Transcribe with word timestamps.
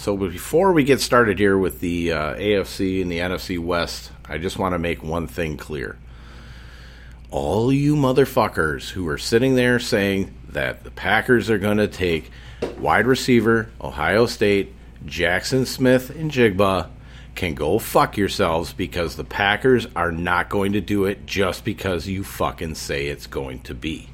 So 0.00 0.16
before 0.16 0.72
we 0.72 0.84
get 0.84 1.02
started 1.02 1.38
here 1.38 1.58
with 1.58 1.80
the 1.80 2.12
uh, 2.12 2.34
AFC 2.36 3.02
and 3.02 3.12
the 3.12 3.18
NFC 3.18 3.58
West, 3.58 4.10
I 4.26 4.38
just 4.38 4.58
want 4.58 4.72
to 4.72 4.78
make 4.78 5.02
one 5.02 5.26
thing 5.26 5.58
clear. 5.58 5.98
All 7.30 7.70
you 7.70 7.96
motherfuckers 7.96 8.88
who 8.88 9.06
are 9.08 9.18
sitting 9.18 9.56
there 9.56 9.78
saying 9.78 10.32
that 10.48 10.84
the 10.84 10.90
Packers 10.90 11.50
are 11.50 11.58
going 11.58 11.76
to 11.76 11.86
take 11.86 12.30
wide 12.78 13.06
receiver, 13.06 13.68
Ohio 13.78 14.24
State, 14.24 14.72
Jaxon 15.04 15.66
Smith-Njigba 15.66 16.88
can 17.34 17.54
go 17.54 17.78
fuck 17.78 18.16
yourselves 18.16 18.72
because 18.72 19.16
the 19.16 19.24
Packers 19.24 19.86
are 19.94 20.12
not 20.12 20.48
going 20.48 20.72
to 20.72 20.80
do 20.80 21.04
it 21.04 21.26
just 21.26 21.62
because 21.62 22.08
you 22.08 22.24
fucking 22.24 22.74
say 22.74 23.08
it's 23.08 23.26
going 23.26 23.60
to 23.60 23.74
be. 23.74 24.08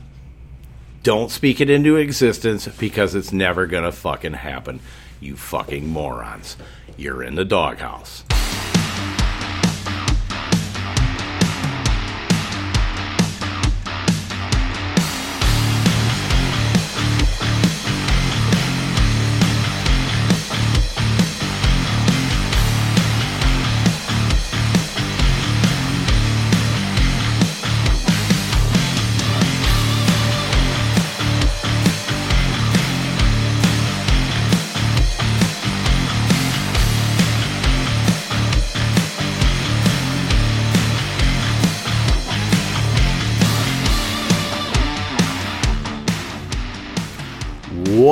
Don't 1.05 1.31
speak 1.31 1.61
it 1.61 1.71
into 1.71 1.95
existence 1.95 2.67
because 2.67 3.15
it's 3.15 3.31
never 3.31 3.67
going 3.67 3.85
to 3.85 3.93
fucking 3.93 4.33
happen. 4.33 4.81
You 5.21 5.37
fucking 5.37 5.87
morons. 5.87 6.57
You're 6.97 7.23
in 7.23 7.35
the 7.35 7.45
doghouse. 7.45 8.25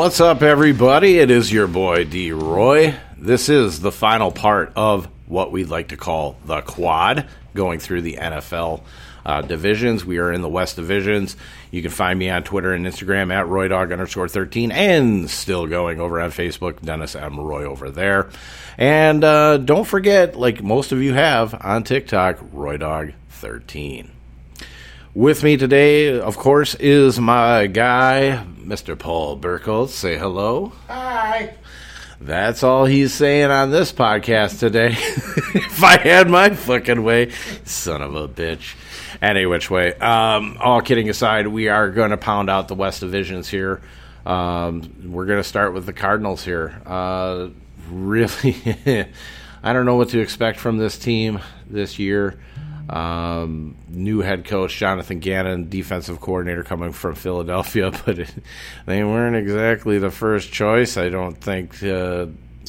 What's 0.04 0.20
up, 0.20 0.42
everybody? 0.42 1.18
It 1.18 1.30
is 1.30 1.50
your 1.50 1.66
boy 1.66 2.04
D 2.04 2.30
Roy. 2.30 2.94
This 3.16 3.48
is 3.48 3.80
the 3.80 3.90
final 3.90 4.30
part 4.30 4.70
of 4.76 5.08
what 5.26 5.50
we'd 5.50 5.70
like 5.70 5.88
to 5.88 5.96
call 5.96 6.36
the 6.44 6.60
quad, 6.60 7.26
going 7.54 7.78
through 7.78 8.02
the 8.02 8.18
NFL 8.20 8.82
uh, 9.24 9.40
divisions. 9.40 10.04
We 10.04 10.18
are 10.18 10.30
in 10.30 10.42
the 10.42 10.48
West 10.50 10.76
divisions. 10.76 11.38
You 11.70 11.80
can 11.80 11.90
find 11.90 12.18
me 12.18 12.28
on 12.28 12.42
Twitter 12.42 12.74
and 12.74 12.84
Instagram 12.84 13.32
at 13.32 13.46
RoyDog 13.46 13.92
underscore 13.92 14.28
13 14.28 14.72
and 14.72 15.30
still 15.30 15.66
going 15.66 16.00
over 16.00 16.20
on 16.20 16.32
Facebook, 16.32 16.82
Dennis 16.82 17.16
M. 17.16 17.40
Roy 17.40 17.64
over 17.64 17.88
there. 17.88 18.28
And 18.76 19.24
uh, 19.24 19.56
don't 19.56 19.86
forget, 19.86 20.36
like 20.36 20.62
most 20.62 20.92
of 20.92 21.00
you 21.00 21.14
have 21.14 21.54
on 21.64 21.82
TikTok, 21.82 22.40
RoyDog 22.52 23.14
13. 23.30 24.13
With 25.14 25.44
me 25.44 25.56
today, 25.56 26.18
of 26.18 26.36
course, 26.36 26.74
is 26.74 27.20
my 27.20 27.68
guy, 27.68 28.44
Mr. 28.58 28.98
Paul 28.98 29.38
Burkle. 29.38 29.88
Say 29.88 30.18
hello. 30.18 30.72
Hi. 30.88 31.54
That's 32.20 32.64
all 32.64 32.84
he's 32.84 33.14
saying 33.14 33.48
on 33.48 33.70
this 33.70 33.92
podcast 33.92 34.58
today. 34.58 34.88
if 34.96 35.84
I 35.84 35.98
had 35.98 36.28
my 36.28 36.50
fucking 36.50 37.04
way, 37.04 37.30
son 37.64 38.02
of 38.02 38.16
a 38.16 38.26
bitch. 38.26 38.74
Any 39.22 39.46
which 39.46 39.70
way. 39.70 39.94
Um, 39.94 40.56
all 40.60 40.80
kidding 40.80 41.08
aside, 41.08 41.46
we 41.46 41.68
are 41.68 41.90
going 41.90 42.10
to 42.10 42.16
pound 42.16 42.50
out 42.50 42.66
the 42.66 42.74
West 42.74 42.98
divisions 42.98 43.48
here. 43.48 43.82
Um, 44.26 45.12
we're 45.12 45.26
going 45.26 45.40
to 45.40 45.48
start 45.48 45.74
with 45.74 45.86
the 45.86 45.92
Cardinals 45.92 46.44
here. 46.44 46.82
Uh, 46.84 47.50
really, 47.88 48.56
I 49.62 49.72
don't 49.72 49.86
know 49.86 49.94
what 49.94 50.08
to 50.08 50.18
expect 50.18 50.58
from 50.58 50.78
this 50.78 50.98
team 50.98 51.38
this 51.70 52.00
year. 52.00 52.36
Um, 52.88 53.76
new 53.88 54.20
head 54.20 54.44
coach 54.44 54.76
Jonathan 54.76 55.18
Gannon, 55.18 55.70
defensive 55.70 56.20
coordinator 56.20 56.62
coming 56.62 56.92
from 56.92 57.14
Philadelphia, 57.14 57.90
but 58.06 58.18
it, 58.18 58.34
they 58.86 59.02
weren't 59.02 59.36
exactly 59.36 59.98
the 59.98 60.10
first 60.10 60.52
choice. 60.52 60.96
I 60.96 61.08
don't 61.08 61.36
think 61.36 61.82
uh, 61.82 62.26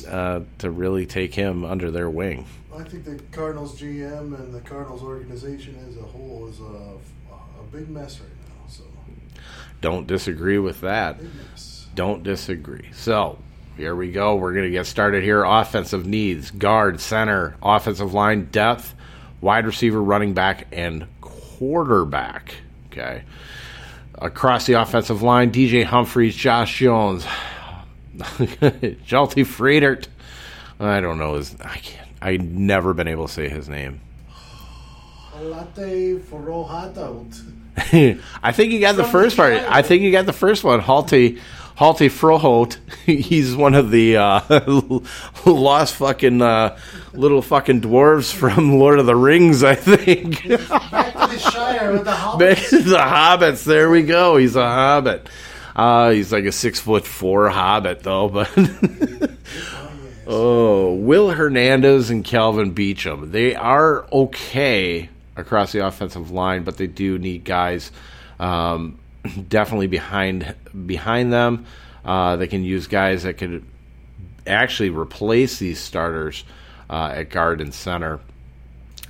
uh, 0.08 0.42
to 0.60 0.70
really 0.70 1.06
take 1.06 1.34
him 1.34 1.66
under 1.66 1.92
their 1.92 2.10
wing. 2.10 2.46
I 2.74 2.84
think 2.84 3.06
the 3.06 3.20
Cardinals 3.32 3.80
GM 3.80 4.38
and 4.40 4.54
the 4.54 4.62
Cardinals 4.62 5.02
organization 5.02 5.78
as 5.90 5.98
a 5.98 6.02
whole 6.02 6.48
is 6.48 6.60
a, 6.60 7.34
a 7.34 7.64
big 7.72 7.90
mess 7.90 8.20
right 8.20 8.30
now. 8.30 8.70
So 8.70 8.84
don't 9.82 10.08
disagree 10.08 10.60
with 10.60 10.82
that. 10.82 11.20
Don't 11.94 12.24
disagree. 12.24 12.90
So 12.94 13.38
here 13.78 13.96
we 13.96 14.12
go. 14.12 14.36
We're 14.36 14.54
going 14.54 14.66
to 14.66 14.72
get 14.72 14.86
started 14.86 15.24
here. 15.24 15.44
Offensive 15.44 16.06
needs, 16.06 16.52
guard, 16.52 17.00
center, 17.00 17.56
offensive 17.62 18.14
line 18.14 18.46
depth 18.46 18.94
wide 19.46 19.68
receiver, 19.68 20.02
running 20.02 20.34
back, 20.34 20.66
and 20.72 21.06
quarterback. 21.22 22.56
Okay. 22.88 23.24
Across 24.16 24.66
the 24.66 24.74
offensive 24.74 25.22
line, 25.22 25.52
DJ 25.52 25.84
Humphries, 25.84 26.36
Josh 26.36 26.80
Jones, 26.80 27.24
Jalti 28.18 29.46
Friedert. 29.46 30.08
I 30.80 31.00
don't 31.00 31.20
know 31.20 31.36
his. 31.36 31.56
I 31.62 31.78
can't. 31.78 32.10
I've 32.22 32.42
never 32.42 32.94
been 32.94 33.08
able 33.08 33.28
to 33.28 33.34
say 33.34 33.48
his 33.48 33.70
name. 33.70 34.02
Latte 35.40 36.18
I 38.42 38.52
think 38.52 38.72
you 38.72 38.80
got 38.80 38.96
the 38.96 39.04
first 39.04 39.38
part. 39.38 39.54
I 39.54 39.82
think 39.84 40.02
you 40.02 40.12
got 40.12 40.26
the 40.26 40.34
first 40.34 40.64
one. 40.64 40.82
Halte 40.82 41.40
Hjalte 41.78 42.10
Froholdt. 42.10 42.78
He's 43.06 43.56
one 43.56 43.74
of 43.74 43.92
the 43.92 44.18
uh, 44.18 45.00
lost 45.46 45.96
fucking 45.96 46.42
uh, 46.42 46.78
little 47.14 47.42
fucking 47.42 47.82
dwarves 47.82 48.34
from 48.34 48.80
Lord 48.80 49.00
of 49.00 49.06
the 49.06 49.16
Rings, 49.16 49.64
I 49.64 49.76
think. 49.76 50.48
Back 50.48 51.14
to 51.14 51.28
the 51.28 51.38
Shire 51.40 51.92
with 51.92 52.06
the 52.06 52.12
hobbits. 52.12 52.70
The 52.70 52.98
hobbits. 52.98 53.64
There 53.66 53.90
we 53.90 54.04
go. 54.04 54.38
He's 54.38 54.56
a 54.56 54.66
hobbit. 54.66 55.28
Uh, 55.76 56.12
he's 56.12 56.32
like 56.32 56.46
a 56.46 56.52
six 56.54 56.80
foot 56.80 57.06
four 57.06 57.50
hobbit, 57.50 58.02
though. 58.04 58.30
But 58.30 58.50
oh, 60.26 60.94
Will 60.94 61.32
Hernandez 61.32 62.10
and 62.10 62.24
Kelvin 62.24 62.74
Beachum. 62.74 63.32
They 63.32 63.54
are 63.54 64.08
okay 64.14 65.10
across 65.36 65.74
the 65.74 65.86
offensive 65.86 66.32
line, 66.32 66.64
but 66.64 66.78
they 66.78 66.88
do 66.88 67.20
need 67.20 67.44
guys. 67.44 67.92
Um, 68.40 69.00
definitely 69.48 69.88
behind 69.88 70.56
behind 70.86 71.32
them. 71.32 71.66
Uh, 72.04 72.36
they 72.36 72.48
can 72.48 72.64
use 72.64 72.88
guys 72.88 73.24
that 73.24 73.38
could 73.38 73.66
actually 74.46 74.90
replace 74.90 75.58
these 75.60 75.80
starters 75.80 76.44
uh, 76.90 77.14
at 77.16 77.30
guard 77.30 77.62
and 77.62 77.74
center. 77.74 78.20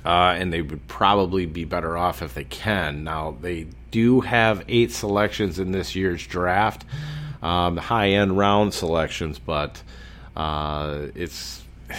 Uh, 0.04 0.36
and 0.38 0.52
they 0.52 0.62
would 0.62 0.86
probably 0.86 1.46
be 1.46 1.64
better 1.64 1.98
off 1.98 2.22
if 2.22 2.34
they 2.34 2.44
can. 2.44 3.02
Now, 3.02 3.36
they 3.40 3.66
do 3.90 4.20
have 4.20 4.64
eight 4.68 4.92
selections 4.92 5.58
in 5.58 5.72
this 5.72 5.96
year's 5.96 6.24
draft, 6.24 6.84
um, 7.42 7.76
high 7.76 8.10
end 8.10 8.38
round 8.38 8.72
selections, 8.72 9.40
but 9.40 9.82
uh, 10.36 11.06
it's 11.14 11.64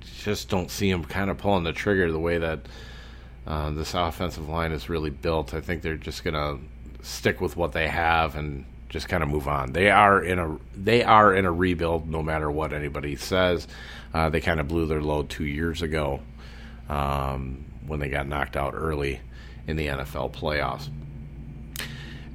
just 0.00 0.48
don't 0.48 0.70
see 0.70 0.90
them 0.90 1.04
kind 1.04 1.28
of 1.30 1.36
pulling 1.36 1.64
the 1.64 1.72
trigger 1.72 2.10
the 2.10 2.18
way 2.18 2.38
that 2.38 2.60
uh, 3.48 3.70
this 3.70 3.94
offensive 3.94 4.46
line 4.46 4.72
is 4.72 4.90
really 4.90 5.08
built. 5.08 5.54
I 5.54 5.62
think 5.62 5.80
they're 5.80 5.96
just 5.96 6.22
going 6.22 6.34
to 6.34 6.58
stick 7.02 7.40
with 7.40 7.56
what 7.56 7.72
they 7.72 7.88
have 7.88 8.36
and 8.36 8.66
just 8.90 9.08
kind 9.08 9.22
of 9.22 9.30
move 9.30 9.48
on. 9.48 9.72
They 9.72 9.90
are 9.90 10.22
in 10.22 10.38
a 10.38 10.58
they 10.76 11.02
are 11.02 11.34
in 11.34 11.46
a 11.46 11.52
rebuild, 11.52 12.10
no 12.10 12.22
matter 12.22 12.50
what 12.50 12.74
anybody 12.74 13.16
says. 13.16 13.66
Uh, 14.12 14.28
they 14.28 14.42
kind 14.42 14.60
of 14.60 14.68
blew 14.68 14.84
their 14.84 15.00
load 15.00 15.30
two 15.30 15.46
years 15.46 15.80
ago 15.80 16.20
um, 16.90 17.64
when 17.86 18.00
they 18.00 18.10
got 18.10 18.28
knocked 18.28 18.54
out 18.54 18.74
early 18.76 19.20
in 19.66 19.76
the 19.76 19.86
NFL 19.86 20.32
playoffs. 20.32 20.90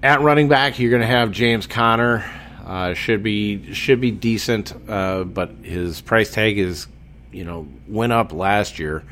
At 0.01 0.21
running 0.21 0.47
back, 0.49 0.79
you're 0.79 0.89
going 0.89 1.01
to 1.01 1.07
have 1.07 1.31
James 1.31 1.67
Conner. 1.67 2.25
Uh, 2.65 2.95
should 2.95 3.21
be 3.21 3.71
should 3.73 4.01
be 4.01 4.09
decent, 4.09 4.73
uh, 4.89 5.25
but 5.25 5.51
his 5.61 6.01
price 6.01 6.31
tag 6.31 6.57
is, 6.57 6.87
you 7.31 7.43
know, 7.43 7.67
went 7.87 8.13
up 8.13 8.33
last 8.33 8.79
year. 8.79 9.03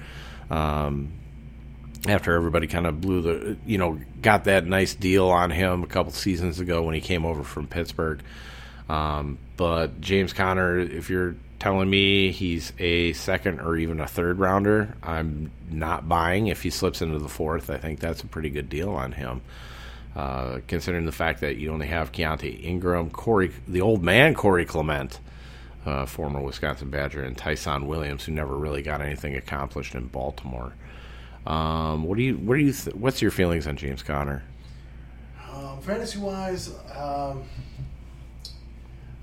Um, 0.49 1.11
after 2.07 2.33
everybody 2.33 2.67
kind 2.67 2.87
of 2.87 3.01
blew 3.01 3.21
the, 3.21 3.57
you 3.65 3.77
know, 3.77 3.99
got 4.21 4.45
that 4.45 4.65
nice 4.65 4.95
deal 4.95 5.29
on 5.29 5.51
him 5.51 5.83
a 5.83 5.87
couple 5.87 6.11
seasons 6.11 6.59
ago 6.59 6.81
when 6.83 6.95
he 6.95 7.01
came 7.01 7.25
over 7.25 7.43
from 7.43 7.67
Pittsburgh. 7.67 8.21
Um, 8.89 9.37
but 9.57 10.01
James 10.01 10.33
Conner, 10.33 10.79
if 10.79 11.09
you're 11.09 11.35
telling 11.59 11.89
me 11.89 12.31
he's 12.31 12.73
a 12.79 13.13
second 13.13 13.59
or 13.59 13.77
even 13.77 13.99
a 13.99 14.07
third 14.07 14.39
rounder, 14.39 14.95
I'm 15.03 15.51
not 15.69 16.09
buying. 16.09 16.47
If 16.47 16.63
he 16.63 16.71
slips 16.71 17.01
into 17.01 17.19
the 17.19 17.29
fourth, 17.29 17.69
I 17.69 17.77
think 17.77 17.99
that's 17.99 18.23
a 18.23 18.27
pretty 18.27 18.49
good 18.49 18.67
deal 18.67 18.89
on 18.89 19.11
him. 19.11 19.41
Uh, 20.15 20.59
considering 20.67 21.05
the 21.05 21.11
fact 21.11 21.39
that 21.39 21.55
you 21.55 21.71
only 21.71 21.87
have 21.87 22.11
Keaontay 22.11 22.63
Ingram, 22.63 23.11
Corey, 23.11 23.51
the 23.67 23.79
old 23.79 24.03
man 24.03 24.33
Corey 24.33 24.65
Clement, 24.65 25.19
uh, 25.85 26.05
former 26.05 26.41
Wisconsin 26.41 26.89
Badger, 26.89 27.23
and 27.23 27.37
Tyson 27.37 27.87
Williams, 27.87 28.25
who 28.25 28.33
never 28.33 28.57
really 28.57 28.81
got 28.81 28.99
anything 28.99 29.35
accomplished 29.35 29.95
in 29.95 30.07
Baltimore. 30.07 30.73
Um, 31.45 32.03
what 32.03 32.17
do 32.17 32.23
you? 32.23 32.35
What 32.37 32.55
do 32.55 32.61
you? 32.61 32.73
Th- 32.73 32.95
what's 32.95 33.21
your 33.21 33.31
feelings 33.31 33.67
on 33.67 33.75
James 33.75 34.03
Conner? 34.03 34.43
Um, 35.51 35.81
fantasy 35.81 36.19
wise, 36.19 36.71
um, 36.95 37.43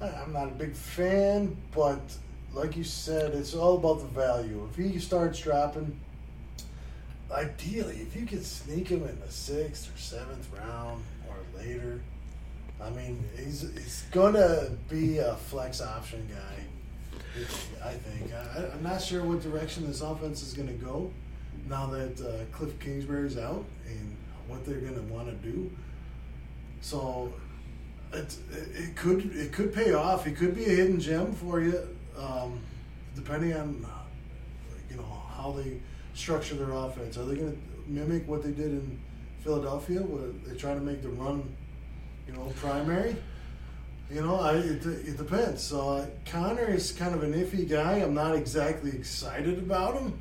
I'm 0.00 0.32
not 0.32 0.49
a 0.49 0.55
big 0.55 0.75
fan, 0.75 1.56
but 1.75 2.00
like 2.53 2.76
you 2.76 2.85
said, 2.85 3.35
it's 3.35 3.55
all 3.55 3.76
about 3.76 4.00
the 4.00 4.06
value. 4.06 4.69
If 4.70 4.76
he 4.76 4.99
starts 4.99 5.41
dropping, 5.41 5.99
ideally, 7.32 7.97
if 7.97 8.17
you 8.17 8.26
could 8.26 8.44
sneak 8.44 8.88
him 8.88 9.05
in 9.05 9.19
the 9.21 9.31
sixth 9.31 9.94
or 9.94 9.99
seventh 9.99 10.49
round 10.53 11.05
or 11.29 11.37
later, 11.59 12.00
I 12.82 12.91
mean, 12.91 13.25
he's 13.37 13.61
he's 13.61 14.05
gonna 14.11 14.71
be 14.88 15.19
a 15.19 15.37
flex 15.37 15.81
option 15.81 16.29
guy. 16.29 16.64
I 17.85 17.93
think. 17.93 18.32
I, 18.35 18.73
I'm 18.73 18.82
not 18.82 19.00
sure 19.00 19.23
what 19.23 19.41
direction 19.41 19.87
this 19.87 20.00
offense 20.00 20.43
is 20.43 20.53
to 20.67 20.75
go 20.75 21.12
now 21.69 21.87
that 21.87 22.20
uh, 22.20 22.44
Cliff 22.56 22.79
Kingsbury's 22.81 23.37
out 23.37 23.65
and 23.87 24.17
what 24.47 24.65
they're 24.65 24.81
going 24.81 24.94
to 24.94 25.12
want 25.12 25.29
to 25.29 25.35
do. 25.49 25.70
So 26.81 27.32
it, 28.12 28.37
it 28.75 28.97
could 28.97 29.35
it 29.35 29.53
could 29.53 29.75
pay 29.75 29.93
off. 29.93 30.26
It 30.26 30.37
could 30.37 30.55
be 30.55 30.65
a 30.65 30.69
hidden 30.69 31.00
gem 31.00 31.32
for 31.32 31.61
you, 31.61 31.88
um, 32.17 32.61
depending 33.15 33.55
on 33.55 33.87
you 34.91 34.97
know 34.97 35.23
how 35.37 35.53
they 35.53 35.81
structure 36.15 36.55
their 36.55 36.73
offense. 36.73 37.19
Are 37.19 37.25
they 37.25 37.37
going 37.37 37.53
to 37.53 37.91
mimic 37.91 38.26
what 38.26 38.43
they 38.43 38.50
did 38.50 38.67
in 38.67 38.99
Philadelphia, 39.43 40.00
where 40.00 40.31
they 40.47 40.59
try 40.59 40.75
to 40.75 40.81
make 40.81 41.03
the 41.03 41.09
run, 41.11 41.55
you 42.26 42.32
know, 42.32 42.53
primary? 42.56 43.17
You 44.11 44.23
know, 44.23 44.41
I, 44.41 44.55
it, 44.55 44.87
it 44.87 45.19
depends. 45.19 45.62
So 45.62 45.91
uh, 45.91 46.06
Conner 46.25 46.71
is 46.71 46.93
kind 46.93 47.14
of 47.14 47.23
an 47.23 47.35
iffy 47.35 47.69
guy. 47.69 47.99
I'm 47.99 48.14
not 48.14 48.35
exactly 48.35 48.91
excited 48.91 49.59
about 49.59 50.00
him, 50.00 50.19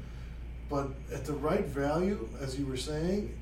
but 0.70 0.90
at 1.14 1.26
the 1.26 1.34
right 1.34 1.66
value, 1.66 2.28
as 2.42 2.60
you 2.60 2.66
were 2.66 2.78
saying, 2.78 3.34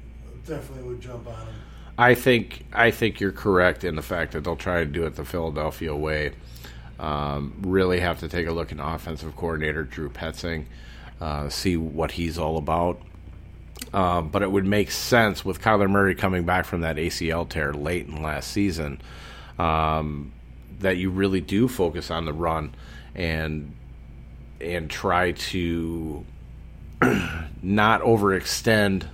definitely 0.46 0.84
would 0.84 1.02
jump 1.02 1.28
on 1.28 1.48
him. 1.48 1.56
I 1.98 2.14
think 2.14 2.66
I 2.74 2.92
think 2.92 3.20
you're 3.20 3.32
correct 3.32 3.84
in 3.84 3.96
the 3.96 4.02
fact 4.02 4.34
that 4.34 4.44
they'll 4.44 4.56
try 4.56 4.80
to 4.80 4.86
do 4.86 5.06
it 5.06 5.16
the 5.16 5.26
Philadelphia 5.26 5.96
way. 5.96 6.34
Um, 7.00 7.56
really 7.62 8.00
have 8.00 8.20
to 8.20 8.28
take 8.28 8.48
a 8.48 8.52
look 8.52 8.72
at 8.72 8.78
offensive 8.82 9.36
coordinator 9.36 9.84
Drew 9.84 10.10
Petzing, 10.10 10.66
uh, 11.20 11.50
see 11.50 11.78
what 11.78 12.12
he's 12.12 12.38
all 12.38 12.58
about. 12.58 13.02
Um, 13.94 14.30
but 14.30 14.42
it 14.42 14.52
would 14.52 14.66
make 14.66 14.92
sense 14.92 15.46
with 15.46 15.62
Kyler 15.62 15.90
Murray 15.90 16.16
coming 16.16 16.44
back 16.44 16.66
from 16.66 16.82
that 16.82 16.98
ACL 16.98 17.48
tear 17.48 17.74
late 17.74 18.08
in 18.08 18.22
last 18.22 18.52
season 18.52 19.02
um, 19.58 20.32
that 20.80 20.98
you 20.98 21.10
really 21.10 21.42
do 21.42 21.68
focus 21.68 22.12
on 22.12 22.26
the 22.26 22.34
run 22.34 22.74
and 23.14 23.74
and 24.60 24.90
try 24.90 25.32
to 25.34 26.26
not 27.62 28.02
overextend 28.02 29.08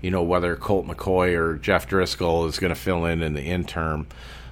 you 0.00 0.10
know, 0.10 0.22
whether 0.22 0.54
Colt 0.56 0.86
McCoy 0.86 1.36
or 1.36 1.56
Jeff 1.56 1.88
Driskel 1.88 2.48
is 2.48 2.58
going 2.58 2.72
to 2.72 2.80
fill 2.80 3.04
in 3.04 3.22
in 3.22 3.34
the 3.34 3.42
interim 3.42 4.06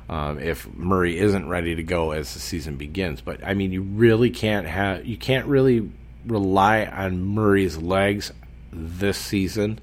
um, 0.08 0.38
if 0.38 0.72
Murray 0.74 1.18
isn't 1.18 1.48
ready 1.48 1.74
to 1.74 1.82
go 1.82 2.12
as 2.12 2.34
the 2.34 2.40
season 2.40 2.76
begins. 2.76 3.20
But 3.20 3.44
I 3.44 3.54
mean, 3.54 3.72
you 3.72 3.82
really 3.82 4.30
can't 4.30 4.66
have 4.66 5.06
you 5.06 5.16
can't 5.16 5.46
really 5.46 5.90
rely 6.26 6.84
on 6.84 7.24
Murray's 7.24 7.76
legs 7.76 8.32
this 8.72 9.18
season. 9.18 9.78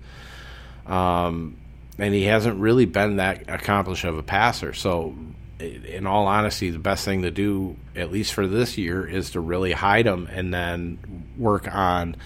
Um, 0.85 1.57
and 1.97 2.13
he 2.13 2.23
hasn't 2.23 2.59
really 2.59 2.85
been 2.85 3.17
that 3.17 3.49
accomplished 3.49 4.03
of 4.03 4.17
a 4.17 4.23
passer. 4.23 4.73
So, 4.73 5.15
in 5.59 6.07
all 6.07 6.27
honesty, 6.27 6.71
the 6.71 6.79
best 6.79 7.06
thing 7.06 7.21
to 7.21 7.31
do, 7.31 7.77
at 7.95 8.11
least 8.11 8.33
for 8.33 8.47
this 8.47 8.77
year, 8.77 9.07
is 9.07 9.31
to 9.31 9.39
really 9.39 9.71
hide 9.71 10.06
him 10.06 10.27
and 10.29 10.53
then 10.53 10.97
work 11.38 11.73
on 11.73 12.17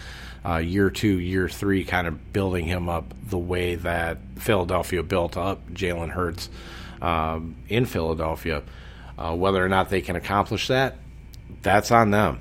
uh, 0.47 0.57
year 0.57 0.89
two, 0.89 1.19
year 1.19 1.49
three, 1.49 1.83
kind 1.83 2.07
of 2.07 2.31
building 2.31 2.65
him 2.65 2.87
up 2.87 3.13
the 3.27 3.37
way 3.37 3.75
that 3.75 4.17
Philadelphia 4.37 5.03
built 5.03 5.35
up 5.35 5.69
Jalen 5.71 6.09
Hurts 6.09 6.49
um, 7.01 7.55
in 7.67 7.85
Philadelphia. 7.85 8.63
Uh, 9.17 9.35
whether 9.35 9.63
or 9.63 9.67
not 9.67 9.89
they 9.89 10.01
can 10.01 10.15
accomplish 10.15 10.67
that, 10.67 10.95
that's 11.61 11.91
on 11.91 12.11
them. 12.11 12.39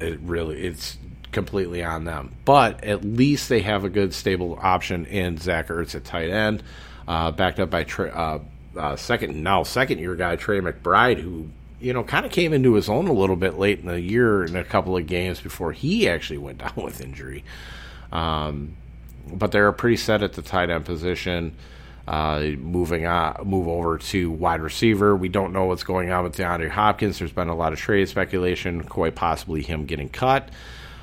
It 0.00 0.18
really, 0.20 0.58
it's 0.58 0.96
completely 1.30 1.84
on 1.84 2.04
them. 2.04 2.34
But 2.44 2.82
at 2.82 3.04
least 3.04 3.48
they 3.48 3.60
have 3.60 3.84
a 3.84 3.90
good, 3.90 4.14
stable 4.14 4.58
option 4.60 5.04
in 5.06 5.36
Zach 5.36 5.68
Ertz 5.68 5.94
at 5.94 6.04
tight 6.04 6.30
end, 6.30 6.62
uh, 7.06 7.30
backed 7.30 7.60
up 7.60 7.70
by 7.70 7.84
uh, 7.84 8.38
uh, 8.76 8.96
second 8.96 9.42
now 9.42 9.62
second 9.62 9.98
year 9.98 10.16
guy 10.16 10.36
Trey 10.36 10.60
McBride, 10.60 11.18
who 11.18 11.48
you 11.80 11.92
know, 11.92 12.02
kind 12.02 12.24
of 12.24 12.32
came 12.32 12.52
into 12.52 12.74
his 12.74 12.88
own 12.88 13.06
a 13.06 13.12
little 13.12 13.36
bit 13.36 13.58
late 13.58 13.80
in 13.80 13.86
the 13.86 14.00
year 14.00 14.44
in 14.44 14.56
a 14.56 14.64
couple 14.64 14.96
of 14.96 15.06
games 15.06 15.40
before 15.40 15.72
he 15.72 16.08
actually 16.08 16.38
went 16.38 16.58
down 16.58 16.72
with 16.76 17.00
injury. 17.00 17.44
Um, 18.12 18.76
but 19.32 19.52
they're 19.52 19.70
pretty 19.72 19.96
set 19.96 20.22
at 20.22 20.34
the 20.34 20.42
tight 20.42 20.70
end 20.70 20.84
position. 20.84 21.56
Uh, 22.06 22.52
moving 22.58 23.04
on, 23.04 23.36
move 23.44 23.66
over 23.66 23.98
to 23.98 24.30
wide 24.30 24.60
receiver. 24.60 25.16
We 25.16 25.28
don't 25.28 25.52
know 25.52 25.64
what's 25.64 25.82
going 25.82 26.10
on 26.12 26.22
with 26.22 26.36
DeAndre 26.36 26.70
Hopkins. 26.70 27.18
There's 27.18 27.32
been 27.32 27.48
a 27.48 27.56
lot 27.56 27.72
of 27.72 27.80
trade 27.80 28.08
speculation, 28.08 28.84
quite 28.84 29.16
possibly 29.16 29.60
him 29.62 29.86
getting 29.86 30.08
cut. 30.08 30.48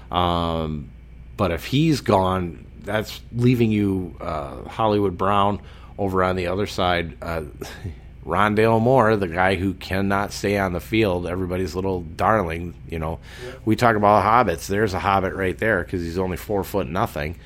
Um, 0.10 0.90
but 1.36 1.52
if 1.52 1.66
he's 1.66 2.00
gone, 2.00 2.66
that's 2.84 3.20
leaving 3.36 3.70
you 3.70 4.16
uh, 4.22 4.64
Hollywood 4.70 5.18
Brown 5.18 5.62
over 5.98 6.24
on 6.24 6.38
the 6.38 6.48
other 6.48 6.68
side. 6.68 7.18
Uh, 7.22 7.44
Rondale 8.26 8.82
Moore, 8.82 9.18
the 9.18 9.28
guy 9.28 9.56
who 9.56 9.74
cannot 9.74 10.32
stay 10.32 10.58
on 10.58 10.74
the 10.74 10.80
field, 10.80 11.28
everybody's 11.28 11.76
little 11.76 12.02
darling. 12.02 12.74
You 12.90 13.00
know, 13.00 13.20
we 13.66 13.76
talk 13.76 13.96
about 13.96 14.24
hobbits. 14.24 14.68
There's 14.68 14.94
a 14.94 15.00
hobbit 15.00 15.34
right 15.34 15.58
there 15.58 15.84
because 15.84 16.02
he's 16.02 16.18
only 16.18 16.38
four 16.38 16.64
foot 16.64 16.88
nothing. 16.88 17.38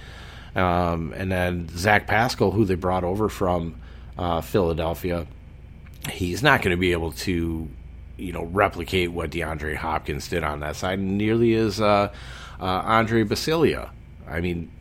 Um, 0.56 1.14
and 1.16 1.32
then 1.32 1.68
Zach 1.70 2.08
Pascal, 2.08 2.52
who 2.52 2.66
they 2.66 2.76
brought 2.76 3.04
over 3.04 3.30
from 3.30 3.76
uh, 4.18 4.42
Philadelphia, 4.42 5.28
he's 6.10 6.44
not 6.44 6.62
going 6.62 6.76
to 6.76 6.80
be 6.80 6.92
able 6.92 7.12
to, 7.12 7.68
you 8.18 8.34
know, 8.34 8.44
replicate 8.44 9.12
what 9.12 9.32
DeAndre 9.32 9.76
Hopkins 9.76 10.28
did 10.28 10.44
on 10.44 10.60
that 10.62 10.76
side, 10.76 11.00
nearly 11.00 11.54
as 11.56 11.82
uh, 11.82 12.12
uh, 12.60 12.64
Andre 12.64 13.24
Baccellia. 13.24 13.90
I 14.28 14.42
mean, 14.42 14.72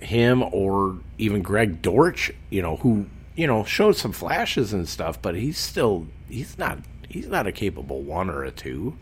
him 0.00 0.42
or 0.42 0.98
even 1.18 1.42
Greg 1.42 1.80
Dortch, 1.80 2.30
you 2.50 2.60
know, 2.62 2.76
who 2.76 3.06
you 3.36 3.46
know, 3.46 3.64
showed 3.64 3.96
some 3.96 4.12
flashes 4.12 4.72
and 4.72 4.88
stuff, 4.88 5.20
but 5.20 5.36
he's 5.36 5.58
still 5.58 6.06
he's 6.28 6.58
not 6.58 6.78
he's 7.08 7.28
not 7.28 7.46
a 7.46 7.52
capable 7.52 8.02
one 8.02 8.30
or 8.30 8.42
a 8.42 8.50
two. 8.50 8.96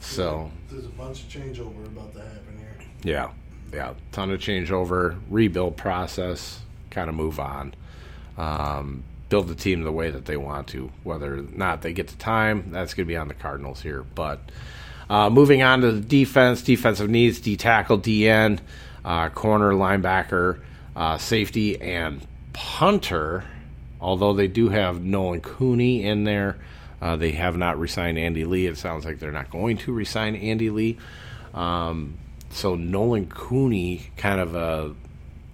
So 0.00 0.50
there's 0.70 0.84
a 0.84 0.90
bunch 0.90 1.22
of 1.22 1.28
changeover 1.28 1.86
about 1.86 2.12
to 2.14 2.20
happen 2.20 2.58
here. 2.58 2.88
Yeah, 3.02 3.30
yeah, 3.72 3.94
ton 4.12 4.30
of 4.30 4.40
changeover, 4.40 5.18
rebuild 5.30 5.76
process, 5.76 6.60
kind 6.90 7.08
of 7.08 7.14
move 7.14 7.40
on, 7.40 7.74
um, 8.36 9.04
build 9.28 9.48
the 9.48 9.54
team 9.54 9.82
the 9.82 9.92
way 9.92 10.10
that 10.10 10.26
they 10.26 10.36
want 10.36 10.68
to. 10.68 10.90
Whether 11.04 11.38
or 11.38 11.42
not 11.52 11.82
they 11.82 11.92
get 11.92 12.08
the 12.08 12.16
time, 12.16 12.70
that's 12.70 12.94
going 12.94 13.06
to 13.06 13.08
be 13.08 13.16
on 13.16 13.28
the 13.28 13.34
Cardinals 13.34 13.80
here. 13.80 14.02
But 14.02 14.40
uh, 15.08 15.30
moving 15.30 15.62
on 15.62 15.80
to 15.82 15.92
the 15.92 16.00
defense, 16.00 16.62
defensive 16.62 17.08
needs, 17.08 17.40
D 17.40 17.56
tackle, 17.56 17.98
DN, 17.98 18.58
uh, 19.04 19.28
corner, 19.30 19.72
linebacker, 19.72 20.60
uh, 20.96 21.18
safety, 21.18 21.80
and 21.80 22.26
punter, 22.54 23.44
although 24.00 24.32
they 24.32 24.48
do 24.48 24.70
have 24.70 25.04
Nolan 25.04 25.42
Cooney 25.42 26.04
in 26.04 26.24
there. 26.24 26.56
Uh, 27.02 27.16
they 27.16 27.32
have 27.32 27.58
not 27.58 27.78
resigned 27.78 28.16
Andy 28.16 28.46
Lee. 28.46 28.66
It 28.66 28.78
sounds 28.78 29.04
like 29.04 29.18
they're 29.18 29.30
not 29.30 29.50
going 29.50 29.76
to 29.78 29.92
resign 29.92 30.34
Andy 30.36 30.70
Lee. 30.70 30.96
Um, 31.52 32.16
so 32.48 32.76
Nolan 32.76 33.26
Cooney, 33.26 34.10
kind 34.16 34.40
of 34.40 34.54
a 34.54 34.94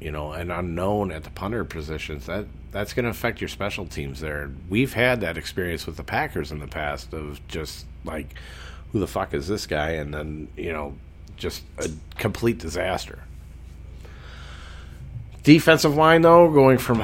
you 0.01 0.13
know 0.13 0.33
an 0.33 0.51
unknown 0.51 1.11
at 1.11 1.25
the 1.25 1.31
punter 1.31 1.65
positions. 1.65 2.27
That 2.27 2.47
that's 2.71 2.93
going 2.93 3.05
to 3.05 3.11
affect 3.11 3.41
your 3.41 3.49
special 3.49 3.87
teams 3.87 4.21
there. 4.21 4.51
We've 4.69 4.93
had 4.93 5.23
that 5.23 5.37
experience 5.37 5.87
with 5.87 5.97
the 5.97 6.05
Packers 6.05 6.53
in 6.53 6.61
the 6.61 6.69
past 6.69 7.13
of 7.13 7.41
just 7.49 7.87
like, 8.05 8.35
who 8.93 9.01
the 9.01 9.09
fuck 9.09 9.35
is 9.35 9.49
this 9.49 9.67
guy? 9.67 9.93
And 9.93 10.15
then 10.15 10.49
you 10.57 10.73
know, 10.73 10.95
just 11.37 11.65
a 11.79 11.91
complete 12.17 12.59
disaster. 12.59 13.25
Defensive 15.43 15.95
line, 15.97 16.23
though, 16.23 16.51
going 16.51 16.79
from 16.79 17.03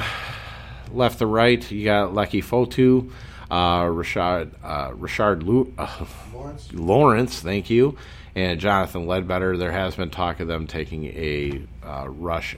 left 0.92 1.18
to 1.20 1.26
right, 1.26 1.68
you 1.70 1.84
got 1.84 2.12
Leki 2.12 2.44
Fotu, 2.44 3.10
uh, 3.50 3.84
Rashard, 3.84 4.50
uh, 4.62 4.90
Rashard 4.90 5.42
Lu- 5.42 5.72
uh, 5.78 6.04
Lawrence. 6.34 6.68
Lawrence, 6.72 7.40
thank 7.40 7.70
you, 7.70 7.96
and 8.34 8.60
Jonathan 8.60 9.06
Ledbetter. 9.06 9.56
There 9.56 9.72
has 9.72 9.94
been 9.96 10.10
talk 10.10 10.40
of 10.40 10.48
them 10.48 10.66
taking 10.66 11.04
a 11.06 11.62
uh, 11.82 12.08
rush 12.08 12.56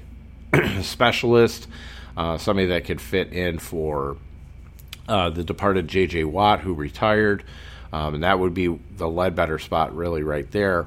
specialist, 0.82 1.68
uh, 2.16 2.38
somebody 2.38 2.68
that 2.68 2.84
could 2.84 3.00
fit 3.00 3.32
in 3.32 3.58
for 3.60 4.16
uh, 5.08 5.30
the 5.30 5.44
departed 5.44 5.86
J.J. 5.86 6.24
Watt, 6.24 6.60
who 6.60 6.74
retired, 6.74 7.44
um, 7.92 8.14
and 8.14 8.24
that 8.24 8.40
would 8.40 8.52
be 8.52 8.66
the 8.96 9.08
Ledbetter 9.08 9.60
spot, 9.60 9.94
really, 9.94 10.24
right 10.24 10.50
there. 10.50 10.86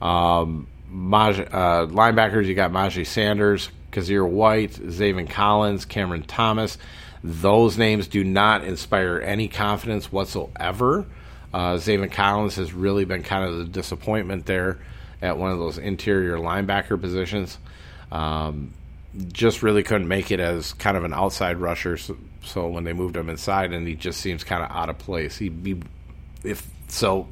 Um, 0.00 0.68
Maj- 0.88 1.40
uh, 1.40 1.86
linebackers, 1.86 2.46
you 2.46 2.54
got 2.54 2.70
Myjai 2.70 3.04
Sanders, 3.04 3.68
Kyzir 3.92 4.28
White, 4.28 4.72
Zaven 4.72 5.28
Collins, 5.28 5.84
Cameron 5.84 6.22
Thomas. 6.22 6.78
Those 7.24 7.78
names 7.78 8.06
do 8.06 8.22
not 8.22 8.64
inspire 8.64 9.18
any 9.18 9.48
confidence 9.48 10.12
whatsoever. 10.12 11.06
Uh, 11.52 11.74
Zaven 11.74 12.12
Collins 12.12 12.56
has 12.56 12.72
really 12.72 13.04
been 13.04 13.22
kind 13.22 13.44
of 13.44 13.58
the 13.58 13.64
disappointment 13.64 14.46
there 14.46 14.78
at 15.20 15.38
one 15.38 15.50
of 15.50 15.58
those 15.58 15.78
interior 15.78 16.36
linebacker 16.36 17.00
positions. 17.00 17.58
Um, 18.12 18.72
just 19.32 19.62
really 19.62 19.82
couldn't 19.82 20.08
make 20.08 20.30
it 20.30 20.40
as 20.40 20.74
kind 20.74 20.96
of 20.96 21.04
an 21.04 21.14
outside 21.14 21.56
rusher. 21.56 21.96
So, 21.96 22.16
so, 22.44 22.68
when 22.68 22.84
they 22.84 22.92
moved 22.92 23.16
him 23.16 23.28
inside, 23.28 23.72
and 23.72 23.86
he 23.86 23.94
just 23.94 24.20
seems 24.20 24.44
kind 24.44 24.62
of 24.62 24.70
out 24.70 24.88
of 24.88 24.98
place. 24.98 25.36
He, 25.36 25.50
he 25.64 25.82
if 26.44 26.66
so, 26.86 27.28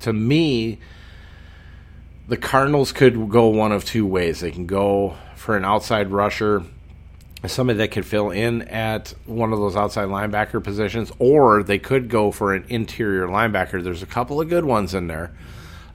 to 0.00 0.12
me, 0.12 0.78
the 2.28 2.36
Cardinals 2.36 2.92
could 2.92 3.30
go 3.30 3.46
one 3.48 3.72
of 3.72 3.84
two 3.84 4.06
ways. 4.06 4.40
They 4.40 4.50
can 4.50 4.66
go 4.66 5.16
for 5.38 5.56
an 5.56 5.64
outside 5.64 6.10
rusher, 6.10 6.64
somebody 7.46 7.78
that 7.78 7.92
could 7.92 8.04
fill 8.04 8.30
in 8.30 8.62
at 8.62 9.14
one 9.24 9.52
of 9.52 9.58
those 9.58 9.76
outside 9.76 10.08
linebacker 10.08 10.62
positions, 10.62 11.12
or 11.18 11.62
they 11.62 11.78
could 11.78 12.08
go 12.08 12.30
for 12.32 12.52
an 12.52 12.64
interior 12.68 13.26
linebacker. 13.28 13.82
There's 13.82 14.02
a 14.02 14.06
couple 14.06 14.40
of 14.40 14.48
good 14.48 14.64
ones 14.64 14.94
in 14.94 15.06
there 15.06 15.32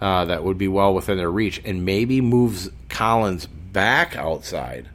uh, 0.01 0.25
that 0.25 0.43
would 0.43 0.57
be 0.57 0.67
well 0.67 0.93
within 0.93 1.17
their 1.17 1.29
reach, 1.29 1.61
and 1.65 1.85
maybe 1.85 2.21
moves 2.21 2.69
Collins 2.89 3.45
back 3.45 4.15
outside 4.15 4.87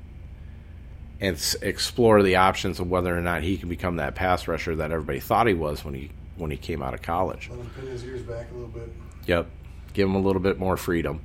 and 1.21 1.37
s- 1.37 1.55
explore 1.61 2.23
the 2.23 2.37
options 2.37 2.81
of 2.81 2.89
whether 2.89 3.17
or 3.17 3.21
not 3.21 3.43
he 3.43 3.59
can 3.59 3.69
become 3.69 3.97
that 3.97 4.15
pass 4.15 4.49
rusher 4.49 4.77
that 4.77 4.91
everybody 4.93 5.21
thought 5.21 5.47
he 5.47 5.55
was 5.55 5.85
when 5.85 5.95
he 5.95 6.11
when 6.37 6.51
he 6.51 6.57
came 6.57 6.83
out 6.83 6.95
of 6.95 7.03
college. 7.03 7.49
Let 7.51 7.59
him 7.59 7.71
pin 7.77 7.87
his 7.89 8.05
ears 8.05 8.23
back 8.23 8.51
a 8.51 8.55
little 8.55 8.69
bit. 8.69 8.89
Yep. 9.27 9.47
Give 9.93 10.09
him 10.09 10.15
a 10.15 10.21
little 10.21 10.41
bit 10.41 10.59
more 10.59 10.77
freedom. 10.77 11.21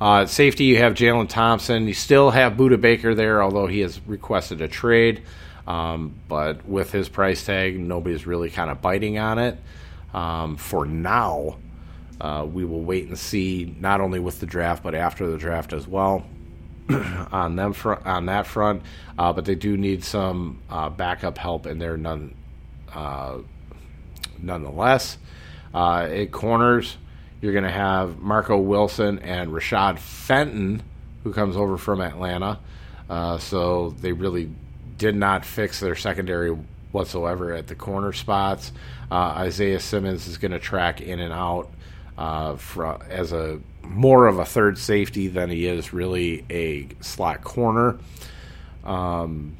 Uh, 0.00 0.26
safety, 0.26 0.64
you 0.64 0.76
have 0.78 0.94
Jalen 0.94 1.28
Thompson. 1.28 1.88
You 1.88 1.94
still 1.94 2.30
have 2.30 2.54
Budda 2.54 2.80
Baker 2.80 3.14
there, 3.14 3.42
although 3.42 3.66
he 3.66 3.80
has 3.80 4.00
requested 4.06 4.60
a 4.60 4.68
trade. 4.68 5.22
Um, 5.66 6.14
but 6.28 6.66
with 6.68 6.92
his 6.92 7.08
price 7.08 7.44
tag, 7.44 7.78
nobody's 7.78 8.26
really 8.26 8.50
kind 8.50 8.70
of 8.70 8.82
biting 8.82 9.18
on 9.18 9.38
it. 9.38 9.58
Um, 10.12 10.56
for 10.56 10.84
now, 10.84 11.56
uh, 12.20 12.46
we 12.50 12.64
will 12.64 12.82
wait 12.82 13.08
and 13.08 13.18
see, 13.18 13.74
not 13.80 14.00
only 14.00 14.20
with 14.20 14.38
the 14.40 14.46
draft, 14.46 14.82
but 14.82 14.94
after 14.94 15.26
the 15.26 15.38
draft 15.38 15.72
as 15.72 15.86
well. 15.88 16.24
on 17.32 17.56
them 17.56 17.72
fr- 17.72 17.94
on 18.04 18.26
that 18.26 18.46
front, 18.46 18.80
uh, 19.18 19.32
but 19.32 19.44
they 19.44 19.56
do 19.56 19.76
need 19.76 20.04
some 20.04 20.60
uh, 20.70 20.88
backup 20.88 21.36
help 21.36 21.66
in 21.66 21.80
there 21.80 21.96
none, 21.96 22.32
uh, 22.92 23.38
nonetheless. 24.40 25.18
Uh, 25.74 26.06
at 26.08 26.30
corners, 26.30 26.96
you're 27.40 27.52
going 27.52 27.64
to 27.64 27.70
have 27.70 28.18
Marco 28.18 28.58
Wilson 28.58 29.18
and 29.20 29.50
Rashad 29.50 29.98
Fenton, 29.98 30.82
who 31.24 31.32
comes 31.32 31.56
over 31.56 31.76
from 31.76 32.00
Atlanta. 32.00 32.58
Uh, 33.08 33.38
so 33.38 33.90
they 34.00 34.12
really 34.12 34.50
did 34.98 35.14
not 35.14 35.44
fix 35.44 35.80
their 35.80 35.94
secondary 35.94 36.50
whatsoever 36.92 37.52
at 37.52 37.66
the 37.66 37.74
corner 37.74 38.12
spots. 38.12 38.72
Uh, 39.10 39.34
Isaiah 39.36 39.80
Simmons 39.80 40.26
is 40.26 40.38
going 40.38 40.52
to 40.52 40.58
track 40.58 41.00
in 41.00 41.20
and 41.20 41.32
out 41.32 41.70
uh, 42.16 42.56
fro- 42.56 43.00
as 43.08 43.32
a 43.32 43.60
more 43.82 44.26
of 44.26 44.38
a 44.38 44.44
third 44.44 44.78
safety 44.78 45.28
than 45.28 45.50
he 45.50 45.66
is 45.66 45.92
really 45.92 46.44
a 46.50 46.88
slot 47.00 47.44
corner. 47.44 47.98
Um, 48.84 49.56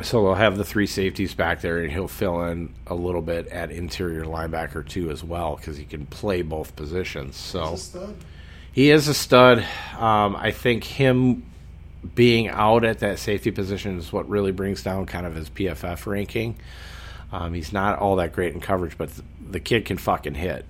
so 0.00 0.22
they'll 0.22 0.34
have 0.34 0.56
the 0.56 0.64
three 0.64 0.86
safeties 0.86 1.34
back 1.34 1.60
there, 1.60 1.80
and 1.80 1.92
he'll 1.92 2.08
fill 2.08 2.44
in 2.46 2.72
a 2.86 2.94
little 2.94 3.20
bit 3.20 3.46
at 3.48 3.70
interior 3.70 4.24
linebacker 4.24 4.86
too 4.88 5.10
as 5.10 5.22
well 5.22 5.56
because 5.56 5.76
he 5.76 5.84
can 5.84 6.06
play 6.06 6.40
both 6.42 6.74
positions. 6.76 7.36
So 7.36 7.70
He's 7.72 7.80
a 7.80 7.82
stud. 7.84 8.16
he 8.72 8.90
is 8.90 9.08
a 9.08 9.14
stud. 9.14 9.58
Um, 9.98 10.34
I 10.36 10.50
think 10.50 10.84
him 10.84 11.42
being 12.14 12.48
out 12.48 12.84
at 12.84 13.00
that 13.00 13.18
safety 13.18 13.50
position 13.50 13.98
is 13.98 14.12
what 14.12 14.28
really 14.28 14.50
brings 14.50 14.82
down 14.82 15.06
kind 15.06 15.26
of 15.26 15.34
his 15.34 15.50
PFF 15.50 16.06
ranking. 16.06 16.56
Um, 17.30 17.54
he's 17.54 17.72
not 17.72 17.98
all 17.98 18.16
that 18.16 18.32
great 18.32 18.54
in 18.54 18.60
coverage, 18.60 18.96
but 18.98 19.10
th- 19.10 19.22
the 19.50 19.60
kid 19.60 19.84
can 19.84 19.98
fucking 19.98 20.34
hit. 20.34 20.64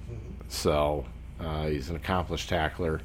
So 0.49 1.07
uh, 1.41 1.67
he's 1.69 1.88
an 1.91 1.97
accomplished 1.97 2.49
tackler. 2.49 3.00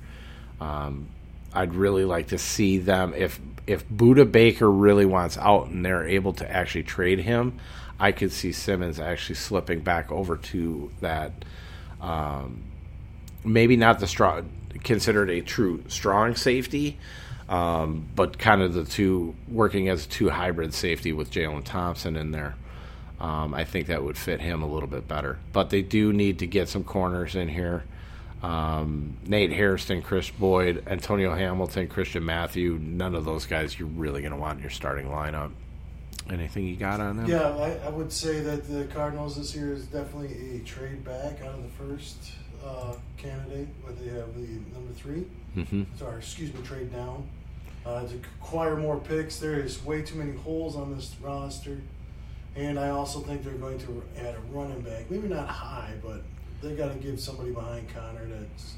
Um, 0.59 1.07
I'd 1.53 1.73
really 1.73 2.03
like 2.05 2.27
to 2.27 2.37
see 2.37 2.77
them 2.79 3.13
if 3.15 3.39
if 3.67 3.87
Budda 3.89 4.31
Baker 4.31 4.71
really 4.71 5.05
wants 5.05 5.37
out 5.37 5.67
and 5.67 5.85
they're 5.85 6.07
able 6.07 6.33
to 6.33 6.49
actually 6.49 6.83
trade 6.83 7.19
him. 7.19 7.59
I 7.99 8.11
could 8.11 8.31
see 8.31 8.51
Simmons 8.51 8.99
actually 8.99 9.35
slipping 9.35 9.79
back 9.79 10.11
over 10.11 10.37
to 10.37 10.91
that 11.01 11.33
um, 11.99 12.63
maybe 13.43 13.75
not 13.75 13.99
the 13.99 14.07
strong 14.07 14.49
considered 14.83 15.29
a 15.29 15.41
true 15.41 15.83
strong 15.87 16.35
safety, 16.35 16.97
um, 17.49 18.07
but 18.15 18.37
kind 18.37 18.61
of 18.61 18.73
the 18.73 18.85
two 18.85 19.35
working 19.47 19.89
as 19.89 20.05
two 20.05 20.29
hybrid 20.29 20.73
safety 20.73 21.11
with 21.11 21.31
Jalen 21.31 21.63
Thompson 21.63 22.15
in 22.15 22.31
there. 22.31 22.55
Um, 23.19 23.53
I 23.53 23.63
think 23.63 23.87
that 23.87 24.03
would 24.03 24.17
fit 24.17 24.41
him 24.41 24.61
a 24.61 24.67
little 24.67 24.89
bit 24.89 25.07
better. 25.07 25.39
But 25.51 25.71
they 25.71 25.81
do 25.81 26.13
need 26.13 26.39
to 26.39 26.47
get 26.47 26.69
some 26.69 26.83
corners 26.83 27.35
in 27.35 27.49
here. 27.49 27.83
Um, 28.43 29.17
Nate 29.25 29.51
Hairston, 29.51 30.01
Chris 30.01 30.29
Boyd, 30.29 30.83
Antonio 30.87 31.33
Hamilton, 31.33 31.87
Christian 31.87 32.23
Matthew. 32.25 32.77
None 32.81 33.15
of 33.15 33.25
those 33.25 33.45
guys 33.45 33.77
you're 33.77 33.87
really 33.87 34.21
going 34.21 34.33
to 34.33 34.37
want 34.37 34.57
in 34.57 34.61
your 34.63 34.71
starting 34.71 35.07
lineup. 35.07 35.51
Anything 36.29 36.67
you 36.67 36.75
got 36.75 36.99
on 36.99 37.17
them? 37.17 37.27
Yeah, 37.27 37.55
I, 37.55 37.87
I 37.87 37.89
would 37.89 38.11
say 38.11 38.41
that 38.41 38.67
the 38.67 38.83
Cardinals 38.93 39.37
this 39.37 39.55
year 39.55 39.71
is 39.73 39.85
definitely 39.85 40.57
a 40.57 40.59
trade 40.59 41.03
back 41.03 41.41
out 41.41 41.55
of 41.55 41.63
the 41.63 41.69
first 41.69 42.17
uh, 42.63 42.93
candidate, 43.17 43.67
where 43.81 43.93
they 43.93 44.09
have 44.09 44.33
the 44.35 44.47
number 44.73 44.93
three. 44.93 45.25
hmm 45.55 45.83
Sorry, 45.97 46.17
excuse 46.17 46.53
me, 46.53 46.61
trade 46.63 46.91
down. 46.91 47.27
Uh, 47.85 48.05
to 48.05 48.15
acquire 48.41 48.75
more 48.75 48.97
picks, 48.97 49.39
there 49.39 49.57
is 49.59 49.83
way 49.85 50.01
too 50.01 50.17
many 50.17 50.33
holes 50.33 50.75
on 50.75 50.93
this 50.93 51.15
roster. 51.21 51.79
And 52.55 52.77
I 52.77 52.89
also 52.89 53.19
think 53.19 53.43
they're 53.43 53.53
going 53.53 53.79
to 53.79 54.03
add 54.17 54.35
a 54.35 54.39
running 54.51 54.81
back. 54.81 55.09
Maybe 55.09 55.27
not 55.29 55.47
high, 55.47 55.93
but 56.03 56.23
they 56.61 56.75
got 56.75 56.91
to 56.91 56.97
give 56.97 57.19
somebody 57.19 57.51
behind 57.51 57.87
Conner 57.93 58.25
that's 58.25 58.75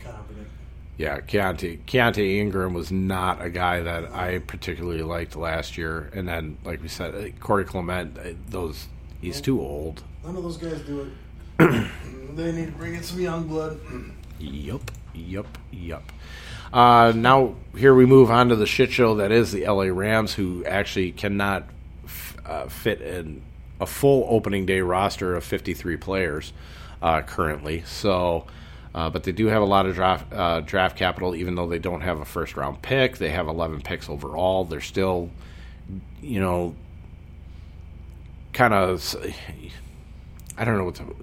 competent. 0.00 0.48
Yeah, 0.96 1.20
Keaontay, 1.20 1.80
Keaontay 1.86 2.36
Ingram 2.38 2.74
was 2.74 2.92
not 2.92 3.42
a 3.42 3.50
guy 3.50 3.80
that 3.80 4.12
I 4.12 4.38
particularly 4.38 5.02
liked 5.02 5.36
last 5.36 5.78
year. 5.78 6.10
And 6.14 6.28
then, 6.28 6.58
like 6.64 6.82
we 6.82 6.88
said, 6.88 7.14
uh, 7.14 7.28
Corey 7.40 7.64
Clement, 7.64 8.18
uh, 8.18 8.34
those 8.48 8.88
he's 9.20 9.40
too 9.40 9.60
old. 9.60 10.02
None 10.24 10.36
of 10.36 10.42
those 10.42 10.58
guys 10.58 10.80
do 10.82 11.12
it. 11.58 11.90
they 12.36 12.52
need 12.52 12.66
to 12.66 12.72
bring 12.72 12.94
in 12.94 13.02
some 13.02 13.20
young 13.20 13.48
blood. 13.48 13.80
Yup, 14.38 14.90
yup, 15.14 15.58
yup. 15.70 16.12
Uh, 16.72 17.12
now 17.14 17.54
here 17.76 17.94
we 17.94 18.06
move 18.06 18.30
on 18.30 18.48
to 18.48 18.56
the 18.56 18.66
shit 18.66 18.90
show 18.90 19.16
that 19.16 19.32
is 19.32 19.52
the 19.52 19.66
LA 19.66 19.84
Rams, 19.84 20.34
who 20.34 20.64
actually 20.64 21.12
cannot 21.12 21.64
f- 22.04 22.36
uh, 22.46 22.66
fit 22.68 23.00
in 23.00 23.42
a 23.80 23.86
full 23.86 24.26
opening 24.28 24.66
day 24.66 24.80
roster 24.80 25.34
of 25.34 25.44
53 25.44 25.96
players 25.96 26.52
uh, 27.02 27.20
currently. 27.22 27.82
So, 27.84 28.46
uh, 28.94 29.10
but 29.10 29.24
they 29.24 29.32
do 29.32 29.46
have 29.46 29.60
a 29.60 29.66
lot 29.66 29.86
of 29.86 29.94
draft 29.94 30.32
uh, 30.32 30.60
draft 30.60 30.96
capital, 30.96 31.34
even 31.34 31.56
though 31.56 31.66
they 31.66 31.78
don't 31.78 32.00
have 32.00 32.20
a 32.20 32.24
first 32.24 32.56
round 32.56 32.80
pick. 32.80 33.18
They 33.18 33.30
have 33.30 33.48
11 33.48 33.82
picks 33.82 34.08
overall. 34.08 34.64
They're 34.64 34.80
still, 34.80 35.30
you 36.22 36.40
know, 36.40 36.74
kind 38.52 38.72
of. 38.72 39.16
I 40.56 40.64
don't 40.64 40.78
know 40.78 40.84
what 40.84 40.94
to. 40.96 41.16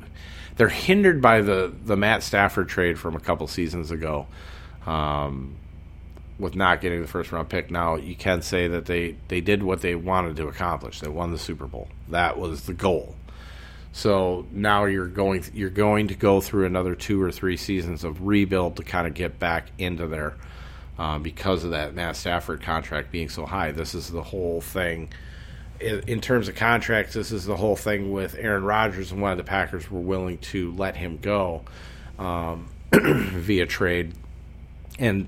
They're 0.57 0.67
hindered 0.67 1.21
by 1.21 1.41
the 1.41 1.74
the 1.86 1.95
Matt 1.95 2.21
Stafford 2.21 2.67
trade 2.67 3.00
from 3.00 3.15
a 3.15 3.19
couple 3.19 3.48
seasons 3.48 3.91
ago, 3.91 4.27
um, 4.86 5.55
with 6.38 6.55
not 6.55 6.81
getting 6.81 7.01
the 7.01 7.07
first 7.07 7.31
round 7.31 7.48
pick. 7.48 7.71
Now 7.71 7.95
you 7.95 8.15
can 8.15 8.41
say 8.41 8.67
that 8.67 8.86
they 8.86 9.15
they 9.29 9.39
did 9.39 9.63
what 9.63 9.81
they 9.81 9.95
wanted 9.95 10.36
to 10.38 10.48
accomplish. 10.48 11.00
They 11.00 11.07
won 11.07 11.31
the 11.31 11.38
Super 11.38 11.67
Bowl. 11.67 11.88
That 12.09 12.38
was 12.38 12.65
the 12.65 12.74
goal. 12.74 13.15
So 13.91 14.46
now 14.51 14.86
you're 14.86 15.08
going 15.08 15.43
you're 15.53 15.69
going 15.69 16.10
to 16.10 16.15
go 16.15 16.41
through 16.41 16.65
another 16.65 16.96
two 16.96 17.22
or 17.22 17.31
three 17.31 17.58
seasons 17.58 18.03
of 18.03 18.27
rebuild 18.27 18.77
to 18.77 18.84
kind 18.84 19.08
of 19.08 19.13
get 19.13 19.39
back 19.39 19.72
into 19.77 20.08
there 20.08 20.36
uh, 20.98 21.17
because 21.17 21.63
of 21.63 21.72
that 21.72 21.96
Matt 21.96 22.15
Stafford 22.15 22.62
contract 22.62 23.12
being 23.12 23.29
so 23.29 23.46
high. 23.46 23.72
This 23.72 23.96
is 23.96 24.10
the 24.10 24.24
whole 24.24 24.62
thing 24.62 25.10
in, 25.79 26.22
terms 26.22 26.48
of 26.48 26.55
contracts, 26.55 27.13
this 27.13 27.31
is 27.31 27.46
the 27.46 27.55
whole 27.55 27.75
thing 27.75 28.12
with 28.12 28.36
Aaron 28.38 28.63
Rodgers 28.63 29.12
and 29.12 29.22
why 29.22 29.36
the 29.36 29.43
Packers 29.43 29.89
were 29.89 30.00
willing 30.00 30.38
to 30.39 30.72
let 30.74 30.96
him 30.96 31.17
go 31.22 31.63
um, 32.17 32.67
via 32.91 33.65
trade, 33.65 34.13
and 34.98 35.27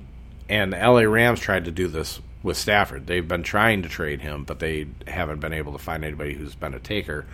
and 0.49 0.73
the 0.73 0.77
LA 0.77 1.01
Rams 1.01 1.39
tried 1.39 1.65
to 1.65 1.71
do 1.71 1.87
this 1.87 2.19
with 2.43 2.57
Stafford. 2.57 3.07
They've 3.07 3.27
been 3.27 3.43
trying 3.43 3.83
to 3.83 3.89
trade 3.89 4.19
him, 4.21 4.43
but 4.43 4.59
they 4.59 4.87
haven't 5.07 5.39
been 5.39 5.53
able 5.53 5.71
to 5.71 5.77
find 5.77 6.03
anybody 6.03 6.33
who's 6.33 6.55
been 6.55 6.73
a 6.73 6.79
taker, 6.79 7.25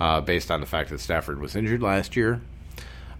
uh, 0.00 0.20
based 0.20 0.50
on 0.50 0.60
the 0.60 0.66
fact 0.66 0.90
that 0.90 1.00
Stafford 1.00 1.40
was 1.40 1.56
injured 1.56 1.82
last 1.82 2.16
year. 2.16 2.40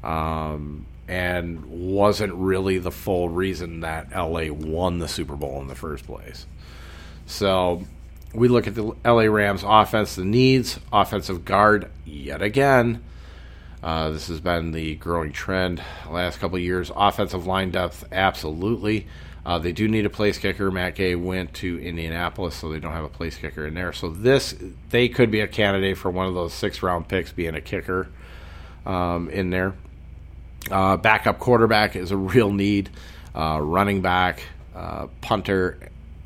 Um, 0.02 0.86
and 1.08 1.64
wasn't 1.64 2.34
really 2.34 2.78
the 2.78 2.90
full 2.90 3.30
reason 3.30 3.80
that 3.80 4.10
LA 4.14 4.52
won 4.52 4.98
the 4.98 5.08
Super 5.08 5.36
Bowl 5.36 5.60
in 5.60 5.66
the 5.66 5.74
first 5.74 6.06
place. 6.06 6.46
So 7.24 7.84
we 8.34 8.48
look 8.48 8.66
at 8.66 8.74
the 8.74 8.94
LA 9.04 9.24
Rams 9.24 9.62
offense, 9.64 10.14
the 10.14 10.24
needs, 10.24 10.78
offensive 10.92 11.46
guard 11.46 11.90
yet 12.04 12.42
again. 12.42 13.02
Uh, 13.82 14.10
this 14.10 14.28
has 14.28 14.40
been 14.40 14.72
the 14.72 14.96
growing 14.96 15.32
trend 15.32 15.82
last 16.10 16.40
couple 16.40 16.58
years. 16.58 16.90
Offensive 16.94 17.46
line 17.46 17.70
depth, 17.70 18.04
absolutely. 18.12 19.06
Uh, 19.48 19.58
they 19.58 19.72
do 19.72 19.88
need 19.88 20.04
a 20.04 20.10
place 20.10 20.36
kicker. 20.36 20.70
Matt 20.70 20.94
Gay 20.94 21.14
went 21.14 21.54
to 21.54 21.78
Indianapolis, 21.78 22.54
so 22.54 22.68
they 22.68 22.78
don't 22.78 22.92
have 22.92 23.04
a 23.04 23.08
place 23.08 23.34
kicker 23.38 23.66
in 23.66 23.72
there. 23.72 23.94
So 23.94 24.10
this, 24.10 24.54
they 24.90 25.08
could 25.08 25.30
be 25.30 25.40
a 25.40 25.48
candidate 25.48 25.96
for 25.96 26.10
one 26.10 26.26
of 26.26 26.34
those 26.34 26.52
six 26.52 26.82
round 26.82 27.08
picks 27.08 27.32
being 27.32 27.54
a 27.54 27.62
kicker 27.62 28.08
um, 28.84 29.30
in 29.30 29.48
there. 29.48 29.72
Uh, 30.70 30.98
backup 30.98 31.38
quarterback 31.38 31.96
is 31.96 32.10
a 32.10 32.16
real 32.18 32.52
need. 32.52 32.90
Uh, 33.34 33.58
running 33.62 34.02
back, 34.02 34.42
uh, 34.74 35.06
punter. 35.22 35.78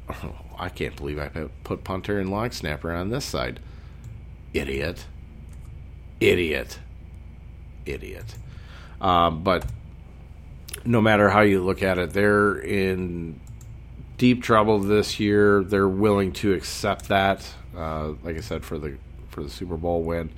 I 0.58 0.68
can't 0.68 0.96
believe 0.96 1.20
I 1.20 1.28
put 1.62 1.84
punter 1.84 2.18
and 2.18 2.28
long 2.28 2.50
snapper 2.50 2.90
on 2.90 3.10
this 3.10 3.24
side. 3.24 3.60
Idiot. 4.52 5.06
Idiot. 6.18 6.80
idiot. 7.86 8.34
Um, 9.00 9.44
but 9.44 9.64
no 10.84 11.00
matter 11.00 11.28
how 11.28 11.40
you 11.40 11.62
look 11.62 11.82
at 11.82 11.98
it, 11.98 12.12
they're 12.12 12.58
in 12.58 13.40
deep 14.16 14.42
trouble 14.42 14.78
this 14.78 15.18
year. 15.20 15.62
They're 15.62 15.88
willing 15.88 16.32
to 16.34 16.52
accept 16.52 17.08
that, 17.08 17.52
uh, 17.76 18.12
like 18.22 18.36
I 18.36 18.40
said, 18.40 18.64
for 18.64 18.78
the 18.78 18.96
for 19.30 19.42
the 19.42 19.50
Super 19.50 19.76
Bowl 19.76 20.02
win. 20.02 20.30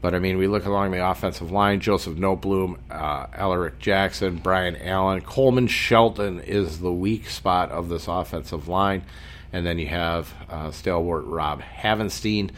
But 0.00 0.14
I 0.14 0.20
mean, 0.20 0.38
we 0.38 0.46
look 0.46 0.66
along 0.66 0.92
the 0.92 1.04
offensive 1.04 1.50
line: 1.50 1.80
Joseph 1.80 2.16
Noteboom, 2.16 2.78
uh, 2.90 3.26
Alaric 3.32 3.78
Jackson, 3.78 4.36
Brian 4.36 4.76
Allen, 4.76 5.20
Coleman 5.22 5.66
Shelton 5.66 6.40
is 6.40 6.78
the 6.80 6.92
weak 6.92 7.28
spot 7.28 7.70
of 7.70 7.88
this 7.88 8.06
offensive 8.06 8.68
line, 8.68 9.02
and 9.52 9.66
then 9.66 9.78
you 9.78 9.88
have 9.88 10.32
uh, 10.48 10.70
stalwart 10.70 11.24
Rob 11.24 11.62
Havenstein 11.62 12.50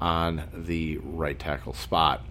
on 0.00 0.42
the 0.52 0.98
right 0.98 1.38
tackle 1.38 1.74
spot. 1.74 2.22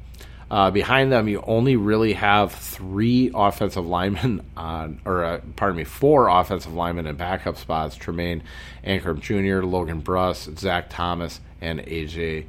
Uh, 0.52 0.72
behind 0.72 1.12
them, 1.12 1.28
you 1.28 1.44
only 1.46 1.76
really 1.76 2.14
have 2.14 2.52
three 2.52 3.30
offensive 3.36 3.86
linemen 3.86 4.44
on, 4.58 5.00
or 5.06 5.24
uh, 5.24 5.42
pardon 5.56 5.78
me, 5.78 5.84
four 5.84 6.28
offensive 6.28 6.74
linemen 6.74 7.06
in 7.06 7.16
backup 7.16 7.58
spots: 7.58 7.98
Tremayne 7.98 8.42
Anchrum 8.84 9.20
Jr., 9.20 9.66
Logan 9.66 10.02
Bruss, 10.02 10.58
Zach 10.58 10.90
Thomas, 10.90 11.40
and 11.62 11.80
AJ 11.82 12.46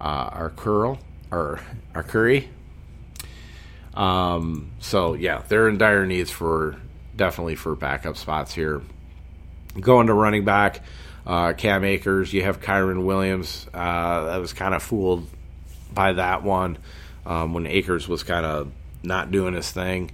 uh, 0.00 0.30
Arcurl 0.30 0.98
or 1.30 1.60
Arcuri. 1.94 2.48
Um, 3.94 4.72
so 4.80 5.14
yeah, 5.14 5.42
they're 5.48 5.68
in 5.68 5.78
dire 5.78 6.06
needs 6.06 6.30
for 6.30 6.76
definitely 7.14 7.54
for 7.54 7.76
backup 7.76 8.16
spots 8.16 8.52
here. 8.52 8.82
Going 9.78 10.08
to 10.08 10.14
running 10.14 10.44
back, 10.44 10.82
uh, 11.24 11.52
Cam 11.52 11.84
Akers. 11.84 12.32
You 12.32 12.42
have 12.42 12.60
Kyren 12.60 13.04
Williams. 13.04 13.66
Uh, 13.72 13.76
I 13.76 14.38
was 14.38 14.52
kind 14.52 14.74
of 14.74 14.82
fooled 14.82 15.28
by 15.92 16.14
that 16.14 16.42
one 16.42 16.78
um, 17.26 17.54
when 17.54 17.66
Akers 17.66 18.08
was 18.08 18.22
kind 18.22 18.46
of 18.46 18.72
not 19.02 19.30
doing 19.30 19.54
his 19.54 19.70
thing 19.70 20.10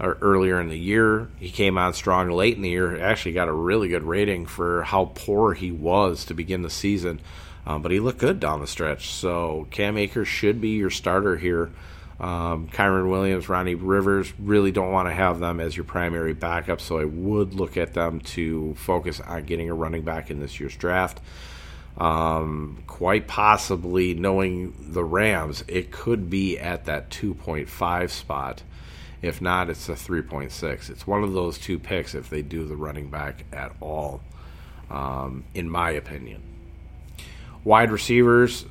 earlier 0.00 0.60
in 0.60 0.68
the 0.68 0.78
year. 0.78 1.28
He 1.38 1.50
came 1.50 1.78
on 1.78 1.94
strong 1.94 2.28
late 2.30 2.56
in 2.56 2.62
the 2.62 2.70
year. 2.70 3.00
Actually, 3.00 3.32
got 3.32 3.48
a 3.48 3.52
really 3.52 3.88
good 3.88 4.02
rating 4.02 4.46
for 4.46 4.82
how 4.82 5.12
poor 5.14 5.54
he 5.54 5.70
was 5.70 6.24
to 6.26 6.34
begin 6.34 6.62
the 6.62 6.70
season. 6.70 7.20
Um, 7.64 7.82
but 7.82 7.92
he 7.92 8.00
looked 8.00 8.18
good 8.18 8.40
down 8.40 8.60
the 8.60 8.66
stretch. 8.66 9.10
So 9.10 9.68
Cam 9.70 9.96
Akers 9.96 10.26
should 10.26 10.60
be 10.60 10.70
your 10.70 10.90
starter 10.90 11.36
here. 11.36 11.70
Um, 12.18 12.68
Kyren 12.68 13.10
Williams, 13.10 13.48
Ronnie 13.48 13.74
Rivers, 13.74 14.32
really 14.38 14.72
don't 14.72 14.92
want 14.92 15.08
to 15.08 15.14
have 15.14 15.38
them 15.40 15.60
as 15.60 15.76
your 15.76 15.84
primary 15.84 16.34
backup. 16.34 16.80
So 16.80 16.98
I 16.98 17.04
would 17.04 17.54
look 17.54 17.76
at 17.76 17.94
them 17.94 18.20
to 18.20 18.74
focus 18.74 19.20
on 19.20 19.44
getting 19.44 19.70
a 19.70 19.74
running 19.74 20.02
back 20.02 20.30
in 20.30 20.40
this 20.40 20.58
year's 20.58 20.76
draft. 20.76 21.20
Um, 21.98 22.82
quite 22.86 23.28
possibly, 23.28 24.14
knowing 24.14 24.74
the 24.78 25.04
Rams, 25.04 25.62
it 25.68 25.90
could 25.90 26.30
be 26.30 26.58
at 26.58 26.86
that 26.86 27.10
2.5 27.10 28.10
spot. 28.10 28.62
If 29.20 29.40
not, 29.40 29.70
it's 29.70 29.88
a 29.88 29.92
3.6. 29.92 30.90
It's 30.90 31.06
one 31.06 31.22
of 31.22 31.32
those 31.32 31.58
two 31.58 31.78
picks 31.78 32.14
if 32.14 32.28
they 32.28 32.42
do 32.42 32.64
the 32.64 32.76
running 32.76 33.08
back 33.08 33.44
at 33.52 33.72
all, 33.80 34.20
um, 34.90 35.44
in 35.54 35.70
my 35.70 35.90
opinion. 35.90 36.42
Wide 37.62 37.92
receivers 37.92 38.64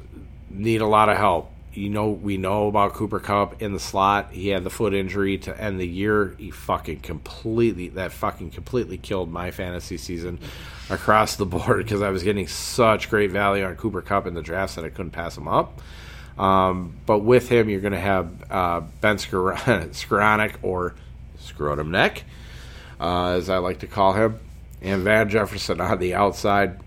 need 0.50 0.82
a 0.82 0.88
lot 0.88 1.08
of 1.08 1.18
help. 1.18 1.54
You 1.74 1.90
know, 1.90 2.10
we 2.10 2.36
know 2.36 2.68
about 2.68 2.94
Cooper 2.94 3.20
Kupp 3.20 3.62
in 3.62 3.72
the 3.72 3.80
slot. 3.80 4.32
He 4.32 4.50
had 4.50 4.66
the 4.66 4.70
foot 4.70 4.94
injury 4.94 5.38
to 5.40 5.60
end 5.60 5.80
the 5.80 5.88
year. 5.88 6.36
He 6.38 6.52
fucking 6.52 7.00
completely, 7.00 7.88
that 7.90 8.12
fucking 8.12 8.52
completely 8.52 8.98
killed 8.98 9.32
my 9.32 9.52
fantasy 9.52 9.98
season 9.98 10.40
across 10.90 11.38
the 11.38 11.46
board 11.48 11.86
because 11.86 12.02
I 12.02 12.10
was 12.10 12.24
getting 12.24 12.48
such 12.48 13.10
great 13.10 13.32
value 13.32 13.64
on 13.64 13.78
Cooper 13.78 14.02
Kupp 14.02 14.28
in 14.28 14.34
the 14.34 14.42
drafts 14.42 14.76
that 14.76 14.84
I 14.84 14.90
couldn't 14.90 15.12
pass 15.12 15.38
him 15.38 15.48
up. 15.48 15.80
Um, 16.38 16.98
but 17.06 17.20
with 17.20 17.48
him, 17.50 17.70
you're 17.70 17.82
going 17.82 17.94
to 17.94 18.00
have 18.00 18.52
uh, 18.52 18.82
Ben 19.00 19.16
Skowronek 19.18 20.56
or 20.62 20.96
Scrotum 21.40 21.92
Neck, 21.92 22.24
uh, 23.00 23.30
as 23.30 23.50
I 23.50 23.60
like 23.60 23.80
to 23.80 23.88
call 23.88 24.14
him, 24.14 24.40
and 24.82 25.04
Van 25.04 25.30
Jefferson 25.30 25.80
on 25.80 26.00
the 26.00 26.16
outside. 26.16 26.80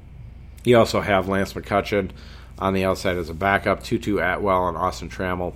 You 0.64 0.78
also 0.78 1.00
have 1.00 1.28
Lance 1.28 1.52
McCutcheon 1.52 2.10
on 2.58 2.74
the 2.74 2.84
outside 2.84 3.16
as 3.16 3.28
a 3.28 3.34
backup, 3.34 3.82
Tutu 3.82 4.18
Atwell 4.18 4.68
and 4.68 4.76
Austin 4.76 5.08
Trammell 5.08 5.54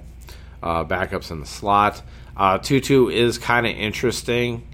uh, 0.62 0.84
backups 0.84 1.30
in 1.30 1.40
the 1.40 1.46
slot. 1.46 2.02
Uh, 2.37 2.58
Tutu 2.58 3.08
is 3.08 3.38
kind 3.38 3.66
of 3.66 3.76
interesting 3.76 4.66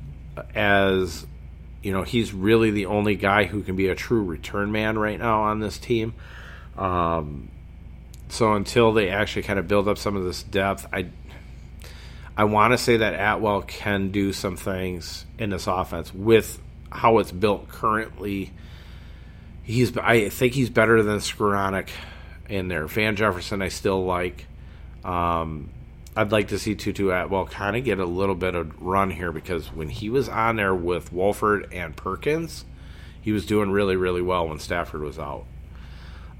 as 0.54 1.26
you 1.82 1.92
know 1.92 2.02
he's 2.02 2.32
really 2.32 2.70
the 2.70 2.86
only 2.86 3.14
guy 3.14 3.44
who 3.44 3.62
can 3.62 3.76
be 3.76 3.88
a 3.88 3.94
true 3.94 4.22
return 4.22 4.72
man 4.72 4.98
right 4.98 5.18
now 5.18 5.42
on 5.42 5.60
this 5.60 5.78
team. 5.78 6.14
Um, 6.76 7.50
so 8.28 8.54
until 8.54 8.92
they 8.92 9.10
actually 9.10 9.42
kind 9.42 9.58
of 9.58 9.68
build 9.68 9.86
up 9.86 9.98
some 9.98 10.16
of 10.16 10.24
this 10.24 10.42
depth, 10.42 10.86
I 10.92 11.06
I 12.36 12.44
want 12.44 12.72
to 12.72 12.78
say 12.78 12.96
that 12.96 13.14
Atwell 13.14 13.62
can 13.62 14.10
do 14.10 14.32
some 14.32 14.56
things 14.56 15.24
in 15.38 15.50
this 15.50 15.66
offense 15.66 16.12
with 16.12 16.58
how 16.90 17.18
it's 17.18 17.32
built 17.32 17.68
currently 17.68 18.52
he's 19.64 19.96
I 19.96 20.28
think 20.28 20.52
he's 20.52 20.70
better 20.70 21.02
than 21.02 21.18
Skowronek 21.18 21.88
in 22.48 22.68
there. 22.68 22.86
Van 22.86 23.16
Jefferson 23.16 23.62
I 23.62 23.68
still 23.68 24.04
like. 24.04 24.46
Um, 25.04 25.70
I'd 26.16 26.32
like 26.32 26.48
to 26.48 26.58
see 26.58 26.74
Tutu 26.74 27.10
Atwell 27.10 27.46
kind 27.46 27.76
of 27.76 27.84
get 27.84 27.98
a 27.98 28.04
little 28.04 28.34
bit 28.34 28.54
of 28.54 28.80
run 28.80 29.10
here 29.10 29.32
because 29.32 29.66
when 29.68 29.88
he 29.88 30.10
was 30.10 30.28
on 30.28 30.56
there 30.56 30.74
with 30.74 31.12
Wolford 31.12 31.72
and 31.72 31.96
Perkins, 31.96 32.64
he 33.20 33.32
was 33.32 33.46
doing 33.46 33.70
really 33.70 33.96
really 33.96 34.22
well 34.22 34.48
when 34.48 34.58
Stafford 34.58 35.02
was 35.02 35.18
out. 35.18 35.44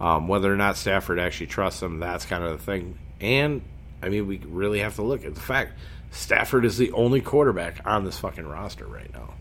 Um, 0.01 0.29
whether 0.29 0.53
or 0.53 0.57
not 0.57 0.77
Stafford 0.77 1.19
actually 1.19 1.47
trusts 1.47 1.83
him, 1.83 2.01
that's 2.01 2.27
kind 2.27 2.45
of 2.45 2.59
the 2.59 2.65
thing. 2.65 2.99
And 3.21 3.63
I 4.03 4.09
mean, 4.09 4.27
we 4.27 4.39
really 4.39 4.81
have 4.81 4.97
to 4.97 5.03
look 5.03 5.25
at 5.25 5.35
the 5.35 5.41
fact 5.41 5.73
Stafford 6.11 6.65
is 6.65 6.79
the 6.79 6.93
only 6.93 7.21
quarterback 7.21 7.81
on 7.85 8.05
this 8.05 8.19
fucking 8.19 8.47
roster 8.47 8.87
right 8.87 9.13
now. 9.13 9.35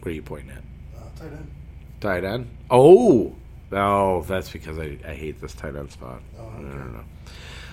What 0.00 0.12
are 0.12 0.14
you 0.14 0.22
pointing 0.22 0.50
at? 0.50 0.62
Uh, 0.96 1.18
tight 1.18 1.32
end. 1.32 1.50
Tight 2.00 2.24
end? 2.24 2.48
Oh! 2.70 3.34
No, 3.70 4.22
that's 4.22 4.50
because 4.50 4.78
I, 4.78 4.98
I 5.06 5.14
hate 5.14 5.40
this 5.40 5.54
tight 5.54 5.76
end 5.76 5.92
spot. 5.92 6.22
Oh, 6.38 6.42
okay. 6.42 6.62
No, 6.62 6.68
no, 6.70 7.04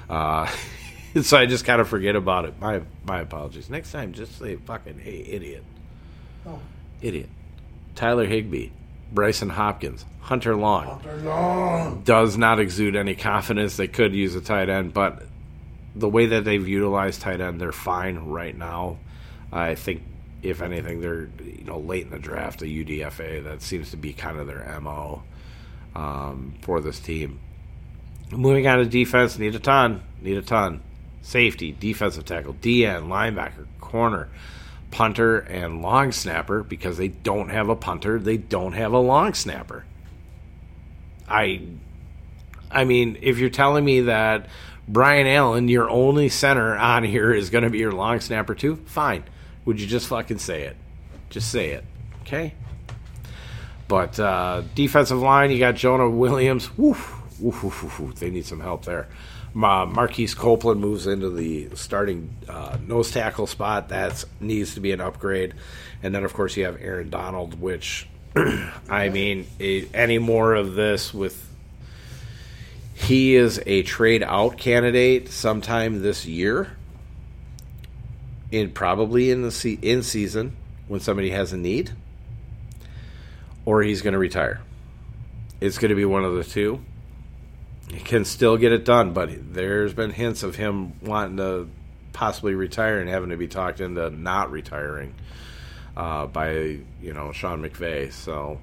no. 0.09 0.15
Uh, 0.15 0.49
so 1.21 1.37
I 1.37 1.45
just 1.45 1.65
kind 1.65 1.81
of 1.81 1.87
forget 1.87 2.15
about 2.15 2.45
it. 2.45 2.59
My 2.59 2.81
my 3.05 3.21
apologies. 3.21 3.69
Next 3.69 3.91
time, 3.91 4.13
just 4.13 4.37
say 4.37 4.57
fucking, 4.57 4.99
hey, 4.99 5.25
idiot. 5.27 5.63
Oh, 6.45 6.59
Idiot. 7.01 7.29
Tyler 7.95 8.25
Higbee, 8.25 8.69
Brycen 9.13 9.49
Hopkins, 9.51 10.05
Hunter 10.21 10.55
Long. 10.55 10.85
Hunter 10.85 11.15
Long. 11.17 12.01
Does 12.03 12.37
not 12.37 12.59
exude 12.59 12.95
any 12.95 13.15
confidence. 13.15 13.77
They 13.77 13.87
could 13.87 14.13
use 14.13 14.35
a 14.35 14.41
tight 14.41 14.69
end, 14.69 14.93
but 14.93 15.23
the 15.95 16.09
way 16.09 16.27
that 16.27 16.43
they've 16.45 16.67
utilized 16.67 17.21
tight 17.21 17.41
end, 17.41 17.59
they're 17.59 17.71
fine 17.71 18.17
right 18.19 18.55
now. 18.55 18.97
I 19.51 19.75
think 19.75 20.03
if 20.49 20.61
anything, 20.61 21.01
they're 21.01 21.29
you 21.43 21.63
know 21.65 21.79
late 21.79 22.03
in 22.03 22.11
the 22.11 22.19
draft 22.19 22.61
a 22.61 22.65
UDFA. 22.65 23.43
That 23.43 23.61
seems 23.61 23.91
to 23.91 23.97
be 23.97 24.13
kind 24.13 24.39
of 24.39 24.47
their 24.47 24.79
mo 24.81 25.23
um, 25.95 26.55
for 26.61 26.79
this 26.79 26.99
team. 26.99 27.39
Moving 28.31 28.67
on 28.67 28.79
to 28.79 28.85
defense, 28.85 29.37
need 29.37 29.55
a 29.55 29.59
ton, 29.59 30.01
need 30.21 30.37
a 30.37 30.41
ton. 30.41 30.81
Safety, 31.21 31.75
defensive 31.77 32.25
tackle, 32.25 32.53
DN, 32.53 33.07
linebacker, 33.07 33.65
corner, 33.81 34.29
punter, 34.91 35.39
and 35.39 35.81
long 35.81 36.11
snapper. 36.11 36.63
Because 36.63 36.97
they 36.97 37.09
don't 37.09 37.49
have 37.49 37.69
a 37.69 37.75
punter, 37.75 38.19
they 38.19 38.37
don't 38.37 38.73
have 38.73 38.93
a 38.93 38.99
long 38.99 39.33
snapper. 39.33 39.85
I, 41.27 41.61
I 42.71 42.85
mean, 42.85 43.17
if 43.21 43.37
you're 43.37 43.49
telling 43.49 43.83
me 43.83 44.01
that 44.01 44.47
Brian 44.87 45.27
Allen, 45.27 45.67
your 45.67 45.89
only 45.89 46.29
center 46.29 46.77
on 46.77 47.03
here, 47.03 47.33
is 47.33 47.49
going 47.49 47.65
to 47.65 47.69
be 47.69 47.79
your 47.79 47.91
long 47.91 48.21
snapper 48.21 48.55
too, 48.55 48.77
fine 48.85 49.23
would 49.67 49.81
you 49.81 49.85
just 49.85 50.07
fucking 50.07 50.37
say 50.37 50.63
it? 50.63 50.77
Just 51.29 51.51
say 51.51 51.71
it, 51.71 51.83
okay? 52.21 52.53
But 53.89 54.17
uh, 54.17 54.63
defensive 54.75 55.19
line, 55.19 55.51
you 55.51 55.59
got 55.59 55.75
Jonah 55.75 56.09
Williams. 56.09 56.75
Woof, 56.77 57.13
woof, 57.37 57.63
woof, 57.63 57.83
woof, 57.83 57.99
woof. 57.99 58.15
They 58.15 58.29
need 58.29 58.45
some 58.45 58.61
help 58.61 58.85
there. 58.85 59.09
Uh, 59.53 59.85
Marquise 59.85 60.33
Copeland 60.33 60.79
moves 60.79 61.05
into 61.05 61.29
the 61.29 61.69
starting 61.75 62.33
uh, 62.47 62.77
nose 62.87 63.11
tackle 63.11 63.45
spot. 63.45 63.89
That 63.89 64.23
needs 64.39 64.73
to 64.75 64.79
be 64.79 64.93
an 64.93 65.01
upgrade. 65.01 65.53
And 66.01 66.15
then, 66.15 66.23
of 66.23 66.33
course, 66.33 66.55
you 66.55 66.63
have 66.63 66.81
Aaron 66.81 67.09
Donald, 67.09 67.59
which, 67.59 68.07
I 68.89 69.09
mean, 69.09 69.47
it, 69.59 69.89
any 69.93 70.17
more 70.17 70.55
of 70.55 70.75
this 70.75 71.13
with. 71.13 71.43
He 72.93 73.35
is 73.35 73.61
a 73.65 73.83
trade 73.83 74.23
out 74.23 74.57
candidate 74.57 75.29
sometime 75.29 76.01
this 76.01 76.25
year 76.25 76.76
in 78.51 78.71
probably 78.71 79.31
in 79.31 79.41
the 79.41 79.51
se- 79.51 79.79
in 79.81 80.03
season 80.03 80.55
when 80.87 80.99
somebody 80.99 81.31
has 81.31 81.53
a 81.53 81.57
need, 81.57 81.91
or 83.65 83.81
he's 83.81 84.01
going 84.01 84.13
to 84.13 84.19
retire. 84.19 84.61
It's 85.59 85.77
going 85.77 85.89
to 85.89 85.95
be 85.95 86.05
one 86.05 86.23
of 86.23 86.35
the 86.35 86.43
two. 86.43 86.81
He 87.91 87.99
can 87.99 88.25
still 88.25 88.57
get 88.57 88.71
it 88.71 88.85
done, 88.85 89.13
but 89.13 89.53
there's 89.53 89.93
been 89.93 90.11
hints 90.11 90.43
of 90.43 90.55
him 90.55 90.93
wanting 91.01 91.37
to 91.37 91.69
possibly 92.13 92.55
retire 92.55 92.99
and 92.99 93.09
having 93.09 93.29
to 93.29 93.37
be 93.37 93.47
talked 93.47 93.79
into 93.79 94.09
not 94.09 94.51
retiring 94.51 95.13
uh, 95.95 96.25
by 96.27 96.79
you 97.01 97.13
know 97.13 97.31
Sean 97.31 97.61
McVay. 97.61 98.11
So 98.11 98.59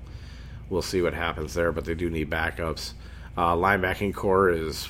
we'll 0.70 0.82
see 0.82 1.02
what 1.02 1.14
happens 1.14 1.54
there. 1.54 1.72
But 1.72 1.84
they 1.84 1.94
do 1.94 2.10
need 2.10 2.30
backups. 2.30 2.92
Uh, 3.36 3.54
linebacking 3.54 4.14
core 4.14 4.50
is 4.50 4.88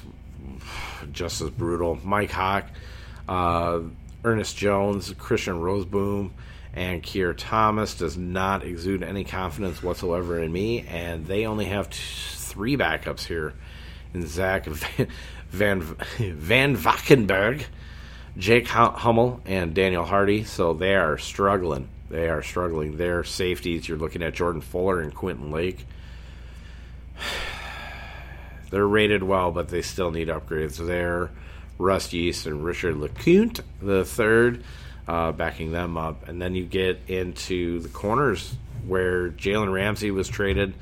just 1.13 1.41
as 1.41 1.51
brutal. 1.51 1.99
Mike 2.05 2.31
Hawk, 2.31 2.67
uh, 3.29 3.81
Ernest 4.25 4.57
Jones, 4.57 5.13
Christian 5.19 5.61
Rozeboom, 5.61 6.31
and 6.73 7.03
Keir 7.03 7.35
Thomas 7.35 7.95
does 7.95 8.17
not 8.17 8.65
exude 8.65 9.03
any 9.03 9.23
confidence 9.23 9.83
whatsoever 9.83 10.41
in 10.41 10.51
me, 10.51 10.87
and 10.89 11.27
they 11.27 11.47
only 11.47 11.67
have 11.67 11.91
t- 11.91 11.99
three 11.99 12.77
backups 12.77 13.27
here 13.27 13.53
in 14.15 14.27
Zach 14.27 14.67
Van 14.67 15.09
Van, 15.51 15.83
Van 16.19 16.75
Valkenburg, 16.75 17.65
Jake 18.37 18.67
Hummel, 18.67 19.41
and 19.45 19.73
Daniel 19.73 20.05
Hardy. 20.05 20.43
So 20.43 20.73
they 20.73 20.97
are 20.97 21.17
struggling. 21.17 21.89
They 22.11 22.29
are 22.29 22.43
struggling. 22.43 22.97
Their 22.97 23.23
safeties, 23.23 23.89
you're 23.89 23.99
looking 23.99 24.23
at 24.23 24.35
Jordan 24.35 24.63
Fuller 24.63 25.01
and 25.01 25.15
Quentin 25.15 25.53
Lake. 25.53 25.87
They're 28.71 28.87
rated 28.89 29.23
well, 29.23 29.53
but 29.53 29.69
they 29.69 29.83
still 29.83 30.11
need 30.11 30.27
upgrades 30.27 30.85
there. 30.85 31.31
Russ 31.79 32.13
Yeast 32.13 32.47
and 32.47 32.65
Richard 32.65 32.97
LeCounte, 32.97 33.61
the 33.83 34.05
third, 34.05 34.65
uh, 35.09 35.33
backing 35.33 35.73
them 35.73 35.97
up. 35.97 36.29
And 36.29 36.41
then 36.41 36.55
you 36.55 36.65
get 36.65 37.01
into 37.09 37.81
the 37.81 37.89
corners 37.89 38.55
where 38.87 39.31
Jalen 39.31 39.73
Ramsey 39.73 40.11
was 40.11 40.29
traded 40.29 40.75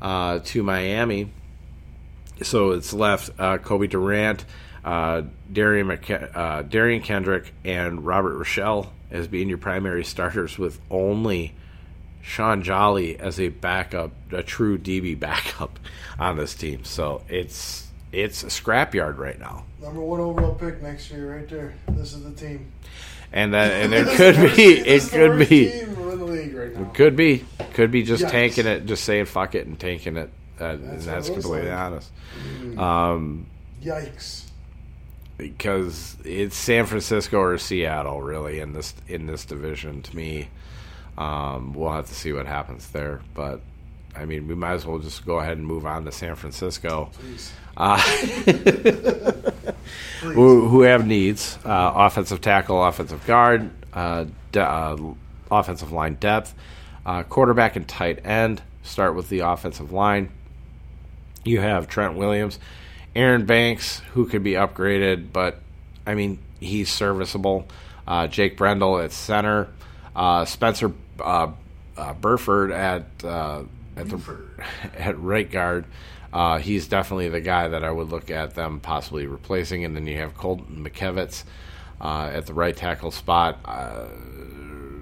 uh, 0.00 0.40
to 0.44 0.62
Miami. 0.62 1.32
So 2.42 2.70
it's 2.70 2.92
left 2.92 3.30
uh, 3.38 3.58
Cobie 3.58 3.88
Durant, 3.88 4.44
uh, 4.84 5.22
Darian, 5.52 5.88
McK- 5.88 6.34
uh, 6.34 6.62
Derion 6.62 7.02
Kendrick, 7.02 7.52
and 7.64 8.04
Robert 8.04 8.38
Rochell 8.38 8.88
as 9.10 9.26
being 9.26 9.48
your 9.48 9.58
primary 9.58 10.04
starters, 10.04 10.56
with 10.56 10.80
only 10.90 11.54
Sean 12.22 12.62
Jolly 12.62 13.18
as 13.18 13.40
a 13.40 13.48
backup, 13.48 14.12
a 14.30 14.42
true 14.42 14.78
DB 14.78 15.18
backup 15.18 15.78
on 16.18 16.36
this 16.36 16.54
team. 16.54 16.84
So 16.84 17.22
it's 17.28 17.89
it's 18.12 18.42
a 18.42 18.46
scrapyard 18.46 19.18
right 19.18 19.38
now. 19.38 19.64
Number 19.80 20.00
one 20.00 20.20
overall 20.20 20.54
pick 20.54 20.82
next 20.82 21.10
year, 21.10 21.36
right 21.36 21.48
there. 21.48 21.74
This 21.88 22.12
is 22.12 22.22
the 22.24 22.32
team. 22.32 22.72
And 23.32 23.54
that 23.54 23.70
and 23.72 23.94
it 23.94 24.08
could 24.16 24.56
be 24.56 24.78
it 24.78 25.02
could 25.08 25.48
be 25.48 25.66
it 25.66 26.94
could 26.94 27.16
be 27.16 27.44
could 27.74 27.90
be 27.90 28.02
just 28.02 28.24
Yikes. 28.24 28.30
tanking 28.30 28.66
it, 28.66 28.86
just 28.86 29.04
saying 29.04 29.26
fuck 29.26 29.54
it 29.54 29.66
and 29.66 29.78
tanking 29.78 30.16
it. 30.16 30.30
Uh, 30.60 30.64
and 30.74 31.00
that's 31.00 31.30
completely 31.30 31.70
like. 31.70 31.78
honest. 31.78 32.10
Mm. 32.60 32.78
Um, 32.78 33.46
Yikes! 33.82 34.44
Because 35.38 36.18
it's 36.22 36.54
San 36.54 36.84
Francisco 36.84 37.38
or 37.40 37.56
Seattle, 37.56 38.20
really, 38.20 38.60
in 38.60 38.74
this 38.74 38.92
in 39.08 39.26
this 39.26 39.46
division. 39.46 40.02
To 40.02 40.16
me, 40.16 40.48
um, 41.16 41.72
we'll 41.72 41.92
have 41.92 42.08
to 42.08 42.14
see 42.14 42.32
what 42.34 42.44
happens 42.44 42.88
there. 42.90 43.22
But 43.32 43.62
I 44.16 44.24
mean, 44.24 44.48
we 44.48 44.54
might 44.54 44.72
as 44.72 44.86
well 44.86 44.98
just 44.98 45.24
go 45.24 45.38
ahead 45.38 45.56
and 45.56 45.66
move 45.66 45.86
on 45.86 46.04
to 46.04 46.12
San 46.12 46.34
Francisco, 46.34 47.10
uh, 47.76 47.98
who, 50.20 50.68
who, 50.68 50.82
have 50.82 51.06
needs: 51.06 51.58
uh, 51.64 51.92
offensive 51.94 52.40
tackle, 52.40 52.84
offensive 52.84 53.24
guard, 53.26 53.70
uh, 53.92 54.26
de- 54.52 54.60
uh, 54.60 54.96
offensive 55.50 55.92
line 55.92 56.14
depth, 56.14 56.54
uh, 57.06 57.22
quarterback, 57.22 57.76
and 57.76 57.86
tight 57.88 58.24
end. 58.26 58.62
Start 58.82 59.14
with 59.14 59.28
the 59.28 59.40
offensive 59.40 59.92
line. 59.92 60.30
You 61.44 61.60
have 61.60 61.88
Trent 61.88 62.16
Williams, 62.16 62.58
Aaron 63.14 63.46
Banks, 63.46 64.00
who 64.12 64.26
could 64.26 64.42
be 64.42 64.52
upgraded, 64.52 65.32
but 65.32 65.60
I 66.06 66.14
mean 66.14 66.38
he's 66.58 66.90
serviceable. 66.90 67.66
Uh, 68.06 68.26
Jake 68.26 68.56
Brendel 68.56 68.98
at 68.98 69.12
center, 69.12 69.68
Spencer 70.44 70.92
Burford 72.20 72.72
at 72.72 73.04
at 73.96 74.08
the 74.08 74.20
at 74.98 75.18
right 75.18 75.50
guard. 75.50 75.86
Uh, 76.32 76.58
he's 76.58 76.86
definitely 76.86 77.28
the 77.28 77.40
guy 77.40 77.68
that 77.68 77.84
I 77.84 77.90
would 77.90 78.08
look 78.08 78.30
at 78.30 78.54
them 78.54 78.80
possibly 78.80 79.26
replacing. 79.26 79.84
And 79.84 79.96
then 79.96 80.06
you 80.06 80.16
have 80.18 80.36
Colton 80.36 80.84
McKivitz 80.84 81.44
uh, 82.00 82.30
at 82.32 82.46
the 82.46 82.54
right 82.54 82.76
tackle 82.76 83.10
spot. 83.10 83.58
Uh, 83.64 84.06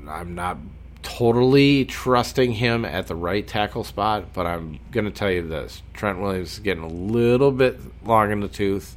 I'm 0.08 0.34
not 0.34 0.56
totally 1.02 1.84
trusting 1.84 2.52
him 2.52 2.84
at 2.84 3.06
the 3.06 3.14
right 3.14 3.46
tackle 3.46 3.84
spot, 3.84 4.32
but 4.32 4.46
I'm 4.46 4.78
going 4.90 5.04
to 5.04 5.10
tell 5.10 5.30
you 5.30 5.46
this: 5.46 5.82
Trent 5.92 6.18
Williams 6.20 6.54
is 6.54 6.58
getting 6.60 6.82
a 6.82 6.88
little 6.88 7.52
bit 7.52 7.78
long 8.04 8.32
in 8.32 8.40
the 8.40 8.48
tooth. 8.48 8.96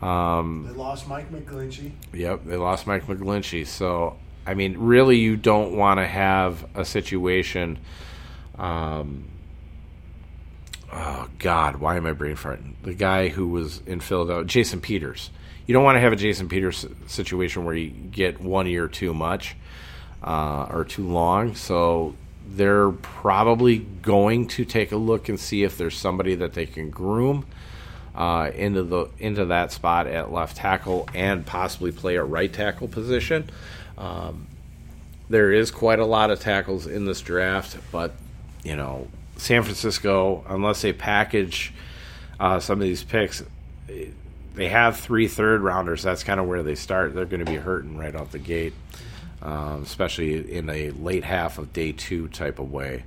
Um, 0.00 0.64
they 0.66 0.74
lost 0.74 1.08
Mike 1.08 1.30
McGlinchey. 1.30 1.92
Yep, 2.12 2.44
they 2.44 2.56
lost 2.56 2.88
Mike 2.88 3.06
McGlinchey. 3.06 3.66
So, 3.66 4.16
I 4.44 4.54
mean, 4.54 4.76
really, 4.76 5.18
you 5.18 5.36
don't 5.36 5.76
want 5.76 6.00
to 6.00 6.06
have 6.06 6.66
a 6.74 6.84
situation 6.84 7.78
um, 8.62 9.24
oh 10.92 11.28
God, 11.38 11.76
why 11.76 11.96
am 11.96 12.06
I 12.06 12.12
brain 12.12 12.36
farting? 12.36 12.74
The 12.82 12.94
guy 12.94 13.28
who 13.28 13.48
was 13.48 13.82
in 13.86 13.98
Philadelphia, 13.98 14.46
Jason 14.46 14.80
Peters. 14.80 15.30
You 15.66 15.74
don't 15.74 15.84
want 15.84 15.96
to 15.96 16.00
have 16.00 16.12
a 16.12 16.16
Jason 16.16 16.48
Peters 16.48 16.86
situation 17.06 17.64
where 17.64 17.74
you 17.74 17.90
get 17.90 18.40
one 18.40 18.66
year 18.66 18.86
too 18.88 19.12
much 19.14 19.56
uh, 20.22 20.68
or 20.70 20.84
too 20.84 21.06
long. 21.08 21.56
So 21.56 22.14
they're 22.46 22.90
probably 22.90 23.78
going 23.78 24.46
to 24.48 24.64
take 24.64 24.92
a 24.92 24.96
look 24.96 25.28
and 25.28 25.38
see 25.38 25.64
if 25.64 25.76
there's 25.76 25.96
somebody 25.96 26.36
that 26.36 26.54
they 26.54 26.66
can 26.66 26.90
groom 26.90 27.46
uh, 28.14 28.50
into 28.54 28.84
the 28.84 29.08
into 29.18 29.46
that 29.46 29.72
spot 29.72 30.06
at 30.06 30.32
left 30.32 30.56
tackle 30.56 31.08
and 31.14 31.46
possibly 31.46 31.90
play 31.90 32.16
a 32.16 32.24
right 32.24 32.52
tackle 32.52 32.86
position. 32.86 33.48
Um, 33.98 34.46
there 35.28 35.52
is 35.52 35.70
quite 35.70 35.98
a 35.98 36.04
lot 36.04 36.30
of 36.30 36.38
tackles 36.38 36.86
in 36.86 37.06
this 37.06 37.20
draft, 37.20 37.76
but 37.90 38.14
you 38.62 38.76
know, 38.76 39.08
San 39.36 39.62
Francisco, 39.62 40.44
unless 40.48 40.82
they 40.82 40.92
package 40.92 41.72
uh, 42.38 42.60
some 42.60 42.80
of 42.80 42.86
these 42.86 43.02
picks, 43.02 43.42
they 44.54 44.68
have 44.68 44.98
three 44.98 45.28
third 45.28 45.62
rounders. 45.62 46.02
That's 46.02 46.24
kind 46.24 46.38
of 46.38 46.46
where 46.46 46.62
they 46.62 46.74
start. 46.74 47.14
They're 47.14 47.24
going 47.24 47.44
to 47.44 47.50
be 47.50 47.58
hurting 47.58 47.96
right 47.96 48.14
off 48.14 48.32
the 48.32 48.38
gate, 48.38 48.74
um, 49.40 49.82
especially 49.82 50.52
in 50.52 50.68
a 50.68 50.90
late 50.90 51.24
half 51.24 51.58
of 51.58 51.72
day 51.72 51.92
two 51.92 52.28
type 52.28 52.58
of 52.58 52.70
way. 52.70 53.04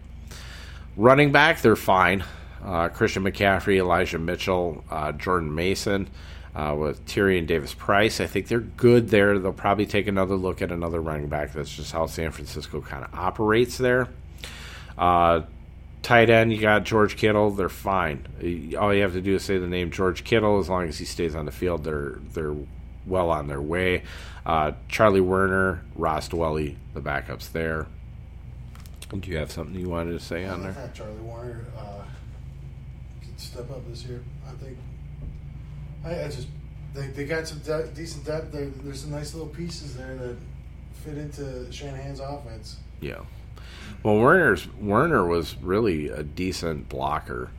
Running 0.98 1.32
back, 1.32 1.62
they're 1.62 1.76
fine. 1.76 2.24
Uh, 2.64 2.90
Christian 2.90 3.24
McCaffrey, 3.24 3.78
Elijah 3.78 4.18
Mitchell, 4.18 4.84
uh, 4.90 5.12
Jordan 5.12 5.54
Mason, 5.54 6.10
uh, 6.56 6.76
with 6.78 7.06
Tyrion 7.06 7.46
Davis 7.46 7.74
Price. 7.74 8.20
I 8.20 8.28
think 8.28 8.48
they're 8.48 8.60
good 8.60 9.10
there. 9.10 9.38
They'll 9.38 9.54
probably 9.54 9.86
take 9.86 10.08
another 10.08 10.36
look 10.36 10.62
at 10.62 10.72
another 10.72 11.00
running 11.00 11.28
back. 11.28 11.54
That's 11.54 11.76
just 11.76 11.92
how 11.92 12.08
San 12.08 12.32
Francisco 12.32 12.82
kind 12.82 13.04
of 13.04 13.14
operates 13.14 13.78
there. 13.78 14.08
Uh, 14.98 15.42
tight 16.02 16.30
end, 16.30 16.54
you 16.54 16.60
got 16.62 16.84
George 16.84 17.18
Kittle. 17.18 17.52
They're 17.52 17.70
fine. 17.70 18.74
All 18.80 18.94
you 18.94 19.02
have 19.02 19.14
to 19.14 19.22
do 19.22 19.36
is 19.36 19.44
say 19.44 19.58
the 19.58 19.68
name 19.68 19.92
George 19.92 20.24
Kittle. 20.24 20.60
As 20.60 20.70
long 20.70 20.88
as 20.88 20.98
he 20.98 21.06
stays 21.06 21.36
on 21.36 21.46
the 21.46 21.52
field, 21.52 21.84
they're 21.84 22.20
they're 22.34 22.56
well 23.06 23.30
on 23.30 23.48
their 23.48 23.62
way. 23.62 24.04
Uh, 24.46 24.74
Charlie 24.88 25.22
Woerner, 25.22 25.80
Ross 25.96 26.30
Dwelley, 26.30 26.76
the 26.94 27.02
backups 27.02 27.52
there. 27.52 27.88
Do 29.10 29.30
you 29.30 29.38
have 29.38 29.52
something 29.52 29.80
you 29.80 29.90
wanted 29.90 30.12
to 30.14 30.20
say 30.20 30.46
on 30.46 30.64
there? 30.64 30.92
Charlie 30.94 31.14
Woerner 31.24 31.64
uh, 31.78 32.04
step 33.38 33.70
up 33.72 33.88
this 33.90 34.04
year. 34.04 34.22
I 34.48 34.52
think. 34.64 34.78
I, 36.04 36.26
I 36.26 36.28
just 36.28 36.48
they, 36.94 37.08
they 37.08 37.26
got 37.26 37.48
some 37.48 37.60
de- 37.60 37.88
decent 37.88 38.26
depth. 38.26 38.52
There, 38.52 38.66
there's 38.84 39.02
some 39.02 39.12
nice 39.12 39.34
little 39.34 39.50
pieces 39.50 39.96
there 39.96 40.16
that 40.16 40.36
fit 41.04 41.18
into 41.18 41.72
Shanahan's 41.72 42.20
offense. 42.20 42.78
Yeah. 43.02 43.22
Well, 44.06 44.18
Woerner's 44.18 44.68
Woerner 44.68 45.28
was 45.28 45.56
really 45.56 46.10
a 46.10 46.22
decent 46.22 46.90
blocker, 46.90 47.50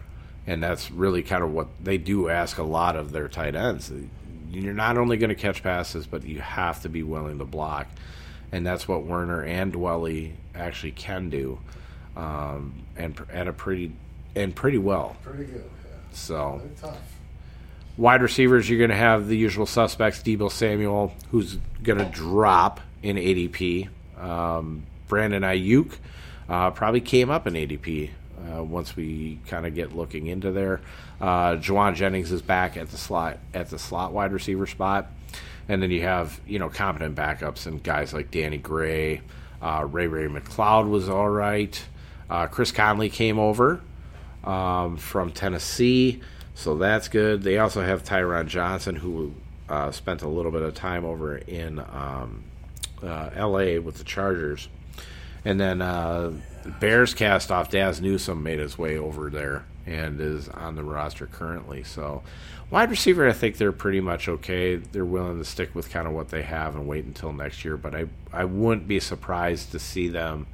and 0.47 0.63
that's 0.63 0.93
really 0.93 1.25
kind 1.25 1.43
of 1.43 1.51
what 1.51 1.67
they 1.83 1.99
do 1.99 2.29
ask 2.29 2.59
a 2.59 2.63
lot 2.63 2.95
of 2.95 3.11
their 3.11 3.27
tight 3.27 3.57
ends. 3.57 3.91
You're 4.53 4.73
not 4.73 4.97
only 4.97 5.17
going 5.17 5.31
to 5.31 5.35
catch 5.35 5.65
passes, 5.65 6.07
but 6.07 6.23
you 6.23 6.39
have 6.39 6.83
to 6.83 6.89
be 6.89 7.03
willing 7.03 7.39
to 7.39 7.45
block, 7.45 7.89
and 8.53 8.65
that's 8.65 8.87
what 8.87 9.05
Woerner 9.05 9.45
and 9.45 9.73
Dwelley 9.73 10.35
actually 10.55 10.93
can 10.93 11.31
do, 11.31 11.59
um, 12.17 12.75
and 12.97 13.21
at 13.33 13.49
a 13.49 13.53
pretty 13.53 13.91
and 14.37 14.55
pretty 14.55 14.79
well. 14.79 15.17
Pretty 15.25 15.47
good. 15.47 15.69
Yeah. 15.85 15.97
So. 16.13 16.63
Wide 17.97 18.23
receivers, 18.23 18.71
you're 18.71 18.79
going 18.79 18.91
to 18.91 18.97
have 18.97 19.27
the 19.27 19.37
usual 19.37 19.67
suspects: 19.67 20.23
Deebo 20.23 20.53
Samuel, 20.53 21.13
who's 21.33 21.57
going 21.83 21.99
to 21.99 22.05
drop 22.05 22.81
in 23.03 23.17
ADP. 23.17 23.89
Um, 24.17 24.85
Brandon 25.09 25.43
Aiyuk 25.43 25.95
uh, 26.49 26.71
probably 26.71 27.01
came 27.01 27.31
up 27.31 27.47
in 27.47 27.55
ADP 27.55 28.11
uh, 28.55 28.63
once 28.63 28.97
we 28.97 29.41
kind 29.47 29.67
of 29.67 29.75
get 29.75 29.95
looking 29.95 30.27
into 30.27 30.53
there. 30.53 30.81
Uh, 31.21 31.57
Jauan 31.57 31.95
Jennings 31.95 32.33
is 32.33 32.43
back 32.43 32.77
at 32.77 32.91
the 32.91 32.97
slot 32.97 33.39
at 33.55 33.71
the 33.71 33.79
slot 33.79 34.13
wide 34.13 34.33
receiver 34.33 34.67
spot, 34.67 35.11
and 35.69 35.83
then 35.83 35.91
you 35.91 36.03
have 36.03 36.41
you 36.47 36.59
know 36.59 36.69
competent 36.69 37.15
backups 37.17 37.67
and 37.67 37.83
guys 37.83 38.13
like 38.13 38.31
Danny 38.31 38.59
Gray, 38.59 39.23
uh, 39.63 39.87
Ray 39.91 40.07
Ray 40.07 40.29
McCloud 40.29 40.89
was 40.89 41.09
all 41.09 41.29
right. 41.29 41.83
Uh, 42.29 42.47
Chris 42.47 42.73
Conley 42.73 43.09
came 43.09 43.39
over 43.39 43.81
um, 44.45 44.97
from 44.97 45.31
Tennessee, 45.31 46.21
so 46.55 46.77
that's 46.77 47.09
good. 47.09 47.43
They 47.43 47.59
also 47.59 47.83
have 47.83 48.05
Tyron 48.05 48.49
Johnson 48.49 48.97
who 48.97 49.35
uh, 49.69 49.91
spent 49.91 50.23
a 50.23 50.29
little 50.29 50.53
bit 50.53 50.63
of 50.63 50.75
time 50.75 51.05
over 51.05 51.37
in 51.37 51.79
um, 51.79 52.45
uh, 53.03 53.31
L.A. 53.35 53.79
with 53.79 53.97
the 53.97 54.05
Chargers. 54.05 54.69
And 55.47 55.61
then 55.61 55.81
uh, 55.81 56.33
Bears 56.81 57.15
cast 57.15 57.53
off 57.53 57.71
Dazz 57.71 58.01
Newsome 58.01 58.43
made 58.43 58.59
his 58.59 58.77
way 58.77 58.99
over 58.99 59.31
there 59.31 59.65
and 59.87 60.21
is 60.21 60.49
on 60.49 60.75
the 60.75 60.83
roster 60.83 61.27
currently. 61.27 61.85
So, 61.85 62.25
wide 62.69 62.91
receiver, 62.91 63.29
I 63.29 63.33
think 63.33 63.57
they're 63.57 63.71
pretty 63.71 64.01
much 64.01 64.29
okay. 64.29 64.75
They're 64.75 65.05
willing 65.05 65.39
to 65.39 65.45
stick 65.45 65.73
with 65.73 65.89
kind 65.89 66.09
of 66.09 66.15
what 66.15 66.31
they 66.31 66.43
have 66.43 66.75
and 66.75 66.89
wait 66.89 67.05
until 67.05 67.33
next 67.33 67.65
year. 67.65 67.77
But 67.77 67.95
I 67.95 68.07
I 68.33 68.45
wouldn't 68.45 68.89
be 68.89 68.99
surprised 68.99 69.71
to 69.71 69.79
see 69.79 70.09
them. 70.09 70.49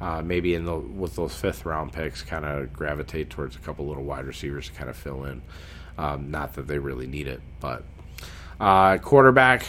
Uh, 0.00 0.22
maybe 0.22 0.54
in 0.54 0.64
the 0.64 0.78
with 0.78 1.16
those 1.16 1.34
fifth 1.34 1.66
round 1.66 1.92
picks, 1.92 2.22
kind 2.22 2.46
of 2.46 2.72
gravitate 2.72 3.28
towards 3.28 3.56
a 3.56 3.58
couple 3.58 3.86
little 3.86 4.04
wide 4.04 4.24
receivers 4.24 4.68
to 4.68 4.72
kind 4.72 4.88
of 4.88 4.96
fill 4.96 5.26
in. 5.26 5.42
Um, 5.98 6.30
not 6.30 6.54
that 6.54 6.66
they 6.66 6.78
really 6.78 7.06
need 7.06 7.28
it, 7.28 7.42
but 7.60 7.84
uh, 8.58 8.96
quarterback. 8.96 9.66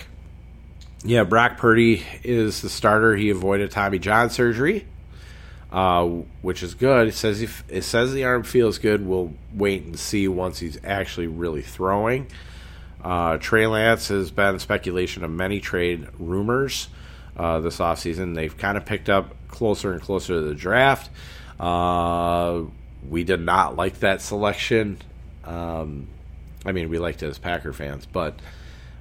Yeah, 1.03 1.23
Brock 1.23 1.57
Purdy 1.57 2.05
is 2.23 2.61
the 2.61 2.69
starter. 2.69 3.15
He 3.15 3.31
avoided 3.31 3.71
Tommy 3.71 3.97
John 3.97 4.29
surgery, 4.29 4.85
uh, 5.71 6.05
which 6.41 6.61
is 6.61 6.75
good. 6.75 7.07
It 7.07 7.15
says 7.15 7.41
if 7.41 7.63
it 7.69 7.81
says 7.83 8.13
the 8.13 8.23
arm 8.23 8.43
feels 8.43 8.77
good. 8.77 9.05
We'll 9.05 9.33
wait 9.51 9.83
and 9.83 9.97
see 9.97 10.27
once 10.27 10.59
he's 10.59 10.77
actually 10.83 11.27
really 11.27 11.63
throwing. 11.63 12.27
Uh, 13.03 13.37
Trey 13.37 13.65
Lance 13.65 14.09
has 14.09 14.29
been 14.29 14.59
speculation 14.59 15.23
of 15.23 15.31
many 15.31 15.59
trade 15.59 16.07
rumors 16.19 16.87
uh, 17.35 17.59
this 17.61 17.79
offseason. 17.79 18.35
They've 18.35 18.55
kind 18.55 18.77
of 18.77 18.85
picked 18.85 19.09
up 19.09 19.35
closer 19.47 19.93
and 19.93 20.01
closer 20.01 20.35
to 20.35 20.41
the 20.41 20.53
draft. 20.53 21.09
Uh, 21.59 22.61
we 23.09 23.23
did 23.23 23.41
not 23.41 23.75
like 23.75 23.99
that 24.01 24.21
selection. 24.21 24.99
Um, 25.45 26.07
I 26.63 26.73
mean, 26.73 26.89
we 26.89 26.99
liked 26.99 27.23
it 27.23 27.27
as 27.27 27.39
Packer 27.39 27.73
fans, 27.73 28.05
but 28.05 28.35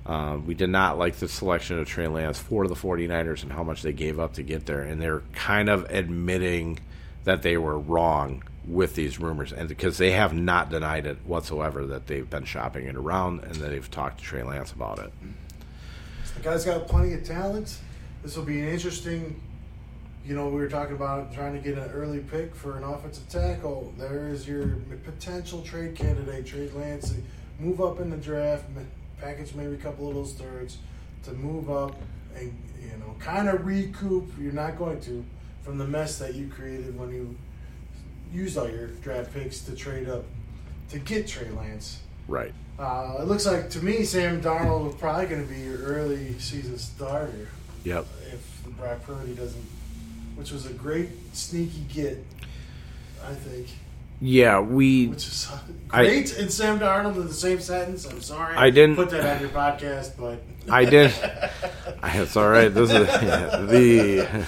uh, 0.07 0.39
we 0.45 0.55
did 0.55 0.71
not 0.71 0.99
like 0.99 1.17
the 1.17 1.29
selection 1.29 1.79
of 1.79 1.87
Trey 1.87 2.09
Lance 2.09 2.39
for 2.39 2.67
the 2.67 2.75
49ers 2.75 3.43
and 3.43 3.53
how 3.53 3.63
much 3.63 3.83
they 3.83 3.93
gave 3.93 4.19
up 4.19 4.35
to 4.35 4.43
get 4.43 4.67
there. 4.67 4.83
And 4.83 5.01
they're 5.01 5.23
kind 5.33 5.69
of 5.69 5.85
admitting 5.91 6.81
that 7.25 7.43
they 7.43 7.57
were 7.57 7.79
wrong 7.79 8.43
with 8.67 8.95
these 8.95 9.19
rumors, 9.19 9.53
and 9.53 9.69
because 9.69 9.99
they 9.99 10.13
have 10.13 10.33
not 10.33 10.71
denied 10.71 11.07
it 11.07 11.19
whatsoever 11.25 11.87
that 11.87 12.07
they've 12.07 12.29
been 12.29 12.45
shopping 12.45 12.87
it 12.87 12.95
around 12.95 13.43
and 13.43 13.55
that 13.57 13.71
they've 13.71 13.91
talked 13.91 14.19
to 14.19 14.25
Trey 14.25 14.43
Lance 14.43 14.73
about 14.73 14.99
it. 14.99 15.13
The 16.37 16.43
guy's 16.43 16.65
got 16.65 16.87
plenty 16.87 17.15
of 17.15 17.25
talent. 17.25 17.79
This 18.23 18.37
will 18.37 18.45
be 18.45 18.61
an 18.61 18.69
interesting. 18.69 19.41
You 20.25 20.35
know, 20.35 20.49
we 20.49 20.61
were 20.61 20.69
talking 20.69 20.95
about 20.95 21.33
trying 21.33 21.55
to 21.55 21.59
get 21.59 21.79
an 21.79 21.91
early 21.91 22.21
pick 22.21 22.55
for 22.55 22.77
an 22.77 22.85
offensive 22.85 23.29
tackle. 23.29 23.93
There 23.99 24.29
is 24.29 24.47
your 24.47 24.77
potential 25.05 25.63
trade 25.63 25.97
candidate, 25.97 26.47
Trey 26.47 26.69
Lance. 26.71 27.15
Move 27.59 27.81
up 27.81 28.01
in 28.01 28.11
the 28.11 28.17
draft, 28.17 28.65
package 29.21 29.55
maybe 29.55 29.75
a 29.75 29.79
couple 29.79 30.09
of 30.09 30.15
those 30.15 30.33
thirds 30.33 30.79
to 31.25 31.33
move 31.33 31.71
up 31.71 31.97
and 32.37 32.57
you 32.81 32.97
know 32.99 33.15
kind 33.19 33.49
of 33.49 33.67
recoup. 33.67 34.33
You're 34.39 34.53
not 34.53 34.79
going 34.79 35.01
to 35.03 35.25
from 35.63 35.79
the 35.79 35.87
mess 35.87 36.19
that 36.19 36.35
you 36.35 36.49
created 36.49 36.99
when 36.99 37.11
you 37.11 37.37
used 38.33 38.57
all 38.57 38.69
your 38.69 38.89
draft 38.89 39.35
picks 39.35 39.61
to 39.63 39.75
trade 39.75 40.09
up 40.09 40.25
to 40.91 40.99
get 40.99 41.27
Trey 41.27 41.51
Lance. 41.51 42.01
Right. 42.29 42.53
Uh, 42.79 43.19
it 43.21 43.27
looks 43.27 43.47
like 43.47 43.71
to 43.71 43.85
me 43.85 44.05
Sam 44.05 44.41
Darnold 44.41 44.89
is 44.89 44.95
probably 44.95 45.27
going 45.27 45.47
to 45.47 45.53
be 45.53 45.61
your 45.61 45.79
early 45.79 46.39
season 46.39 46.79
starter. 46.79 47.49
Yep. 47.85 48.07
If 48.33 48.63
the 48.65 48.71
Brock 48.71 49.03
Purdy 49.03 49.35
doesn't, 49.35 49.65
which 50.37 50.51
was 50.51 50.67
a 50.67 50.73
great 50.73 51.11
sneaky 51.35 51.85
get, 51.93 52.25
I 53.25 53.35
think. 53.35 53.69
Yeah, 54.21 54.61
we. 54.61 55.09
Which 55.09 55.27
is 55.27 55.51
great 55.89 56.35
I, 56.37 56.41
and 56.41 56.53
Sam 56.53 56.79
Darnold 56.79 57.17
in 57.17 57.27
the 57.27 57.33
same 57.33 57.61
sentence. 57.61 58.05
I'm 58.07 58.21
sorry. 58.21 58.55
I 58.55 58.71
didn't 58.71 58.97
put 58.97 59.11
that 59.11 59.37
on 59.37 59.41
your 59.41 59.51
podcast, 59.51 60.13
but 60.19 60.43
I 60.71 60.85
did. 60.85 61.13
it's 62.03 62.37
all 62.37 62.49
right. 62.49 62.69
This 62.69 62.91
is 62.91 63.09
yeah, 63.09 63.63
the 63.63 64.47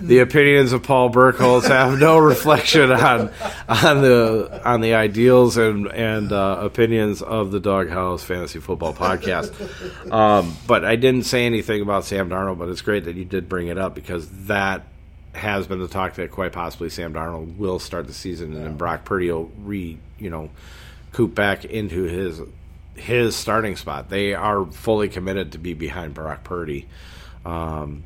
the 0.00 0.20
opinions 0.20 0.72
of 0.72 0.84
Paul 0.84 1.10
Burkholz 1.10 1.66
have 1.66 1.98
no 1.98 2.18
reflection 2.18 2.92
on 2.92 3.30
on 3.68 4.02
the 4.02 4.60
on 4.64 4.80
the 4.80 4.94
ideals 4.94 5.56
and 5.56 5.88
and 5.88 6.32
uh, 6.32 6.60
opinions 6.60 7.20
of 7.20 7.50
the 7.50 7.58
Doghouse 7.58 8.22
Fantasy 8.22 8.60
Football 8.60 8.94
Podcast. 8.94 9.52
Um, 10.12 10.56
but 10.68 10.84
I 10.84 10.94
didn't 10.94 11.24
say 11.24 11.44
anything 11.44 11.82
about 11.82 12.04
Sam 12.04 12.30
Darnold. 12.30 12.58
But 12.58 12.68
it's 12.68 12.82
great 12.82 13.04
that 13.04 13.16
you 13.16 13.24
did 13.24 13.48
bring 13.48 13.66
it 13.66 13.78
up 13.78 13.96
because 13.96 14.28
that 14.46 14.86
has 15.34 15.66
been 15.66 15.78
the 15.78 15.88
talk 15.88 16.14
that 16.14 16.30
quite 16.30 16.52
possibly 16.52 16.90
Sam 16.90 17.12
Darnold 17.12 17.56
will 17.56 17.78
start 17.78 18.06
the 18.06 18.14
season 18.14 18.54
and 18.54 18.64
then 18.64 18.76
Brock 18.76 19.04
Purdy 19.04 19.30
will 19.30 19.50
re 19.62 19.98
you 20.18 20.30
know 20.30 20.50
coop 21.12 21.34
back 21.34 21.64
into 21.64 22.04
his 22.04 22.40
his 22.94 23.36
starting 23.36 23.76
spot. 23.76 24.08
They 24.10 24.34
are 24.34 24.64
fully 24.66 25.08
committed 25.08 25.52
to 25.52 25.58
be 25.58 25.74
behind 25.74 26.14
Brock 26.14 26.44
Purdy. 26.44 26.86
Um, 27.44 28.04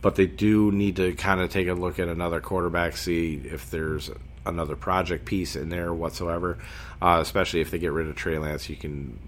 but 0.00 0.14
they 0.14 0.26
do 0.26 0.70
need 0.70 0.96
to 0.96 1.14
kind 1.14 1.40
of 1.40 1.50
take 1.50 1.68
a 1.68 1.74
look 1.74 1.98
at 1.98 2.08
another 2.08 2.40
quarterback, 2.40 2.96
see 2.96 3.34
if 3.44 3.70
there's 3.70 4.10
another 4.46 4.76
project 4.76 5.24
piece 5.24 5.56
in 5.56 5.68
there 5.68 5.92
whatsoever. 5.92 6.58
Uh, 7.02 7.18
especially 7.20 7.60
if 7.60 7.70
they 7.70 7.78
get 7.78 7.92
rid 7.92 8.06
of 8.08 8.16
Trey 8.16 8.38
Lance, 8.38 8.68
you 8.68 8.76
can. 8.76 9.18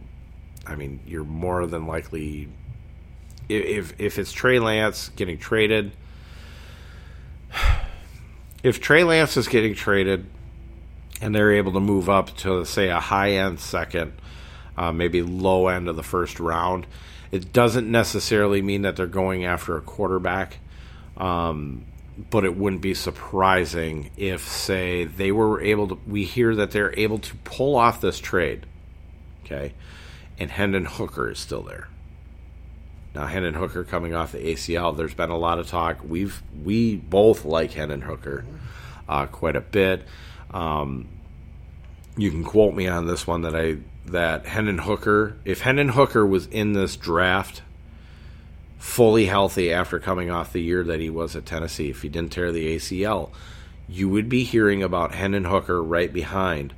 I 0.67 0.77
mean, 0.77 1.01
you're 1.07 1.25
more 1.25 1.67
than 1.67 1.87
likely. 1.87 2.49
If 3.49 3.99
if 3.99 4.19
it's 4.19 4.33
Trey 4.33 4.61
Lance 4.61 5.11
getting 5.17 5.39
traded, 5.39 5.93
if 8.63 8.81
Trey 8.81 9.05
Lance 9.05 9.37
is 9.37 9.49
getting 9.49 9.75
traded, 9.75 10.27
and 11.21 11.35
they're 11.35 11.53
able 11.53 11.73
to 11.73 11.81
move 11.81 12.09
up 12.09 12.35
to 12.39 12.65
say 12.65 12.89
a 12.89 13.01
high 13.01 13.33
end 13.33 13.61
second, 13.61 14.13
uh, 14.77 14.93
maybe 14.93 15.23
low 15.23 15.69
end 15.69 15.89
of 15.89 15.97
the 15.97 16.03
first 16.03 16.41
round, 16.41 16.87
it 17.31 17.53
doesn't 17.53 17.91
necessarily 17.91 18.63
mean 18.63 18.83
that 18.83 18.97
they're 18.97 19.07
going 19.07 19.45
after 19.45 19.77
a 19.77 19.81
quarterback. 19.81 20.59
Um, 21.17 21.85
but 22.31 22.45
it 22.45 22.57
wouldn't 22.57 22.83
be 22.83 22.95
surprising 22.95 24.11
if, 24.17 24.47
say, 24.47 25.05
they 25.05 25.33
were 25.33 25.61
able 25.61 25.89
to. 25.89 25.99
We 26.07 26.25
hear 26.25 26.55
that 26.57 26.71
they're 26.71 26.99
able 26.99 27.19
to 27.19 27.35
pull 27.45 27.77
off 27.77 28.01
this 28.01 28.19
trade, 28.19 28.67
okay, 29.45 29.73
and 30.39 30.51
Hendon 30.51 30.85
Hooker 30.85 31.31
is 31.31 31.39
still 31.39 31.63
there. 31.63 31.89
Now, 33.15 33.27
Hendon 33.27 33.55
Hooker 33.55 33.83
coming 33.83 34.15
off 34.15 34.33
the 34.33 34.39
ACL, 34.39 34.97
there's 34.97 35.15
been 35.15 35.31
a 35.31 35.39
lot 35.39 35.59
of 35.59 35.67
talk. 35.67 35.99
We've 36.07 36.43
we 36.65 36.97
both 36.97 37.45
like 37.45 37.73
Hendon 37.73 38.03
Hooker 38.03 38.45
uh, 39.09 39.27
quite 39.27 39.57
a 39.57 39.61
bit. 39.61 40.05
Um, 40.53 41.09
you 42.17 42.31
can 42.31 42.45
quote 42.45 42.75
me 42.75 42.87
on 42.87 43.07
this 43.07 43.27
one 43.27 43.43
that 43.43 43.57
I 43.57 43.79
that 44.07 44.47
Hendon 44.47 44.79
Hooker, 44.79 45.37
if 45.45 45.61
Hendon 45.61 45.91
Hooker 45.91 46.27
was 46.27 46.47
in 46.47 46.73
this 46.73 46.97
draft 46.97 47.63
fully 48.79 49.27
healthy 49.27 49.73
after 49.73 49.99
coming 49.99 50.31
off 50.31 50.53
the 50.53 50.63
year 50.63 50.83
that 50.85 51.01
he 51.01 51.11
was 51.11 51.37
at 51.37 51.47
Tennessee, 51.47 51.91
if 51.91 52.03
he 52.03 52.09
didn't 52.09 52.33
tear 52.33 52.51
the 52.51 52.77
ACL, 52.77 53.31
you 53.89 54.09
would 54.09 54.29
be 54.29 54.45
hearing 54.45 54.83
about 54.83 55.15
Hendon 55.15 55.45
Hooker 55.45 55.83
right 55.83 56.13
behind 56.13 56.75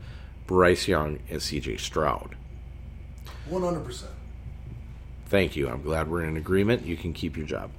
Bryce 0.46 0.88
Young 0.88 1.20
and 1.30 1.40
CJ 1.40 1.78
Stroud. 1.78 2.36
100%. 3.50 4.04
Thank 5.32 5.56
you. 5.56 5.70
I'm 5.70 5.80
glad 5.80 6.10
we're 6.10 6.24
in 6.24 6.36
agreement. 6.36 6.84
You 6.84 6.94
can 6.94 7.14
keep 7.14 7.38
your 7.38 7.46
job. 7.46 7.70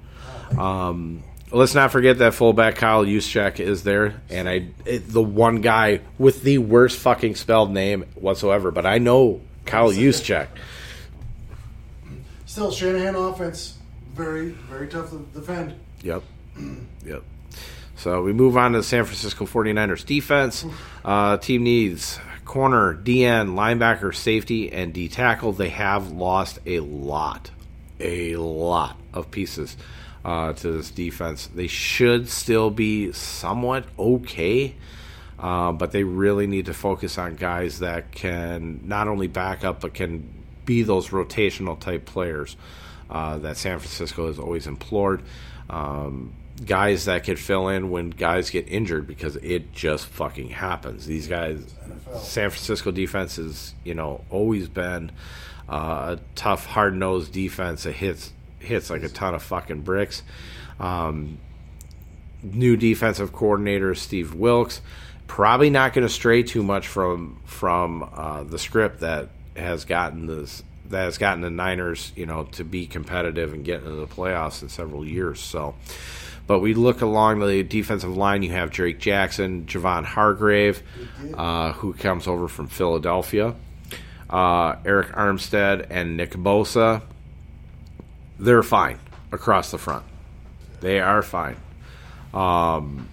Um, 0.58 1.22
let's 1.52 1.72
not 1.72 1.92
forget 1.92 2.18
that 2.18 2.34
fullback 2.34 2.74
Kyle 2.74 3.04
Juszczyk 3.04 3.60
is 3.60 3.84
there, 3.84 4.20
and 4.28 4.48
I 4.48 4.70
it, 4.84 5.08
the 5.08 5.22
one 5.22 5.60
guy 5.60 6.00
with 6.18 6.42
the 6.42 6.58
worst 6.58 6.98
fucking 6.98 7.36
spelled 7.36 7.70
name 7.70 8.06
whatsoever. 8.16 8.72
But 8.72 8.86
I 8.86 8.98
know 8.98 9.40
Kyle 9.66 9.92
Juszczyk. 9.92 10.48
Still, 12.44 12.72
Shanahan 12.72 13.14
offense 13.14 13.78
very 14.14 14.48
very 14.48 14.88
tough 14.88 15.10
to 15.10 15.24
defend. 15.32 15.76
Yep, 16.02 16.24
yep. 17.06 17.22
So 17.94 18.24
we 18.24 18.32
move 18.32 18.56
on 18.56 18.72
to 18.72 18.78
the 18.78 18.84
San 18.84 19.04
Francisco 19.04 19.46
49ers 19.46 20.04
defense. 20.04 20.66
Uh, 21.04 21.36
team 21.36 21.62
needs 21.62 22.18
corner, 22.44 22.94
DN, 22.94 23.54
linebacker, 23.54 24.14
safety, 24.14 24.72
and 24.72 24.92
D 24.92 25.08
tackle. 25.08 25.52
They 25.52 25.70
have 25.70 26.12
lost 26.12 26.58
a 26.66 26.80
lot, 26.80 27.50
a 28.00 28.36
lot 28.36 28.96
of 29.12 29.30
pieces 29.30 29.76
uh, 30.24 30.52
to 30.54 30.72
this 30.72 30.90
defense. 30.90 31.46
They 31.46 31.66
should 31.66 32.28
still 32.28 32.70
be 32.70 33.12
somewhat 33.12 33.84
okay, 33.98 34.74
uh, 35.38 35.72
but 35.72 35.92
they 35.92 36.04
really 36.04 36.46
need 36.46 36.66
to 36.66 36.74
focus 36.74 37.18
on 37.18 37.36
guys 37.36 37.80
that 37.80 38.12
can 38.12 38.80
not 38.84 39.08
only 39.08 39.26
back 39.26 39.64
up 39.64 39.80
but 39.80 39.94
can 39.94 40.28
be 40.64 40.82
those 40.82 41.08
rotational 41.08 41.78
type 41.78 42.06
players 42.06 42.56
uh, 43.10 43.38
that 43.38 43.56
San 43.56 43.78
Francisco 43.78 44.28
has 44.28 44.38
always 44.38 44.66
implored. 44.66 45.22
Um, 45.68 46.32
guys 46.64 47.06
that 47.06 47.24
could 47.24 47.38
fill 47.38 47.68
in 47.68 47.90
when 47.90 48.10
guys 48.10 48.50
get 48.50 48.68
injured 48.68 49.06
because 49.06 49.36
it 49.36 49.72
just 49.72 50.06
fucking 50.06 50.50
happens. 50.50 51.06
These 51.06 51.28
guys, 51.28 51.74
San 52.16 52.50
Francisco 52.50 52.90
defense 52.90 53.36
has 53.36 53.74
you 53.84 53.94
know 53.94 54.24
always 54.30 54.68
been 54.68 55.10
uh, 55.68 56.16
a 56.16 56.20
tough, 56.34 56.66
hard 56.66 56.94
nosed 56.94 57.32
defense 57.32 57.84
that 57.84 57.92
hits 57.92 58.32
hits 58.58 58.90
like 58.90 59.02
a 59.02 59.08
ton 59.08 59.34
of 59.34 59.42
fucking 59.42 59.82
bricks. 59.82 60.22
Um, 60.78 61.38
new 62.42 62.76
defensive 62.76 63.32
coordinator 63.32 63.94
Steve 63.94 64.34
Wilks 64.34 64.80
probably 65.26 65.70
not 65.70 65.92
going 65.92 66.06
to 66.06 66.12
stray 66.12 66.42
too 66.42 66.62
much 66.62 66.86
from 66.86 67.40
from 67.44 68.08
uh, 68.14 68.42
the 68.44 68.58
script 68.58 69.00
that 69.00 69.30
has 69.56 69.84
gotten 69.84 70.26
this 70.26 70.62
that 70.90 71.04
has 71.04 71.18
gotten 71.18 71.40
the 71.40 71.50
Niners, 71.50 72.12
you 72.14 72.26
know, 72.26 72.44
to 72.52 72.64
be 72.64 72.86
competitive 72.86 73.52
and 73.52 73.64
get 73.64 73.80
into 73.80 73.96
the 73.96 74.06
playoffs 74.06 74.62
in 74.62 74.68
several 74.68 75.04
years. 75.06 75.40
So, 75.40 75.74
but 76.46 76.60
we 76.60 76.74
look 76.74 77.00
along 77.00 77.40
the 77.40 77.62
defensive 77.62 78.16
line. 78.16 78.42
You 78.42 78.52
have 78.52 78.70
Drake 78.70 78.98
Jackson, 78.98 79.64
Javon 79.66 80.04
Hargrave, 80.04 80.82
uh, 81.34 81.72
who 81.72 81.94
comes 81.94 82.26
over 82.26 82.48
from 82.48 82.68
Philadelphia, 82.68 83.54
uh, 84.28 84.74
Arik 84.76 85.12
Armstead, 85.14 85.86
and 85.90 86.16
Nick 86.16 86.32
Bosa. 86.32 87.02
They're 88.38 88.62
fine 88.62 88.98
across 89.32 89.70
the 89.70 89.78
front. 89.78 90.04
They 90.80 91.00
are 91.00 91.22
fine. 91.22 91.56
Um, 92.34 93.08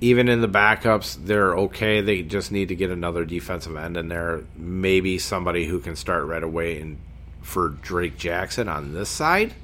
even 0.00 0.28
in 0.28 0.40
the 0.40 0.48
backups, 0.48 1.16
they're 1.24 1.56
okay. 1.56 2.00
They 2.00 2.22
just 2.22 2.52
need 2.52 2.68
to 2.68 2.76
get 2.76 2.90
another 2.90 3.24
defensive 3.24 3.76
end 3.76 3.96
in 3.96 4.08
there. 4.08 4.44
Maybe 4.56 5.18
somebody 5.18 5.66
who 5.66 5.80
can 5.80 5.96
start 5.96 6.26
right 6.26 6.42
away 6.42 6.80
and 6.80 6.98
for 7.42 7.70
Drake 7.70 8.18
Jackson 8.18 8.68
on 8.68 8.92
this 8.92 9.08
side. 9.08 9.54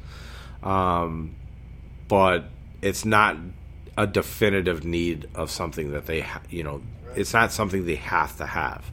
Um, 0.63 1.37
but 2.09 2.47
it's 2.85 3.07
not 3.07 3.39
a 3.97 4.07
definitive 4.07 4.85
need 4.85 5.27
of 5.35 5.51
something 5.51 5.93
that 5.93 6.05
they, 6.05 6.21
ha- 6.21 6.43
you 6.51 6.63
know, 6.63 6.83
it's 7.17 7.33
not 7.33 7.51
something 7.51 7.87
they 7.87 7.95
have 7.95 8.37
to 8.37 8.45
have. 8.45 8.85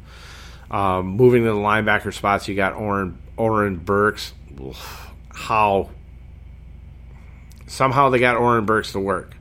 Um, 0.70 1.08
moving 1.08 1.44
to 1.44 1.50
the 1.50 1.58
linebacker 1.58 2.14
spots, 2.14 2.48
you 2.48 2.56
got 2.56 2.74
Oren 2.74 3.18
Oren 3.36 3.76
Burks. 3.76 4.34
How 5.30 5.90
somehow 7.68 8.10
they 8.10 8.20
got 8.20 8.38
Oren 8.38 8.66
Burks 8.66 8.94
to 8.94 9.00
work. 9.00 9.36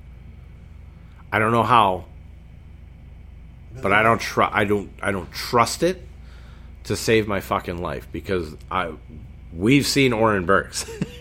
I 1.33 1.39
don't 1.39 1.53
know 1.53 1.63
how, 1.63 2.07
but 3.81 3.93
I 3.93 4.03
don't 4.03 4.21
try. 4.21 4.51
I 4.53 4.65
don't. 4.65 4.91
I 5.01 5.13
don't 5.13 5.31
trust 5.31 5.85
it 5.85 6.05
to 6.85 6.97
save 6.97 7.29
my 7.29 7.39
fucking 7.39 7.81
life 7.81 8.09
because 8.11 8.57
I 8.69 8.93
we've 9.53 9.87
seen 9.87 10.13
Oren 10.13 10.47
Burks. 10.47 10.91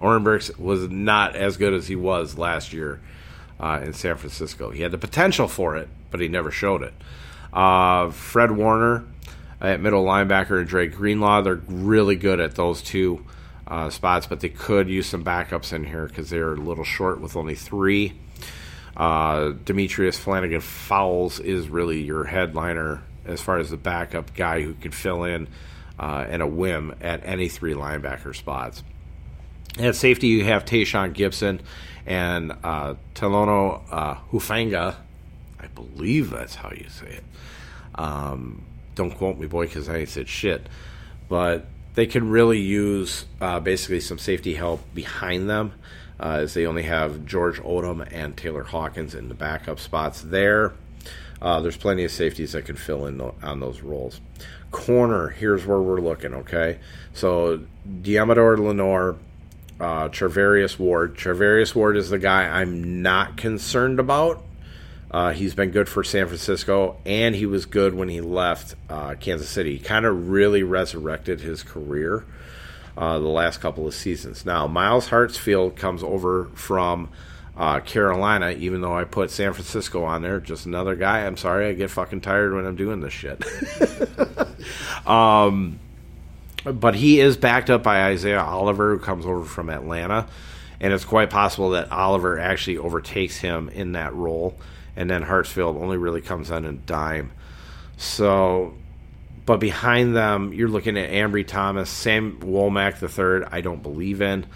Oren 0.00 0.24
Burks 0.24 0.56
was 0.58 0.88
not 0.88 1.36
as 1.36 1.56
good 1.56 1.72
as 1.72 1.88
he 1.88 1.96
was 1.96 2.38
last 2.38 2.72
year 2.72 3.00
uh, 3.58 3.80
in 3.82 3.92
San 3.92 4.16
Francisco. 4.16 4.70
He 4.70 4.82
had 4.82 4.92
the 4.92 4.98
potential 4.98 5.48
for 5.48 5.76
it, 5.76 5.88
but 6.10 6.20
he 6.20 6.28
never 6.28 6.50
showed 6.50 6.82
it. 6.82 6.94
Uh, 7.52 8.10
Fred 8.10 8.52
Warner 8.52 9.04
at 9.60 9.80
middle 9.80 10.04
linebacker 10.04 10.58
and 10.58 10.68
Dre 10.68 10.86
Greenlaw, 10.86 11.42
they're 11.42 11.54
really 11.66 12.16
good 12.16 12.40
at 12.40 12.54
those 12.54 12.82
two 12.82 13.24
uh, 13.66 13.90
spots, 13.90 14.26
but 14.26 14.40
they 14.40 14.48
could 14.48 14.88
use 14.88 15.06
some 15.06 15.24
backups 15.24 15.72
in 15.72 15.84
here 15.84 16.06
because 16.06 16.30
they're 16.30 16.52
a 16.52 16.56
little 16.56 16.84
short 16.84 17.20
with 17.20 17.36
only 17.36 17.54
three. 17.54 18.12
Uh, 18.96 19.52
Demetrius 19.64 20.18
Flannigan 20.18 20.60
Fowles 20.60 21.40
is 21.40 21.68
really 21.68 22.02
your 22.02 22.24
headliner 22.24 23.02
as 23.24 23.40
far 23.42 23.58
as 23.58 23.70
the 23.70 23.76
backup 23.76 24.34
guy 24.34 24.62
who 24.62 24.74
could 24.74 24.94
fill 24.94 25.24
in 25.24 25.48
uh, 25.98 26.26
in 26.28 26.40
a 26.40 26.46
whim 26.46 26.94
at 27.00 27.20
any 27.24 27.48
three 27.48 27.74
linebacker 27.74 28.34
spots. 28.34 28.82
At 29.78 29.94
safety, 29.94 30.28
you 30.28 30.44
have 30.44 30.64
Tashaun 30.64 31.14
Gipson 31.14 31.60
and 32.06 32.52
uh, 32.64 32.94
Talanoa 33.14 33.82
uh, 33.90 34.14
Hufanga. 34.32 34.96
I 35.60 35.66
believe 35.66 36.30
that's 36.30 36.54
how 36.54 36.70
you 36.70 36.88
say 36.88 37.08
it. 37.08 37.24
Um, 37.94 38.64
don't 38.94 39.10
quote 39.10 39.38
me, 39.38 39.46
boy, 39.46 39.66
because 39.66 39.88
I 39.88 39.98
ain't 39.98 40.08
said 40.08 40.28
shit. 40.28 40.66
But 41.28 41.66
they 41.94 42.06
can 42.06 42.30
really 42.30 42.58
use 42.58 43.26
uh, 43.40 43.60
basically 43.60 44.00
some 44.00 44.18
safety 44.18 44.54
help 44.54 44.80
behind 44.94 45.50
them, 45.50 45.72
uh, 46.18 46.38
as 46.40 46.54
they 46.54 46.64
only 46.64 46.84
have 46.84 47.26
George 47.26 47.60
Odum 47.60 48.06
and 48.10 48.34
Taylor 48.34 48.62
Hawkins 48.62 49.14
in 49.14 49.28
the 49.28 49.34
backup 49.34 49.78
spots 49.78 50.22
there. 50.22 50.72
Uh, 51.42 51.60
there's 51.60 51.76
plenty 51.76 52.02
of 52.04 52.10
safeties 52.10 52.52
that 52.52 52.64
can 52.64 52.76
fill 52.76 53.06
in 53.06 53.20
on 53.20 53.60
those 53.60 53.82
roles. 53.82 54.22
Corner, 54.70 55.28
here's 55.28 55.66
where 55.66 55.80
we're 55.80 56.00
looking, 56.00 56.32
okay? 56.32 56.78
So, 57.12 57.60
Deommodore 57.86 58.58
Lenoir, 58.58 59.16
uh, 59.80 60.08
Charvarius 60.08 60.78
Ward. 60.78 61.16
Charvarius 61.16 61.74
Ward 61.74 61.96
is 61.96 62.10
the 62.10 62.18
guy 62.18 62.60
I'm 62.60 63.02
not 63.02 63.36
concerned 63.36 64.00
about. 64.00 64.42
Uh, 65.10 65.32
he's 65.32 65.54
been 65.54 65.70
good 65.70 65.88
for 65.88 66.02
San 66.02 66.26
Francisco, 66.26 66.96
and 67.06 67.34
he 67.34 67.46
was 67.46 67.64
good 67.64 67.94
when 67.94 68.08
he 68.08 68.20
left 68.20 68.74
uh, 68.90 69.14
Kansas 69.14 69.48
City. 69.48 69.76
He 69.76 69.78
kind 69.78 70.04
of 70.04 70.28
really 70.28 70.62
resurrected 70.62 71.40
his 71.40 71.62
career 71.62 72.24
uh, 72.96 73.18
the 73.18 73.28
last 73.28 73.60
couple 73.60 73.86
of 73.86 73.94
seasons. 73.94 74.44
Now, 74.44 74.66
Myles 74.66 75.08
Hartsfield 75.08 75.76
comes 75.76 76.02
over 76.02 76.46
from 76.54 77.08
uh, 77.56 77.80
Carolina, 77.80 78.50
even 78.50 78.80
though 78.80 78.96
I 78.96 79.04
put 79.04 79.30
San 79.30 79.52
Francisco 79.52 80.04
on 80.04 80.22
there. 80.22 80.40
Just 80.40 80.66
another 80.66 80.96
guy. 80.96 81.24
I'm 81.24 81.36
sorry, 81.36 81.68
I 81.68 81.72
get 81.72 81.90
fucking 81.90 82.20
tired 82.20 82.54
when 82.54 82.66
I'm 82.66 82.76
doing 82.76 83.00
this 83.00 83.12
shit. 83.12 83.42
um, 85.06 85.78
but 86.72 86.94
he 86.94 87.20
is 87.20 87.36
backed 87.36 87.70
up 87.70 87.82
by 87.82 88.04
Isaiah 88.04 88.42
Oliver, 88.42 88.96
who 88.96 88.98
comes 88.98 89.26
over 89.26 89.44
from 89.44 89.70
Atlanta. 89.70 90.26
And 90.80 90.92
it's 90.92 91.04
quite 91.04 91.30
possible 91.30 91.70
that 91.70 91.90
Oliver 91.90 92.38
actually 92.38 92.78
overtakes 92.78 93.38
him 93.38 93.68
in 93.70 93.92
that 93.92 94.14
role. 94.14 94.56
And 94.94 95.08
then 95.08 95.24
Hartsfield 95.24 95.80
only 95.80 95.96
really 95.96 96.20
comes 96.20 96.50
on 96.50 96.64
a 96.64 96.72
dime. 96.72 97.32
So, 97.96 98.74
but 99.46 99.58
behind 99.58 100.14
them, 100.14 100.52
you're 100.52 100.68
looking 100.68 100.98
at 100.98 101.10
Ambry 101.10 101.46
Thomas, 101.46 101.88
Sam 101.88 102.38
Womack 102.40 103.02
III, 103.02 103.48
I 103.50 103.60
don't 103.60 103.82
believe 103.82 104.20
in, 104.20 104.46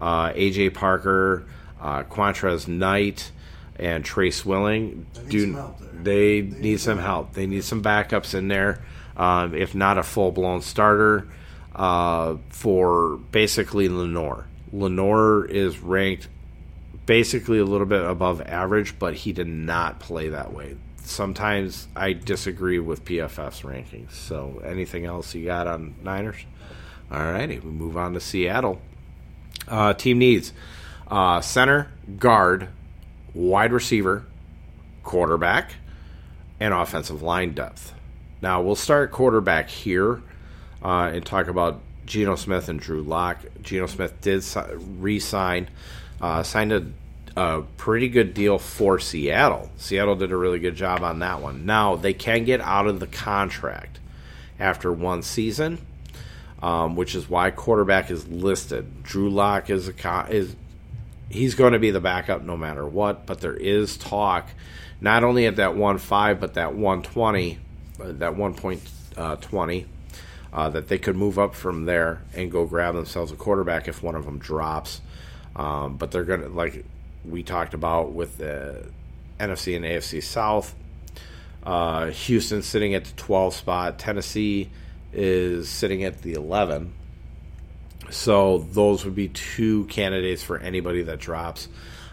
uh, 0.00 0.30
AJ 0.32 0.74
Parker, 0.74 1.46
uh, 1.80 2.02
Qwuantrezz 2.04 2.66
Knight, 2.66 3.30
and 3.76 4.04
Swilling. 4.04 5.06
They 5.14 5.20
need 5.20 5.30
Do, 5.30 5.40
some 5.40 5.54
help 5.54 5.78
there. 5.78 5.90
they, 6.02 6.40
They 6.40 6.60
need, 6.60 6.80
some 6.80 6.98
help. 6.98 7.32
They 7.34 7.46
need 7.46 7.62
some 7.62 7.82
backups 7.82 8.34
in 8.34 8.48
there, 8.48 8.82
um, 9.16 9.54
if 9.54 9.76
not 9.76 9.98
a 9.98 10.02
full 10.02 10.32
blown 10.32 10.62
starter 10.62 11.28
uh, 11.78 12.36
for 12.50 13.16
basically 13.30 13.88
Lenoir. 13.88 14.46
Lenoir 14.72 15.46
is 15.46 15.78
ranked 15.78 16.28
basically 17.06 17.58
a 17.58 17.64
little 17.64 17.86
bit 17.86 18.04
above 18.04 18.42
average, 18.42 18.98
but 18.98 19.14
he 19.14 19.32
did 19.32 19.46
not 19.46 20.00
play 20.00 20.28
that 20.28 20.52
way. 20.52 20.76
Sometimes 20.96 21.88
I 21.96 22.12
disagree 22.12 22.78
with 22.78 23.04
PFF's 23.04 23.62
rankings. 23.62 24.12
So, 24.12 24.60
anything 24.62 25.06
else 25.06 25.34
you 25.34 25.46
got 25.46 25.66
on 25.66 25.94
Niners? 26.02 26.44
All 27.10 27.20
righty, 27.20 27.60
we 27.60 27.70
move 27.70 27.96
on 27.96 28.12
to 28.12 28.20
Seattle. 28.20 28.82
Uh, 29.66 29.94
team 29.94 30.18
needs 30.18 30.52
uh, 31.06 31.40
center, 31.40 31.90
guard, 32.18 32.68
wide 33.32 33.72
receiver, 33.72 34.26
quarterback, 35.02 35.76
and 36.60 36.74
offensive 36.74 37.22
line 37.22 37.52
depth. 37.52 37.94
Now, 38.42 38.60
we'll 38.60 38.76
start 38.76 39.10
quarterback 39.10 39.70
here 39.70 40.22
uh, 40.82 41.10
and 41.12 41.24
talk 41.24 41.48
about 41.48 41.80
Geno 42.06 42.36
Smith 42.36 42.68
and 42.68 42.80
Drew 42.80 43.02
Lock. 43.02 43.38
Geno 43.62 43.86
Smith 43.86 44.20
did 44.20 44.42
si- 44.42 44.60
re 44.76 45.18
sign, 45.18 45.68
uh, 46.20 46.42
signed 46.42 46.72
a, 46.72 46.86
a 47.36 47.62
pretty 47.76 48.08
good 48.08 48.34
deal 48.34 48.58
for 48.58 48.98
Seattle. 48.98 49.70
Seattle 49.76 50.16
did 50.16 50.32
a 50.32 50.36
really 50.36 50.58
good 50.58 50.76
job 50.76 51.02
on 51.02 51.18
that 51.20 51.40
one. 51.40 51.66
Now, 51.66 51.96
they 51.96 52.14
can 52.14 52.44
get 52.44 52.60
out 52.60 52.86
of 52.86 53.00
the 53.00 53.06
contract 53.06 53.98
after 54.58 54.92
one 54.92 55.22
season. 55.22 55.78
Um, 56.60 56.96
which 56.96 57.14
is 57.14 57.30
why 57.30 57.52
quarterback 57.52 58.10
is 58.10 58.26
listed. 58.26 59.04
Drew 59.04 59.30
Lock 59.30 59.70
is 59.70 59.88
a 59.88 60.26
is 60.28 60.56
he's 61.30 61.54
going 61.54 61.72
to 61.72 61.78
be 61.78 61.92
the 61.92 62.00
backup 62.00 62.42
no 62.42 62.56
matter 62.56 62.84
what. 62.84 63.26
But 63.26 63.40
there 63.40 63.54
is 63.54 63.96
talk, 63.96 64.48
not 65.00 65.22
only 65.22 65.46
at 65.46 65.54
that 65.54 65.76
one 65.76 65.98
five, 65.98 66.40
but 66.40 66.54
that 66.54 66.74
one 66.74 67.02
twenty, 67.02 67.60
uh, 68.02 68.10
that 68.14 68.34
one 68.34 68.54
point 68.54 68.82
uh, 69.16 69.36
twenty, 69.36 69.86
uh, 70.52 70.68
that 70.70 70.88
they 70.88 70.98
could 70.98 71.16
move 71.16 71.38
up 71.38 71.54
from 71.54 71.84
there 71.84 72.22
and 72.34 72.50
go 72.50 72.66
grab 72.66 72.94
themselves 72.94 73.32
a 73.32 73.36
quarterback 73.36 73.88
if 73.88 74.02
one 74.02 74.14
of 74.14 74.24
them 74.24 74.38
drops. 74.38 75.00
Um, 75.56 75.96
but 75.96 76.10
they're 76.10 76.24
going 76.24 76.42
to 76.42 76.48
like 76.48 76.84
we 77.24 77.42
talked 77.42 77.74
about 77.74 78.12
with 78.12 78.38
the 78.38 78.86
NFC 79.38 79.76
and 79.76 79.84
AFC 79.84 80.22
South. 80.22 80.74
Uh, 81.62 82.06
Houston 82.06 82.62
sitting 82.62 82.94
at 82.94 83.04
the 83.04 83.12
12 83.16 83.54
spot. 83.54 83.98
Tennessee 83.98 84.70
is 85.12 85.68
sitting 85.68 86.04
at 86.04 86.22
the 86.22 86.34
11. 86.34 86.94
So 88.10 88.58
those 88.58 89.04
would 89.04 89.14
be 89.14 89.28
two 89.28 89.84
candidates 89.86 90.42
for 90.42 90.58
anybody 90.58 91.02
that 91.02 91.18
drops 91.18 91.68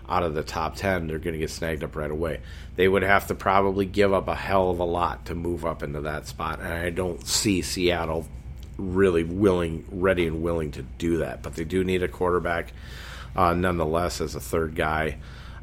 out 0.10 0.24
of 0.24 0.34
the 0.34 0.43
top 0.43 0.76
10. 0.76 1.08
They're 1.08 1.19
going 1.19 1.34
to 1.34 1.39
get 1.39 1.50
snagged 1.50 1.84
up 1.84 1.95
right 1.95 2.12
away. 2.12 2.41
They 2.76 2.88
would 2.88 3.04
have 3.04 3.28
to 3.28 3.36
probably 3.36 3.86
give 3.86 4.13
up 4.13 4.28
a 4.28 4.36
hell 4.36 4.69
of 4.69 4.80
a 4.80 4.84
lot 4.84 5.26
to 5.28 5.36
move 5.36 5.65
up 5.65 5.82
into 5.82 6.02
that 6.02 6.28
spot. 6.28 6.60
And 6.60 6.67
I 6.73 6.90
don't 6.90 7.26
see 7.26 7.62
Seattle 7.62 8.28
really 8.78 9.23
willing, 9.23 9.86
ready 9.90 10.28
and 10.28 10.42
willing 10.42 10.71
to 10.71 10.82
do 10.82 11.17
that. 11.19 11.42
But 11.42 11.56
they 11.56 11.63
do 11.63 11.84
need 11.84 12.04
a 12.04 12.08
quarterback 12.08 12.73
uh, 13.36 13.54
nonetheless 13.54 14.19
as 14.19 14.36
a 14.36 14.40
third 14.42 14.76
guy 14.76 15.17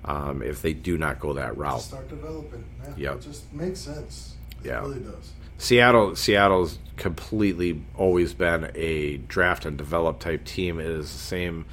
um, 0.05 0.43
if 0.43 0.63
they 0.63 0.73
do 0.73 0.99
not 0.99 1.21
go 1.21 1.35
that 1.35 1.57
route. 1.57 1.83
Start 1.83 2.09
developing. 2.09 2.65
Yeah, 2.97 3.11
Yep. 3.11 3.17
It 3.17 3.23
just 3.23 3.53
makes 3.53 3.81
sense. 3.81 4.35
Yeah. 4.65 4.79
It 4.79 4.89
really 4.89 5.01
does. 5.01 5.33
Seattle 5.59 6.17
Seattle's 6.17 6.79
completely 6.97 7.83
always 7.97 8.35
been 8.35 8.71
a 8.75 9.19
draft 9.19 9.65
and 9.65 9.77
develop 9.77 10.19
type 10.19 10.45
team. 10.45 10.81
It 10.81 10.87
is 10.87 11.13
the 11.13 11.19
same 11.19 11.67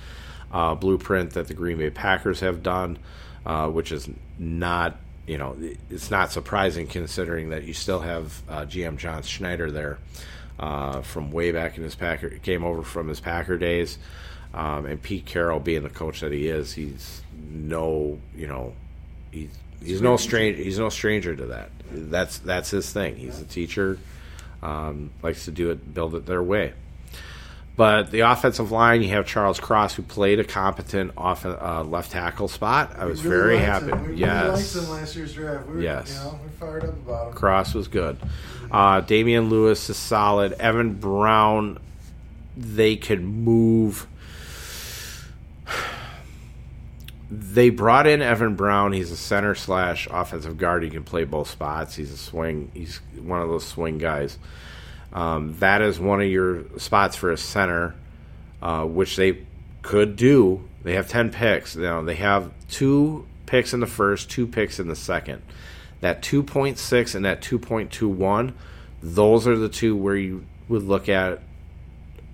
uh, 0.52 0.76
blueprint 0.76 1.32
that 1.32 1.48
the 1.48 1.54
Green 1.54 1.78
Bay 1.78 1.90
Packers 1.90 2.42
have 2.42 2.62
done, 2.62 3.00
uh, 3.46 3.68
which 3.70 3.92
is 3.92 4.08
not 4.38 5.00
you 5.30 5.38
know 5.38 5.56
it's 5.90 6.10
not 6.12 6.32
surprising 6.32 6.88
considering 6.88 7.50
that 7.50 7.64
you 7.64 7.74
still 7.74 8.00
have 8.02 8.42
uh, 8.50 8.66
GM 8.66 8.98
John 8.98 9.22
Schneider 9.24 9.70
there. 9.72 9.98
uh, 10.60 11.02
from 11.02 11.32
way 11.32 11.52
back 11.52 11.78
in 11.78 11.84
his 11.84 11.96
Packer. 11.96 12.30
Came 12.44 12.64
over 12.66 12.84
from 12.84 13.08
his 13.08 13.20
Packer 13.22 13.58
days, 13.58 13.98
um, 14.54 14.86
and 14.86 15.02
Pete 15.02 15.26
Carroll, 15.26 15.60
being 15.60 15.84
the 15.84 15.90
coach 15.90 16.20
that 16.20 16.32
he 16.34 16.48
is, 16.50 16.74
he's 16.74 17.22
no, 17.50 18.20
you 18.36 18.48
know, 18.48 18.74
he's 19.32 19.52
he's 19.82 20.02
no 20.02 20.18
stranger. 20.18 20.62
He's 20.62 20.80
no 20.80 20.90
stranger 20.90 21.36
to 21.36 21.46
that. 21.48 21.70
That's 21.92 22.40
that's 22.40 22.72
his 22.72 22.92
thing. 22.92 23.16
He's 23.16 23.40
a 23.40 23.46
teacher. 23.46 23.98
Um, 24.62 25.12
likes 25.24 25.46
to 25.46 25.52
do 25.52 25.72
it, 25.72 25.94
build 25.94 26.14
it 26.16 26.26
their 26.26 26.44
way. 26.44 26.74
But 27.80 28.12
the 28.12 28.20
offensive 28.30 28.74
line, 28.74 29.02
you 29.04 29.08
have 29.12 29.26
Charles 29.26 29.58
Cross, 29.58 29.96
who 29.96 30.02
played 30.02 30.42
a 30.42 30.44
competent 30.44 31.14
off 31.16 31.46
uh, 31.46 31.82
left 31.88 32.12
tackle 32.12 32.50
spot. 32.50 32.94
I 33.00 33.06
was 33.06 33.24
really 33.24 33.38
very 33.38 33.58
happy. 33.60 33.86
Him. 33.86 34.06
We 34.06 34.16
yes, 34.16 34.44
really 34.44 34.58
liked 34.58 34.76
him 34.76 34.90
last 34.90 35.16
year's 35.16 35.34
draft. 35.34 35.68
We 35.70 35.76
were, 35.76 35.82
Yes. 35.82 36.10
You 36.14 36.30
know, 36.30 36.40
we 36.44 36.50
fired 36.50 36.84
up 36.84 36.90
about 36.90 37.28
him. 37.30 37.34
Cross 37.36 37.74
was 37.76 37.88
good. 37.88 38.18
Uh, 38.70 39.00
Damien 39.00 39.50
Lewis 39.50 39.90
is 39.90 39.96
solid. 39.96 40.52
Evan 40.60 40.96
Brown, 40.96 41.80
they 42.58 42.98
could 42.98 43.24
move. 43.24 44.08
They 47.32 47.70
brought 47.70 48.08
in 48.08 48.22
Evan 48.22 48.56
Brown. 48.56 48.92
He's 48.92 49.10
a 49.10 49.16
center 49.16 49.56
slash 49.56 50.06
offensive 50.12 50.58
guard. 50.58 50.84
He 50.84 50.90
can 50.90 51.06
play 51.06 51.24
both 51.24 51.50
spots. 51.50 51.96
He's 51.96 52.12
a 52.12 52.18
swing. 52.18 52.72
He's 52.74 53.00
one 53.18 53.42
of 53.42 53.48
those 53.48 53.66
swing 53.66 54.00
guys. 54.00 54.38
Um, 55.12 55.56
that 55.60 55.82
is 55.82 56.00
one 56.00 56.22
of 56.22 56.28
your 56.28 56.64
spots 56.78 57.16
for 57.16 57.32
a 57.32 57.38
center, 57.38 57.96
uh, 58.62 58.86
which 58.86 59.16
they 59.16 59.46
could 59.82 60.16
do. 60.16 60.68
They 60.84 60.94
have 60.94 61.08
ten 61.08 61.32
picks. 61.32 61.76
Now 61.76 62.02
they 62.02 62.16
have 62.16 62.52
two 62.70 63.26
picks 63.46 63.74
in 63.74 63.80
the 63.80 63.88
first, 63.88 64.30
two 64.30 64.46
picks 64.48 64.80
in 64.80 64.88
the 64.88 64.96
second. 64.96 65.42
That 66.02 66.22
two 66.22 66.44
point 66.44 66.78
six 66.78 67.16
and 67.16 67.26
that 67.26 67.42
two 67.42 67.60
point 67.60 67.92
two 67.92 68.08
one, 68.08 68.56
those 69.02 69.48
are 69.48 69.58
the 69.58 69.70
two 69.70 69.96
where 69.96 70.16
you 70.16 70.46
would 70.68 70.84
look 70.84 71.10
at 71.10 71.42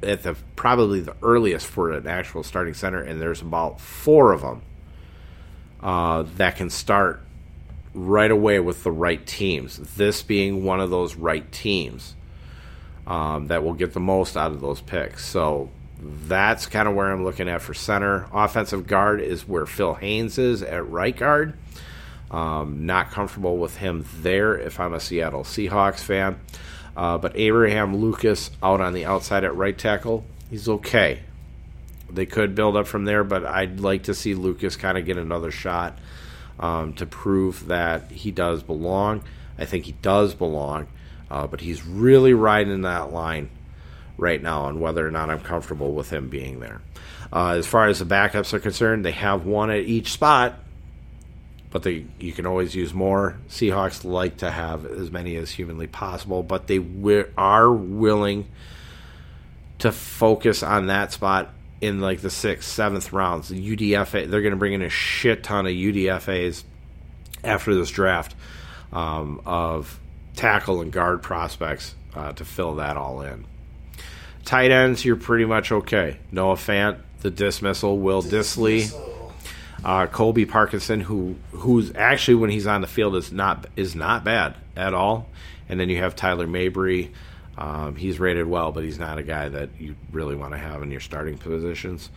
at 0.03 0.23
the 0.23 0.36
probably 0.55 0.99
the 0.99 1.15
earliest 1.23 1.65
for 1.65 1.91
an 1.91 2.07
actual 2.07 2.43
starting 2.43 2.73
center, 2.73 3.01
and 3.01 3.21
there's 3.21 3.41
about 3.41 3.80
four 3.80 4.34
of 4.34 4.41
them 4.41 4.61
uh, 5.82 6.23
that 6.36 6.57
can 6.57 6.69
start 6.69 7.21
right 7.93 8.30
away 8.30 8.59
with 8.59 8.84
the 8.84 8.91
right 8.91 9.26
teams. 9.26 9.78
This 9.95 10.21
being 10.21 10.65
one 10.65 10.82
of 10.82 10.89
those 10.89 11.15
right 11.15 11.49
teams 11.51 12.15
um, 13.08 13.47
that 13.47 13.64
will 13.64 13.74
get 13.74 13.93
the 13.93 13.99
most 13.99 14.36
out 14.38 14.51
of 14.51 14.62
those 14.62 14.82
picks. 14.82 15.26
So 15.26 15.70
that's 15.99 16.68
kind 16.68 16.88
of 16.88 16.95
where 16.95 17.12
I'm 17.12 17.24
looking 17.24 17.49
at 17.49 17.62
for 17.62 17.74
center. 17.74 18.28
Offensive 18.34 18.88
guard 18.88 19.22
is 19.22 19.47
where 19.47 19.66
Phil 19.66 19.95
Haynes 19.95 20.38
is 20.38 20.62
at 20.62 20.88
right 20.89 21.16
guard. 21.16 21.58
Um, 22.32 22.86
not 22.86 23.12
comfortable 23.12 23.58
with 23.58 23.78
him 23.78 24.06
there 24.22 24.58
if 24.58 24.80
I'm 24.80 24.93
a 24.93 24.99
Seattle 24.99 25.43
Seahawks 25.43 25.99
fan. 25.99 26.39
Uh, 26.97 27.18
but 27.18 27.36
Abraham 27.36 27.95
Lucas 27.97 28.51
out 28.64 28.82
on 28.82 28.93
the 28.93 29.06
outside 29.06 29.43
at 29.43 29.56
right 29.56 29.78
tackle, 29.78 30.26
he's 30.49 30.68
okay. 30.68 31.22
They 32.10 32.26
could 32.26 32.56
build 32.56 32.78
up 32.78 32.88
from 32.88 33.06
there, 33.06 33.24
but 33.24 33.45
I'd 33.45 33.80
like 33.80 34.03
to 34.03 34.14
see 34.14 34.34
Lucas 34.34 34.76
kind 34.76 34.97
of 34.97 35.06
get 35.06 35.18
another 35.18 35.51
shot 35.51 35.97
um, 36.60 36.93
to 36.93 37.06
prove 37.06 37.68
that 37.68 38.12
he 38.12 38.32
does 38.32 38.64
belong. 38.64 39.24
I 39.58 39.66
think 39.66 39.86
he 39.86 39.93
does 39.93 40.34
belong, 40.34 40.88
uh, 41.36 41.45
but 41.47 41.59
he's 41.59 41.86
really 41.86 42.33
riding 42.33 42.83
that 42.83 43.11
line 43.11 43.49
right 44.17 44.41
now 44.41 44.61
on 44.61 44.79
whether 44.79 45.05
or 45.05 45.11
not 45.11 45.29
I'm 45.29 45.41
comfortable 45.41 45.91
with 45.91 46.09
him 46.09 46.29
being 46.29 46.61
there. 46.61 46.81
Uh, 47.31 47.55
as 47.57 47.67
far 47.67 47.88
as 47.88 47.99
the 47.99 48.05
backups 48.05 48.53
are 48.53 48.59
concerned, 48.59 49.03
they 49.03 49.11
have 49.11 49.45
one 49.45 49.69
at 49.69 49.81
each 49.81 50.13
spot, 50.13 50.57
but 51.71 51.83
they 51.83 52.05
you 52.19 52.31
can 52.31 52.45
always 52.45 52.73
use 52.73 52.93
more. 52.93 53.36
Seahawks 53.49 54.05
like 54.05 54.38
to 54.38 54.49
have 54.49 54.86
as 54.86 55.11
many 55.11 55.36
as 55.36 55.51
humanly 55.51 55.88
possible, 55.88 56.41
but 56.41 56.67
they 56.67 56.77
wi- 56.77 57.27
are 57.38 57.69
willing 57.69 58.47
to 59.79 59.91
focus 59.91 60.63
on 60.63 60.88
that 60.88 61.11
spot 61.11 61.53
in 61.81 61.99
like 61.99 62.21
the 62.21 62.29
sixth, 62.29 62.71
seventh 62.71 63.11
rounds. 63.11 63.49
The 63.49 63.75
UDFA, 63.75 64.29
they're 64.29 64.41
going 64.41 64.51
to 64.51 64.57
bring 64.57 64.71
in 64.71 64.81
a 64.81 64.89
shit 64.89 65.43
ton 65.43 65.65
of 65.65 65.73
UDFA's 65.73 66.63
after 67.43 67.75
this 67.75 67.89
draft 67.89 68.33
um, 68.93 69.41
of 69.45 69.99
tackle 70.36 70.81
and 70.81 70.91
guard 70.91 71.21
prospects 71.21 71.95
uh, 72.13 72.31
to 72.33 72.45
fill 72.45 72.75
that 72.75 72.97
all 72.97 73.21
in. 73.21 73.45
Tight 74.43 74.71
ends, 74.71 75.03
you're 75.03 75.15
pretty 75.15 75.45
much 75.45 75.71
okay. 75.71 76.17
Noah 76.31 76.55
Fant, 76.55 76.99
the 77.21 77.31
dismissal, 77.31 77.97
Will 77.97 78.21
Dissly, 78.21 78.93
uh, 79.83 80.07
Colby 80.07 80.45
Parkinson, 80.45 81.01
who 81.01 81.36
who's 81.51 81.91
actually 81.95 82.36
when 82.36 82.49
he's 82.49 82.67
on 82.67 82.81
the 82.81 82.88
field 82.88 83.15
is 83.15 83.31
not 83.31 83.67
is 83.75 83.95
not 83.95 84.23
bad 84.23 84.55
at 84.75 84.93
all. 84.93 85.29
And 85.67 85.79
then 85.79 85.89
you 85.89 85.97
have 85.97 86.15
Tyler 86.15 86.47
Mabry. 86.47 87.11
Um, 87.57 87.95
he's 87.95 88.19
rated 88.19 88.47
well, 88.47 88.71
but 88.71 88.83
he's 88.83 88.99
not 88.99 89.17
a 89.17 89.23
guy 89.23 89.47
that 89.49 89.69
you 89.79 89.95
really 90.11 90.36
want 90.36 90.51
to 90.51 90.57
have 90.57 90.83
in 90.83 90.91
your 90.91 90.99
starting 90.99 91.38
positions. 91.38 92.09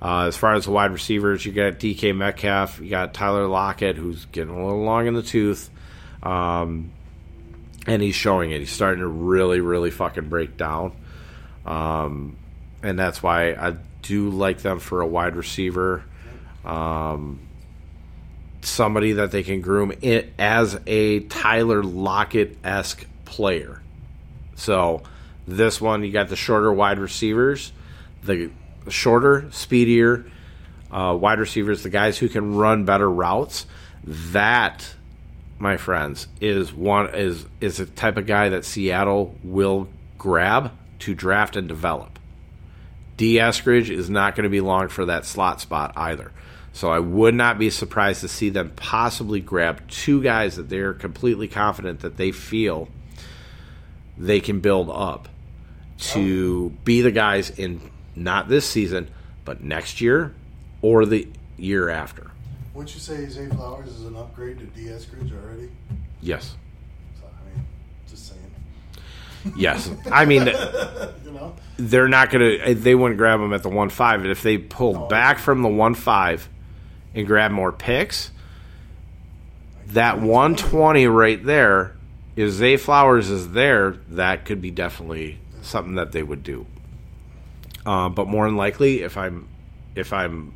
Uh, 0.00 0.26
as 0.26 0.36
far 0.36 0.54
as 0.54 0.66
the 0.66 0.70
wide 0.70 0.92
receivers, 0.92 1.44
you 1.44 1.52
got 1.52 1.74
DK 1.74 2.14
Metcalf, 2.16 2.80
you 2.80 2.90
got 2.90 3.14
Tyler 3.14 3.46
Lockett, 3.46 3.96
who's 3.96 4.26
getting 4.26 4.54
a 4.54 4.64
little 4.64 4.82
long 4.82 5.06
in 5.06 5.14
the 5.14 5.22
tooth, 5.22 5.70
um, 6.22 6.92
and 7.86 8.02
he's 8.02 8.14
showing 8.14 8.50
it. 8.50 8.60
He's 8.60 8.72
starting 8.72 9.00
to 9.00 9.08
really, 9.08 9.60
really 9.60 9.90
fucking 9.90 10.28
break 10.28 10.56
down, 10.56 10.92
um, 11.64 12.36
and 12.82 12.98
that's 12.98 13.22
why 13.22 13.52
I 13.52 13.76
do 14.02 14.30
like 14.30 14.58
them 14.58 14.78
for 14.78 15.00
a 15.00 15.06
wide 15.06 15.36
receiver 15.36 16.04
um, 16.66 17.38
somebody 18.60 19.12
that 19.12 19.30
they 19.30 19.42
can 19.42 19.60
groom 19.60 19.92
it 20.02 20.32
as 20.38 20.78
a 20.86 21.20
Tyler 21.20 21.82
Lockett 21.82 22.58
esque 22.64 23.06
player. 23.24 23.80
So 24.56 25.02
this 25.46 25.80
one, 25.80 26.02
you 26.04 26.10
got 26.10 26.28
the 26.28 26.36
shorter 26.36 26.72
wide 26.72 26.98
receivers, 26.98 27.72
the 28.24 28.50
shorter, 28.88 29.48
speedier 29.52 30.26
uh, 30.90 31.16
wide 31.18 31.38
receivers, 31.38 31.82
the 31.82 31.90
guys 31.90 32.18
who 32.18 32.28
can 32.28 32.56
run 32.56 32.84
better 32.84 33.08
routes. 33.08 33.66
That, 34.04 34.94
my 35.58 35.76
friends, 35.76 36.28
is 36.40 36.72
one 36.72 37.14
is 37.14 37.46
is 37.60 37.80
a 37.80 37.86
type 37.86 38.16
of 38.16 38.26
guy 38.26 38.48
that 38.50 38.64
Seattle 38.64 39.34
will 39.42 39.88
grab 40.18 40.72
to 41.00 41.14
draft 41.14 41.56
and 41.56 41.68
develop. 41.68 42.18
D. 43.16 43.36
Eskridge 43.36 43.88
is 43.88 44.10
not 44.10 44.34
going 44.34 44.44
to 44.44 44.50
be 44.50 44.60
long 44.60 44.88
for 44.88 45.06
that 45.06 45.24
slot 45.24 45.60
spot 45.60 45.92
either. 45.96 46.32
So 46.72 46.90
I 46.90 46.98
would 46.98 47.34
not 47.34 47.58
be 47.58 47.70
surprised 47.70 48.20
to 48.20 48.28
see 48.28 48.50
them 48.50 48.72
possibly 48.76 49.40
grab 49.40 49.88
two 49.88 50.22
guys 50.22 50.56
that 50.56 50.68
they're 50.68 50.92
completely 50.92 51.48
confident 51.48 52.00
that 52.00 52.18
they 52.18 52.32
feel 52.32 52.88
they 54.18 54.40
can 54.40 54.60
build 54.60 54.90
up 54.90 55.28
to 55.98 56.70
be 56.84 57.00
the 57.00 57.10
guys 57.10 57.48
in 57.48 57.80
not 58.14 58.48
this 58.48 58.68
season, 58.68 59.08
but 59.46 59.62
next 59.62 60.02
year 60.02 60.34
or 60.82 61.06
the 61.06 61.28
year 61.56 61.88
after. 61.88 62.30
Would 62.76 62.92
you 62.92 63.00
say 63.00 63.26
Zay 63.26 63.46
Flowers 63.48 63.88
is 63.88 64.04
an 64.04 64.16
upgrade 64.16 64.58
to 64.58 64.66
D. 64.66 64.88
Eskridge 64.88 65.32
already? 65.32 65.70
Yes. 66.20 66.56
So, 67.18 67.26
I 67.26 67.56
mean, 67.56 67.64
just 68.06 68.28
saying. 68.28 69.54
Yes. 69.56 69.90
I 70.12 70.26
mean, 70.26 70.42
You 71.24 71.32
know? 71.32 71.54
they're 71.78 72.06
not 72.08 72.28
going 72.30 72.58
to, 72.60 72.74
they 72.74 72.94
wouldn't 72.94 73.16
grab 73.16 73.40
them 73.40 73.54
at 73.54 73.62
the 73.62 73.70
1 73.70 73.88
5. 73.88 74.26
If 74.26 74.42
they 74.42 74.58
pulled 74.58 74.96
No. 74.96 75.06
back 75.06 75.38
from 75.38 75.62
the 75.62 75.70
1 75.70 75.94
5 75.94 76.48
and 77.14 77.26
grab 77.26 77.50
more 77.50 77.72
picks, 77.72 78.30
that 79.88 80.20
120 80.20 81.06
right 81.06 81.42
there, 81.42 81.96
if 82.36 82.50
Zay 82.50 82.76
Flowers 82.76 83.30
is 83.30 83.52
there, 83.52 83.92
that 84.10 84.44
could 84.44 84.60
be 84.60 84.70
definitely 84.70 85.38
something 85.62 85.94
that 85.94 86.12
they 86.12 86.22
would 86.22 86.42
do. 86.42 86.66
Uh, 87.86 88.10
but 88.10 88.28
more 88.28 88.44
than 88.44 88.56
likely, 88.58 89.00
if 89.00 89.16
I'm, 89.16 89.48
if 89.94 90.12
I'm, 90.12 90.52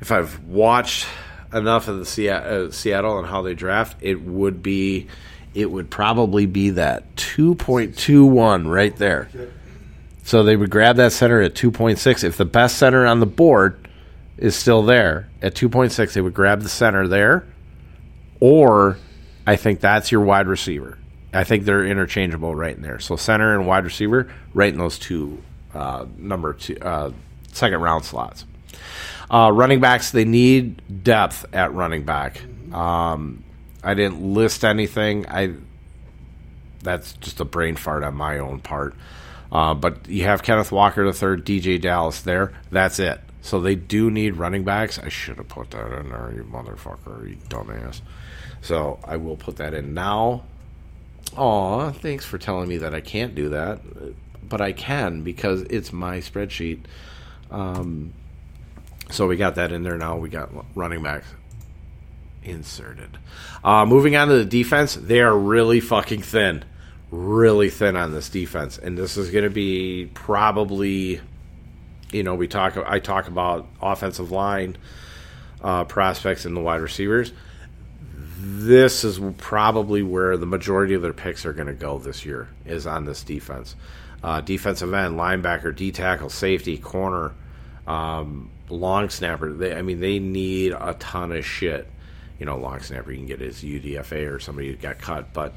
if 0.00 0.10
I've 0.10 0.42
watched 0.44 1.06
enough 1.52 1.88
of 1.88 1.98
the 1.98 2.30
uh, 2.30 2.70
Seattle 2.70 3.18
and 3.18 3.26
how 3.26 3.42
they 3.42 3.54
draft, 3.54 3.96
it 4.00 4.20
would 4.22 4.62
be, 4.62 5.08
it 5.54 5.70
would 5.70 5.90
probably 5.90 6.46
be 6.46 6.70
that 6.70 7.14
2.21 7.16 8.70
right 8.70 8.96
there. 8.96 9.28
So 10.22 10.42
they 10.42 10.56
would 10.56 10.70
grab 10.70 10.96
that 10.96 11.12
center 11.12 11.40
at 11.40 11.54
2.6. 11.54 12.24
If 12.24 12.36
the 12.36 12.44
best 12.44 12.78
center 12.78 13.06
on 13.06 13.20
the 13.20 13.26
board 13.26 13.88
is 14.36 14.54
still 14.54 14.82
there 14.82 15.28
at 15.42 15.54
2.6, 15.54 16.12
they 16.12 16.20
would 16.20 16.34
grab 16.34 16.62
the 16.62 16.68
center 16.68 17.08
there. 17.08 17.44
Or 18.38 18.96
I 19.46 19.56
think 19.56 19.80
that's 19.80 20.12
your 20.12 20.22
wide 20.22 20.46
receiver. 20.46 20.98
I 21.32 21.44
think 21.44 21.64
they're 21.64 21.84
interchangeable 21.84 22.54
right 22.54 22.74
in 22.74 22.82
there. 22.82 22.98
So 22.98 23.16
center 23.16 23.54
and 23.54 23.66
wide 23.66 23.84
receiver, 23.84 24.32
right 24.54 24.72
in 24.72 24.78
those 24.78 24.98
two 24.98 25.42
uh, 25.74 26.06
number 26.16 26.54
two 26.54 26.76
uh, 26.80 27.12
second 27.52 27.80
round 27.80 28.04
slots. 28.04 28.44
Uh, 29.30 29.50
running 29.52 29.80
backs, 29.80 30.10
they 30.10 30.24
need 30.24 31.04
depth 31.04 31.46
at 31.52 31.72
running 31.72 32.04
back. 32.04 32.42
Um, 32.72 33.44
I 33.82 33.94
didn't 33.94 34.34
list 34.34 34.64
anything. 34.64 35.26
I 35.28 35.54
that's 36.82 37.12
just 37.14 37.40
a 37.40 37.44
brain 37.44 37.76
fart 37.76 38.02
on 38.02 38.14
my 38.14 38.38
own 38.38 38.60
part. 38.60 38.94
Uh, 39.52 39.74
but 39.74 40.08
you 40.08 40.24
have 40.24 40.42
Kenneth 40.42 40.72
Walker 40.72 41.04
the 41.04 41.12
third, 41.12 41.44
DeeJay 41.44 41.80
Dallas 41.80 42.22
there. 42.22 42.52
That's 42.70 42.98
it. 42.98 43.20
So 43.42 43.60
they 43.60 43.74
do 43.74 44.10
need 44.10 44.36
running 44.36 44.64
backs. 44.64 44.98
I 44.98 45.08
should 45.08 45.38
have 45.38 45.48
put 45.48 45.70
that 45.70 45.92
in 45.98 46.10
there, 46.10 46.32
you 46.34 46.44
motherfucker, 46.44 47.28
you 47.28 47.36
dumbass. 47.48 48.00
So 48.62 48.98
I 49.04 49.16
will 49.16 49.36
put 49.36 49.56
that 49.56 49.74
in 49.74 49.94
now. 49.94 50.44
Aw, 51.36 51.90
thanks 51.92 52.24
for 52.24 52.38
telling 52.38 52.68
me 52.68 52.78
that 52.78 52.94
I 52.94 53.00
can't 53.00 53.34
do 53.34 53.50
that, 53.50 53.80
but 54.48 54.60
I 54.60 54.72
can 54.72 55.22
because 55.22 55.62
it's 55.62 55.92
my 55.92 56.18
spreadsheet. 56.18 56.80
Um, 57.50 58.12
so 59.10 59.26
we 59.26 59.36
got 59.36 59.56
that 59.56 59.72
in 59.72 59.82
there 59.82 59.98
now. 59.98 60.16
We 60.16 60.28
got 60.28 60.50
running 60.74 61.02
backs 61.02 61.26
inserted. 62.42 63.18
Uh, 63.62 63.84
moving 63.86 64.16
on 64.16 64.28
to 64.28 64.34
the 64.34 64.44
defense, 64.44 64.94
they 64.94 65.20
are 65.20 65.36
really 65.36 65.80
fucking 65.80 66.22
thin, 66.22 66.64
really 67.10 67.70
thin 67.70 67.96
on 67.96 68.12
this 68.12 68.28
defense, 68.28 68.78
and 68.78 68.96
this 68.96 69.16
is 69.16 69.30
going 69.30 69.44
to 69.44 69.50
be 69.50 70.10
probably, 70.14 71.20
you 72.10 72.22
know, 72.22 72.34
we 72.34 72.48
talk. 72.48 72.76
I 72.76 72.98
talk 72.98 73.28
about 73.28 73.66
offensive 73.82 74.30
line 74.30 74.76
uh, 75.62 75.84
prospects 75.84 76.44
and 76.44 76.56
the 76.56 76.60
wide 76.60 76.80
receivers. 76.80 77.32
This 78.42 79.04
is 79.04 79.20
probably 79.36 80.02
where 80.02 80.36
the 80.36 80.46
majority 80.46 80.94
of 80.94 81.02
their 81.02 81.12
picks 81.12 81.44
are 81.44 81.52
going 81.52 81.66
to 81.66 81.74
go 81.74 81.98
this 81.98 82.24
year 82.24 82.48
is 82.64 82.86
on 82.86 83.04
this 83.04 83.22
defense. 83.22 83.76
Uh, 84.22 84.40
defensive 84.40 84.92
end, 84.94 85.16
linebacker, 85.18 85.74
D 85.74 85.92
tackle, 85.92 86.30
safety, 86.30 86.78
corner, 86.78 87.32
um, 87.86 88.50
long 88.70 89.10
snapper. 89.10 89.52
They, 89.52 89.74
I 89.74 89.82
mean, 89.82 90.00
they 90.00 90.18
need 90.18 90.72
a 90.72 90.94
ton 90.98 91.32
of 91.32 91.44
shit 91.44 91.86
you 92.40 92.46
know, 92.46 92.56
long 92.56 92.80
snapper 92.80 93.12
you 93.12 93.18
can 93.18 93.26
get 93.26 93.38
his 93.38 93.62
UDFA 93.62 94.34
or 94.34 94.40
somebody 94.40 94.68
who 94.68 94.76
got 94.76 94.98
cut. 94.98 95.32
But 95.32 95.52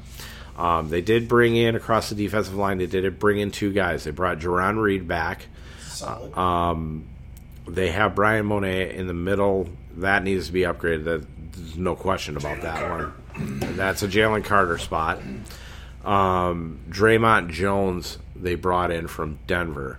um, 0.56 0.90
they 0.90 1.00
did 1.00 1.26
bring 1.26 1.56
in 1.56 1.74
across 1.74 2.10
the 2.10 2.14
defensive 2.14 2.54
line. 2.54 2.78
They 2.78 2.86
did 2.86 3.18
bring 3.18 3.38
in 3.38 3.50
two 3.50 3.72
guys. 3.72 4.04
They 4.04 4.10
brought 4.10 4.38
Jarran 4.38 4.80
Reed 4.80 5.08
back. 5.08 5.46
Uh, 6.02 6.38
um, 6.38 7.06
they 7.66 7.90
have 7.90 8.14
Bryan 8.14 8.46
Mone 8.46 8.64
in 8.64 9.06
the 9.06 9.14
middle. 9.14 9.70
That 9.96 10.22
needs 10.22 10.48
to 10.48 10.52
be 10.52 10.60
upgraded. 10.60 11.04
That, 11.04 11.26
There's 11.52 11.78
no 11.78 11.96
question 11.96 12.36
about 12.36 12.60
that 12.60 12.90
one. 12.90 13.14
That's 13.76 14.02
a 14.02 14.08
Jalen 14.08 14.44
Carter 14.44 14.76
spot. 14.76 15.20
Um, 16.04 16.80
Dre'Mont 16.90 17.50
Jones 17.50 18.18
they 18.36 18.56
brought 18.56 18.90
in 18.90 19.08
from 19.08 19.38
Denver. 19.46 19.98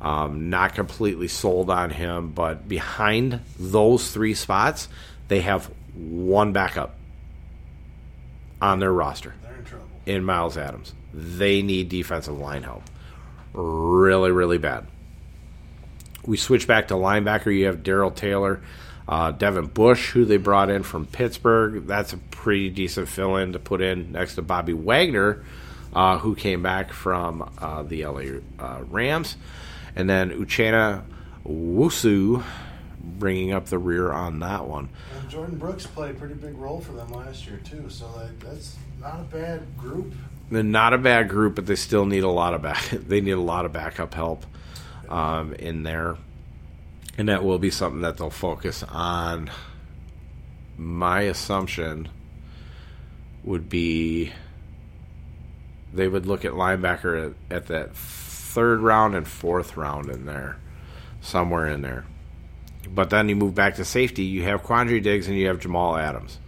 Um, 0.00 0.48
not 0.48 0.74
completely 0.74 1.28
sold 1.28 1.68
on 1.68 1.90
him, 1.90 2.30
but 2.32 2.66
behind 2.66 3.40
those 3.58 4.10
three 4.10 4.32
spots, 4.32 4.88
they 5.28 5.42
have 5.42 5.70
one 5.94 6.52
backup 6.52 6.94
on 8.62 8.78
their 8.78 8.92
roster 8.92 9.34
They're 9.42 9.78
in, 10.06 10.16
in 10.16 10.24
Myles 10.24 10.56
Adams. 10.56 10.94
They 11.12 11.62
need 11.62 11.88
defensive 11.88 12.38
line 12.38 12.62
help. 12.62 12.82
Really, 13.52 14.30
really 14.30 14.58
bad. 14.58 14.86
We 16.24 16.36
switch 16.36 16.66
back 16.66 16.88
to 16.88 16.94
linebacker. 16.94 17.54
You 17.54 17.66
have 17.66 17.82
Darrell 17.82 18.10
Taylor, 18.10 18.62
uh, 19.08 19.32
Devin 19.32 19.66
Bush, 19.66 20.10
who 20.10 20.24
they 20.24 20.36
brought 20.36 20.70
in 20.70 20.82
from 20.82 21.06
Pittsburgh. 21.06 21.86
That's 21.86 22.12
a 22.12 22.18
pretty 22.18 22.70
decent 22.70 23.08
fill 23.08 23.36
in 23.36 23.54
to 23.54 23.58
put 23.58 23.80
in 23.80 24.12
next 24.12 24.36
to 24.36 24.42
Bobby 24.42 24.72
Wagner, 24.72 25.44
uh, 25.94 26.18
who 26.18 26.34
came 26.34 26.62
back 26.62 26.92
from 26.92 27.50
uh, 27.58 27.82
the 27.82 28.04
LA 28.04 28.40
uh, 28.58 28.82
Rams. 28.88 29.36
And 29.96 30.08
then 30.08 30.30
Uchenna 30.30 31.04
Nwosu 31.46 32.42
bringing 33.02 33.52
up 33.52 33.66
the 33.66 33.78
rear 33.78 34.12
on 34.12 34.40
that 34.40 34.66
one. 34.66 34.88
And 35.18 35.30
Jordyn 35.30 35.58
Brooks 35.58 35.86
played 35.86 36.12
a 36.12 36.14
pretty 36.14 36.34
big 36.34 36.56
role 36.56 36.80
for 36.80 36.92
them 36.92 37.10
last 37.12 37.46
year 37.46 37.60
too, 37.64 37.88
so 37.88 38.10
like, 38.16 38.38
that's 38.40 38.76
not 39.00 39.20
a 39.20 39.24
bad 39.24 39.62
group. 39.76 40.12
They're 40.50 40.62
not 40.62 40.92
a 40.92 40.98
bad 40.98 41.28
group, 41.28 41.54
but 41.54 41.66
they 41.66 41.76
still 41.76 42.06
need 42.06 42.24
a 42.24 42.28
lot 42.28 42.54
of 42.54 42.62
back. 42.62 42.82
They 42.90 43.20
need 43.20 43.32
a 43.32 43.40
lot 43.40 43.64
of 43.64 43.72
backup 43.72 44.14
help 44.14 44.44
um, 45.08 45.54
in 45.54 45.82
there, 45.82 46.16
and 47.16 47.28
that 47.28 47.44
will 47.44 47.58
be 47.58 47.70
something 47.70 48.00
that 48.02 48.16
they'll 48.16 48.30
focus 48.30 48.82
on. 48.82 49.50
My 50.76 51.22
assumption 51.22 52.08
would 53.44 53.68
be 53.68 54.32
they 55.92 56.08
would 56.08 56.26
look 56.26 56.44
at 56.44 56.52
linebacker 56.52 57.30
at, 57.30 57.56
at 57.56 57.66
that 57.66 57.94
third 58.50 58.80
round 58.80 59.14
and 59.14 59.26
fourth 59.26 59.76
round 59.76 60.10
in 60.10 60.26
there, 60.26 60.56
somewhere 61.20 61.68
in 61.68 61.82
there. 61.82 62.04
But 62.92 63.10
then 63.10 63.28
you 63.28 63.36
move 63.36 63.54
back 63.54 63.76
to 63.76 63.84
safety. 63.84 64.24
You 64.24 64.42
have 64.44 64.62
Quandre 64.62 65.02
Diggs 65.02 65.28
and 65.28 65.36
you 65.36 65.46
have 65.46 65.60
Jamal 65.60 65.96
Adams. 65.96 66.38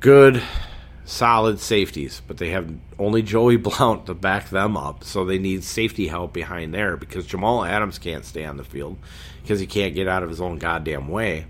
Good, 0.00 0.42
solid 1.04 1.60
safeties, 1.60 2.22
but 2.26 2.38
they 2.38 2.50
have 2.50 2.72
only 2.98 3.22
Joey 3.22 3.56
Blount 3.56 4.06
to 4.06 4.14
back 4.14 4.48
them 4.48 4.76
up. 4.76 5.04
So 5.04 5.24
they 5.24 5.38
need 5.38 5.62
safety 5.62 6.08
help 6.08 6.32
behind 6.32 6.74
there 6.74 6.96
because 6.96 7.26
Jamal 7.26 7.64
Adams 7.64 7.98
can't 7.98 8.24
stay 8.24 8.44
on 8.44 8.56
the 8.56 8.64
field 8.64 8.98
because 9.42 9.60
he 9.60 9.66
can't 9.66 9.94
get 9.94 10.08
out 10.08 10.22
of 10.22 10.30
his 10.30 10.40
own 10.40 10.58
goddamn 10.58 11.08
way. 11.08 11.46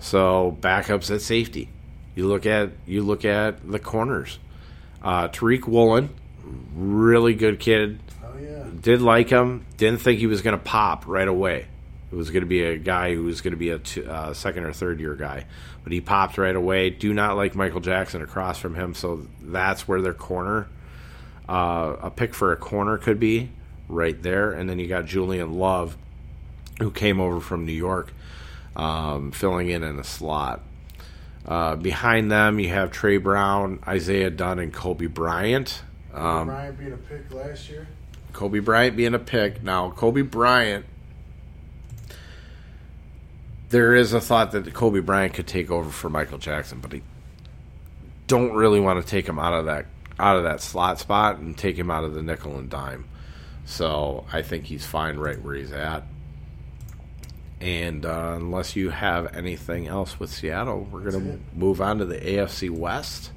So 0.00 0.56
backups 0.60 1.14
at 1.14 1.20
safety. 1.20 1.68
You 2.16 2.26
look 2.26 2.46
at 2.46 2.70
you 2.86 3.02
look 3.02 3.24
at 3.24 3.70
the 3.70 3.78
corners. 3.78 4.38
Uh, 5.02 5.28
Tariq 5.28 5.66
Woolen, 5.66 6.10
really 6.74 7.34
good 7.34 7.60
kid. 7.60 8.00
Oh 8.24 8.38
yeah. 8.38 8.64
Did 8.80 9.02
like 9.02 9.30
him. 9.30 9.66
Didn't 9.76 10.00
think 10.00 10.18
he 10.18 10.26
was 10.26 10.42
going 10.42 10.56
to 10.56 10.62
pop 10.62 11.06
right 11.06 11.28
away. 11.28 11.66
It 12.12 12.16
was 12.16 12.30
going 12.30 12.42
to 12.42 12.48
be 12.48 12.62
a 12.64 12.76
guy 12.76 13.14
who 13.14 13.24
was 13.24 13.40
going 13.40 13.52
to 13.52 13.56
be 13.56 13.70
a 13.70 13.78
two, 13.78 14.04
uh, 14.04 14.34
second 14.34 14.64
or 14.64 14.72
third 14.72 14.98
year 14.98 15.14
guy, 15.14 15.44
but 15.84 15.92
he 15.92 16.00
popped 16.00 16.38
right 16.38 16.56
away. 16.56 16.90
Do 16.90 17.14
not 17.14 17.36
like 17.36 17.54
Michael 17.54 17.80
Jackson 17.80 18.20
across 18.20 18.58
from 18.58 18.74
him, 18.74 18.94
so 18.94 19.26
that's 19.40 19.86
where 19.86 20.02
their 20.02 20.14
corner, 20.14 20.66
uh, 21.48 21.96
a 22.00 22.10
pick 22.10 22.34
for 22.34 22.52
a 22.52 22.56
corner 22.56 22.98
could 22.98 23.20
be 23.20 23.50
right 23.88 24.20
there. 24.22 24.50
And 24.50 24.68
then 24.68 24.80
you 24.80 24.88
got 24.88 25.06
Julian 25.06 25.54
Love, 25.54 25.96
who 26.80 26.90
came 26.90 27.20
over 27.20 27.38
from 27.38 27.64
New 27.64 27.72
York, 27.72 28.12
um, 28.74 29.30
filling 29.30 29.68
in 29.70 29.84
in 29.84 29.98
a 29.98 30.04
slot. 30.04 30.62
Uh, 31.46 31.76
behind 31.76 32.30
them, 32.30 32.58
you 32.58 32.68
have 32.70 32.90
Tre 32.90 33.18
Brown, 33.18 33.78
Isaiah 33.86 34.30
Dunn, 34.30 34.58
and 34.58 34.74
Coby 34.74 35.12
Bryant. 35.12 35.82
Um, 36.14 36.48
Bryant 36.48 36.78
being 36.78 36.92
a 36.92 36.96
pick 36.96 37.32
last 37.32 37.68
year. 37.68 37.86
Coby 38.32 38.64
Bryant 38.64 38.96
being 38.96 39.14
a 39.14 39.18
pick. 39.18 39.62
Now, 39.62 39.90
Coby 39.90 40.28
Bryant 40.28 40.86
there 43.70 43.94
is 43.94 44.12
a 44.12 44.20
thought 44.20 44.50
that 44.52 44.64
Coby 44.66 45.04
Bryant 45.04 45.32
could 45.32 45.46
take 45.46 45.70
over 45.70 45.90
for 45.90 46.10
Michael 46.10 46.38
Jackson, 46.38 46.80
but 46.80 46.92
I 46.92 47.02
don't 48.26 48.52
really 48.52 48.80
want 48.80 49.02
to 49.02 49.08
take 49.08 49.28
him 49.28 49.38
out 49.38 49.54
of 49.54 49.66
that 49.66 49.86
out 50.18 50.36
of 50.36 50.42
that 50.42 50.60
slot 50.60 50.98
spot 50.98 51.38
and 51.38 51.56
take 51.56 51.76
him 51.76 51.90
out 51.90 52.04
of 52.04 52.12
the 52.12 52.22
nickel 52.22 52.58
and 52.58 52.68
dime. 52.68 53.06
So 53.64 54.26
I 54.32 54.42
think 54.42 54.64
he's 54.64 54.84
fine 54.84 55.16
right 55.16 55.40
where 55.40 55.54
he's 55.54 55.72
at. 55.72 56.02
And 57.60 58.04
uh, 58.04 58.34
unless 58.36 58.76
you 58.76 58.90
have 58.90 59.34
anything 59.34 59.86
else 59.86 60.18
with 60.18 60.30
Seattle, 60.30 60.86
we're 60.90 61.10
going 61.10 61.24
to 61.24 61.58
move 61.58 61.80
on 61.80 61.98
to 61.98 62.04
the 62.04 62.18
AFC 62.18 62.70
West. 62.70 63.30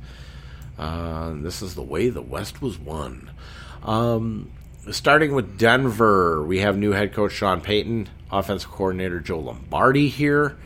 Uh, 0.78 1.34
this 1.36 1.62
is 1.62 1.76
the 1.76 1.84
way 1.84 2.10
the 2.10 2.22
West 2.22 2.62
was 2.62 2.78
won. 2.78 3.32
Um, 3.84 4.52
starting 4.92 5.34
with 5.34 5.58
Denver, 5.58 6.44
we 6.44 6.60
have 6.60 6.78
new 6.78 6.92
head 6.92 7.14
coach 7.14 7.34
Sean 7.34 7.62
Payton, 7.62 8.10
offensive 8.32 8.72
coordinator 8.72 9.20
Joe 9.20 9.40
Lombardi 9.40 10.10
here. 10.10 10.58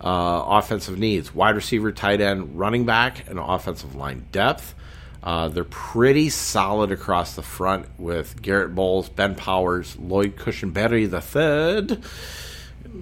Uh, 0.00 0.44
offensive 0.46 0.96
needs 0.98 1.34
wide 1.34 1.56
receiver, 1.56 1.90
tight 1.90 2.20
end, 2.20 2.56
running 2.56 2.86
back, 2.86 3.28
and 3.28 3.38
offensive 3.38 3.96
line 3.96 4.26
depth. 4.30 4.74
Uh, 5.22 5.48
they're 5.48 5.64
pretty 5.64 6.28
solid 6.28 6.92
across 6.92 7.34
the 7.34 7.42
front 7.42 7.86
with 7.98 8.40
Garett 8.40 8.74
Bolles, 8.74 9.08
Ben 9.08 9.34
Powers, 9.34 9.98
Lloyd 9.98 10.36
Cushenberry 10.36 11.10
the 11.10 11.20
third. 11.20 12.00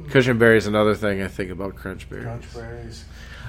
Cushenberry 0.09 0.57
is 0.57 0.67
another 0.67 0.95
thing 0.95 1.23
I 1.23 1.29
think 1.29 1.51
about 1.51 1.77
crunch 1.77 2.09
berries. 2.09 2.25
Crunch 2.25 2.55
berries. 2.55 3.05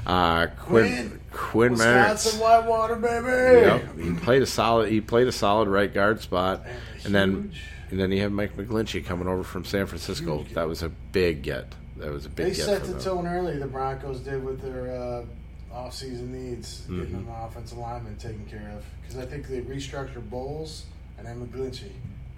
Uh, 0.05 0.47
Quinn 0.59 1.19
Quinn 1.31 1.73
Wisconsin 1.73 2.39
Whitewater, 2.39 2.95
baby. 2.95 3.65
Yep, 3.65 3.99
he 3.99 4.13
played 4.13 4.41
a 4.41 4.45
solid. 4.45 4.89
He 4.89 5.01
played 5.01 5.27
a 5.27 5.31
solid 5.31 5.67
right 5.67 5.93
guard 5.93 6.21
spot, 6.21 6.63
and, 6.65 7.05
and 7.05 7.15
then 7.15 7.51
and 7.89 7.99
then 7.99 8.11
you 8.11 8.21
have 8.21 8.31
Mike 8.31 8.55
McGlinchey 8.55 9.05
coming 9.05 9.27
over 9.27 9.43
from 9.43 9.65
San 9.65 9.85
Francisco. 9.85 10.39
Huge. 10.39 10.53
That 10.53 10.67
was 10.67 10.83
a 10.83 10.89
big 10.89 11.41
get. 11.41 11.73
That 11.97 12.11
was 12.11 12.25
a 12.25 12.29
big. 12.29 12.47
They 12.47 12.53
set 12.53 12.83
the 12.83 12.99
tone 12.99 13.27
early. 13.27 13.57
The 13.57 13.67
Broncos 13.67 14.19
did 14.19 14.43
with 14.43 14.61
their 14.61 14.91
uh, 14.91 15.25
off-season 15.73 16.31
needs, 16.31 16.81
mm-hmm. 16.81 16.99
getting 16.99 17.15
an 17.15 17.27
offensive 17.29 17.77
lineman 17.77 18.15
taken 18.17 18.45
care 18.45 18.71
of. 18.75 18.85
Because 19.01 19.17
I 19.17 19.25
think 19.25 19.47
they 19.47 19.61
restructured 19.61 20.29
Bolles 20.29 20.85
and 21.17 21.25
then 21.25 21.45
McGlinchey. 21.45 21.91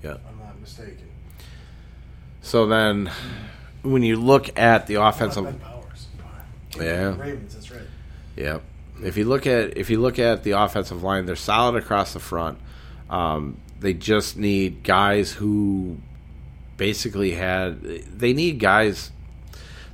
Yeah, 0.03 0.17
I'm 0.27 0.39
not 0.39 0.59
mistaken. 0.61 1.09
So 2.41 2.67
then, 2.67 3.11
when 3.81 4.01
you 4.03 4.15
look 4.15 4.57
at 4.57 4.87
the 4.87 4.95
offensive, 4.95 5.59
yeah, 6.77 7.15
Ravens. 7.17 7.53
That's 7.53 7.71
right. 7.71 7.81
Yep. 8.35 8.63
If 9.03 9.17
you 9.17 9.25
look 9.25 9.47
at 9.47 9.77
if 9.77 9.89
you 9.89 9.99
look 9.99 10.19
at 10.19 10.43
the 10.43 10.51
offensive 10.51 11.03
line, 11.03 11.25
they're 11.25 11.35
solid 11.35 11.81
across 11.81 12.13
the 12.13 12.19
front. 12.19 12.59
Um, 13.09 13.57
they 13.79 13.93
just 13.93 14.37
need 14.37 14.83
guys 14.83 15.31
who 15.31 15.97
basically 16.77 17.31
had. 17.31 17.81
They 17.81 18.33
need 18.33 18.59
guys. 18.59 19.11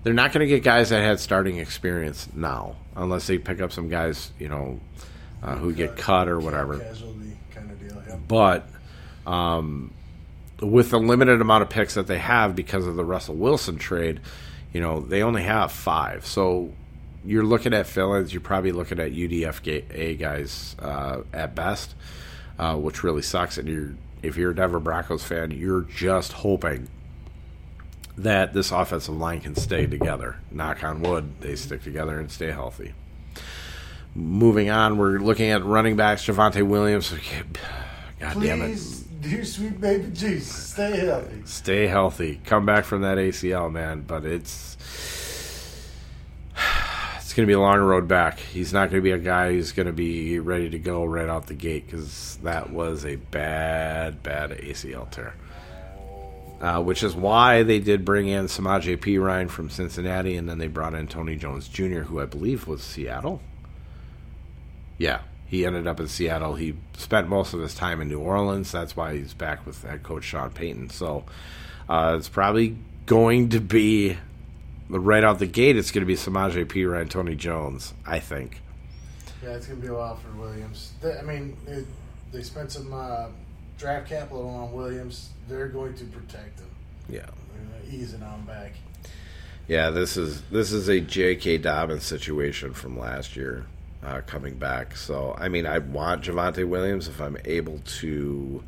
They're 0.04 0.14
not 0.14 0.32
going 0.34 0.42
to 0.42 0.48
get 0.48 0.64
guys 0.64 0.90
that 0.90 1.02
had 1.02 1.20
starting 1.20 1.58
experience 1.58 2.28
now, 2.36 2.76
unless 2.96 3.26
they 3.26 3.40
pick 3.40 3.60
up 3.60 3.72
some 3.72 3.90
guys, 3.90 4.32
you 4.38 4.48
know, 4.50 4.80
uh, 5.42 5.56
who 5.56 5.74
get 5.74 5.98
cut 5.98 6.28
or 6.28 6.40
whatever. 6.40 6.78
Kind 7.52 7.72
of 7.72 7.80
deal, 7.80 8.04
yeah. 8.08 8.16
But 8.28 8.68
um, 9.26 9.92
with 10.62 10.92
the 10.92 11.00
limited 11.00 11.42
amount 11.42 11.64
of 11.64 11.70
picks 11.70 11.96
that 11.96 12.06
they 12.08 12.20
have 12.20 12.56
because 12.56 12.86
of 12.86 12.96
the 12.96 13.04
Russell 13.04 13.36
Wilson 13.36 13.78
trade, 13.78 14.20
you 14.76 14.82
know, 14.82 15.00
they 15.00 15.24
only 15.24 15.44
have 15.44 15.72
five. 15.72 16.26
So 16.26 16.74
you're 17.24 17.46
looking 17.46 17.74
at 17.74 17.88
fill-ins. 17.88 18.34
You're 18.34 18.42
probably 18.42 18.74
looking 18.74 19.00
at 19.00 19.14
UDFA 19.14 20.20
guys 20.20 20.76
uh, 20.80 21.22
at 21.32 21.56
best, 21.56 21.96
uh, 22.60 22.76
which 22.76 23.02
really 23.02 23.22
sucks. 23.22 23.58
And 23.58 23.70
you're 23.70 23.96
if 24.22 24.36
you're 24.36 24.52
a 24.52 24.56
Denver 24.56 24.82
Broncos 24.82 25.24
fan, 25.24 25.52
you're 25.52 25.84
just 25.84 26.34
hoping 26.34 26.90
that 28.18 28.54
this 28.54 28.74
offensive 28.74 29.16
line 29.16 29.40
can 29.40 29.56
stay 29.56 29.86
together. 29.86 30.42
Knock 30.52 30.84
on 30.84 31.02
wood, 31.02 31.40
they 31.40 31.56
stick 31.56 31.82
together 31.82 32.20
and 32.20 32.30
stay 32.30 32.52
healthy. 32.52 32.94
Moving 34.14 34.70
on, 34.70 34.98
we're 34.98 35.20
looking 35.20 35.52
at 35.52 35.64
running 35.64 35.96
backs. 35.96 36.26
Javonte 36.26 36.68
Williams. 36.68 37.14
God 38.20 38.34
Please, 38.34 38.46
damn 38.46 38.62
it. 38.62 39.05
Dear 39.30 39.44
sweet 39.44 39.82
baby 39.82 40.10
Jesus, 40.14 40.74
stay 40.74 40.98
healthy. 41.06 41.42
Stay 41.46 41.88
healthy. 41.88 42.42
Come 42.46 42.66
back 42.66 42.86
from 42.86 43.02
that 43.02 43.18
ACL, 43.18 43.72
man. 43.72 44.02
But 44.02 44.26
it's 44.26 44.78
it's 47.18 47.34
going 47.34 47.46
to 47.46 47.50
be 47.50 47.54
a 47.54 47.60
long 47.60 47.80
road 47.80 48.08
back. 48.08 48.40
He's 48.40 48.72
not 48.72 48.90
going 48.90 49.02
to 49.02 49.04
be 49.04 49.12
a 49.12 49.18
guy 49.18 49.52
who's 49.52 49.72
going 49.72 49.88
to 49.88 49.94
be 49.94 50.40
ready 50.40 50.70
to 50.70 50.80
go 50.80 51.04
right 51.04 51.28
out 51.28 51.48
the 51.48 51.56
gate 51.56 51.86
because 51.86 52.38
that 52.44 52.70
was 52.70 53.06
a 53.06 53.16
bad, 53.16 54.22
bad 54.22 54.52
ACL 54.52 55.10
tear. 55.10 55.36
Uh, 56.62 56.82
which 56.82 57.04
is 57.04 57.14
why 57.14 57.64
they 57.64 57.80
did 57.80 58.06
bring 58.06 58.28
in 58.28 58.48
Samaj 58.48 58.88
P. 59.02 59.18
Ryan 59.18 59.50
from 59.50 59.70
Cincinnati, 59.70 60.38
and 60.38 60.48
then 60.48 60.58
they 60.58 60.68
brought 60.68 60.94
in 60.94 61.06
Tony 61.06 61.36
Jones 61.36 61.68
Jr., 61.68 62.02
who 62.04 62.22
I 62.22 62.26
believe 62.26 62.66
was 62.66 62.82
Seattle. 62.82 63.42
Yeah, 64.98 65.20
he 65.56 65.66
ended 65.66 65.88
up 65.88 66.00
in 66.00 66.08
Seattle. 66.08 66.56
He 66.56 66.76
spent 66.98 67.30
most 67.30 67.54
of 67.54 67.62
his 67.62 67.74
time 67.74 68.02
in 68.02 68.10
New 68.10 68.20
Orleans. 68.20 68.72
That's 68.72 68.96
why 68.96 69.16
he's 69.16 69.34
back 69.34 69.66
with 69.66 69.84
head 69.84 70.04
coach 70.04 70.26
Sean 70.26 70.50
Payton. 70.52 70.90
So 70.90 71.24
uh, 71.90 72.16
it's 72.18 72.30
probably 72.30 72.78
going 73.06 73.50
to 73.50 73.60
be 73.60 74.18
right 74.90 75.24
out 75.24 75.40
the 75.40 75.48
gate. 75.48 75.78
It's 75.78 75.92
going 75.92 76.02
to 76.02 76.06
be 76.06 76.16
Samaje 76.16 76.66
Perine, 76.66 77.10
Tony 77.10 77.36
Jones. 77.36 77.94
I 78.06 78.20
think. 78.20 78.62
Yeah, 79.44 79.52
it's 79.52 79.68
gonna 79.68 79.80
be 79.80 79.88
a 79.88 79.94
while 79.94 80.16
for 80.16 80.32
Williams. 80.40 80.94
They, 81.02 81.18
I 81.18 81.22
mean, 81.22 81.56
it, 81.68 81.86
they 82.32 82.42
spent 82.42 82.72
some 82.72 82.92
uh, 82.92 83.28
draft 83.78 84.10
capital 84.10 84.50
on 84.50 84.74
Williams. 84.74 85.30
They're 85.48 85.68
going 85.68 85.94
to 85.96 86.06
protect 86.06 86.60
him. 86.60 86.70
Yeah. 87.10 87.28
Ease 87.92 88.16
it 88.16 88.24
on 88.24 88.42
back. 88.46 88.74
Yeah, 89.68 89.92
this 89.92 90.18
is 90.18 90.42
this 90.44 90.72
is 90.72 90.90
a 90.90 91.00
J.K. 91.00 91.60
Dobbins 91.60 92.04
situation 92.04 92.74
from 92.74 92.98
last 92.98 93.36
year 93.36 93.66
uh, 94.06 94.22
coming 94.22 94.56
back. 94.56 94.96
So 94.96 95.36
I 95.38 95.50
mean, 95.50 95.66
I 95.66 95.80
want 95.80 96.24
Javonte 96.24 96.68
Williams 96.68 97.08
if 97.08 97.22
I'm 97.22 97.38
able 97.46 97.80
to. 98.00 98.64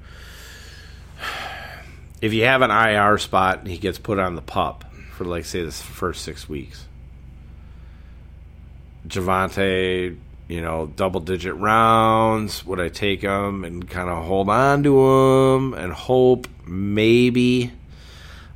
If 2.20 2.34
you 2.34 2.46
have 2.46 2.64
an 2.64 2.72
IR 2.72 3.20
spot 3.20 3.60
and 3.60 3.68
he 3.68 3.78
gets 3.78 4.00
put 4.00 4.18
on 4.18 4.34
the 4.34 4.42
pup 4.42 4.86
for 5.12 5.24
like 5.24 5.46
say 5.46 5.62
the 5.62 5.72
first 5.72 6.24
six 6.24 6.50
weeks, 6.50 6.88
Javonte, 9.08 10.18
you 10.48 10.62
know, 10.62 10.88
double 10.96 11.20
digit 11.20 11.54
rounds. 11.58 12.66
Would 12.66 12.80
I 12.80 12.90
take 12.90 13.22
him 13.22 13.64
and 13.64 13.88
kind 13.88 14.10
of 14.10 14.26
hold 14.26 14.50
on 14.50 14.82
to 14.82 15.00
him 15.00 15.76
and 15.76 15.94
hope 15.94 16.48
maybe? 16.66 17.72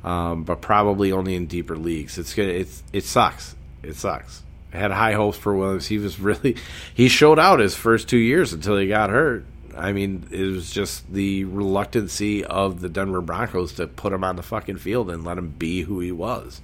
um, 0.04 0.44
but 0.44 0.60
probably 0.60 1.12
only 1.12 1.34
in 1.34 1.46
deeper 1.46 1.76
leagues. 1.76 2.18
It's 2.18 2.34
gonna 2.34 2.48
it's 2.48 2.82
it 2.92 3.04
sucks. 3.04 3.54
It 3.82 3.96
sucks. 3.96 4.42
Had 4.72 4.90
high 4.90 5.12
hopes 5.12 5.36
for 5.36 5.54
Williams. 5.54 5.86
He 5.86 5.98
was 5.98 6.18
really 6.18 6.56
he 6.94 7.08
showed 7.08 7.38
out 7.38 7.60
his 7.60 7.74
first 7.76 8.08
two 8.08 8.16
years 8.16 8.52
until 8.52 8.76
he 8.78 8.88
got 8.88 9.10
hurt. 9.10 9.44
I 9.76 9.92
mean, 9.92 10.26
it 10.30 10.42
was 10.44 10.70
just 10.70 11.10
the 11.12 11.44
reluctancy 11.44 12.44
of 12.44 12.80
the 12.80 12.88
Denver 12.88 13.20
Broncos 13.22 13.72
to 13.74 13.86
put 13.86 14.12
him 14.12 14.22
on 14.24 14.36
the 14.36 14.42
fucking 14.42 14.76
field 14.78 15.10
and 15.10 15.24
let 15.24 15.38
him 15.38 15.48
be 15.50 15.82
who 15.82 16.00
he 16.00 16.12
was 16.12 16.60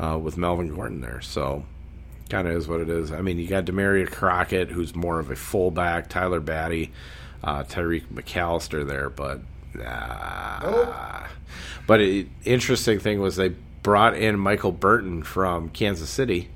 uh, 0.00 0.18
with 0.20 0.36
Melvin 0.36 0.74
Gordon 0.74 1.00
there. 1.00 1.20
So, 1.20 1.64
kind 2.28 2.48
of 2.48 2.56
is 2.56 2.66
what 2.66 2.80
it 2.80 2.88
is. 2.88 3.12
I 3.12 3.22
mean, 3.22 3.38
you 3.38 3.46
got 3.46 3.64
Damarea 3.64 4.10
Crockett, 4.10 4.70
who's 4.70 4.94
more 4.96 5.20
of 5.20 5.30
a 5.30 5.36
fullback, 5.36 6.08
Tyler 6.08 6.40
Badie, 6.40 6.90
uh, 7.44 7.62
Tyreek 7.62 8.06
McAllister 8.12 8.86
there, 8.86 9.08
but 9.08 9.40
uh, 9.84 10.58
Nope. 10.62 10.94
but 11.86 12.00
it, 12.00 12.26
interesting 12.44 12.98
thing 12.98 13.20
was 13.20 13.36
they 13.36 13.50
brought 13.82 14.14
in 14.16 14.38
Michael 14.38 14.72
Burton 14.72 15.22
from 15.22 15.68
Kansas 15.68 16.10
City, 16.10 16.48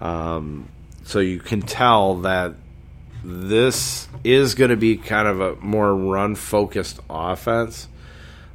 um, 0.00 0.68
so 1.04 1.18
you 1.18 1.38
can 1.38 1.62
tell 1.62 2.16
that 2.20 2.54
this 3.22 4.08
is 4.24 4.54
going 4.54 4.70
to 4.70 4.76
be 4.76 4.96
kind 4.96 5.28
of 5.28 5.40
a 5.40 5.56
more 5.56 5.94
run 5.94 6.34
focused 6.34 7.00
offense. 7.08 7.88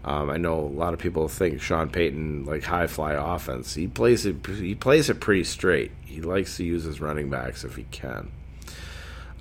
Um, 0.03 0.29
I 0.29 0.37
know 0.37 0.59
a 0.59 0.61
lot 0.61 0.93
of 0.93 0.99
people 0.99 1.27
think 1.27 1.61
Sean 1.61 1.89
Payton 1.89 2.45
like 2.45 2.63
high 2.63 2.87
fly 2.87 3.13
offense. 3.13 3.73
He 3.73 3.87
plays 3.87 4.25
it. 4.25 4.45
He 4.45 4.75
plays 4.75 5.09
it 5.09 5.19
pretty 5.19 5.43
straight. 5.43 5.91
He 6.05 6.21
likes 6.21 6.57
to 6.57 6.63
use 6.63 6.83
his 6.83 7.01
running 7.01 7.29
backs 7.29 7.63
if 7.63 7.75
he 7.75 7.85
can. 7.89 8.31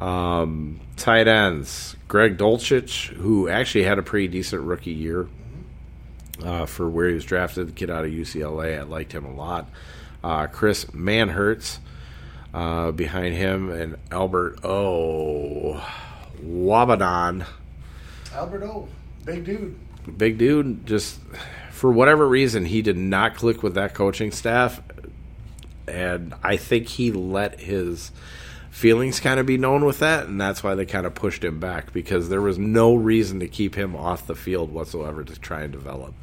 Um, 0.00 0.80
tight 0.96 1.28
ends, 1.28 1.96
Greg 2.08 2.36
Dulcich, 2.36 3.08
who 3.14 3.48
actually 3.48 3.84
had 3.84 3.98
a 3.98 4.02
pretty 4.02 4.28
decent 4.28 4.62
rookie 4.62 4.90
year 4.90 5.28
uh, 6.42 6.66
for 6.66 6.88
where 6.88 7.08
he 7.08 7.14
was 7.14 7.24
drafted, 7.24 7.68
the 7.68 7.72
kid 7.72 7.90
out 7.90 8.04
of 8.04 8.10
UCLA. 8.10 8.78
I 8.78 8.82
liked 8.82 9.12
him 9.12 9.24
a 9.24 9.32
lot. 9.32 9.68
Uh, 10.22 10.46
Chris 10.46 10.86
Manhertz 10.86 11.78
uh, 12.54 12.92
behind 12.92 13.34
him, 13.34 13.68
and 13.70 13.96
Albert 14.12 14.64
O. 14.64 15.84
Wabadon. 16.40 17.44
Albert 18.32 18.62
O, 18.62 18.88
big 19.24 19.44
dude. 19.44 19.76
Big 20.16 20.38
dude, 20.38 20.86
just 20.86 21.18
for 21.72 21.90
whatever 21.90 22.28
reason, 22.28 22.64
he 22.64 22.80
did 22.80 22.96
not 22.96 23.34
click 23.34 23.62
with 23.62 23.74
that 23.74 23.94
coaching 23.94 24.30
staff. 24.30 24.80
And 25.88 26.34
I 26.42 26.56
think 26.56 26.88
he 26.88 27.10
let 27.10 27.60
his 27.60 28.12
feelings 28.70 29.20
kind 29.20 29.40
of 29.40 29.46
be 29.46 29.58
known 29.58 29.84
with 29.84 29.98
that, 29.98 30.26
and 30.26 30.40
that's 30.40 30.62
why 30.62 30.74
they 30.74 30.86
kind 30.86 31.06
of 31.06 31.14
pushed 31.14 31.42
him 31.42 31.58
back 31.58 31.92
because 31.92 32.28
there 32.28 32.40
was 32.40 32.58
no 32.58 32.94
reason 32.94 33.40
to 33.40 33.48
keep 33.48 33.74
him 33.74 33.96
off 33.96 34.26
the 34.26 34.34
field 34.34 34.72
whatsoever 34.72 35.24
to 35.24 35.38
try 35.40 35.62
and 35.62 35.72
develop. 35.72 36.14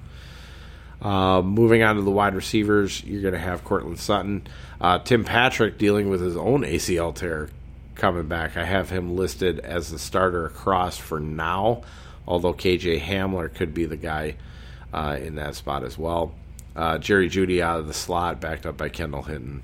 Uh, 1.02 1.42
moving 1.42 1.82
on 1.82 1.96
to 1.96 2.02
the 2.04 2.12
wide 2.12 2.36
receivers, 2.36 3.04
you're 3.04 3.22
going 3.22 3.34
to 3.34 3.40
have 3.40 3.64
Courtland 3.64 4.00
Sutton. 4.00 4.46
Uh, 4.80 5.00
Tim 5.00 5.24
Patrick 5.24 5.78
dealing 5.78 6.10
with 6.10 6.22
his 6.22 6.38
own 6.38 6.62
ACL 6.62 7.14
tear 7.14 7.50
coming 7.96 8.28
back. 8.28 8.56
I 8.56 8.66
have 8.66 8.90
him 8.90 9.16
listed 9.16 9.60
as 9.60 9.90
the 9.90 9.98
starter 9.98 10.46
across 10.46 10.98
for 10.98 11.20
now, 11.20 11.82
although 12.28 12.54
KJ 12.54 13.02
Hamler 13.02 13.54
could 13.54 13.74
be 13.74 13.86
the 13.86 13.98
guy 13.98 14.36
uh, 14.94 15.18
in 15.20 15.36
that 15.36 15.56
spot 15.56 15.84
as 15.84 15.98
well. 15.98 16.34
Uh, 16.76 16.98
Jerry 17.00 17.30
Jeudy 17.30 17.62
out 17.62 17.80
of 17.80 17.88
the 17.88 17.94
slot, 17.94 18.40
backed 18.40 18.66
up 18.66 18.78
by 18.78 18.90
Kendall 18.90 19.24
Hinton. 19.24 19.64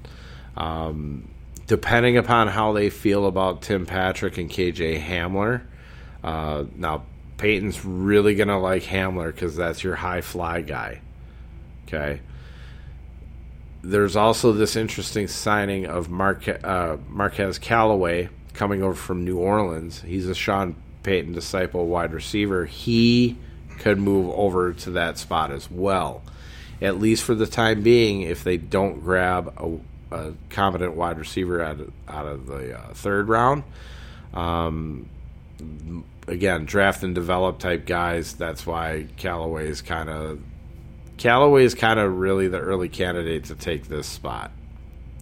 Um, 0.56 1.30
depending 1.68 2.18
upon 2.18 2.48
how 2.48 2.74
they 2.74 2.90
feel 2.90 3.28
about 3.28 3.62
Tim 3.62 3.86
Patrick 3.86 4.38
and 4.38 4.50
KJ 4.50 5.02
Hamler, 5.04 5.62
uh, 6.24 6.66
now 6.76 7.04
Payton's 7.38 7.86
really 7.86 8.34
going 8.34 8.48
to 8.48 8.58
like 8.58 8.84
Hamler 8.84 9.28
because 9.28 9.56
that's 9.56 9.84
your 9.84 9.96
high 9.96 10.22
fly 10.22 10.62
guy. 10.62 11.02
Okay. 11.88 12.20
There's 13.82 14.16
also 14.16 14.52
this 14.52 14.76
interesting 14.76 15.28
signing 15.28 15.86
of 15.86 16.10
Marque- 16.10 16.64
uh, 16.64 16.98
Marquez 17.08 17.58
Callaway 17.58 18.30
coming 18.54 18.84
over 18.84 18.96
from 18.96 19.24
New 19.24 19.38
Orleans. 19.38 20.02
He's 20.02 20.28
a 20.28 20.36
Sean 20.36 20.76
Payton 21.04 21.32
disciple 21.32 21.88
wide 21.88 22.12
receiver. 22.12 22.66
He 22.66 23.38
could 23.80 24.00
move 24.00 24.30
over 24.32 24.74
to 24.74 24.92
that 24.92 25.18
spot 25.18 25.52
as 25.52 25.72
well, 25.72 26.24
at 26.82 27.00
least 27.00 27.24
for 27.24 27.36
the 27.36 27.48
time 27.48 27.84
being. 27.84 28.24
If 28.24 28.44
they 28.44 28.58
don't 28.58 29.00
grab 29.02 29.54
a, 29.58 30.16
a 30.16 30.34
competent 30.50 30.96
wide 30.96 31.18
receiver 31.18 31.62
out 31.62 31.80
of, 31.80 31.94
out 32.10 32.26
of 32.26 32.48
the 32.48 32.78
uh, 32.78 32.94
third 32.94 33.30
round, 33.30 33.64
um, 34.34 35.08
again, 36.28 36.66
draft 36.66 37.04
and 37.04 37.16
develop 37.16 37.60
type 37.60 37.86
guys. 37.86 38.34
That's 38.34 38.66
why 38.66 39.06
Callaway 39.16 39.70
is 39.70 39.82
kind 39.82 40.10
of 40.10 40.40
Callaway 41.18 41.64
is 41.64 41.74
kind 41.74 42.00
of 42.00 42.18
really 42.18 42.48
the 42.48 42.60
early 42.60 42.90
candidate 42.90 43.46
to 43.46 43.56
take 43.56 43.88
this 43.88 44.08
spot. 44.08 44.52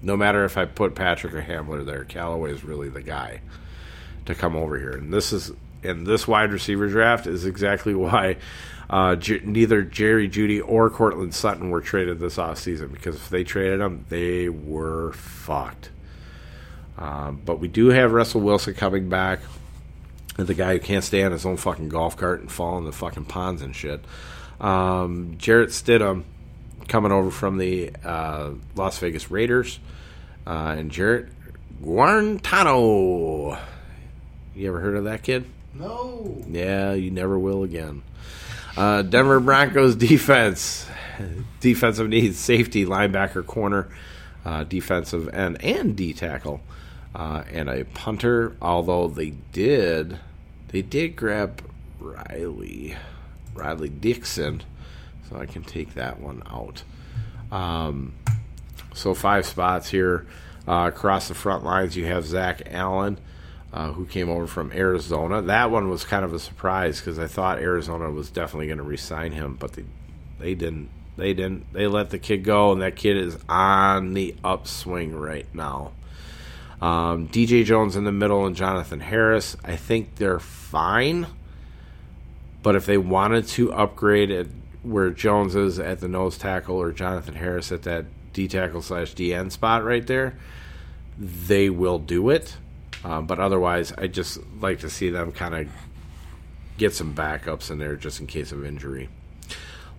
No 0.02 0.18
matter 0.18 0.44
if 0.44 0.58
I 0.58 0.66
put 0.66 0.94
Patrick 0.94 1.34
or 1.34 1.42
Hamler 1.42 1.86
there, 1.86 2.04
Callaway 2.04 2.52
is 2.52 2.64
really 2.64 2.90
the 2.90 3.02
guy 3.02 3.42
to 4.26 4.36
come 4.36 4.56
over 4.56 4.78
here. 4.78 4.92
And 4.92 5.14
this 5.14 5.32
is 5.32 5.52
and 5.84 6.06
this 6.06 6.28
wide 6.28 6.52
receiver 6.52 6.88
draft 6.88 7.28
is 7.28 7.46
exactly 7.46 7.94
why 7.96 8.38
uh, 8.90 9.16
J- 9.16 9.42
neither 9.44 9.84
Jerry 9.84 10.30
Jeudy 10.30 10.62
or 10.64 10.90
Courtland 10.90 11.34
Sutton 11.34 11.70
were 11.70 11.82
traded 11.82 12.20
this 12.20 12.38
offseason 12.38 12.92
because 12.92 13.16
if 13.16 13.30
they 13.30 13.44
traded 13.44 13.80
them, 13.80 14.06
they 14.10 14.50
were 14.50 15.14
fucked. 15.14 15.90
Um, 16.98 17.42
but 17.44 17.60
we 17.60 17.68
do 17.68 17.88
have 17.88 18.12
Russell 18.12 18.42
Wilson 18.42 18.74
coming 18.74 19.10
back. 19.10 19.40
The 20.38 20.54
guy 20.54 20.74
who 20.74 20.80
can't 20.80 21.04
stay 21.04 21.24
on 21.24 21.32
his 21.32 21.46
own 21.46 21.58
fucking 21.58 21.90
golf 21.90 22.18
cart 22.18 22.42
and 22.42 22.52
fall 22.52 22.78
in 22.78 22.84
the 22.84 22.92
fucking 22.92 23.26
ponds 23.26 23.62
and 23.62 23.76
shit. 23.76 24.04
Um, 24.60 25.36
Jarrett 25.38 25.70
Stidham 25.70 26.24
coming 26.88 27.12
over 27.12 27.32
from 27.32 27.58
the 27.58 27.92
uh, 28.04 28.52
Las 28.76 28.98
Vegas 29.00 29.30
Raiders. 29.32 29.80
Uh, 30.48 30.76
and 30.78 30.92
Jarrett 30.92 31.28
Guarantano. 31.84 33.60
You 34.56 34.68
ever 34.68 34.80
heard 34.80 34.96
of 34.96 35.04
that 35.06 35.24
kid? 35.24 35.46
No. 35.74 36.44
Yeah, 36.48 36.94
you 36.94 37.12
never 37.12 37.38
will 37.38 37.64
again. 37.64 38.04
Uh, 38.78 39.02
Denver 39.02 39.40
Broncos 39.40 39.96
defense. 39.98 40.88
Defensive 41.60 42.10
needs 42.10 42.38
safety, 42.38 42.86
linebacker, 42.86 43.46
corner. 43.46 43.88
uh, 44.44 44.64
defensive 44.66 45.28
end 45.34 45.58
and 45.64 45.96
D 45.96 46.14
tackle, 46.14 46.62
uh, 47.16 47.44
and 47.52 47.70
a 47.70 47.86
punter. 47.86 48.56
Although 48.62 49.08
they 49.08 49.32
did, 49.52 50.20
they 50.70 50.82
did 50.82 51.16
grab 51.16 51.62
Riley, 52.00 52.96
Riley 53.56 53.90
Dixon, 53.90 54.62
so 55.30 55.38
I 55.38 55.46
can 55.46 55.64
take 55.64 55.96
that 55.96 56.20
one 56.20 56.44
out. 56.46 56.84
Um, 57.52 58.14
so 58.94 59.14
five 59.14 59.46
spots 59.46 59.90
here 59.90 60.28
uh, 60.68 60.92
across 60.94 61.28
the 61.28 61.34
front 61.34 61.64
lines. 61.64 61.96
You 61.98 62.06
have 62.06 62.26
Zach 62.26 62.62
Allen. 62.72 63.20
Uh, 63.74 63.92
who 63.92 64.06
came 64.06 64.30
over 64.30 64.48
from 64.48 64.72
Arizona? 64.72 65.42
That 65.42 65.70
one 65.70 65.90
was 65.90 66.06
kind 66.06 66.24
of 66.24 66.34
a 66.34 66.40
surprise 66.40 67.02
because 67.02 67.20
I 67.20 67.28
thought 67.28 67.60
Arizona 67.60 68.10
was 68.10 68.30
definitely 68.30 68.68
going 68.68 68.78
to 68.78 68.86
re-sign 68.86 69.34
him, 69.34 69.58
but 69.60 69.74
they 69.74 69.84
they 70.40 70.56
didn't. 70.56 70.90
They 71.18 71.34
didn't. 71.34 71.72
They 71.74 71.88
let 71.88 72.10
the 72.10 72.20
kid 72.20 72.44
go, 72.44 72.72
and 72.72 72.82
that 72.82 72.96
kid 72.96 73.18
is 73.18 73.38
on 73.50 74.14
the 74.14 74.36
upswing 74.44 75.16
right 75.16 75.48
now. 75.54 75.92
Um, 76.82 77.28
DJ 77.30 77.64
Jones 77.64 77.96
in 77.96 78.04
the 78.04 78.12
middle 78.12 78.46
and 78.46 78.56
Jonathan 78.56 79.00
Harris. 79.00 79.56
I 79.64 79.76
think 79.76 80.16
they're 80.16 80.40
fine, 80.40 81.28
but 82.66 82.76
if 82.76 82.88
they 82.88 82.98
wanted 82.98 83.48
to 83.48 83.72
upgrade 83.72 84.32
it 84.32 84.48
where 84.82 85.12
Jones 85.12 85.54
is 85.54 85.78
at 85.78 86.00
the 86.00 86.08
nose 86.08 86.36
tackle 86.36 86.78
or 86.78 86.92
Jonathan 86.92 87.36
Harris 87.36 87.72
at 87.72 87.84
that 87.84 88.06
D 88.34 88.48
tackle 88.48 88.82
slash 88.82 89.14
DN 89.14 89.52
spot 89.52 89.84
right 89.84 90.06
there, 90.08 90.36
they 91.20 91.70
will 91.70 92.00
do 92.00 92.32
it. 92.32 92.58
Um, 93.04 93.28
but 93.28 93.38
otherwise, 93.38 93.94
I 93.96 94.08
just 94.08 94.40
like 94.60 94.80
to 94.80 94.90
see 94.90 95.12
them 95.12 95.32
kind 95.32 95.54
of 95.54 95.68
get 96.80 96.96
some 96.96 97.14
backups 97.14 97.70
in 97.70 97.78
there 97.78 97.96
just 97.96 98.20
in 98.20 98.26
case 98.26 98.52
of 98.52 98.66
injury. 98.66 99.10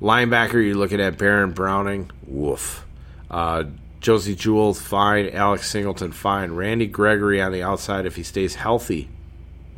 Linebacker, 0.03 0.55
you're 0.55 0.75
looking 0.75 1.01
at 1.01 1.17
Baron 1.17 1.53
Browning. 1.53 2.11
Woof. 2.27 2.85
Uh, 3.31 3.63
Josey 4.01 4.35
Jewell, 4.35 4.75
fine. 4.75 5.29
Alex 5.29 5.71
Singleton, 5.71 6.11
fine. 6.11 6.51
Randy 6.51 6.89
Gregory 6.89 7.41
on 7.41 7.53
the 7.53 7.63
outside, 7.63 8.07
if 8.07 8.17
he 8.17 8.25
stays 8.25 8.57
healthy, 8.57 9.09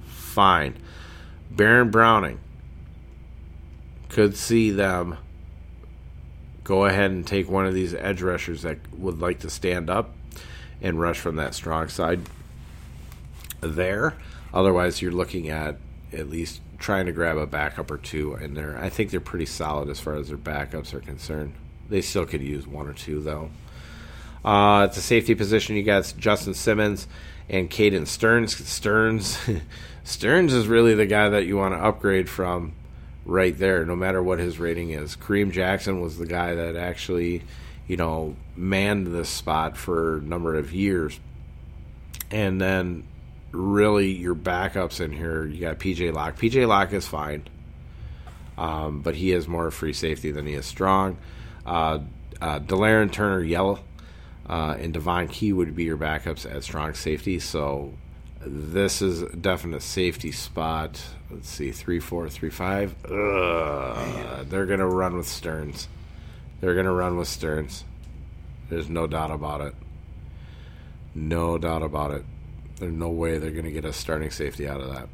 fine. 0.07 0.75
Baron 1.51 1.91
Browning 1.91 2.41
could 4.09 4.37
see 4.37 4.71
them 4.71 5.19
go 6.65 6.85
ahead 6.85 7.11
and 7.11 7.27
take 7.27 7.49
one 7.49 7.67
of 7.67 7.75
these 7.75 7.95
edge 7.95 8.21
rushers 8.21 8.63
that 8.63 8.79
would 8.99 9.21
like 9.21 9.41
to 9.41 9.51
stand 9.51 9.89
up 9.89 10.15
and 10.83 11.01
rush 11.01 11.19
from 11.19 11.37
that 11.37 11.55
strong 11.55 11.89
side 11.89 12.21
there. 13.61 14.15
Otherwise, 14.53 15.03
you're 15.03 15.13
looking 15.13 15.49
at 15.49 15.77
at 16.13 16.29
least 16.29 16.61
trying 16.79 17.07
to 17.07 17.13
grab 17.13 17.37
a 17.37 17.47
backup 17.47 17.91
or 17.91 17.99
two 17.99 18.35
in 18.35 18.55
there. 18.55 18.79
I 18.79 18.89
think 18.89 19.11
they're 19.11 19.21
pretty 19.21 19.47
solid 19.47 19.89
as 19.89 19.99
far 19.99 20.15
as 20.15 20.29
their 20.29 20.39
backups 20.39 20.95
are 20.95 21.01
concerned. 21.01 21.55
They 21.89 22.01
still 22.01 22.27
could 22.27 22.43
use 22.43 22.67
one 22.67 22.87
or 22.87 22.93
two 22.93 23.21
though. 23.21 23.51
Uh, 24.45 24.85
at 24.85 24.93
the 24.93 25.01
safety 25.01 25.35
position, 25.35 25.77
you 25.77 25.83
got 25.83 26.13
Justin 26.17 26.55
Simmons 26.55 27.09
and 27.49 27.69
Caden 27.69 28.07
Sterns. 28.07 28.57
Sterns, 28.69 29.39
Sterns 30.05 30.53
is 30.53 30.69
really 30.69 30.95
the 30.95 31.07
guy 31.07 31.29
that 31.29 31.47
you 31.47 31.57
want 31.57 31.75
to 31.75 31.85
upgrade 31.85 32.29
from 32.29 32.73
right 33.29 33.57
there, 33.57 33.85
no 33.85 33.95
matter 33.95 34.23
what 34.23 34.39
his 34.39 34.59
rating 34.59 34.91
is. 34.91 35.15
Kareem 35.15 35.53
Jackson 35.53 36.01
was 36.01 36.17
the 36.17 36.27
guy 36.27 36.55
that 36.55 36.75
actually, 36.75 37.43
you 37.87 37.97
know, 37.97 38.35
manned 38.57 39.09
this 39.09 39.29
spot 39.29 39.77
for 39.77 40.17
a 40.17 40.23
number 40.23 40.57
of 40.57 40.73
years. 40.73 41.21
And 42.31 42.59
then 42.61 43.05
really 43.53 44.13
your 44.13 44.35
backups 44.35 45.01
in 45.01 45.13
here, 45.13 45.45
you 45.45 45.61
got 45.61 45.79
PJ 45.79 46.13
Locke. 46.13 46.37
PJ 46.37 46.67
Locke 46.67 46.95
is 46.95 47.07
fine, 47.07 47.47
um, 48.57 49.03
but 49.03 49.15
he 49.15 49.33
is 49.33 49.47
more 49.47 49.71
free 49.71 49.93
safety 49.93 50.31
than 50.31 50.47
he 50.47 50.55
is 50.55 50.65
strong. 50.65 51.19
Uh, 51.67 52.01
uh, 52.41 52.61
Turner 52.61 53.43
Yellow 53.43 53.81
uh, 54.49 54.75
and 54.79 54.95
Devon 54.95 55.29
Key 55.29 55.53
would 55.53 55.77
be 55.77 55.85
your 55.85 55.99
backups 55.99 56.51
at 56.51 56.65
strong 56.65 56.95
safety. 56.95 57.39
So 57.39 57.93
this 58.41 59.03
is 59.03 59.23
a 59.23 59.37
definite 59.37 59.83
safety 59.83 60.33
spot. 60.33 61.03
Let's 61.31 61.49
see, 61.49 61.73
three 61.73 62.01
four, 62.01 62.29
three 62.29 62.51
five. 62.51 62.95
Ugh, 63.05 64.47
they're 64.49 64.67
gonna 64.67 64.87
run 64.87 65.17
with 65.17 65.29
Sterns. 65.29 65.89
They're 66.61 66.75
gonna 66.75 66.93
run 66.93 67.17
with 67.17 67.29
Sterns. 67.29 67.85
There's 68.69 68.89
no 68.89 69.07
doubt 69.07 69.31
about 69.31 69.61
it. 69.61 69.75
No 71.15 71.59
doubt 71.59 71.83
about 71.83 72.13
it. 72.13 72.25
There's 72.79 72.93
no 72.93 73.09
way 73.09 73.39
they're 73.39 73.51
to 73.51 73.71
get 73.71 73.85
a 73.85 73.93
starting 73.93 74.31
safety 74.31 74.69
out 74.69 74.81
of 74.81 74.95
that. 74.95 75.09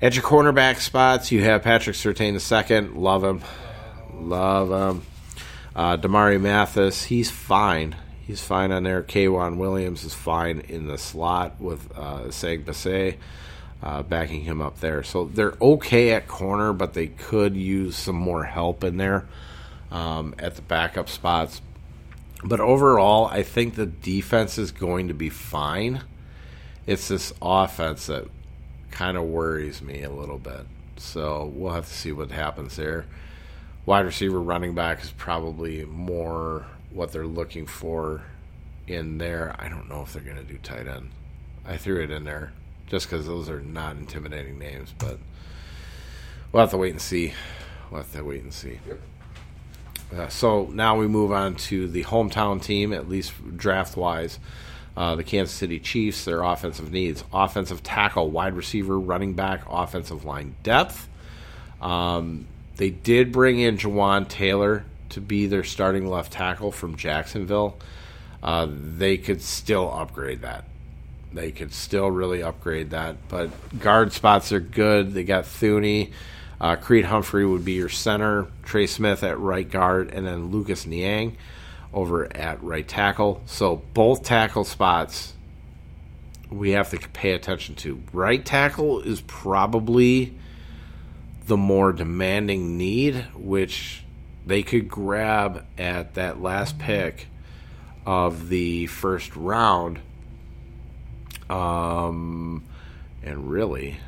At 0.00 0.14
your 0.14 0.24
cornerback 0.24 0.80
spots, 0.80 1.32
you 1.32 1.42
have 1.42 1.62
Patrick 1.62 1.96
Surtain 1.96 2.34
the 2.34 2.40
second. 2.40 2.94
Love 2.96 3.24
him. 3.24 3.40
Love 4.12 4.70
him. 4.70 5.02
Uh, 5.74 5.96
Damarri 5.96 6.40
Mathis, 6.40 7.04
he's 7.04 7.30
fine. 7.30 7.96
He's 8.26 8.42
fine 8.42 8.72
on 8.72 8.84
there. 8.84 9.02
K'Waun 9.02 9.58
Williams 9.58 10.04
is 10.04 10.14
fine 10.14 10.60
in 10.60 10.86
the 10.86 10.96
slot 10.96 11.60
with 11.60 11.90
uh, 11.94 12.24
Seg 12.28 12.64
Basse 12.64 13.18
uh, 13.82 14.02
backing 14.02 14.40
him 14.40 14.62
up 14.62 14.80
there. 14.80 15.02
So 15.02 15.26
they're 15.26 15.54
okay 15.60 16.12
at 16.12 16.26
corner, 16.26 16.72
but 16.72 16.94
they 16.94 17.08
could 17.08 17.54
use 17.54 17.96
some 17.96 18.16
more 18.16 18.44
help 18.44 18.82
in 18.82 18.96
there 18.96 19.26
um, 19.90 20.34
at 20.38 20.56
the 20.56 20.62
backup 20.62 21.10
spots. 21.10 21.60
But 22.42 22.60
overall, 22.60 23.26
I 23.26 23.42
think 23.42 23.74
the 23.74 23.86
defense 23.86 24.56
is 24.56 24.72
going 24.72 25.08
to 25.08 25.14
be 25.14 25.28
fine. 25.28 26.02
It's 26.86 27.08
this 27.08 27.32
offense 27.42 28.06
that 28.06 28.26
kind 28.90 29.18
of 29.18 29.24
worries 29.24 29.82
me 29.82 30.02
a 30.02 30.10
little 30.10 30.38
bit. 30.38 30.66
So 30.96 31.52
we'll 31.54 31.74
have 31.74 31.88
to 31.88 31.94
see 31.94 32.12
what 32.12 32.30
happens 32.30 32.76
there. 32.76 33.04
Wide 33.84 34.06
receiver, 34.06 34.40
running 34.40 34.74
back 34.74 35.02
is 35.02 35.10
probably 35.10 35.84
more 35.84 36.64
what 36.94 37.12
they're 37.12 37.26
looking 37.26 37.66
for 37.66 38.22
in 38.86 39.18
there. 39.18 39.54
I 39.58 39.68
don't 39.68 39.88
know 39.88 40.02
if 40.02 40.12
they're 40.12 40.22
going 40.22 40.36
to 40.36 40.44
do 40.44 40.58
tight 40.58 40.86
end. 40.86 41.10
I 41.66 41.76
threw 41.76 42.02
it 42.02 42.10
in 42.10 42.24
there 42.24 42.52
just 42.86 43.08
because 43.08 43.26
those 43.26 43.48
are 43.50 43.60
not 43.60 43.96
intimidating 43.96 44.58
names, 44.58 44.94
but 44.98 45.18
we'll 46.52 46.62
have 46.62 46.70
to 46.70 46.78
wait 46.78 46.92
and 46.92 47.00
see. 47.00 47.34
We'll 47.90 48.02
have 48.02 48.12
to 48.12 48.22
wait 48.22 48.42
and 48.42 48.52
see. 48.52 48.78
Yep. 48.86 49.00
Uh, 50.14 50.28
so 50.28 50.66
now 50.72 50.96
we 50.96 51.08
move 51.08 51.32
on 51.32 51.56
to 51.56 51.88
the 51.88 52.04
hometown 52.04 52.62
team, 52.62 52.92
at 52.92 53.08
least 53.08 53.32
draft 53.56 53.96
wise. 53.96 54.38
Uh, 54.96 55.16
the 55.16 55.24
Kansas 55.24 55.54
City 55.54 55.80
Chiefs, 55.80 56.24
their 56.24 56.42
offensive 56.42 56.92
needs 56.92 57.24
offensive 57.32 57.82
tackle, 57.82 58.30
wide 58.30 58.54
receiver, 58.54 58.98
running 58.98 59.32
back, 59.32 59.62
offensive 59.68 60.24
line 60.24 60.54
depth. 60.62 61.08
Um, 61.80 62.46
they 62.76 62.90
did 62.90 63.32
bring 63.32 63.58
in 63.58 63.76
Jawaan 63.76 64.28
Taylor 64.28 64.84
to 65.14 65.20
be 65.20 65.46
their 65.46 65.64
starting 65.64 66.06
left 66.06 66.32
tackle 66.32 66.70
from 66.70 66.96
Jacksonville. 66.96 67.78
Uh, 68.42 68.68
they 68.70 69.16
could 69.16 69.40
still 69.42 69.92
upgrade 69.92 70.42
that. 70.42 70.64
They 71.32 71.50
could 71.50 71.72
still 71.72 72.10
really 72.10 72.42
upgrade 72.42 72.90
that. 72.90 73.16
But 73.28 73.50
guard 73.80 74.12
spots 74.12 74.52
are 74.52 74.60
good. 74.60 75.12
They 75.12 75.24
got 75.24 75.44
Thuney. 75.44 76.12
Uh, 76.60 76.76
Creed 76.76 77.06
Humphrey 77.06 77.44
would 77.44 77.64
be 77.64 77.72
your 77.72 77.88
center, 77.88 78.46
Trey 78.62 78.86
Smith 78.86 79.24
at 79.24 79.38
right 79.38 79.68
guard, 79.68 80.10
and 80.12 80.26
then 80.26 80.50
Lucas 80.50 80.86
Niang 80.86 81.36
over 81.92 82.34
at 82.36 82.62
right 82.62 82.86
tackle. 82.86 83.42
So 83.46 83.82
both 83.92 84.22
tackle 84.22 84.64
spots 84.64 85.34
we 86.50 86.70
have 86.70 86.90
to 86.90 86.98
pay 87.08 87.32
attention 87.32 87.74
to. 87.74 88.00
Right 88.12 88.44
tackle 88.44 89.00
is 89.00 89.20
probably 89.22 90.34
the 91.46 91.56
more 91.56 91.92
demanding 91.92 92.78
need, 92.78 93.26
which 93.34 94.03
they 94.46 94.62
could 94.62 94.88
grab 94.88 95.64
at 95.78 96.14
that 96.14 96.40
last 96.40 96.78
pick 96.78 97.28
of 98.06 98.48
the 98.48 98.86
first 98.86 99.34
round. 99.36 100.00
Um, 101.48 102.64
and 103.22 103.50
really, 103.50 103.98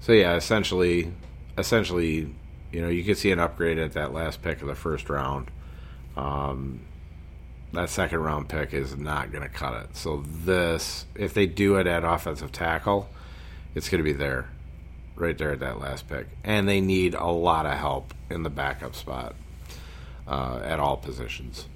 so 0.00 0.12
yeah, 0.12 0.36
essentially, 0.36 1.12
essentially, 1.56 2.34
you 2.72 2.80
know, 2.80 2.88
you 2.88 3.04
could 3.04 3.18
see 3.18 3.30
an 3.30 3.38
upgrade 3.38 3.78
at 3.78 3.92
that 3.92 4.12
last 4.12 4.42
pick 4.42 4.62
of 4.62 4.68
the 4.68 4.74
first 4.74 5.08
round. 5.10 5.50
Um, 6.16 6.80
that 7.72 7.90
second 7.90 8.20
round 8.20 8.48
pick 8.48 8.72
is 8.72 8.96
not 8.96 9.30
going 9.30 9.42
to 9.42 9.48
cut 9.48 9.82
it. 9.84 9.96
So 9.96 10.24
this, 10.26 11.06
if 11.14 11.34
they 11.34 11.46
do 11.46 11.76
it 11.76 11.86
at 11.86 12.04
offensive 12.04 12.52
tackle, 12.52 13.10
it's 13.74 13.88
going 13.88 13.98
to 13.98 14.04
be 14.04 14.14
there, 14.14 14.48
right 15.20 15.36
there 15.36 15.52
at 15.52 15.60
that 15.60 15.80
last 15.80 16.08
pick, 16.08 16.26
and 16.44 16.68
they 16.68 16.80
need 16.80 17.14
a 17.14 17.26
lot 17.26 17.66
of 17.66 17.72
help 17.72 18.14
in 18.30 18.42
the 18.42 18.50
backup 18.50 18.94
spot 18.94 19.34
uh, 20.26 20.60
at 20.64 20.80
all 20.80 20.96
positions. 20.96 21.66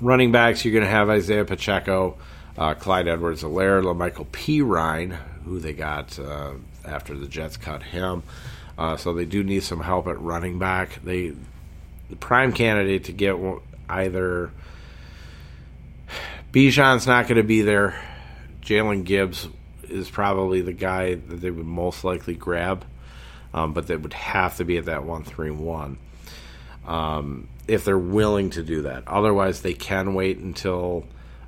Running 0.00 0.32
backs, 0.32 0.64
you're 0.64 0.72
going 0.72 0.84
to 0.84 0.90
have 0.90 1.08
Isaiah 1.08 1.44
Pacheco, 1.44 2.16
uh, 2.58 2.74
Clyde 2.74 3.08
Edwards-Helaire, 3.08 4.32
P. 4.32 4.60
Perine, 4.60 5.18
who 5.44 5.58
they 5.58 5.72
got 5.72 6.18
uh, 6.18 6.52
after 6.84 7.14
the 7.14 7.26
Jets 7.26 7.56
cut 7.56 7.82
him. 7.82 8.22
Uh, 8.78 8.96
so 8.96 9.14
they 9.14 9.24
do 9.24 9.42
need 9.42 9.62
some 9.62 9.80
help 9.80 10.06
at 10.06 10.20
running 10.20 10.58
back. 10.58 11.02
They 11.02 11.32
the 12.10 12.16
prime 12.16 12.52
candidate 12.52 13.04
to 13.04 13.12
get 13.12 13.36
either 13.88 14.50
Bijan's 16.52 17.06
not 17.06 17.26
going 17.26 17.36
to 17.36 17.42
be 17.42 17.62
there. 17.62 18.00
Jalen 18.62 19.04
Gibbs 19.04 19.48
is 19.90 20.10
probably 20.10 20.60
the 20.62 20.72
guy 20.72 21.14
that 21.14 21.40
they 21.40 21.50
would 21.50 21.66
most 21.66 22.04
likely 22.04 22.34
grab, 22.34 22.84
um, 23.54 23.72
but 23.72 23.86
that 23.88 24.00
would 24.02 24.12
have 24.14 24.56
to 24.56 24.64
be 24.64 24.76
at 24.78 24.86
that 24.86 25.04
one 25.04 25.24
three 25.24 25.50
one. 25.50 25.98
um, 26.86 27.48
if 27.66 27.84
they're 27.84 27.98
willing 27.98 28.50
to 28.50 28.62
do 28.62 28.82
that. 28.82 29.02
Otherwise, 29.06 29.62
they 29.62 29.74
can 29.74 30.14
wait 30.14 30.38
until 30.38 31.04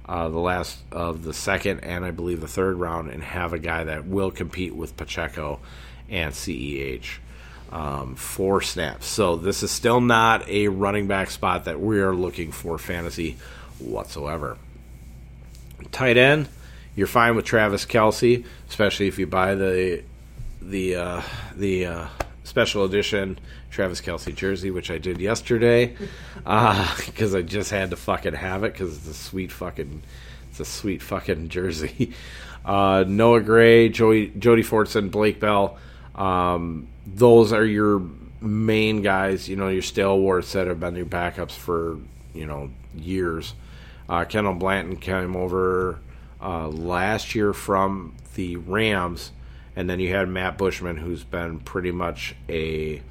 uh, 0.07 0.29
the 0.29 0.39
last 0.39 0.79
of 0.91 1.23
the 1.23 1.33
second 1.35 1.81
and 1.81 2.05
I 2.05 2.11
believe 2.11 2.41
the 2.41 2.49
third 2.49 2.77
round 2.77 3.11
and 3.11 3.23
have 3.23 3.53
a 3.53 3.59
guy 3.59 3.85
that 3.85 4.07
will 4.07 4.31
compete 4.31 4.75
with 4.75 4.97
Pacheco 4.97 5.61
and 6.09 6.33
CEH 6.33 7.19
um, 7.71 8.17
for 8.17 8.61
snaps. 8.63 9.07
So 9.07 9.37
this 9.37 9.63
is 9.63 9.71
still 9.71 10.01
not 10.01 10.49
a 10.49 10.69
running 10.69 11.07
back 11.07 11.31
spot 11.31 11.67
that 11.67 11.81
we 11.81 12.01
are 12.01 12.15
looking 12.15 12.51
for 12.51 12.79
fantasy 12.79 13.37
whatsoever. 13.79 14.57
Tight 15.93 16.17
end, 16.17 16.49
you're 16.99 17.07
fine 17.07 17.37
with 17.37 17.45
Travis 17.45 17.87
Kelce, 17.87 18.45
especially 18.69 19.07
if 19.07 19.21
you 19.21 19.27
buy 19.29 19.55
the 19.55 20.03
the 20.61 20.97
uh, 20.97 21.23
the 21.55 21.87
uh, 21.87 22.07
special 22.43 22.85
edition 22.85 23.39
Travis 23.71 24.01
Kelce 24.01 24.35
jersey, 24.35 24.73
which 24.73 24.91
I 24.91 24.99
did 24.99 25.21
yesterday 25.21 25.95
because 26.35 27.35
uh, 27.35 27.39
I 27.39 27.43
just 27.43 27.71
had 27.71 27.91
to 27.91 27.97
fucking 27.97 28.35
have 28.35 28.65
it 28.65 28.73
because 28.73 28.97
it's 28.97 29.07
a 29.07 29.15
sweet 29.15 29.53
fucking 29.53 30.03
it's 30.51 30.59
a 30.59 30.65
sweet 30.65 31.01
fucking 31.01 31.49
jersey. 31.49 32.13
Uh, 32.65 33.03
Noah 33.07 33.41
Gray, 33.41 33.89
Joey, 33.89 34.27
Jody 34.39 34.63
Fortson, 34.63 35.11
Blake 35.11 35.41
Bell. 35.41 35.79
Um, 36.15 36.89
those 37.07 37.51
are 37.51 37.65
your 37.65 38.03
main 38.43 39.01
guys. 39.01 39.49
You 39.49 39.57
know 39.57 39.69
your 39.69 39.81
stalwarts 39.81 40.53
that 40.53 40.67
have 40.67 40.79
been 40.79 40.95
your 40.95 41.07
backups 41.07 41.53
for 41.53 41.99
you 42.35 42.45
know 42.45 42.69
years. 42.95 43.55
Uh, 44.07 44.27
Kendall 44.27 44.55
Blanton 44.55 44.97
came 44.97 45.35
over 45.35 46.01
uh, 46.41 46.69
last 46.69 47.35
year 47.35 47.53
from 47.53 48.15
the 48.35 48.57
Rams, 48.57 49.33
and 49.75 49.89
then 49.89 50.01
you 50.01 50.15
had 50.15 50.29
Matt 50.29 50.59
Bushman, 50.59 50.97
who's 50.97 51.25
been 51.25 51.61
pretty 51.61 51.91
much 51.91 52.35
a 52.49 53.03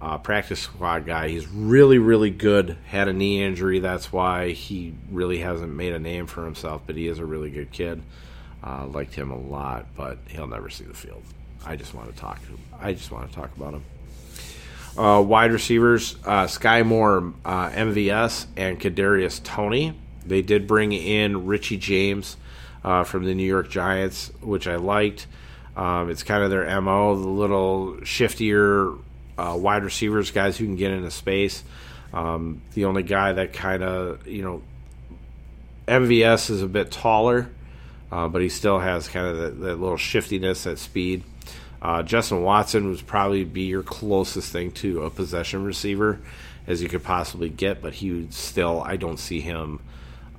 uh, 0.00 0.18
practice 0.18 0.60
squad 0.60 1.06
guy. 1.06 1.28
He's 1.28 1.48
really, 1.48 1.98
really 1.98 2.30
good. 2.30 2.76
Had 2.86 3.08
a 3.08 3.12
knee 3.12 3.42
injury, 3.42 3.80
that's 3.80 4.12
why 4.12 4.50
he 4.50 4.94
really 5.10 5.38
hasn't 5.38 5.72
made 5.72 5.92
a 5.92 5.98
name 5.98 6.26
for 6.26 6.44
himself. 6.44 6.82
But 6.86 6.96
he 6.96 7.08
is 7.08 7.18
a 7.18 7.24
really 7.24 7.50
good 7.50 7.72
kid. 7.72 8.02
Uh, 8.62 8.86
liked 8.86 9.14
him 9.14 9.30
a 9.30 9.38
lot, 9.38 9.86
but 9.96 10.18
he'll 10.28 10.48
never 10.48 10.68
see 10.68 10.84
the 10.84 10.94
field. 10.94 11.22
I 11.64 11.76
just 11.76 11.94
want 11.94 12.12
to 12.12 12.20
talk. 12.20 12.40
I 12.80 12.92
just 12.92 13.10
want 13.10 13.28
to 13.28 13.34
talk 13.34 13.56
about 13.56 13.74
him. 13.74 13.84
Uh, 14.96 15.20
wide 15.22 15.52
receivers: 15.52 16.16
uh, 16.24 16.44
Skyy 16.44 16.84
Moore, 16.84 17.32
uh, 17.44 17.70
MVS, 17.70 18.46
and 18.56 18.80
Kadarius 18.80 19.42
Toney. 19.42 19.94
They 20.26 20.42
did 20.42 20.66
bring 20.66 20.92
in 20.92 21.46
Richie 21.46 21.76
James 21.76 22.36
uh, 22.84 23.04
from 23.04 23.24
the 23.24 23.34
New 23.34 23.46
York 23.46 23.70
Giants, 23.70 24.30
which 24.40 24.66
I 24.66 24.76
liked. 24.76 25.26
Um, 25.76 26.10
it's 26.10 26.22
kind 26.22 26.42
of 26.42 26.50
their 26.50 26.80
mo, 26.80 27.14
the 27.14 27.28
little 27.28 27.98
shiftier 28.00 28.98
uh, 29.38 29.56
wide 29.58 29.84
receivers, 29.84 30.30
guys 30.30 30.56
who 30.56 30.64
can 30.64 30.76
get 30.76 30.90
into 30.90 31.10
space. 31.10 31.62
Um, 32.12 32.62
the 32.74 32.86
only 32.86 33.02
guy 33.02 33.32
that 33.32 33.52
kind 33.52 33.82
of 33.82 34.26
you 34.26 34.42
know, 34.42 34.62
MVS 35.86 36.50
is 36.50 36.62
a 36.62 36.66
bit 36.66 36.90
taller, 36.90 37.50
uh, 38.10 38.28
but 38.28 38.42
he 38.42 38.48
still 38.48 38.78
has 38.78 39.08
kind 39.08 39.26
of 39.26 39.36
that, 39.38 39.60
that 39.60 39.80
little 39.80 39.96
shiftiness, 39.96 40.64
that 40.64 40.78
speed. 40.78 41.22
Uh, 41.80 42.02
Justin 42.02 42.42
Watson 42.42 42.90
would 42.90 43.06
probably 43.06 43.44
be 43.44 43.62
your 43.62 43.84
closest 43.84 44.50
thing 44.50 44.72
to 44.72 45.04
a 45.04 45.10
possession 45.10 45.64
receiver 45.64 46.18
as 46.66 46.82
you 46.82 46.88
could 46.88 47.04
possibly 47.04 47.48
get, 47.48 47.80
but 47.80 47.94
he 47.94 48.10
would 48.10 48.34
still, 48.34 48.82
I 48.82 48.96
don't 48.96 49.18
see 49.18 49.40
him 49.40 49.80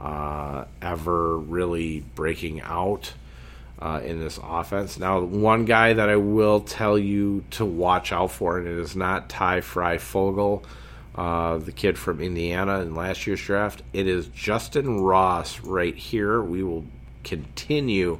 uh, 0.01 0.65
ever 0.81 1.37
really 1.37 2.03
breaking 2.15 2.61
out 2.61 3.13
uh, 3.79 4.01
in 4.03 4.19
this 4.19 4.39
offense. 4.43 4.99
Now, 4.99 5.21
one 5.21 5.65
guy 5.65 5.93
that 5.93 6.09
I 6.09 6.17
will 6.17 6.61
tell 6.61 6.97
you 6.97 7.43
to 7.51 7.65
watch 7.65 8.11
out 8.11 8.31
for, 8.31 8.57
and 8.57 8.67
it 8.67 8.77
is 8.77 8.95
not 8.95 9.29
Ty 9.29 9.61
Fryfogle, 9.61 10.63
uh, 11.15 11.57
the 11.57 11.71
kid 11.71 11.97
from 11.97 12.21
Indiana 12.21 12.81
in 12.81 12.95
last 12.95 13.25
year's 13.25 13.41
draft. 13.41 13.81
It 13.93 14.07
is 14.07 14.27
Justin 14.27 15.01
Ross 15.01 15.59
right 15.61 15.95
here. 15.95 16.41
We 16.41 16.63
will 16.63 16.85
continue 17.23 18.19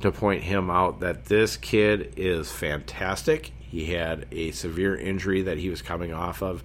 to 0.00 0.12
point 0.12 0.42
him 0.42 0.70
out 0.70 1.00
that 1.00 1.24
this 1.24 1.56
kid 1.56 2.14
is 2.16 2.50
fantastic. 2.52 3.52
He 3.60 3.86
had 3.86 4.26
a 4.30 4.50
severe 4.52 4.96
injury 4.96 5.42
that 5.42 5.58
he 5.58 5.70
was 5.70 5.82
coming 5.82 6.12
off 6.12 6.42
of 6.42 6.62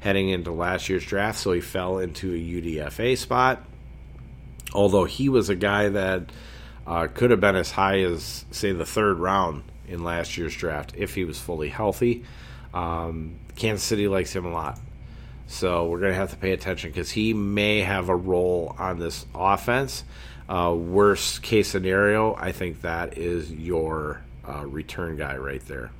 heading 0.00 0.28
into 0.28 0.52
last 0.52 0.88
year's 0.88 1.04
draft, 1.04 1.38
so 1.38 1.52
he 1.52 1.60
fell 1.60 1.98
into 1.98 2.32
a 2.32 2.38
UDFA 2.38 3.16
spot. 3.16 3.64
Although 4.74 5.04
he 5.04 5.28
was 5.28 5.48
a 5.48 5.54
guy 5.54 5.88
that 5.88 6.30
uh, 6.86 7.06
could 7.12 7.30
have 7.30 7.40
been 7.40 7.56
as 7.56 7.70
high 7.70 8.00
as, 8.00 8.44
say, 8.50 8.72
the 8.72 8.84
third 8.84 9.18
round 9.18 9.62
in 9.86 10.02
last 10.02 10.36
year's 10.36 10.54
draft 10.54 10.94
if 10.96 11.14
he 11.14 11.24
was 11.24 11.38
fully 11.38 11.68
healthy. 11.68 12.24
Um, 12.72 13.36
Kansas 13.56 13.84
City 13.84 14.08
likes 14.08 14.34
him 14.34 14.44
a 14.44 14.50
lot. 14.50 14.78
So 15.46 15.86
we're 15.86 16.00
going 16.00 16.12
to 16.12 16.18
have 16.18 16.30
to 16.30 16.36
pay 16.36 16.52
attention 16.52 16.90
because 16.90 17.10
he 17.10 17.34
may 17.34 17.80
have 17.80 18.08
a 18.08 18.16
role 18.16 18.74
on 18.78 18.98
this 18.98 19.26
offense. 19.34 20.04
Uh, 20.48 20.74
worst 20.76 21.42
case 21.42 21.68
scenario, 21.68 22.34
I 22.34 22.52
think 22.52 22.82
that 22.82 23.16
is 23.16 23.52
your 23.52 24.22
uh, 24.46 24.66
return 24.66 25.16
guy 25.16 25.36
right 25.36 25.64
there. 25.66 25.90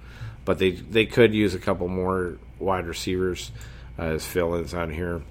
But 0.44 0.58
they 0.58 0.72
they 0.72 1.06
could 1.06 1.34
use 1.34 1.54
a 1.54 1.58
couple 1.58 1.88
more 1.88 2.36
wide 2.58 2.86
receivers 2.86 3.50
uh, 3.98 4.02
as 4.02 4.26
fill-ins 4.26 4.74
on 4.74 4.90
here. 4.90 5.22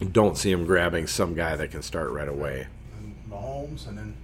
Don't 0.00 0.36
see 0.36 0.50
him 0.50 0.64
grabbing 0.64 1.06
some 1.06 1.34
guy 1.34 1.56
that 1.56 1.70
can 1.70 1.82
start 1.82 2.10
right 2.10 2.28
away. 2.28 2.66
And 2.98 3.14
Mahomes 3.30 3.86
and 3.86 3.98
then 3.98 4.14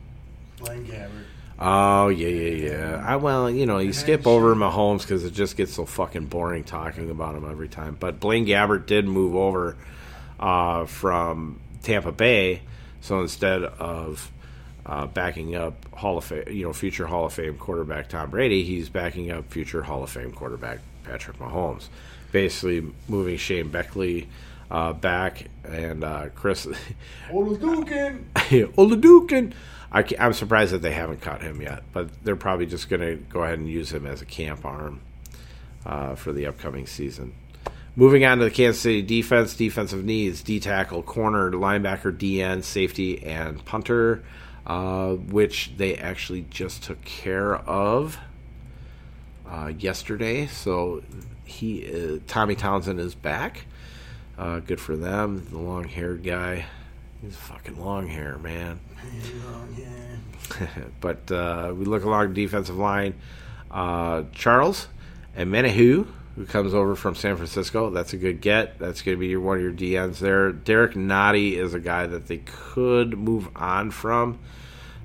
Blaine 0.58 0.84
Gabbert. 0.84 1.24
Oh 1.58 2.08
yeah, 2.08 2.28
yeah, 2.28 2.70
yeah. 2.70 3.04
I 3.06 3.16
well, 3.16 3.50
you 3.50 3.66
know, 3.66 3.78
you 3.78 3.92
skip 3.92 4.26
over 4.26 4.54
Mahomes 4.54 5.02
because 5.02 5.24
it 5.24 5.32
just 5.32 5.56
gets 5.56 5.72
so 5.74 5.86
fucking 5.86 6.26
boring 6.26 6.64
talking 6.64 7.10
about 7.10 7.34
him 7.34 7.48
every 7.50 7.68
time. 7.68 7.96
But 7.98 8.20
Blaine 8.20 8.46
Gabbert 8.46 8.86
did 8.86 9.06
move 9.06 9.34
over 9.34 9.76
uh, 10.38 10.84
from 10.84 11.60
Tampa 11.82 12.12
Bay 12.12 12.62
so 13.06 13.20
instead 13.20 13.62
of 13.62 14.32
uh, 14.84 15.06
backing 15.06 15.54
up 15.54 15.94
Hall 15.94 16.18
of 16.18 16.24
Fame, 16.24 16.42
you 16.48 16.64
know, 16.64 16.72
future 16.72 17.06
Hall 17.06 17.26
of 17.26 17.32
Fame 17.32 17.56
quarterback 17.56 18.08
Tom 18.08 18.30
Brady, 18.30 18.64
he's 18.64 18.88
backing 18.88 19.30
up 19.30 19.48
future 19.48 19.84
Hall 19.84 20.02
of 20.02 20.10
Fame 20.10 20.32
quarterback 20.32 20.80
Patrick 21.04 21.38
Mahomes. 21.38 21.86
Basically, 22.32 22.92
moving 23.06 23.36
Shane 23.36 23.70
Buechele 23.70 24.26
uh, 24.70 24.92
back 24.92 25.48
and 25.64 26.04
uh, 26.04 26.28
Chris 26.34 26.66
Oladokun. 27.30 28.24
Oladokun. 28.34 29.52
I, 29.92 30.04
am 30.18 30.32
surprised 30.32 30.72
that 30.72 30.82
they 30.82 30.92
haven't 30.92 31.20
caught 31.20 31.42
him 31.42 31.62
yet, 31.62 31.84
but 31.92 32.08
they're 32.24 32.36
probably 32.36 32.66
just 32.66 32.88
going 32.88 33.00
to 33.00 33.16
go 33.16 33.42
ahead 33.42 33.58
and 33.58 33.68
use 33.68 33.92
him 33.92 34.04
as 34.04 34.20
a 34.20 34.26
camp 34.26 34.64
arm 34.64 35.00
uh, 35.86 36.16
for 36.16 36.32
the 36.32 36.46
upcoming 36.46 36.86
season. 36.86 37.34
Moving 37.94 38.26
on 38.26 38.38
to 38.38 38.44
the 38.44 38.50
Kansas 38.50 38.82
City 38.82 39.00
defense, 39.00 39.54
defensive 39.54 40.04
needs, 40.04 40.42
D 40.42 40.60
tackle, 40.60 41.02
corner, 41.02 41.50
linebacker, 41.50 42.14
DN, 42.14 42.62
safety, 42.62 43.24
and 43.24 43.64
punter, 43.64 44.22
uh, 44.66 45.12
which 45.12 45.72
they 45.78 45.96
actually 45.96 46.44
just 46.50 46.82
took 46.82 47.02
care 47.06 47.56
of 47.56 48.18
uh, 49.48 49.72
yesterday. 49.78 50.46
So 50.46 51.02
he, 51.44 51.78
is, 51.78 52.20
Tommy 52.26 52.54
Townsend 52.54 53.00
is 53.00 53.14
back. 53.14 53.64
Uh, 54.38 54.60
good 54.60 54.80
for 54.80 54.96
them. 54.96 55.46
The 55.50 55.58
long 55.58 55.84
haired 55.84 56.22
guy. 56.22 56.66
He's 57.22 57.36
fucking 57.36 57.80
long 57.80 58.08
hair, 58.08 58.38
man. 58.38 58.80
Long 59.44 59.72
hair. 60.58 60.68
but 61.00 61.30
uh, 61.30 61.72
we 61.76 61.84
look 61.84 62.04
along 62.04 62.34
the 62.34 62.44
defensive 62.44 62.76
line. 62.76 63.14
Uh, 63.70 64.24
Charles 64.32 64.88
Omenihu 65.36 66.06
who 66.36 66.44
comes 66.44 66.74
over 66.74 66.94
from 66.94 67.14
San 67.14 67.36
Francisco. 67.36 67.88
That's 67.90 68.12
a 68.12 68.18
good 68.18 68.42
get. 68.42 68.78
That's 68.78 69.00
going 69.00 69.16
to 69.16 69.20
be 69.20 69.34
one 69.36 69.56
of 69.56 69.62
your 69.62 69.72
DNs 69.72 70.18
there. 70.18 70.52
Derrick 70.52 70.92
Nnadi 70.92 71.54
is 71.54 71.72
a 71.72 71.80
guy 71.80 72.06
that 72.06 72.26
they 72.26 72.42
could 72.44 73.18
move 73.18 73.48
on 73.56 73.90
from 73.90 74.38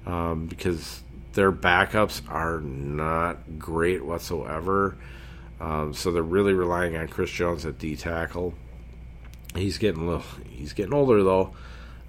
um, 0.05 0.47
because 0.47 1.01
their 1.31 1.51
backups 1.51 2.21
are 2.29 2.59
not 2.59 3.57
great 3.57 4.03
whatsoever. 4.03 4.97
Um, 5.61 5.93
so 5.93 6.11
they're 6.11 6.21
really 6.21 6.53
relying 6.53 6.97
on 6.97 7.07
Chris 7.07 7.31
Jones 7.31 7.65
at 7.65 7.79
D 7.79 7.95
tackle. 7.95 8.53
He's 9.55 9.77
getting 9.77 10.07
little, 10.07 10.23
he's 10.49 10.73
getting 10.73 10.93
older 10.93 11.23
though. 11.23 11.53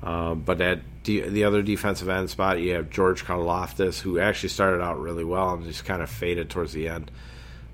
Um, 0.03 0.41
but 0.41 0.61
at 0.61 0.81
the 1.05 1.45
other 1.45 1.63
defensive 1.63 2.09
end 2.09 2.29
spot, 2.31 2.61
you 2.61 2.75
have 2.75 2.91
George 2.91 3.25
Karlaftis, 3.25 4.01
who 4.01 4.19
actually 4.19 4.49
started 4.49 4.83
out 4.83 5.01
really 5.01 5.25
well 5.25 5.55
and 5.55 5.65
just 5.65 5.85
kind 5.85 6.03
of 6.03 6.11
faded 6.11 6.51
towards 6.51 6.73
the 6.73 6.89
end. 6.89 7.11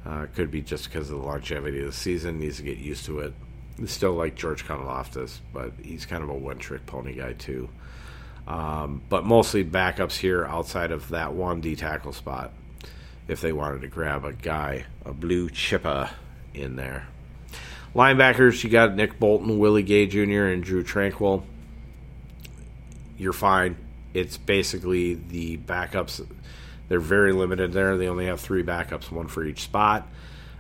Uh, 0.05 0.27
could 0.35 0.51
be 0.51 0.63
just 0.63 0.85
because 0.85 1.11
of 1.11 1.19
the 1.19 1.25
longevity 1.25 1.81
of 1.81 1.87
the 1.87 1.93
season. 1.93 2.39
Needs 2.39 2.59
to 2.59 2.63
get 2.63 2.79
used 2.79 3.05
to 3.07 3.21
it. 3.21 3.35
Still 3.87 4.13
like 4.13 4.35
George 4.35 4.67
Karlaftis, 4.67 5.39
but 5.53 5.73
he's 5.83 6.07
kind 6.07 6.23
of 6.23 6.31
a 6.31 6.35
one-trick 6.35 6.85
pony 6.87 7.15
guy 7.15 7.35
too. 7.35 7.69
Um, 8.47 9.03
but 9.09 9.25
mostly 9.25 9.65
backups 9.65 10.17
here 10.17 10.45
outside 10.45 10.91
of 10.91 11.11
that 11.11 11.35
one 11.35 11.61
D 11.61 11.77
tackle 11.77 12.13
spot. 12.13 12.53
If 13.27 13.43
they 13.43 13.53
wanted 13.53 13.83
to 13.83 13.89
grab 13.89 14.25
a 14.25 14.33
guy, 14.33 14.87
a 15.05 15.13
blue 15.13 15.51
chipper 15.51 16.11
in 16.55 16.77
there. 16.77 17.07
Linebackers, 17.95 18.63
you 18.63 18.71
got 18.71 18.95
Nick 18.95 19.19
Bolton, 19.19 19.59
Willie 19.59 19.83
Gay 19.83 20.07
Jr., 20.07 20.45
and 20.45 20.63
Drue 20.63 20.85
Tranquill. 20.85 21.43
You're 23.17 23.33
fine. 23.33 23.77
It's 24.15 24.37
basically 24.37 25.15
the 25.15 25.59
backups 25.59 26.25
they're 26.89 27.01
very 27.01 27.33
limited 27.33 27.73
there. 27.73 27.97
They 27.97 28.09
only 28.09 28.27
have 28.27 28.41
three 28.41 28.63
backups, 28.63 29.11
one 29.11 29.29
for 29.29 29.45
each 29.45 29.63
spot. 29.63 30.09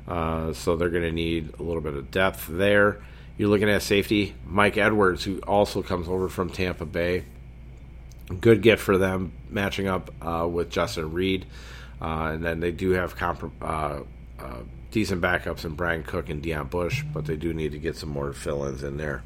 Uh, 0.06 0.52
so 0.52 0.76
they're 0.76 0.90
going 0.90 1.02
to 1.02 1.12
need 1.12 1.54
a 1.58 1.62
little 1.62 1.80
bit 1.80 1.94
of 1.94 2.10
depth 2.10 2.46
there. 2.48 3.02
You're 3.36 3.48
looking 3.48 3.70
at 3.70 3.82
safety 3.82 4.34
Mike 4.44 4.76
Edwards, 4.76 5.24
who 5.24 5.38
also 5.40 5.82
comes 5.82 6.08
over 6.08 6.28
from 6.28 6.50
Tampa 6.50 6.84
Bay. 6.84 7.24
Good 8.40 8.62
get 8.62 8.78
for 8.78 8.98
them, 8.98 9.32
matching 9.48 9.88
up 9.88 10.12
uh, 10.20 10.46
with 10.50 10.70
Justin 10.70 11.12
Reid. 11.12 11.46
Uh, 12.00 12.32
and 12.34 12.44
then 12.44 12.60
they 12.60 12.70
do 12.70 12.90
have 12.90 13.16
comp- 13.16 13.52
uh, 13.62 14.00
uh, 14.38 14.60
decent 14.90 15.20
backups 15.20 15.64
in 15.64 15.74
Bryan 15.74 16.02
Cook 16.02 16.28
and 16.28 16.42
Deon 16.42 16.70
Bush, 16.70 17.02
but 17.12 17.26
they 17.26 17.36
do 17.36 17.52
need 17.52 17.72
to 17.72 17.78
get 17.78 17.96
some 17.96 18.08
more 18.08 18.32
fill 18.32 18.64
ins 18.64 18.82
in 18.82 18.96
there. 18.96 19.22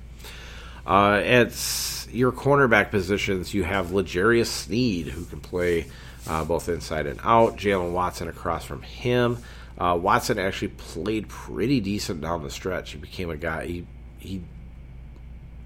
Uh, 0.86 1.22
at 1.24 2.06
your 2.10 2.32
cornerback 2.32 2.90
positions, 2.90 3.54
you 3.54 3.62
have 3.62 3.92
L'Jarius 3.92 4.46
Sneed, 4.46 5.08
who 5.08 5.24
can 5.24 5.40
play 5.40 5.86
uh, 6.26 6.44
both 6.44 6.68
inside 6.68 7.06
and 7.06 7.20
out. 7.22 7.56
Jaylen 7.56 7.92
Watson 7.92 8.28
across 8.28 8.64
from 8.64 8.82
him. 8.82 9.38
Uh, 9.78 9.98
Watson 10.00 10.38
actually 10.38 10.68
played 10.68 11.28
pretty 11.28 11.80
decent 11.80 12.20
down 12.20 12.42
the 12.42 12.50
stretch. 12.50 12.92
He 12.92 12.98
became 12.98 13.30
a 13.30 13.36
guy. 13.36 13.66
He 13.66 13.86
he 14.18 14.42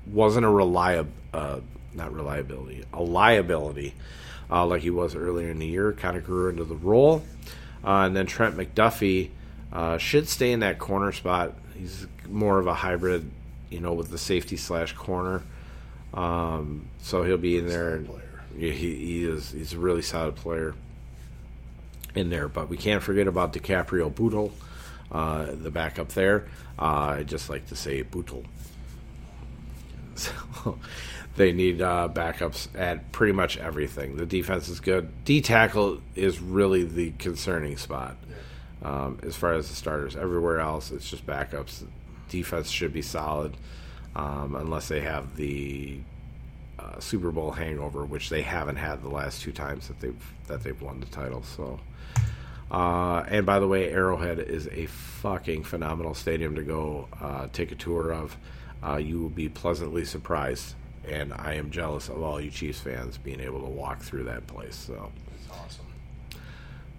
wasn't 0.06 0.46
a 0.46 0.50
reliable, 0.50 1.10
uh, 1.34 1.60
not 1.92 2.14
reliability, 2.14 2.84
a 2.92 3.02
liability 3.02 3.94
uh, 4.50 4.64
like 4.64 4.82
he 4.82 4.90
was 4.90 5.14
earlier 5.14 5.50
in 5.50 5.58
the 5.58 5.66
year. 5.66 5.92
Kind 5.92 6.16
of 6.16 6.24
grew 6.24 6.48
into 6.48 6.64
the 6.64 6.76
role, 6.76 7.24
uh, 7.84 8.04
and 8.06 8.16
then 8.16 8.26
Trent 8.26 8.56
McDuffie 8.56 9.30
uh, 9.76 9.98
should 9.98 10.26
stay 10.26 10.52
in 10.52 10.60
that 10.60 10.78
corner 10.78 11.12
spot. 11.12 11.52
He's 11.78 12.06
more 12.30 12.58
of 12.58 12.66
a 12.66 12.72
hybrid, 12.72 13.30
you 13.68 13.78
know, 13.78 13.92
with 13.92 14.10
the 14.10 14.16
safety 14.16 14.56
slash 14.56 14.94
corner. 14.94 15.42
Um, 16.14 16.88
so 17.02 17.24
he'll 17.24 17.36
be 17.36 17.58
in 17.58 17.68
there. 17.68 17.96
And, 17.96 18.08
he, 18.56 18.70
he 18.70 19.24
is 19.24 19.50
he's 19.50 19.74
a 19.74 19.78
really 19.78 20.00
solid 20.00 20.34
player 20.34 20.74
in 22.14 22.30
there. 22.30 22.48
But 22.48 22.70
we 22.70 22.78
can't 22.78 23.02
forget 23.02 23.26
about 23.26 23.52
DiCaprio 23.52 24.14
Bootle, 24.14 24.50
uh, 25.12 25.48
the 25.52 25.70
backup 25.70 26.08
there. 26.08 26.48
Uh, 26.78 27.16
I 27.18 27.22
just 27.24 27.50
like 27.50 27.66
to 27.66 27.76
say 27.76 28.02
Bootle. 28.02 28.44
So 30.16 30.78
they 31.36 31.52
need 31.52 31.82
uh, 31.82 32.08
backups 32.10 32.68
at 32.74 33.12
pretty 33.12 33.34
much 33.34 33.58
everything. 33.58 34.16
The 34.16 34.24
defense 34.24 34.70
is 34.70 34.80
good. 34.80 35.12
D 35.26 35.42
tackle 35.42 36.00
is 36.14 36.40
really 36.40 36.84
the 36.84 37.10
concerning 37.18 37.76
spot 37.76 38.16
um, 38.82 39.18
as 39.22 39.36
far 39.36 39.52
as 39.54 39.68
the 39.68 39.74
starters. 39.74 40.16
Everywhere 40.16 40.60
else, 40.60 40.90
it's 40.90 41.08
just 41.08 41.26
backups. 41.26 41.86
Defense 42.28 42.70
should 42.70 42.92
be 42.92 43.02
solid 43.02 43.56
um, 44.14 44.56
unless 44.56 44.88
they 44.88 45.00
have 45.00 45.36
the 45.36 45.98
uh, 46.78 46.98
Super 47.00 47.30
Bowl 47.30 47.52
hangover, 47.52 48.04
which 48.04 48.28
they 48.28 48.42
haven't 48.42 48.76
had 48.76 49.02
the 49.02 49.08
last 49.08 49.42
two 49.42 49.52
times 49.52 49.88
that 49.88 50.00
they've 50.00 50.32
that 50.46 50.62
they've 50.62 50.80
won 50.80 51.00
the 51.00 51.06
title. 51.06 51.42
So. 51.42 51.80
Uh, 52.68 53.24
and 53.28 53.46
by 53.46 53.60
the 53.60 53.68
way, 53.68 53.90
Arrowhead 53.92 54.40
is 54.40 54.66
a 54.72 54.86
fucking 54.86 55.62
phenomenal 55.62 56.14
stadium 56.14 56.56
to 56.56 56.62
go 56.62 57.08
uh, 57.20 57.46
take 57.52 57.70
a 57.70 57.76
tour 57.76 58.12
of. 58.12 58.36
Uh, 58.84 58.96
you 58.96 59.20
will 59.20 59.28
be 59.28 59.48
pleasantly 59.48 60.04
surprised, 60.04 60.74
and 61.08 61.32
I 61.32 61.54
am 61.54 61.70
jealous 61.70 62.08
of 62.08 62.22
all 62.22 62.40
you 62.40 62.50
Chiefs 62.50 62.80
fans 62.80 63.18
being 63.18 63.40
able 63.40 63.60
to 63.60 63.70
walk 63.70 64.02
through 64.02 64.24
that 64.24 64.46
place. 64.48 64.74
So, 64.74 65.12
awesome. 65.50 65.85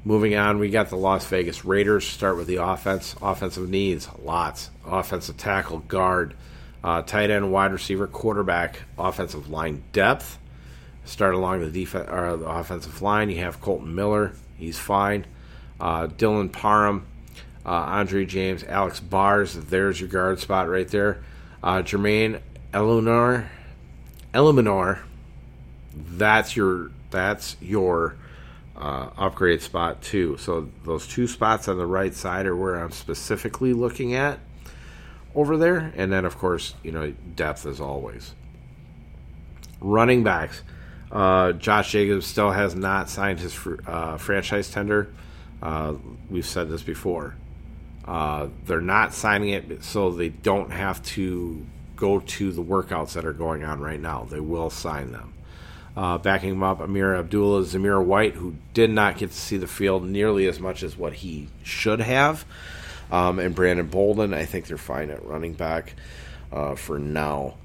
Moving 0.07 0.35
on, 0.35 0.59
we 0.59 0.69
got 0.69 0.87
the 0.87 0.95
Las 0.95 1.25
Vegas 1.25 1.65
Raiders. 1.65 2.07
Start 2.07 2.37
with 2.37 2.47
the 2.47 2.63
offense. 2.63 3.13
Offensive 3.21 3.67
needs, 3.67 4.07
lots. 4.23 4.69
Offensive 4.85 5.35
tackle, 5.35 5.79
guard, 5.79 6.33
uh, 6.81 7.01
tight 7.01 7.29
end, 7.29 7.51
wide 7.51 7.73
receiver, 7.73 8.07
quarterback, 8.07 8.83
offensive 8.97 9.49
line 9.49 9.83
depth. 9.91 10.39
Start 11.03 11.35
along 11.35 11.59
the 11.59 11.69
defense 11.69 12.07
or 12.09 12.37
the 12.37 12.45
offensive 12.45 13.01
line. 13.01 13.29
You 13.29 13.39
have 13.39 13.59
Kolton 13.59 13.93
Miller. 13.95 14.31
He's 14.55 14.79
fine. 14.79 15.25
Uh, 15.77 16.07
Dylan 16.07 16.53
Parham, 16.53 17.05
uh, 17.65 17.71
Andre 17.71 18.25
James, 18.25 18.63
Alex 18.63 19.01
Bars. 19.01 19.55
There's 19.55 19.99
your 19.99 20.07
guard 20.07 20.39
spot 20.39 20.69
right 20.69 20.87
there. 20.87 21.21
Uh, 21.61 21.79
Jermaine 21.79 22.39
Eluemunor, 22.73 23.49
Eluemunor. 24.33 24.99
That's 25.93 26.55
your 26.55 26.91
that's 27.11 27.57
your 27.59 28.15
uh, 28.77 29.09
upgrade 29.17 29.61
spot 29.61 30.01
too. 30.01 30.37
So 30.37 30.69
those 30.83 31.07
two 31.07 31.27
spots 31.27 31.67
on 31.67 31.77
the 31.77 31.85
right 31.85 32.13
side 32.13 32.45
are 32.45 32.55
where 32.55 32.75
I'm 32.75 32.91
specifically 32.91 33.73
looking 33.73 34.13
at 34.13 34.39
over 35.35 35.57
there, 35.57 35.91
and 35.95 36.11
then 36.11 36.25
of 36.25 36.37
course 36.37 36.75
you 36.83 36.91
know 36.91 37.13
depth 37.35 37.65
as 37.65 37.81
always. 37.81 38.33
Running 39.79 40.23
backs. 40.23 40.63
Uh, 41.11 41.53
Josh 41.53 41.91
Jacobs 41.91 42.25
still 42.25 42.51
has 42.51 42.75
not 42.75 43.09
signed 43.09 43.39
his 43.39 43.53
fr- 43.53 43.75
uh, 43.87 44.17
franchise 44.17 44.69
tender. 44.69 45.07
Uh, 45.61 45.93
we've 46.29 46.45
said 46.45 46.69
this 46.69 46.83
before. 46.83 47.35
Uh, 48.05 48.47
they're 48.65 48.81
not 48.81 49.13
signing 49.13 49.49
it 49.49 49.83
so 49.83 50.11
they 50.11 50.29
don't 50.29 50.71
have 50.71 51.01
to 51.03 51.65
go 51.95 52.19
to 52.19 52.51
the 52.51 52.63
workouts 52.63 53.13
that 53.13 53.25
are 53.25 53.33
going 53.33 53.63
on 53.63 53.79
right 53.79 53.99
now. 53.99 54.25
They 54.29 54.39
will 54.39 54.69
sign 54.69 55.11
them. 55.11 55.33
Uh, 55.97 56.15
backing 56.19 56.51
him 56.51 56.61
up, 56.61 56.79
Ameer 56.79 57.15
Abdullah, 57.17 57.63
Zamir 57.63 58.03
White, 58.05 58.35
who 58.35 58.53
did 58.75 58.91
not 58.91 59.17
get 59.17 59.31
to 59.31 59.35
see 59.35 59.57
the 59.57 59.65
field 59.65 60.05
nearly 60.05 60.45
as 60.45 60.59
much 60.59 60.83
as 60.83 60.95
what 60.95 61.11
he 61.11 61.47
should 61.63 61.99
have, 62.01 62.45
um, 63.11 63.39
and 63.39 63.55
Brandon 63.55 63.87
Bolden. 63.87 64.31
I 64.31 64.45
think 64.45 64.67
they're 64.67 64.77
fine 64.77 65.09
at 65.09 65.25
running 65.25 65.53
back 65.53 65.95
uh, 66.51 66.75
for 66.75 66.99
now. 66.99 67.55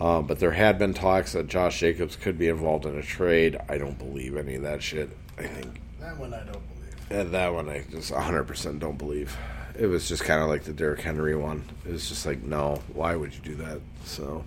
Uh, 0.00 0.22
but 0.22 0.38
there 0.38 0.52
had 0.52 0.78
been 0.78 0.94
talks 0.94 1.34
that 1.34 1.46
Josh 1.46 1.78
Jacobs 1.78 2.16
could 2.16 2.38
be 2.38 2.48
involved 2.48 2.86
in 2.86 2.96
a 2.96 3.02
trade. 3.02 3.58
I 3.68 3.76
don't 3.76 3.98
believe 3.98 4.34
any 4.36 4.54
of 4.54 4.62
that 4.62 4.82
shit. 4.82 5.10
I 5.38 5.42
think 5.42 5.78
That 6.00 6.16
one 6.16 6.32
I 6.32 6.38
don't 6.44 6.52
believe. 6.74 7.10
and 7.10 7.30
that 7.34 7.52
one 7.52 7.68
I 7.68 7.84
just 7.90 8.10
100% 8.12 8.78
don't 8.80 8.96
believe. 8.96 9.36
It 9.78 9.86
was 9.88 10.08
just 10.08 10.24
kind 10.24 10.42
of 10.42 10.48
like 10.48 10.64
the 10.64 10.72
Derrick 10.72 11.00
Henry 11.02 11.36
one. 11.36 11.64
It 11.86 11.92
was 11.92 12.08
just 12.08 12.24
like, 12.24 12.42
no, 12.42 12.80
why 12.94 13.14
would 13.14 13.34
you 13.34 13.40
do 13.42 13.54
that? 13.56 13.80
So, 14.04 14.42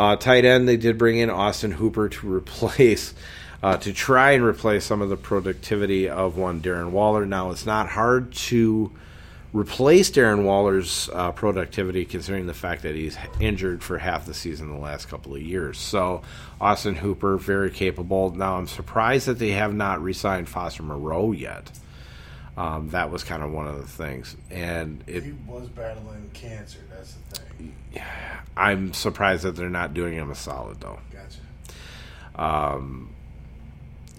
uh, 0.00 0.16
tight 0.16 0.46
end, 0.46 0.66
they 0.66 0.78
did 0.78 0.96
bring 0.96 1.18
in 1.18 1.28
Austin 1.28 1.72
Hooper 1.72 2.08
to 2.08 2.34
replace, 2.34 3.12
uh, 3.62 3.76
to 3.76 3.92
try 3.92 4.30
and 4.30 4.42
replace 4.42 4.82
some 4.82 5.02
of 5.02 5.10
the 5.10 5.16
productivity 5.16 6.08
of 6.08 6.38
one 6.38 6.62
Darren 6.62 6.90
Waller. 6.90 7.26
Now, 7.26 7.50
it's 7.50 7.66
not 7.66 7.86
hard 7.86 8.32
to 8.32 8.90
replace 9.52 10.10
Darren 10.10 10.44
Waller's 10.44 11.10
uh, 11.12 11.32
productivity 11.32 12.06
considering 12.06 12.46
the 12.46 12.54
fact 12.54 12.80
that 12.84 12.94
he's 12.94 13.18
injured 13.40 13.82
for 13.82 13.98
half 13.98 14.24
the 14.24 14.32
season 14.32 14.70
the 14.70 14.80
last 14.80 15.10
couple 15.10 15.34
of 15.34 15.42
years. 15.42 15.76
So, 15.76 16.22
Austin 16.62 16.94
Hooper, 16.94 17.36
very 17.36 17.70
capable. 17.70 18.30
Now, 18.30 18.56
I'm 18.56 18.68
surprised 18.68 19.26
that 19.26 19.38
they 19.38 19.50
have 19.50 19.74
not 19.74 20.02
re 20.02 20.14
signed 20.14 20.48
Foster 20.48 20.82
Moreau 20.82 21.32
yet. 21.32 21.70
Um, 22.56 22.88
that 22.90 23.10
was 23.10 23.22
kind 23.22 23.42
of 23.42 23.52
one 23.52 23.68
of 23.68 23.76
the 23.76 23.86
things, 23.86 24.34
and 24.50 25.04
it, 25.06 25.24
He 25.24 25.32
was 25.46 25.68
battling 25.68 26.30
cancer. 26.32 26.78
That's 26.90 27.12
the 27.12 27.36
thing. 27.36 27.74
I'm 28.56 28.92
surprised 28.92 29.44
that 29.44 29.56
they're 29.56 29.70
not 29.70 29.94
doing 29.94 30.14
him 30.14 30.30
a 30.30 30.34
solid 30.34 30.80
though. 30.80 30.98
Gotcha. 31.12 31.40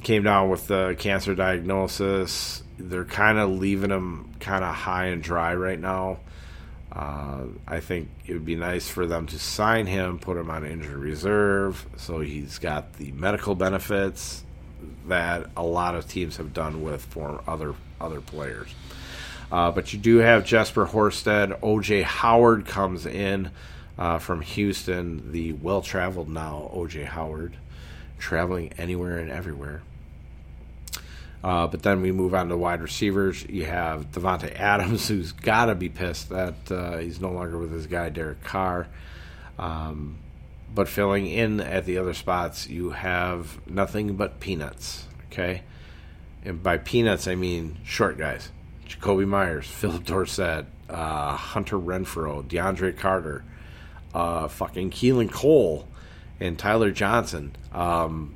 Came 0.03 0.23
down 0.23 0.49
with 0.49 0.67
the 0.67 0.95
cancer 0.97 1.35
diagnosis. 1.35 2.63
They're 2.79 3.05
kind 3.05 3.37
of 3.37 3.51
leaving 3.51 3.91
him 3.91 4.33
kind 4.39 4.63
of 4.63 4.73
high 4.73 5.05
and 5.07 5.21
dry 5.21 5.53
right 5.53 5.79
now. 5.79 6.19
Uh, 6.91 7.43
I 7.67 7.79
think 7.79 8.09
it 8.25 8.33
would 8.33 8.45
be 8.45 8.55
nice 8.55 8.89
for 8.89 9.05
them 9.05 9.27
to 9.27 9.39
sign 9.39 9.85
him, 9.85 10.19
put 10.19 10.37
him 10.37 10.49
on 10.49 10.65
injured 10.65 10.97
reserve, 10.97 11.85
so 11.95 12.19
he's 12.19 12.57
got 12.57 12.93
the 12.93 13.11
medical 13.13 13.55
benefits 13.55 14.43
that 15.07 15.49
a 15.55 15.63
lot 15.63 15.95
of 15.95 16.07
teams 16.07 16.37
have 16.37 16.53
done 16.53 16.83
with 16.83 17.05
for 17.05 17.43
other 17.47 17.75
other 18.01 18.19
players. 18.19 18.73
Uh, 19.51 19.71
but 19.71 19.91
you 19.91 19.99
do 19.99 20.17
have 20.17 20.45
Jesper 20.45 20.85
Horsted. 20.85 21.59
OJ 21.59 22.03
Howard 22.03 22.65
comes 22.65 23.05
in 23.05 23.51
uh, 23.97 24.17
from 24.17 24.41
Houston, 24.41 25.31
the 25.31 25.53
well 25.53 25.81
traveled 25.81 26.29
now 26.29 26.71
OJ 26.73 27.05
Howard, 27.05 27.57
traveling 28.17 28.71
anywhere 28.77 29.17
and 29.17 29.29
everywhere. 29.29 29.81
Uh, 31.43 31.67
but 31.67 31.81
then 31.81 32.01
we 32.01 32.11
move 32.11 32.33
on 32.33 32.49
to 32.49 32.57
wide 32.57 32.81
receivers. 32.81 33.43
You 33.49 33.65
have 33.65 34.11
Davante 34.11 34.53
Adams, 34.55 35.07
who's 35.09 35.31
got 35.31 35.65
to 35.65 35.75
be 35.75 35.89
pissed 35.89 36.29
that 36.29 36.71
uh, 36.71 36.97
he's 36.97 37.19
no 37.19 37.31
longer 37.31 37.57
with 37.57 37.71
his 37.71 37.87
guy 37.87 38.09
Derek 38.09 38.43
Carr. 38.43 38.87
Um, 39.57 40.17
but 40.73 40.87
filling 40.87 41.27
in 41.27 41.59
at 41.59 41.85
the 41.85 41.97
other 41.97 42.13
spots, 42.13 42.67
you 42.69 42.91
have 42.91 43.59
nothing 43.67 44.15
but 44.15 44.39
peanuts. 44.39 45.05
Okay, 45.31 45.63
and 46.43 46.61
by 46.61 46.77
peanuts 46.77 47.27
I 47.27 47.35
mean 47.35 47.77
short 47.83 48.17
guys: 48.17 48.49
Jakobi 48.99 49.27
Meyers, 49.27 49.67
Philip 49.69 50.03
Dorsett, 50.03 50.65
uh, 50.89 51.35
Hunter 51.35 51.77
Renfrow, 51.77 52.43
DeAndre 52.43 52.97
Carter, 52.97 53.43
uh, 54.13 54.47
fucking 54.47 54.91
Keelan 54.91 55.31
Cole, 55.31 55.87
and 56.39 56.57
Tyler 56.57 56.91
Johnson. 56.91 57.55
Um, 57.71 58.35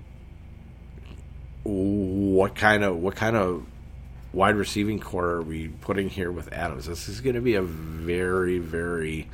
what 1.64 2.56
kind 2.56 2.84
of 2.84 2.98
what 2.98 3.16
kind 3.16 3.36
of 3.36 3.66
wide 4.32 4.56
receiving 4.56 5.00
core 5.00 5.26
are 5.26 5.42
we 5.42 5.70
putting 5.70 6.10
here 6.10 6.32
with 6.32 6.54
Adams? 6.54 6.86
This 6.86 7.10
is 7.10 7.22
going 7.22 7.36
to 7.36 7.42
be 7.42 7.56
a 7.56 7.64
very 7.64 8.60
very 8.60 9.28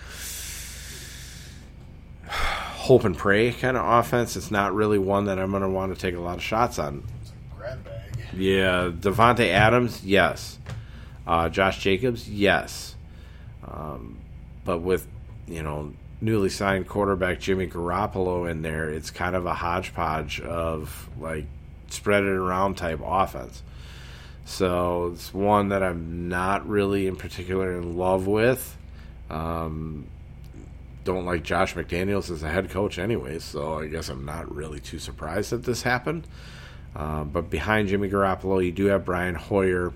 hope 2.27 3.03
and 3.03 3.17
pray 3.17 3.51
kind 3.51 3.75
of 3.75 3.85
offense. 3.85 4.37
It's 4.37 4.49
not 4.49 4.73
really 4.73 4.97
one 4.97 5.25
that 5.25 5.37
I'm 5.37 5.51
going 5.51 5.63
to 5.63 5.69
want 5.69 5.93
to 5.93 5.99
take 5.99 6.15
a 6.15 6.21
lot 6.21 6.37
of 6.37 6.43
shots 6.43 6.79
on. 6.79 7.03
It's 7.21 7.31
a 7.31 7.55
grab 7.57 7.83
bag. 7.83 8.01
Yeah, 8.33 8.91
Davante 8.93 9.49
Adams, 9.49 10.05
yes. 10.05 10.57
Uh, 11.25 11.49
Josh 11.49 11.79
Jacobs, 11.79 12.29
yes. 12.29 12.95
Um, 13.65 14.17
but 14.65 14.79
with 14.79 15.07
you 15.47 15.63
know, 15.63 15.93
newly 16.19 16.49
signed 16.49 16.87
quarterback 16.87 17.39
Jimmy 17.39 17.67
Garoppolo 17.67 18.49
in 18.49 18.61
there, 18.61 18.89
it's 18.89 19.11
kind 19.11 19.35
of 19.35 19.45
a 19.45 19.53
hodgepodge 19.53 20.39
of 20.41 21.09
like 21.19 21.45
spread 21.89 22.23
it 22.23 22.29
around 22.29 22.75
type 22.75 22.99
offense. 23.03 23.63
So 24.45 25.11
it's 25.13 25.33
one 25.33 25.69
that 25.69 25.83
I'm 25.83 26.29
not 26.29 26.67
really 26.67 27.07
in 27.07 27.15
particular 27.15 27.77
in 27.77 27.97
love 27.97 28.27
with. 28.27 28.77
Um, 29.29 30.07
don't 31.03 31.25
like 31.25 31.43
Josh 31.43 31.73
McDaniels 31.73 32.29
as 32.29 32.43
a 32.43 32.49
head 32.49 32.69
coach, 32.69 32.99
anyway, 32.99 33.39
So 33.39 33.79
I 33.79 33.87
guess 33.87 34.09
I'm 34.09 34.25
not 34.25 34.53
really 34.53 34.79
too 34.79 34.99
surprised 34.99 35.51
that 35.51 35.63
this 35.63 35.83
happened. 35.83 36.27
Uh, 36.95 37.23
but 37.23 37.49
behind 37.49 37.87
Jimmy 37.87 38.09
Garoppolo, 38.09 38.63
you 38.63 38.71
do 38.71 38.85
have 38.85 39.05
Brian 39.05 39.35
Hoyer, 39.35 39.93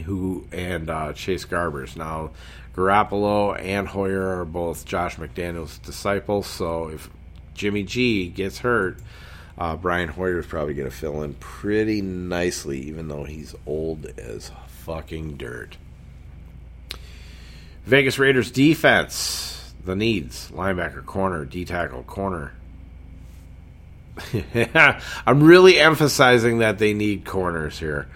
who 0.00 0.46
and 0.52 0.90
uh, 0.90 1.12
Chase 1.12 1.44
Garbers. 1.44 1.96
Now, 1.96 2.30
Garoppolo 2.74 3.58
and 3.60 3.88
Hoyer 3.88 4.40
are 4.40 4.44
both 4.44 4.84
Josh 4.84 5.16
McDaniels' 5.16 5.80
disciples. 5.82 6.46
So 6.46 6.88
if 6.88 7.10
Jimmy 7.54 7.82
G 7.82 8.28
gets 8.28 8.58
hurt, 8.58 8.98
uh, 9.58 9.76
Brian 9.76 10.08
Hoyer 10.08 10.38
is 10.38 10.46
probably 10.46 10.74
going 10.74 10.88
to 10.88 10.96
fill 10.96 11.22
in 11.22 11.34
pretty 11.34 12.00
nicely, 12.00 12.80
even 12.80 13.08
though 13.08 13.24
he's 13.24 13.54
old 13.66 14.06
as 14.18 14.50
fucking 14.66 15.36
dirt. 15.36 15.76
Vegas 17.84 18.18
Raiders 18.18 18.50
defense. 18.50 19.74
The 19.84 19.96
needs 19.96 20.50
linebacker, 20.50 21.04
corner, 21.04 21.44
D 21.44 21.64
tackle, 21.64 22.02
corner. 22.02 22.52
I'm 25.26 25.42
really 25.42 25.78
emphasizing 25.78 26.58
that 26.58 26.78
they 26.78 26.92
need 26.92 27.24
corners 27.24 27.78
here. 27.78 28.08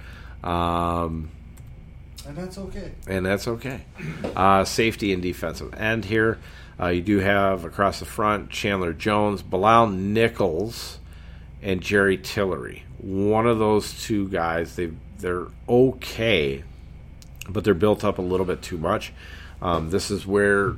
Um, 0.43 1.30
and 2.27 2.37
that's 2.37 2.59
okay. 2.59 2.93
And 3.07 3.25
that's 3.25 3.49
okay. 3.49 3.85
Uh, 4.35 4.64
safety 4.64 5.12
and 5.12 5.22
defensive 5.22 5.72
end 5.75 6.07
here. 6.07 6.41
Uh, 6.81 6.89
you 6.89 7.01
do 7.01 7.20
have 7.20 7.64
across 7.64 8.01
the 8.01 8.05
front 8.05 8.51
Chandler 8.51 8.93
Jones, 8.93 9.43
Bilal 9.43 9.87
Nichols, 9.87 10.99
and 11.62 11.81
Jerry 11.81 12.18
Tillery. 12.18 12.83
One 12.99 13.47
of 13.47 13.61
those 13.61 14.03
two 14.03 14.29
guys, 14.29 14.75
they 14.75 14.91
they're 15.18 15.47
okay, 15.68 16.64
but 17.49 17.62
they're 17.62 17.75
built 17.75 18.03
up 18.03 18.18
a 18.18 18.22
little 18.22 18.47
bit 18.47 18.61
too 18.61 18.77
much. 18.77 19.12
Um, 19.62 19.91
this 19.91 20.11
is 20.11 20.27
where 20.27 20.75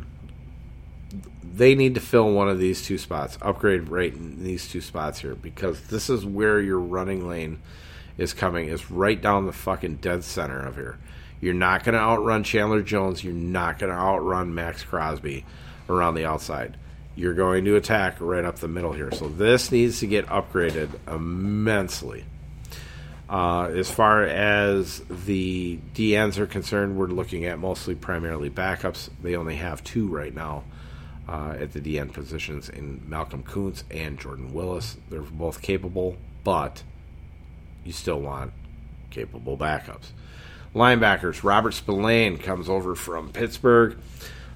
they 1.43 1.75
need 1.75 1.95
to 1.95 2.01
fill 2.01 2.31
one 2.31 2.49
of 2.49 2.59
these 2.59 2.85
two 2.85 2.99
spots, 2.99 3.39
upgrade 3.41 3.89
right 3.89 4.13
in 4.13 4.45
these 4.45 4.69
two 4.69 4.83
spots 4.83 5.21
here, 5.21 5.35
because 5.35 5.81
this 5.89 6.11
is 6.11 6.27
where 6.27 6.61
your 6.61 6.79
running 6.79 7.27
lane 7.27 7.61
is 8.19 8.35
coming, 8.35 8.69
is 8.69 8.91
right 8.91 9.21
down 9.21 9.47
the 9.47 9.53
fucking 9.53 9.97
dead 9.97 10.25
center 10.25 10.61
of 10.61 10.77
here. 10.77 10.99
You're 11.41 11.55
not 11.55 11.85
going 11.85 11.95
to 11.95 12.01
outrun 12.01 12.45
Chandler 12.45 12.83
Jones. 12.83 13.23
You're 13.23 13.35
not 13.35 13.79
going 13.79 13.93
to 13.93 13.99
outrun 13.99 14.55
Maxx 14.55 14.83
Crosby 14.83 15.45
around 15.89 16.15
the 16.15 16.25
outside. 16.25 16.77
You're 17.15 17.35
going 17.35 17.65
to 17.65 17.77
attack 17.77 18.17
right 18.21 18.45
up 18.45 18.57
the 18.57 18.69
middle 18.69 18.93
here. 18.93 19.11
So 19.11 19.29
this 19.29 19.73
needs 19.73 20.01
to 20.01 20.07
get 20.07 20.27
upgraded 20.27 20.91
immensely. 21.09 22.25
Uh, 23.29 23.65
as 23.75 23.91
far 23.91 24.23
as 24.23 25.03
the 25.09 25.79
DNs 25.95 26.39
are 26.39 26.47
concerned, 26.47 26.97
we're 26.97 27.07
looking 27.07 27.45
at 27.45 27.59
mostly 27.59 27.95
primarily 27.95 28.51
backups. 28.51 29.11
They 29.23 29.35
only 29.35 29.57
have 29.57 29.83
two 29.83 30.07
right 30.07 30.35
now 30.35 30.65
uh, 31.29 31.57
at 31.59 31.73
the 31.73 31.81
DN 31.81 32.13
positions 32.13 32.69
in 32.69 33.03
Malcolm 33.09 33.43
Koonce 33.43 33.83
and 33.91 34.19
Jordan 34.19 34.53
Willis. 34.55 34.97
They're 35.11 35.23
both 35.23 35.61
capable, 35.61 36.17
but 36.45 36.85
you 37.85 37.93
still 37.93 38.21
want 38.21 38.53
capable 39.11 39.57
backups. 39.57 40.11
Linebackers, 40.77 41.43
Robert 41.43 41.73
Spillane 41.73 42.37
comes 42.37 42.69
over 42.69 42.95
from 42.95 43.31
Pittsburgh. 43.31 43.97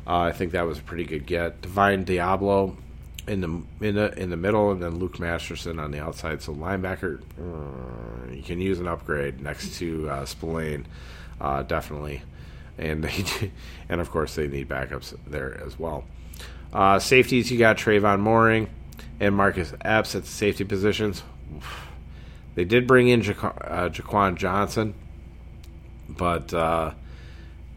Uh, 0.07 0.19
I 0.19 0.33
think 0.33 0.53
that 0.53 0.67
was 0.67 0.79
a 0.79 0.83
pretty 0.83 1.05
good 1.05 1.25
get. 1.25 1.63
Divine 1.63 2.05
Deablo 2.05 2.77
in 3.27 3.41
the 3.41 3.87
in 3.87 3.95
the 3.95 4.13
in 4.21 4.29
the 4.29 4.37
middle, 4.37 4.71
and 4.71 4.83
then 4.83 4.99
Luke 4.99 5.19
Masterson 5.19 5.79
on 5.79 5.93
the 5.93 5.99
outside. 5.99 6.43
So 6.43 6.55
linebacker, 6.55 7.23
uh, 7.41 8.33
you 8.33 8.43
can 8.43 8.61
use 8.61 8.81
an 8.81 8.87
upgrade 8.87 9.41
next 9.41 9.79
to 9.79 10.11
uh, 10.11 10.27
Spillane, 10.27 10.85
uh, 11.41 11.63
definitely, 11.63 12.21
and 12.77 13.03
they 13.03 13.51
and 13.89 14.03
of 14.03 14.11
course 14.11 14.35
they 14.35 14.47
need 14.47 14.69
backups 14.69 15.17
there 15.27 15.59
as 15.65 15.79
well. 15.79 16.05
Uh, 16.71 16.99
safeties, 16.99 17.51
you 17.51 17.59
got 17.59 17.79
Tre'von 17.79 18.21
Moehrig 18.21 18.69
and 19.21 19.35
Marcus 19.35 19.73
Epps 19.81 20.15
at 20.15 20.25
the 20.25 20.29
safety 20.29 20.65
positions. 20.65 21.23
They 22.57 22.67
did 22.67 22.87
bring 22.87 23.09
in 23.09 23.23
Jaquan, 23.23 23.57
uh, 23.65 23.89
Jaquan 23.89 24.37
Johnson, 24.37 24.93
but 26.17 26.53
uh, 26.53 26.93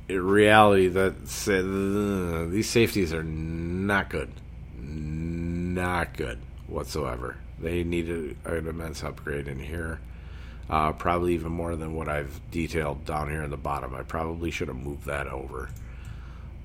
in 0.07 0.21
reality, 0.21 0.88
that 0.89 1.13
uh, 1.47 2.49
these 2.51 2.69
safeties 2.69 3.13
are 3.13 3.23
not 3.23 4.09
good, 4.09 4.31
not 4.77 6.15
good 6.17 6.39
whatsoever. 6.67 7.38
They 7.59 7.84
need 7.84 8.09
an 8.09 8.38
immense 8.45 9.03
upgrade 9.03 9.47
in 9.47 9.59
here. 9.59 9.99
Uh, 10.69 10.93
probably 10.93 11.34
even 11.34 11.51
more 11.51 11.75
than 11.75 11.93
what 11.93 12.07
I've 12.07 12.39
detailed 12.49 13.05
down 13.05 13.29
here 13.29 13.43
in 13.43 13.51
the 13.51 13.57
bottom. 13.57 13.93
I 13.93 14.03
probably 14.03 14.49
should 14.49 14.69
have 14.69 14.77
moved 14.77 15.05
that 15.05 15.27
over. 15.27 15.69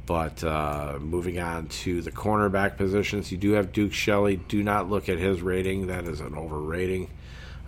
But 0.07 0.43
uh, 0.43 0.99
moving 1.01 1.39
on 1.39 1.67
to 1.67 2.01
the 2.01 2.13
cornerback 2.13 2.77
positions, 2.77 3.31
you 3.31 3.37
do 3.37 3.53
have 3.53 3.73
Duke 3.73 3.93
Shelley. 3.93 4.37
Do 4.37 4.63
not 4.63 4.89
look 4.89 5.09
at 5.09 5.19
his 5.19 5.43
rating; 5.43 5.89
that 5.89 6.05
is 6.05 6.21
an 6.21 6.35
overrating 6.35 7.11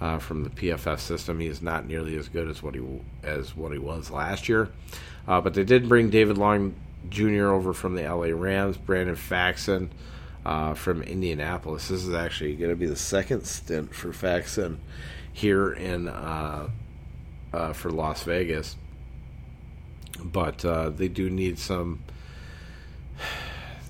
uh, 0.00 0.18
from 0.18 0.44
the 0.44 0.50
PFF 0.50 0.98
system. 0.98 1.40
He 1.40 1.46
is 1.46 1.62
not 1.62 1.86
nearly 1.86 2.16
as 2.16 2.28
good 2.28 2.48
as 2.48 2.62
what 2.62 2.74
he 2.74 2.82
as 3.22 3.56
what 3.56 3.72
he 3.72 3.78
was 3.78 4.10
last 4.10 4.48
year. 4.48 4.68
Uh, 5.28 5.40
but 5.40 5.54
they 5.54 5.64
did 5.64 5.88
bring 5.88 6.10
David 6.10 6.38
Long 6.38 6.74
Jr. 7.08 7.48
over 7.48 7.72
from 7.72 7.94
the 7.94 8.02
LA 8.02 8.28
Rams. 8.28 8.76
Brandon 8.76 9.16
Facyson 9.16 9.90
uh, 10.44 10.74
from 10.74 11.02
Indianapolis. 11.02 11.88
This 11.88 12.04
is 12.04 12.14
actually 12.14 12.54
going 12.56 12.70
to 12.70 12.76
be 12.76 12.86
the 12.86 12.96
second 12.96 13.44
stint 13.44 13.94
for 13.94 14.10
Facyson 14.10 14.78
here 15.32 15.72
in 15.72 16.08
uh, 16.08 16.68
uh, 17.52 17.72
for 17.72 17.90
Las 17.90 18.22
Vegas. 18.24 18.76
But 20.22 20.64
uh, 20.64 20.90
they 20.90 21.08
do 21.08 21.30
need 21.30 21.58
some 21.58 22.02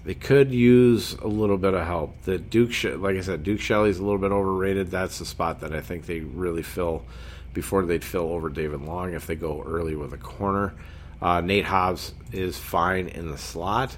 they 0.04 0.14
could 0.14 0.52
use 0.52 1.14
a 1.14 1.26
little 1.26 1.58
bit 1.58 1.74
of 1.74 1.86
help. 1.86 2.22
The 2.22 2.38
Duke, 2.38 2.72
like 3.00 3.16
I 3.16 3.20
said, 3.20 3.44
Duke 3.44 3.60
Shelley's 3.60 3.98
a 3.98 4.02
little 4.02 4.18
bit 4.18 4.32
overrated. 4.32 4.90
That's 4.90 5.18
the 5.18 5.26
spot 5.26 5.60
that 5.60 5.74
I 5.74 5.80
think 5.80 6.06
they 6.06 6.20
really 6.20 6.62
fill 6.62 7.04
before 7.52 7.84
they'd 7.84 8.04
fill 8.04 8.32
over 8.32 8.48
David 8.48 8.80
Long 8.80 9.12
if 9.12 9.26
they 9.26 9.34
go 9.34 9.62
early 9.62 9.96
with 9.96 10.12
a 10.12 10.18
corner. 10.18 10.72
Uh, 11.20 11.40
Nate 11.42 11.66
Hobbs 11.66 12.14
is 12.32 12.56
fine 12.56 13.08
in 13.08 13.30
the 13.30 13.36
slot. 13.36 13.96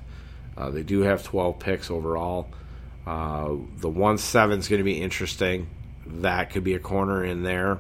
Uh, 0.57 0.71
they 0.71 0.83
do 0.83 1.01
have 1.01 1.23
12 1.23 1.59
picks 1.59 1.91
overall. 1.91 2.49
Uh, 3.07 3.55
the 3.77 3.89
1 3.89 4.19
7 4.19 4.59
is 4.59 4.69
going 4.69 4.79
to 4.79 4.85
be 4.85 5.01
interesting. 5.01 5.69
That 6.07 6.51
could 6.51 6.65
be 6.65 6.75
a 6.75 6.81
corner 6.81 7.25
in 7.25 7.43
there. 7.45 7.79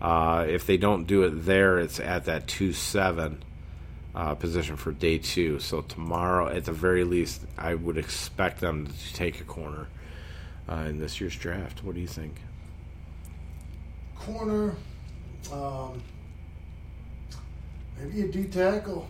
Uh, 0.00 0.46
if 0.48 0.66
they 0.66 0.76
don't 0.76 1.04
do 1.06 1.24
it 1.24 1.44
there, 1.44 1.78
it's 1.78 2.00
at 2.00 2.24
that 2.24 2.46
2 2.46 2.72
7 2.72 3.43
uh, 4.14 4.34
position 4.34 4.76
for 4.76 4.92
day 4.92 5.18
two. 5.18 5.58
So 5.58 5.82
tomorrow, 5.82 6.48
at 6.48 6.64
the 6.64 6.72
very 6.72 7.04
least, 7.04 7.42
I 7.58 7.74
would 7.74 7.98
expect 7.98 8.60
them 8.60 8.86
to 8.86 9.14
take 9.14 9.40
a 9.40 9.44
corner 9.44 9.88
uh, 10.68 10.86
in 10.88 10.98
this 10.98 11.20
year's 11.20 11.36
draft. 11.36 11.82
What 11.82 11.94
do 11.94 12.00
you 12.00 12.06
think? 12.06 12.34
Corner, 14.16 14.74
um, 15.52 16.00
maybe 17.98 18.22
a 18.22 18.28
D 18.28 18.44
tackle, 18.44 19.08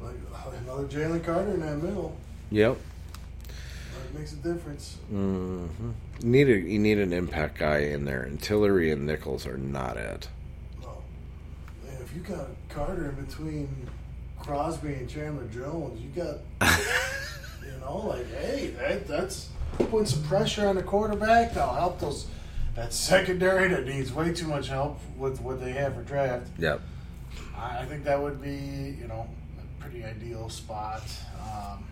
like 0.00 0.16
another 0.62 0.84
Jalen 0.84 1.24
Carter 1.24 1.52
in 1.52 1.60
that 1.60 1.82
middle. 1.82 2.16
Yep. 2.50 2.78
That 3.46 4.18
makes 4.18 4.32
a 4.32 4.36
difference. 4.36 4.96
Mm-hmm. 5.12 5.90
You 6.22 6.28
need 6.28 6.48
a 6.48 6.58
you 6.58 6.78
need 6.78 6.98
an 6.98 7.12
impact 7.12 7.58
guy 7.58 7.78
in 7.78 8.04
there, 8.04 8.22
and 8.22 8.40
Tillery 8.40 8.90
and 8.90 9.06
Nichols 9.06 9.46
are 9.46 9.58
not 9.58 9.96
it 9.96 10.28
if 12.08 12.16
you 12.16 12.22
got 12.22 12.46
Carter 12.68 13.10
in 13.10 13.24
between 13.24 13.68
Crosby 14.40 14.94
and 14.94 15.08
Chandler 15.08 15.46
Jones, 15.46 16.00
you 16.00 16.08
got, 16.10 16.38
you 17.62 17.78
know, 17.80 17.98
like, 17.98 18.30
hey, 18.34 18.68
that, 18.78 19.06
that's 19.06 19.50
putting 19.78 20.06
some 20.06 20.22
pressure 20.24 20.66
on 20.66 20.76
the 20.76 20.82
quarterback. 20.82 21.54
That'll 21.54 21.74
help 21.74 22.00
those 22.00 22.26
that 22.74 22.92
secondary 22.92 23.68
that 23.68 23.86
needs 23.86 24.12
way 24.12 24.32
too 24.32 24.46
much 24.46 24.68
help 24.68 25.00
with 25.16 25.40
what 25.40 25.60
they 25.60 25.72
have 25.72 25.94
for 25.94 26.02
draft. 26.02 26.48
Yep. 26.58 26.80
I 27.56 27.84
think 27.86 28.04
that 28.04 28.20
would 28.20 28.40
be, 28.40 28.96
you 29.00 29.08
know, 29.08 29.28
a 29.58 29.82
pretty 29.82 30.04
ideal 30.04 30.48
spot. 30.48 31.02
Um, 31.42 31.84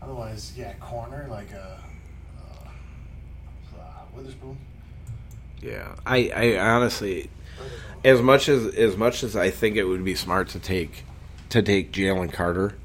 otherwise, 0.00 0.54
yeah, 0.56 0.72
corner 0.74 1.28
like 1.30 1.52
a, 1.52 1.78
a, 3.76 3.78
a 3.78 4.16
Witherspoon. 4.16 4.56
Yeah, 5.60 5.94
I, 6.06 6.30
I 6.30 6.58
honestly, 6.58 7.28
as 8.04 8.22
much 8.22 8.48
as 8.48 8.74
as 8.74 8.96
much 8.96 9.22
as 9.22 9.36
I 9.36 9.50
think 9.50 9.76
it 9.76 9.84
would 9.84 10.04
be 10.04 10.14
smart 10.14 10.48
to 10.50 10.58
take 10.58 11.04
to 11.50 11.62
take 11.62 11.92
Jalen 11.92 12.32
Carter 12.32 12.76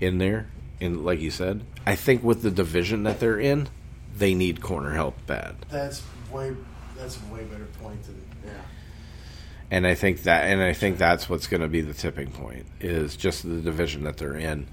in 0.00 0.18
there, 0.18 0.48
and 0.80 1.04
like 1.04 1.20
you 1.20 1.30
said, 1.30 1.62
I 1.86 1.94
think 1.94 2.22
with 2.22 2.42
the 2.42 2.50
division 2.50 3.02
that 3.04 3.20
they're 3.20 3.40
in, 3.40 3.68
they 4.16 4.34
need 4.34 4.60
corner 4.60 4.92
help 4.92 5.14
bad. 5.26 5.56
That's 5.68 6.02
way 6.30 6.54
that's 6.96 7.18
a 7.18 7.32
way 7.32 7.44
better 7.44 7.66
point 7.80 8.02
than 8.04 8.20
yeah. 8.44 8.52
and 9.70 9.86
I 9.86 9.94
think 9.94 10.22
that 10.24 10.44
and 10.50 10.62
I 10.62 10.72
think 10.72 10.98
that's 10.98 11.28
what's 11.28 11.46
going 11.46 11.62
to 11.62 11.68
be 11.68 11.80
the 11.80 11.94
tipping 11.94 12.30
point 12.30 12.66
is 12.80 13.16
just 13.16 13.42
the 13.42 13.60
division 13.60 14.04
that 14.04 14.16
they're 14.16 14.36
in, 14.36 14.66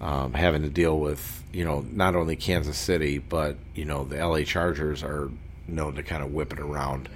um, 0.00 0.34
having 0.34 0.62
to 0.62 0.70
deal 0.70 0.98
with 0.98 1.42
you 1.52 1.64
know 1.64 1.84
not 1.90 2.16
only 2.16 2.36
Kansas 2.36 2.78
City 2.78 3.18
but 3.18 3.56
you 3.74 3.84
know 3.84 4.04
the 4.04 4.16
LA 4.16 4.42
Chargers 4.42 5.02
are 5.02 5.30
known 5.68 5.94
to 5.96 6.02
kind 6.02 6.22
of 6.22 6.32
whip 6.32 6.52
it 6.52 6.60
around. 6.60 7.08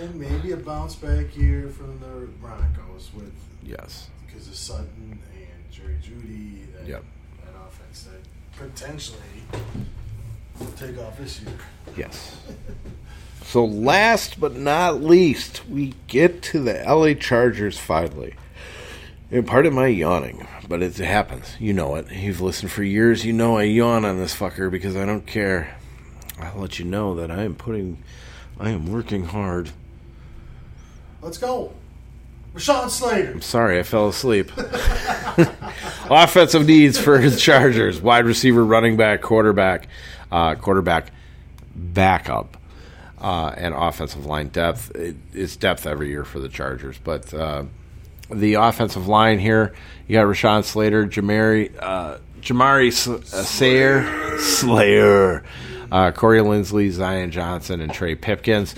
And 0.00 0.14
maybe 0.14 0.52
a 0.52 0.56
bounce 0.56 0.94
back 0.94 1.36
year 1.36 1.68
from 1.68 1.98
the 2.00 2.26
Broncos 2.40 3.10
with 3.14 3.32
Yes. 3.62 4.08
because 4.26 4.48
of 4.48 4.54
Sutton 4.54 4.86
and 5.34 5.70
Jerry 5.72 5.96
Jeudy. 6.02 6.66
That, 6.76 6.86
Yep. 6.88 7.04
that 7.44 7.54
offense 7.68 8.04
that 8.04 8.20
potentially 8.58 9.18
will 10.58 10.66
take 10.72 10.98
off 10.98 11.18
this 11.18 11.40
year. 11.40 11.52
Yes. 11.96 12.36
So 13.44 13.64
last 13.64 14.38
but 14.38 14.54
not 14.56 15.02
least, 15.02 15.68
we 15.68 15.94
get 16.06 16.40
to 16.44 16.60
the 16.62 16.82
LA 16.86 17.14
Chargers 17.14 17.78
finally. 17.78 18.34
And 19.32 19.46
part 19.46 19.64
of 19.66 19.72
my 19.72 19.86
yawning, 19.86 20.46
but 20.68 20.82
it 20.82 20.96
happens. 20.96 21.54
You 21.60 21.72
know 21.72 21.94
it. 21.96 22.10
You've 22.10 22.40
listened 22.40 22.72
for 22.72 22.82
years. 22.82 23.24
You 23.24 23.32
know 23.32 23.58
I 23.58 23.62
yawn 23.64 24.04
on 24.04 24.18
this 24.18 24.34
fucker 24.34 24.70
because 24.70 24.96
I 24.96 25.04
don't 25.06 25.26
care. 25.26 25.76
I'll 26.42 26.60
let 26.60 26.78
you 26.78 26.84
know 26.84 27.14
that 27.16 27.30
I 27.30 27.42
am 27.42 27.54
putting, 27.54 28.02
I 28.58 28.70
am 28.70 28.90
working 28.92 29.24
hard. 29.26 29.70
Let's 31.22 31.38
go. 31.38 31.72
Rashawn 32.54 32.90
Slater. 32.90 33.30
I'm 33.32 33.42
sorry, 33.42 33.78
I 33.78 33.82
fell 33.84 34.08
asleep. 34.08 34.50
Offensive 36.10 36.66
needs 36.66 36.98
for 36.98 37.18
the 37.18 37.36
Chargers: 37.36 38.00
wide 38.00 38.24
receiver, 38.24 38.64
running 38.64 38.96
back, 38.96 39.20
quarterback, 39.22 39.86
uh, 40.32 40.56
quarterback, 40.56 41.12
backup, 41.76 42.56
uh, 43.20 43.54
and 43.56 43.72
offensive 43.74 44.26
line 44.26 44.48
depth. 44.48 44.90
It, 44.96 45.16
it's 45.32 45.54
depth 45.56 45.86
every 45.86 46.08
year 46.08 46.24
for 46.24 46.40
the 46.40 46.48
Chargers, 46.48 46.98
but 46.98 47.32
uh, 47.32 47.64
the 48.32 48.54
offensive 48.54 49.06
line 49.06 49.38
here, 49.38 49.72
you 50.08 50.14
got 50.14 50.26
Rashawn 50.26 50.64
Slater, 50.64 51.06
Jamaree, 51.06 51.72
uh, 51.80 52.18
Jamaree 52.40 52.88
S- 52.88 53.06
uh, 53.06 53.20
Sayer, 53.44 54.38
Slayer, 54.40 55.44
uh, 55.90 56.12
Corey 56.12 56.40
Linsley, 56.40 56.90
Zion 56.90 57.30
Johnson, 57.30 57.80
and 57.80 57.92
Trey 57.92 58.14
Pipkins. 58.14 58.74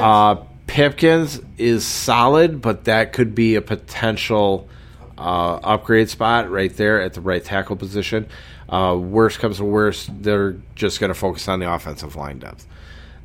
Uh, 0.00 0.36
Pipkins 0.66 1.40
is 1.56 1.86
solid, 1.86 2.60
but 2.60 2.84
that 2.84 3.12
could 3.12 3.34
be 3.34 3.54
a 3.54 3.62
potential 3.62 4.68
uh, 5.16 5.54
upgrade 5.56 6.08
spot 6.08 6.50
right 6.50 6.74
there 6.76 7.00
at 7.00 7.14
the 7.14 7.20
right 7.20 7.44
tackle 7.44 7.76
position. 7.76 8.28
Uh, 8.68 8.96
worst 9.00 9.38
comes 9.38 9.56
to 9.56 9.64
worst, 9.64 10.10
they're 10.22 10.56
just 10.74 11.00
going 11.00 11.08
to 11.08 11.14
focus 11.14 11.48
on 11.48 11.58
the 11.58 11.72
offensive 11.72 12.16
line 12.16 12.38
depth. 12.38 12.66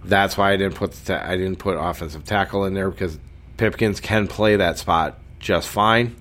That's 0.05 0.37
why 0.37 0.53
I 0.53 0.57
didn't 0.57 0.75
put 0.75 0.93
ta- 1.05 1.23
I 1.23 1.35
didn't 1.37 1.57
put 1.57 1.75
offensive 1.77 2.23
tackle 2.23 2.65
in 2.65 2.73
there 2.73 2.89
because 2.89 3.19
Pipkins 3.57 3.99
can 3.99 4.27
play 4.27 4.55
that 4.57 4.77
spot 4.77 5.17
just 5.39 5.67
fine 5.67 6.15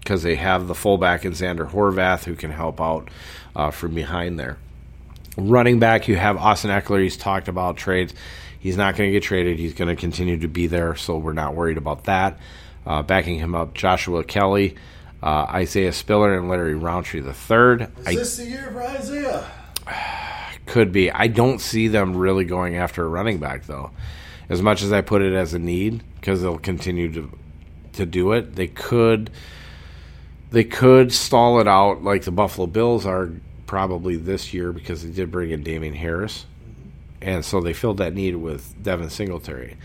because 0.00 0.22
they 0.22 0.36
have 0.36 0.68
the 0.68 0.74
fullback 0.74 1.24
in 1.24 1.32
Zander 1.32 1.68
Horvath 1.70 2.24
who 2.24 2.34
can 2.34 2.50
help 2.50 2.80
out 2.80 3.08
uh, 3.54 3.70
from 3.70 3.94
behind 3.94 4.38
there. 4.38 4.58
Running 5.36 5.78
back, 5.78 6.08
you 6.08 6.16
have 6.16 6.36
Austin 6.36 6.70
Ekeler. 6.70 7.02
He's 7.02 7.16
talked 7.16 7.48
about 7.48 7.76
trades. 7.76 8.14
He's 8.58 8.76
not 8.76 8.96
going 8.96 9.08
to 9.08 9.12
get 9.12 9.22
traded. 9.22 9.58
He's 9.58 9.74
going 9.74 9.94
to 9.94 10.00
continue 10.00 10.38
to 10.38 10.48
be 10.48 10.66
there, 10.66 10.96
so 10.96 11.18
we're 11.18 11.34
not 11.34 11.54
worried 11.54 11.76
about 11.76 12.04
that. 12.04 12.38
Uh, 12.86 13.02
backing 13.02 13.38
him 13.38 13.54
up, 13.54 13.74
Joshua 13.74 14.24
Kelley, 14.24 14.76
uh, 15.22 15.46
Isaiah 15.48 15.92
Spiller, 15.92 16.38
and 16.38 16.48
Larry 16.48 16.74
Rountree 16.74 17.20
the 17.20 17.34
third. 17.34 17.82
Is 17.98 18.06
I 18.06 18.14
this 18.14 18.36
the 18.36 18.46
year 18.46 18.70
for 18.72 18.82
Isaiah? 18.82 19.46
could 20.66 20.92
be. 20.92 21.10
I 21.10 21.28
don't 21.28 21.60
see 21.60 21.88
them 21.88 22.16
really 22.16 22.44
going 22.44 22.76
after 22.76 23.04
a 23.04 23.08
running 23.08 23.38
back 23.38 23.66
though. 23.66 23.92
As 24.48 24.62
much 24.62 24.82
as 24.82 24.92
I 24.92 25.00
put 25.00 25.22
it 25.22 25.32
as 25.32 25.54
a 25.54 25.58
need, 25.58 26.02
because 26.16 26.42
they'll 26.42 26.58
continue 26.58 27.12
to 27.12 27.30
to 27.94 28.06
do 28.06 28.32
it, 28.32 28.56
they 28.56 28.66
could 28.66 29.30
they 30.50 30.64
could 30.64 31.12
stall 31.12 31.60
it 31.60 31.66
out 31.68 32.04
like 32.04 32.22
the 32.24 32.30
Buffalo 32.30 32.66
Bills 32.66 33.06
are 33.06 33.32
probably 33.66 34.16
this 34.16 34.54
year 34.54 34.72
because 34.72 35.02
they 35.02 35.10
did 35.10 35.30
bring 35.30 35.50
in 35.50 35.62
Damien 35.62 35.94
Harris, 35.94 36.46
and 37.20 37.44
so 37.44 37.60
they 37.60 37.72
filled 37.72 37.98
that 37.98 38.14
need 38.14 38.36
with 38.36 38.82
Devin 38.82 39.10
Singletary, 39.10 39.76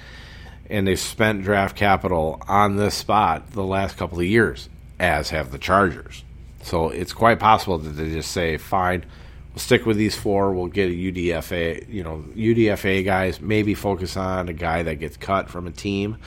and 0.70 0.88
they've 0.88 1.00
spent 1.00 1.44
draft 1.44 1.76
capital 1.76 2.42
on 2.48 2.78
this 2.78 2.96
spot 2.96 3.52
the 3.52 3.64
last 3.64 3.98
couple 3.98 4.20
of 4.20 4.26
years, 4.26 4.70
as 5.00 5.30
have 5.32 5.52
the 5.52 5.58
Chargers. 5.58 6.24
So 6.64 6.90
it's 6.90 7.14
quite 7.14 7.40
possible 7.40 7.78
that 7.80 7.90
they 7.90 8.10
just 8.12 8.32
say, 8.32 8.58
"Fine, 8.58 9.06
we'll 9.54 9.60
stick 9.60 9.86
with 9.86 9.98
these 9.98 10.16
four. 10.16 10.54
We'll 10.54 10.68
get 10.68 10.90
a 10.90 10.94
UDFA, 10.94 11.88
you 11.90 12.04
know, 12.04 12.24
UDFA 12.36 13.04
guys. 13.04 13.42
Maybe 13.42 13.74
focus 13.74 14.16
on 14.16 14.48
a 14.48 14.54
guy 14.54 14.84
that 14.84 14.96
gets 15.00 15.18
cut 15.18 15.50
from 15.50 15.66
a 15.66 15.72
team, 15.72 16.18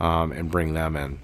um, 0.00 0.32
and 0.32 0.50
bring 0.50 0.74
them 0.74 0.96
in." 0.96 1.18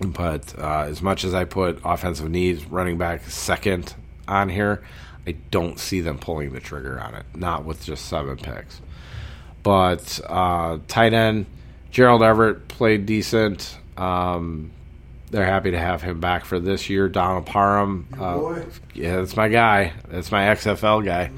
But 0.00 0.54
uh, 0.58 0.86
as 0.88 1.02
much 1.02 1.24
as 1.24 1.34
I 1.34 1.44
put 1.44 1.80
offensive 1.84 2.28
needs, 2.30 2.64
running 2.66 2.98
back 2.98 3.28
second 3.28 3.94
on 4.32 4.48
here, 4.48 4.82
I 5.26 5.32
don't 5.50 5.78
see 5.78 6.00
them 6.00 6.18
pulling 6.18 6.52
the 6.52 6.60
trigger 6.60 7.00
on 7.00 7.14
it. 7.14 7.26
Not 7.34 7.64
with 7.64 7.84
just 7.84 8.06
seven 8.06 8.36
picks. 8.36 8.80
But 9.62 10.20
uh, 10.28 10.78
tight 10.88 11.12
end 11.12 11.46
Gerald 11.92 12.22
Everett 12.22 12.68
played 12.68 13.06
decent. 13.06 13.78
Um, 13.96 14.72
they're 15.30 15.44
happy 15.44 15.70
to 15.70 15.78
have 15.78 16.02
him 16.02 16.20
back 16.20 16.44
for 16.44 16.58
this 16.58 16.90
year. 16.90 17.08
Donald 17.08 17.46
Parham, 17.46 18.08
uh, 18.18 18.62
yeah, 18.94 19.16
that's 19.16 19.36
my 19.36 19.48
guy. 19.48 19.92
That's 20.08 20.32
my 20.32 20.46
XFL 20.46 21.04
guy. 21.04 21.30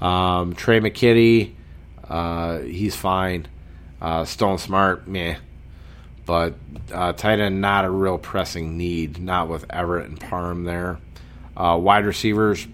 Um, 0.00 0.54
Tre' 0.54 0.80
McKitty, 0.80 1.52
uh, 2.08 2.58
he's 2.60 2.96
fine. 2.96 3.46
Uh, 4.00 4.24
Stone 4.24 4.58
Smartt, 4.58 5.06
meh. 5.06 5.36
But 6.24 6.54
uh, 6.92 7.12
tight 7.12 7.40
end, 7.40 7.60
not 7.60 7.84
a 7.84 7.90
real 7.90 8.16
pressing 8.18 8.78
need. 8.78 9.20
Not 9.20 9.48
with 9.48 9.64
Everett 9.70 10.08
and 10.08 10.20
Parham 10.20 10.64
there. 10.64 10.98
Uh, 11.60 11.76
wide 11.76 12.06
receivers, 12.06 12.66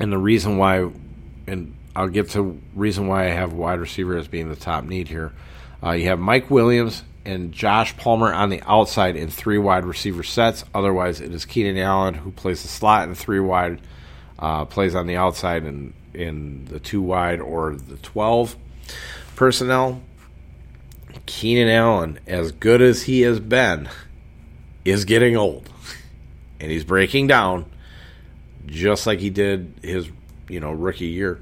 and 0.00 0.12
the 0.12 0.18
reason 0.18 0.58
why, 0.58 0.90
and 1.46 1.76
I'll 1.94 2.08
get 2.08 2.30
to 2.30 2.60
reason 2.74 3.06
why 3.06 3.26
I 3.26 3.28
have 3.28 3.52
wide 3.52 3.78
receiver 3.78 4.16
as 4.16 4.26
being 4.26 4.48
the 4.48 4.56
top 4.56 4.82
need 4.82 5.06
here. 5.06 5.30
Uh, 5.80 5.92
you 5.92 6.08
have 6.08 6.18
Mike 6.18 6.50
Williams 6.50 7.04
and 7.24 7.52
Josh 7.52 7.96
Palmer 7.96 8.34
on 8.34 8.50
the 8.50 8.60
outside 8.66 9.14
in 9.14 9.28
three 9.28 9.58
wide 9.58 9.84
receiver 9.84 10.24
sets. 10.24 10.64
Otherwise, 10.74 11.20
it 11.20 11.32
is 11.32 11.44
Keenan 11.44 11.78
Allen 11.78 12.14
who 12.14 12.32
plays 12.32 12.62
the 12.62 12.68
slot 12.68 13.06
in 13.06 13.14
three 13.14 13.38
wide, 13.38 13.80
uh, 14.40 14.64
plays 14.64 14.96
on 14.96 15.06
the 15.06 15.16
outside 15.16 15.64
in 15.64 15.94
in 16.14 16.64
the 16.64 16.80
two 16.80 17.00
wide 17.00 17.40
or 17.40 17.76
the 17.76 17.98
twelve 17.98 18.56
personnel. 19.36 20.02
Keenan 21.26 21.68
Allen, 21.68 22.18
as 22.26 22.50
good 22.50 22.82
as 22.82 23.02
he 23.02 23.20
has 23.20 23.38
been, 23.38 23.88
is 24.84 25.04
getting 25.04 25.36
old, 25.36 25.70
and 26.60 26.70
he's 26.70 26.84
breaking 26.84 27.26
down, 27.26 27.66
just 28.66 29.06
like 29.06 29.18
he 29.18 29.30
did 29.30 29.74
his 29.82 30.08
you 30.48 30.60
know 30.60 30.72
rookie 30.72 31.06
year. 31.06 31.40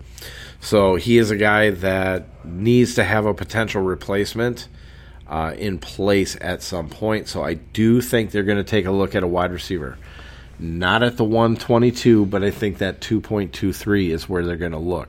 So 0.61 0.97
he 0.97 1.19
is 1.19 1.31
a 1.31 1.37
guy 1.37 1.71
that 1.71 2.45
needs 2.45 2.95
to 2.97 3.05
have 3.05 3.27
a 3.27 3.35
potential 3.35 3.83
replacement 3.83 4.69
uh, 5.29 5.55
in 5.57 5.79
place 5.79 6.37
at 6.41 6.63
some 6.63 6.89
point. 6.89 7.29
So 7.29 7.43
I 7.43 7.55
do 7.55 8.01
think 8.01 8.31
they're 8.31 8.43
going 8.43 8.59
to 8.59 8.65
take 8.65 8.87
a 8.87 8.91
look 8.91 9.15
at 9.15 9.23
a 9.23 9.29
wide 9.29 9.53
receiver. 9.53 9.99
Not 10.59 11.03
at 11.03 11.19
the 11.19 11.25
122, 11.25 12.27
but 12.27 12.43
I 12.43 12.51
think 12.51 12.79
that 12.79 13.01
2.23 13.01 14.09
is 14.11 14.29
where 14.29 14.45
they're 14.45 14.57
going 14.57 14.73
to 14.73 14.79
look. 14.79 15.09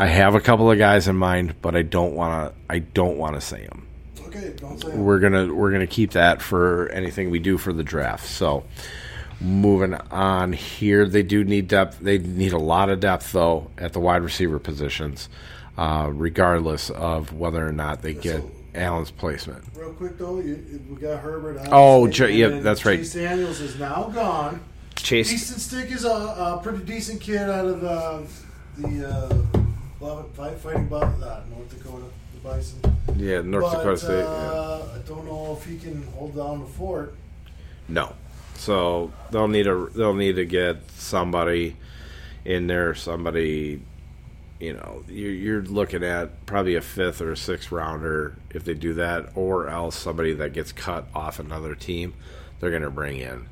I 0.00 0.06
have 0.06 0.34
a 0.34 0.40
couple 0.40 0.70
of 0.70 0.78
guys 0.78 1.06
in 1.06 1.16
mind, 1.16 1.54
but 1.60 1.76
I 1.76 1.82
don't 1.82 2.14
want 2.14 2.52
to. 2.52 2.60
I 2.68 2.80
don't 2.80 3.18
want 3.18 3.34
to 3.34 3.40
say 3.40 3.66
them. 3.66 3.86
Okay, 4.34 4.52
don't 4.56 4.80
say. 4.80 4.88
We're 4.96 5.18
gonna 5.18 5.52
we're 5.52 5.70
gonna 5.72 5.86
keep 5.86 6.12
that 6.12 6.40
for 6.42 6.88
anything 6.88 7.30
we 7.30 7.38
do 7.38 7.58
for 7.58 7.72
the 7.72 7.82
draft. 7.84 8.26
So 8.26 8.64
moving 9.40 9.94
on 10.10 10.52
here, 10.52 11.06
they 11.06 11.22
do 11.22 11.44
need 11.44 11.68
depth. 11.68 11.98
They 12.00 12.18
need 12.18 12.52
a 12.52 12.58
lot 12.58 12.88
of 12.88 13.00
depth 13.00 13.32
though 13.32 13.70
at 13.78 13.92
the 13.92 14.00
wide 14.00 14.22
receiver 14.22 14.58
positions, 14.58 15.28
uh, 15.76 16.08
regardless 16.12 16.90
of 16.90 17.32
whether 17.32 17.66
or 17.66 17.72
not 17.72 18.02
they 18.02 18.14
get 18.14 18.40
So- 18.40 18.50
Allen's 18.74 19.10
placement. 19.10 19.62
Real 19.74 19.92
quick 19.92 20.16
though, 20.16 20.38
you, 20.40 20.80
we 20.88 20.96
got 20.96 21.20
Herbert. 21.20 21.60
Oh, 21.70 22.08
J- 22.08 22.32
yeah, 22.34 22.60
that's 22.60 22.86
right. 22.86 22.98
Chase 23.00 23.12
Daniels 23.12 23.60
is 23.60 23.78
now 23.78 24.10
gone. 24.14 24.60
Chase, 24.96 25.30
Easton 25.32 25.58
Stick 25.58 25.90
is 25.90 26.04
a, 26.04 26.08
a 26.08 26.60
pretty 26.62 26.82
decent 26.84 27.20
kid 27.20 27.38
out 27.42 27.66
of 27.66 27.80
the 27.82 28.26
the 28.78 29.08
uh, 30.00 30.22
fighting 30.34 30.82
about 30.86 31.22
uh, 31.22 31.40
North 31.50 31.68
Dakota, 31.70 32.04
Bison. 32.42 32.80
yeah, 33.16 33.40
North 33.42 33.64
but, 33.64 33.78
Dakota 33.78 33.96
State. 33.96 34.18
yeah. 34.18 34.24
Uh, 34.24 34.88
I 34.96 35.08
don't 35.08 35.26
know 35.26 35.56
if 35.58 35.64
he 35.64 35.78
can 35.78 36.02
hold 36.08 36.36
down 36.36 36.60
the 36.60 36.66
fort. 36.66 37.14
No. 37.88 38.14
So 38.54 39.12
they'll 39.30 39.48
need 39.48 39.66
a 39.66 39.86
they'll 39.94 40.14
need 40.14 40.36
to 40.36 40.44
get 40.44 40.90
somebody 40.92 41.76
in 42.44 42.66
there, 42.66 42.94
somebody 42.94 43.82
you 44.62 44.72
know, 44.72 45.02
you're, 45.08 45.32
you're 45.32 45.62
looking 45.62 46.04
at 46.04 46.46
probably 46.46 46.76
a 46.76 46.80
fifth 46.80 47.20
or 47.20 47.32
a 47.32 47.36
sixth 47.36 47.72
rounder 47.72 48.36
if 48.50 48.62
they 48.62 48.74
do 48.74 48.94
that, 48.94 49.30
or 49.34 49.68
else 49.68 49.96
somebody 49.96 50.34
that 50.34 50.52
gets 50.52 50.70
cut 50.70 51.04
off 51.12 51.40
another 51.40 51.74
team, 51.74 52.14
they're 52.60 52.70
going 52.70 52.82
to 52.82 52.90
bring 52.90 53.18
in 53.18 53.48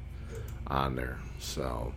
on 0.69 0.95
there. 0.95 1.19
So, 1.41 1.93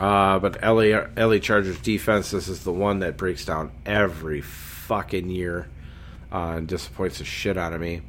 uh, 0.00 0.40
but 0.40 0.60
LA, 0.64 1.06
LA 1.16 1.38
Chargers 1.38 1.78
defense, 1.78 2.32
this 2.32 2.48
is 2.48 2.64
the 2.64 2.72
one 2.72 2.98
that 2.98 3.16
breaks 3.16 3.44
down 3.44 3.70
every 3.86 4.40
fucking 4.40 5.30
year. 5.30 5.68
Uh, 6.30 6.56
and 6.58 6.68
disappoints 6.68 7.18
the 7.18 7.24
shit 7.24 7.56
out 7.56 7.72
of 7.72 7.80
me. 7.80 8.02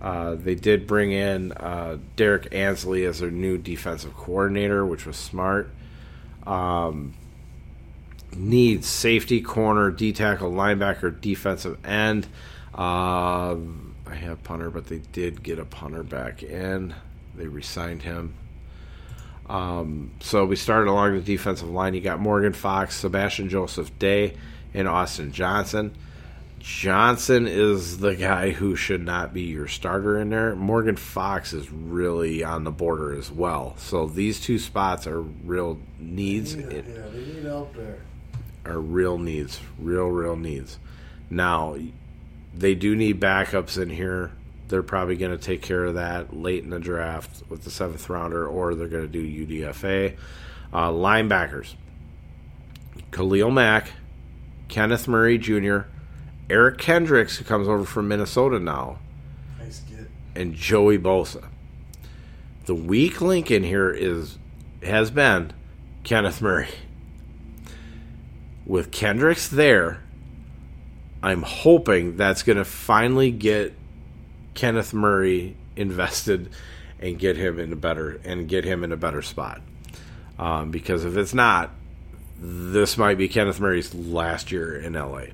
Uh, 0.00 0.34
they 0.34 0.54
did 0.54 0.86
bring 0.86 1.12
in 1.12 1.52
uh, 1.52 1.98
Derrick 2.16 2.48
Ansley 2.52 3.04
as 3.06 3.20
their 3.20 3.30
new 3.30 3.56
defensive 3.56 4.14
coordinator, 4.14 4.84
which 4.84 5.06
was 5.06 5.16
smart. 5.16 5.70
Um, 6.46 7.14
needs 8.36 8.86
safety, 8.86 9.40
corner, 9.40 9.90
D 9.90 10.12
tackle, 10.12 10.52
linebacker, 10.52 11.20
defensive 11.20 11.84
end. 11.86 12.26
Uh, 12.76 13.56
I 14.06 14.14
have 14.14 14.42
punter, 14.44 14.70
but 14.70 14.86
they 14.86 14.98
did 14.98 15.42
get 15.42 15.58
a 15.58 15.64
punter 15.64 16.02
back 16.02 16.42
in. 16.42 16.94
They 17.34 17.46
resigned 17.46 18.02
him. 18.02 18.34
Um, 19.48 20.12
so 20.20 20.44
we 20.44 20.56
started 20.56 20.90
along 20.90 21.14
the 21.14 21.20
defensive 21.20 21.68
line. 21.68 21.94
You 21.94 22.00
got 22.00 22.20
Morgan 22.20 22.52
Fox, 22.52 22.96
Sebastian 22.96 23.48
Joseph 23.48 23.96
Day, 23.98 24.36
and 24.72 24.88
Austin 24.88 25.32
Johnson. 25.32 25.94
Johnson 26.64 27.46
is 27.46 27.98
the 27.98 28.16
guy 28.16 28.50
who 28.50 28.74
should 28.74 29.04
not 29.04 29.34
be 29.34 29.42
your 29.42 29.68
starter 29.68 30.18
in 30.18 30.30
there. 30.30 30.56
Morgan 30.56 30.96
Fox 30.96 31.52
is 31.52 31.70
really 31.70 32.42
on 32.42 32.64
the 32.64 32.70
border 32.70 33.14
as 33.14 33.30
well. 33.30 33.74
So 33.76 34.06
these 34.06 34.40
two 34.40 34.58
spots 34.58 35.06
are 35.06 35.20
real 35.20 35.78
needs. 35.98 36.54
Yeah, 36.54 36.64
yeah, 36.70 36.80
they 37.12 37.18
need 37.18 37.44
help 37.44 37.74
there. 37.74 37.98
Are 38.64 38.80
real 38.80 39.18
needs, 39.18 39.60
real 39.78 40.06
real 40.06 40.36
needs. 40.36 40.78
Now, 41.28 41.76
they 42.54 42.74
do 42.74 42.96
need 42.96 43.20
backups 43.20 43.76
in 43.80 43.90
here. 43.90 44.32
They're 44.68 44.82
probably 44.82 45.16
going 45.16 45.36
to 45.36 45.44
take 45.44 45.60
care 45.60 45.84
of 45.84 45.96
that 45.96 46.34
late 46.34 46.64
in 46.64 46.70
the 46.70 46.80
draft 46.80 47.42
with 47.50 47.64
the 47.64 47.70
seventh 47.70 48.08
rounder, 48.08 48.46
or 48.46 48.74
they're 48.74 48.88
going 48.88 49.06
to 49.06 49.22
do 49.22 49.46
UDFA. 49.46 50.16
Uh, 50.72 50.88
linebackers: 50.88 51.74
Khalil 53.10 53.50
Mack, 53.50 53.90
Kenneth 54.68 55.06
Murray 55.06 55.36
Jr., 55.36 55.80
Eric 56.50 56.78
Kendricks, 56.78 57.36
who 57.36 57.44
comes 57.44 57.68
over 57.68 57.84
from 57.84 58.08
Minnesota 58.08 58.58
now, 58.58 58.98
Nice 59.58 59.80
get. 59.80 60.08
and 60.34 60.54
Joey 60.54 60.98
Bosa. 60.98 61.44
The 62.66 62.74
weak 62.74 63.20
link 63.20 63.50
in 63.50 63.62
here 63.64 63.90
is 63.90 64.38
has 64.82 65.10
been 65.10 65.52
Kenneth 66.02 66.40
Murray. 66.42 66.68
With 68.66 68.90
Kendricks 68.90 69.48
there, 69.48 70.02
I'm 71.22 71.42
hoping 71.42 72.16
that's 72.16 72.42
going 72.42 72.58
to 72.58 72.64
finally 72.64 73.30
get 73.30 73.74
Kenneth 74.54 74.92
Murray 74.94 75.56
invested 75.76 76.50
and 77.00 77.18
get 77.18 77.36
him 77.36 77.58
in 77.58 77.72
a 77.72 77.76
better 77.76 78.20
and 78.24 78.48
get 78.48 78.64
him 78.64 78.84
in 78.84 78.92
a 78.92 78.96
better 78.96 79.20
spot. 79.22 79.60
Um, 80.38 80.70
because 80.70 81.04
if 81.04 81.16
it's 81.16 81.34
not, 81.34 81.70
this 82.38 82.96
might 82.98 83.18
be 83.18 83.28
Kenneth 83.28 83.60
Murray's 83.60 83.94
last 83.94 84.50
year 84.50 84.76
in 84.76 84.94
LA. 84.94 85.26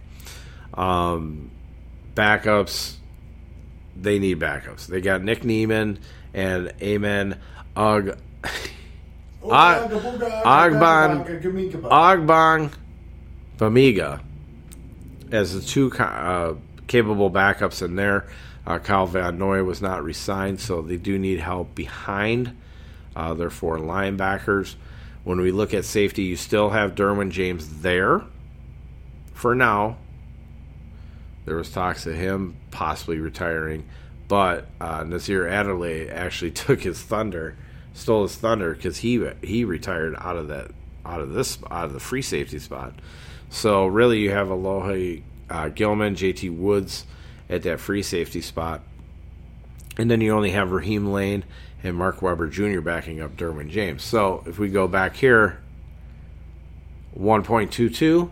Um, 0.75 1.51
backups, 2.15 2.95
they 3.97 4.19
need 4.19 4.39
backups. 4.39 4.87
They 4.87 5.01
got 5.01 5.23
Nick 5.23 5.45
Niemann 5.45 5.99
and 6.35 6.73
Amen 6.83 7.39
Ugg. 7.77 8.17
Og- 9.43 9.91
Ogban- 10.45 11.25
Ogbong 11.91 12.73
Bamiga 13.59 14.21
as 15.33 15.55
the 15.55 15.61
two 15.61 15.91
uh, 15.99 16.55
capable 16.87 17.31
backups 17.31 17.83
in 17.83 17.97
there. 17.97 18.27
Uh, 18.67 18.79
Kyle 18.79 19.07
Van 19.07 19.39
Noy 19.39 19.63
was 19.65 19.81
not 19.81 20.05
resigned, 20.05 20.61
so 20.61 20.83
they 20.83 20.97
do 20.99 21.19
need 21.19 21.41
help 21.41 21.75
behind 21.75 22.57
uh, 23.17 23.33
their 23.35 23.51
four 23.51 23.79
linebackers. 23.79 24.75
When 25.25 25.41
we 25.41 25.51
look 25.53 25.73
at 25.75 25.85
safety, 25.85 26.23
you 26.25 26.37
still 26.37 26.71
have 26.71 26.95
Derwin 26.95 27.31
James 27.31 27.81
there 27.81 28.23
for 29.33 29.55
now. 29.55 29.97
There 31.45 31.57
was 31.57 31.71
talks 31.71 32.07
of 32.07 32.15
him 32.15 32.57
possibly 32.71 33.19
retiring, 33.19 33.89
but 34.29 34.67
uh, 34.81 35.05
Nasir 35.05 35.49
Adderley 35.49 36.09
actually 36.11 36.51
took 36.53 36.83
his 36.83 37.01
thunder, 37.03 37.57
stole 37.95 38.23
his 38.23 38.37
thunder 38.37 38.75
because 38.75 38.99
he 38.99 39.27
he 39.43 39.65
retired 39.65 40.15
out 40.19 40.37
of 40.37 40.49
that 40.49 40.71
out 41.05 41.21
of 41.21 41.33
this 41.33 41.59
out 41.71 41.87
of 41.87 41.93
the 41.93 42.01
free 42.01 42.23
safety 42.23 42.59
spot. 42.59 42.95
So 43.49 43.87
really, 43.87 44.21
you 44.21 44.31
have 44.31 44.49
Alohi 44.49 45.23
uh, 45.49 45.69
Gilman, 45.71 46.15
JT 46.15 46.57
Woods 46.57 47.07
at 47.49 47.63
that 47.63 47.81
free 47.81 48.03
safety 48.03 48.41
spot, 48.41 48.83
and 49.97 50.11
then 50.11 50.21
you 50.21 50.33
only 50.33 50.53
have 50.53 50.71
Raheem 50.71 51.07
Layne 51.07 51.45
and 51.83 51.97
Mark 51.97 52.23
Weber 52.23 52.47
Jr. 52.47 52.81
backing 52.81 53.21
up 53.21 53.37
Derwin 53.37 53.71
James. 53.71 54.05
So 54.05 54.45
if 54.47 54.59
we 54.59 54.69
go 54.69 54.87
back 54.87 55.17
here, 55.17 55.61
one 57.13 57.43
point 57.43 57.73
two 57.73 57.91
two, 57.91 58.31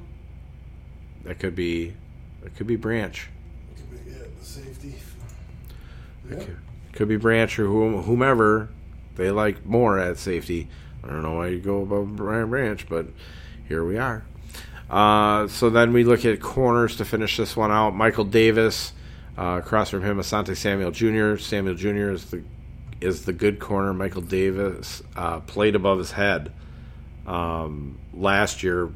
that 2.43 2.55
could 2.55 2.67
be 2.67 2.77
that 2.77 2.77
could 2.77 2.77
be 2.77 2.77
Branch. 2.77 3.29
Yeah, 4.07 4.25
the 4.39 4.45
safety. 4.45 4.95
It 6.31 6.41
could, 6.41 6.57
could 6.93 7.09
be 7.09 7.17
Branch 7.17 7.59
or 7.59 7.67
whomever 7.67 8.69
they 9.17 9.31
like 9.31 9.67
more 9.67 9.99
at 9.99 10.17
safety. 10.17 10.69
I 11.05 11.09
don't 11.09 11.23
know 11.23 11.35
why 11.35 11.49
you 11.49 11.59
go 11.59 11.83
above 11.83 12.17
Brian 12.17 12.49
Branch, 12.49 12.89
but 12.89 13.07
here 13.67 13.85
we 13.85 13.99
are. 13.99 14.25
Uh, 14.89 15.49
so 15.49 15.69
then 15.69 15.93
we 15.93 16.05
look 16.05 16.25
at 16.25 16.41
corners 16.41 16.97
to 16.97 17.05
finish 17.05 17.37
this 17.37 17.57
one 17.57 17.71
out. 17.71 17.95
Michael 17.95 18.25
Davis, 18.25 18.93
uh, 19.37 19.61
across 19.63 19.91
from 19.91 20.03
him, 20.03 20.19
Asante 20.19 20.57
Samuel 20.57 20.91
Jr. 20.91 21.37
Samuel 21.37 21.75
Jr. 21.75 22.11
is 22.11 22.31
the 22.31 22.43
is 23.01 23.25
the 23.25 23.33
good 23.33 23.61
corner. 23.61 23.93
Michael 23.93 24.23
Davis 24.23 25.03
uh, 25.15 25.41
played 25.41 25.77
above 25.77 25.99
his 25.99 26.13
head 26.13 26.53
um, 27.27 27.99
last 28.15 28.63
year. 28.63 28.91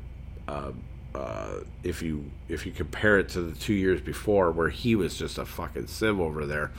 Uh, 0.49 0.73
uh, 1.15 1.61
if 1.83 2.03
you 2.03 2.31
if 2.49 2.67
you 2.67 2.73
compare 2.73 3.19
it 3.19 3.31
to 3.31 3.43
the 3.43 3.59
two 3.59 3.75
years 3.75 4.01
before, 4.01 4.51
where 4.51 4.69
he 4.69 4.95
was 4.95 5.17
just 5.17 5.39
a 5.39 5.45
fucking 5.45 5.87
sieve 5.87 6.21
over 6.21 6.47
there. 6.47 6.71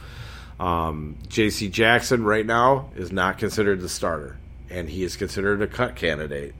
Um, 0.59 1.17
J.C. 1.27 1.69
Jackson 1.69 2.23
right 2.23 2.45
now 2.45 2.89
is 2.95 3.11
not 3.11 3.37
considered 3.37 3.81
the 3.81 3.89
starter, 3.89 4.37
and 4.69 4.89
he 4.89 5.03
is 5.03 5.17
considered 5.17 5.61
a 5.61 5.67
cut 5.67 5.95
candidate 5.95 6.55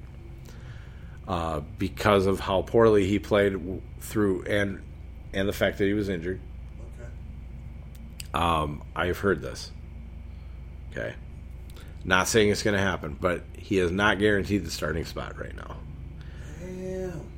uh, 1.27 1.61
because 1.77 2.25
of 2.25 2.41
how 2.41 2.63
poorly 2.63 3.07
he 3.07 3.19
played 3.19 3.81
through 4.01 4.43
and 4.43 4.81
and 5.33 5.47
the 5.47 5.53
fact 5.53 5.77
that 5.79 5.85
he 5.85 5.93
was 5.93 6.09
injured. 6.09 6.39
Okay. 6.99 7.09
Um, 8.33 8.83
I've 8.95 9.19
heard 9.19 9.41
this. 9.41 9.71
Okay, 10.91 11.15
not 12.03 12.27
saying 12.27 12.49
it's 12.49 12.61
going 12.61 12.75
to 12.75 12.81
happen, 12.81 13.17
but 13.19 13.43
he 13.57 13.79
is 13.79 13.91
not 13.91 14.19
guaranteed 14.19 14.65
the 14.65 14.71
starting 14.71 15.05
spot 15.05 15.39
right 15.39 15.55
now. 15.55 15.77
Damn. 16.59 17.32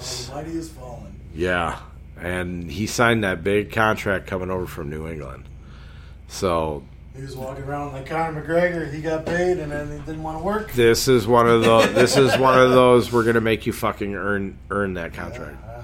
Oh, 0.00 0.02
the 0.02 0.34
mighty 0.34 0.52
has 0.54 0.68
fallen. 0.70 1.18
Yeah, 1.34 1.78
and 2.20 2.70
he 2.70 2.86
signed 2.86 3.24
that 3.24 3.42
big 3.44 3.72
contract 3.72 4.26
coming 4.26 4.50
over 4.50 4.66
from 4.66 4.90
New 4.90 5.08
England. 5.08 5.44
So 6.28 6.82
He 7.14 7.22
was 7.22 7.36
walking 7.36 7.64
around 7.64 7.92
like 7.92 8.06
Conor 8.06 8.42
McGregor. 8.42 8.92
He 8.92 9.00
got 9.02 9.26
paid 9.26 9.58
and 9.58 9.70
then 9.70 9.90
he 9.90 9.98
didn't 9.98 10.22
want 10.22 10.38
to 10.38 10.44
work. 10.44 10.72
this 10.72 11.08
is 11.08 11.26
one 11.26 11.46
of 11.48 11.62
the 11.62 11.86
this 11.92 12.16
is 12.16 12.36
one 12.38 12.58
of 12.58 12.70
those 12.70 13.12
we're 13.12 13.22
going 13.24 13.34
to 13.34 13.40
make 13.40 13.66
you 13.66 13.72
fucking 13.72 14.14
earn 14.14 14.58
earn 14.70 14.94
that 14.94 15.12
contract. 15.14 15.58
Yeah. 15.62 15.82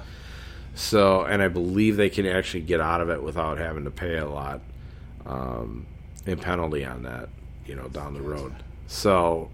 So, 0.75 1.23
and 1.25 1.43
I 1.43 1.49
believe 1.49 1.97
they 1.97 2.09
can 2.09 2.25
actually 2.25 2.63
get 2.63 2.81
out 2.81 3.01
of 3.01 3.11
it 3.11 3.23
without 3.23 3.59
having 3.59 3.85
to 3.85 3.91
pay 3.91 4.17
a 4.17 4.29
lot 4.29 4.61
um, 5.27 5.87
in 6.25 6.39
penalty 6.39 6.85
on 6.85 7.03
that, 7.03 7.29
you 7.67 7.75
know, 7.75 7.89
down 7.89 8.15
the 8.15 8.21
road. 8.23 8.55
So, 8.87 9.51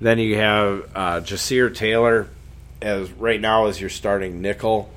then 0.00 0.18
you 0.18 0.36
have 0.38 0.90
uh, 0.94 1.20
Ja'Sir 1.20 1.74
Taylor 1.74 2.28
as 2.84 3.10
right 3.12 3.40
now 3.40 3.66
as 3.66 3.80
your 3.80 3.90
starting 3.90 4.40
nickel. 4.40 4.90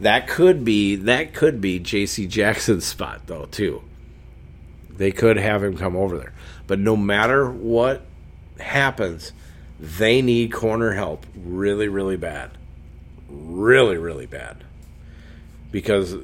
That 0.00 0.26
could 0.26 0.64
be 0.64 0.96
that 0.96 1.34
could 1.34 1.60
be 1.60 1.78
J.C. 1.78 2.26
Jackson's 2.26 2.84
spot 2.86 3.22
though 3.26 3.44
too. 3.46 3.82
They 4.90 5.12
could 5.12 5.36
have 5.36 5.62
him 5.62 5.76
come 5.76 5.94
over 5.94 6.18
there, 6.18 6.32
but 6.66 6.80
no 6.80 6.96
matter 6.96 7.48
what 7.48 8.04
happens, 8.58 9.32
they 9.78 10.22
need 10.22 10.52
corner 10.52 10.92
help 10.92 11.24
really, 11.36 11.86
really 11.86 12.16
bad, 12.16 12.50
really, 13.28 13.96
really 13.96 14.26
bad 14.26 14.64
because 15.70 16.16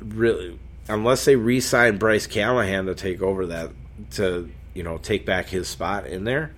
really 0.00 0.58
unless 0.88 1.24
they 1.24 1.34
re-sign 1.34 1.96
Bryce 1.96 2.26
Callahan 2.26 2.86
to 2.86 2.94
take 2.94 3.22
over 3.22 3.46
that 3.46 3.70
to 4.12 4.50
you 4.74 4.82
know 4.82 4.98
take 4.98 5.24
back 5.24 5.46
his 5.46 5.66
spot 5.68 6.06
in 6.06 6.24
there, 6.24 6.54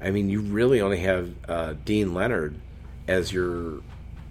I 0.00 0.10
mean 0.10 0.30
you 0.30 0.40
really 0.40 0.80
only 0.80 0.98
have 0.98 1.30
uh, 1.48 1.74
Deane 1.84 2.14
Leonard 2.14 2.56
as 3.08 3.32
your 3.32 3.80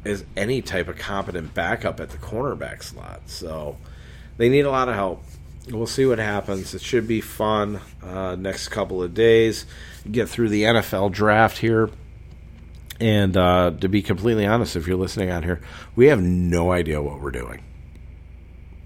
as 0.06 0.24
any 0.38 0.62
type 0.62 0.88
of 0.88 0.98
competent 0.98 1.54
backup 1.54 2.00
at 2.00 2.12
the 2.12 2.18
cornerback 2.18 2.84
slot. 2.84 3.22
So 3.26 3.78
they 4.38 4.48
need 4.48 4.62
a 4.62 4.72
lot 4.72 4.88
of 4.88 4.96
help. 4.96 5.24
We'll 5.70 5.86
see 5.86 6.06
what 6.06 6.20
happens. 6.20 6.74
It 6.74 6.82
should 6.82 7.08
be 7.08 7.20
fun 7.20 7.82
uh, 8.02 8.36
next 8.36 8.70
couple 8.70 9.04
of 9.04 9.14
days. 9.14 9.66
Get 10.10 10.30
through 10.30 10.48
the 10.50 10.64
NFL 10.64 11.12
draft 11.12 11.58
here. 11.58 11.90
And 13.02 13.36
uh, 13.36 13.72
to 13.82 13.90
be 13.90 14.02
completely 14.02 14.46
honest, 14.46 14.76
if 14.76 14.88
you're 14.88 14.98
listening 14.98 15.30
on 15.30 15.44
here, 15.44 15.62
we 15.96 16.08
have 16.08 16.22
no 16.22 16.72
idea 16.72 17.02
what 17.02 17.22
we're 17.22 17.32
doing. 17.32 17.64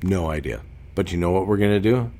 No 0.01 0.31
idea. 0.31 0.61
But 0.95 1.11
you 1.11 1.17
know 1.17 1.31
what 1.31 1.47
we're 1.47 1.57
gonna 1.57 1.79
do? 1.79 2.11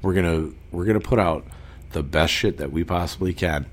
We're 0.00 0.14
gonna 0.14 0.50
we're 0.72 0.84
gonna 0.84 1.00
put 1.00 1.18
out 1.18 1.44
the 1.92 2.02
best 2.02 2.32
shit 2.32 2.58
that 2.58 2.72
we 2.72 2.84
possibly 2.84 3.32
can, 3.32 3.66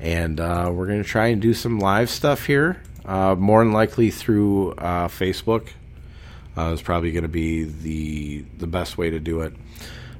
and 0.00 0.38
uh, 0.40 0.70
we're 0.72 0.86
gonna 0.86 1.04
try 1.04 1.28
and 1.28 1.40
do 1.42 1.54
some 1.54 1.78
live 1.78 2.10
stuff 2.10 2.46
here. 2.46 2.82
Uh, 3.04 3.36
more 3.36 3.62
than 3.62 3.72
likely 3.72 4.10
through 4.10 4.72
uh, 4.72 5.06
Facebook. 5.08 5.68
uh, 6.56 6.72
is 6.72 6.82
probably 6.82 7.12
going 7.12 7.22
to 7.22 7.28
be 7.28 7.64
the 7.64 8.44
the 8.58 8.66
best 8.66 8.98
way 8.98 9.10
to 9.10 9.20
do 9.20 9.42
it. 9.42 9.52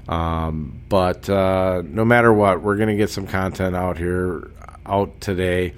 Um, 0.08 0.80
but 0.88 1.28
uh, 1.28 1.82
no 1.84 2.04
matter 2.04 2.32
what, 2.32 2.62
we're 2.62 2.76
going 2.76 2.88
to 2.90 2.96
get 2.96 3.10
some 3.10 3.26
content 3.26 3.74
out 3.74 3.98
here 3.98 4.50
out 4.84 5.20
today. 5.20 5.74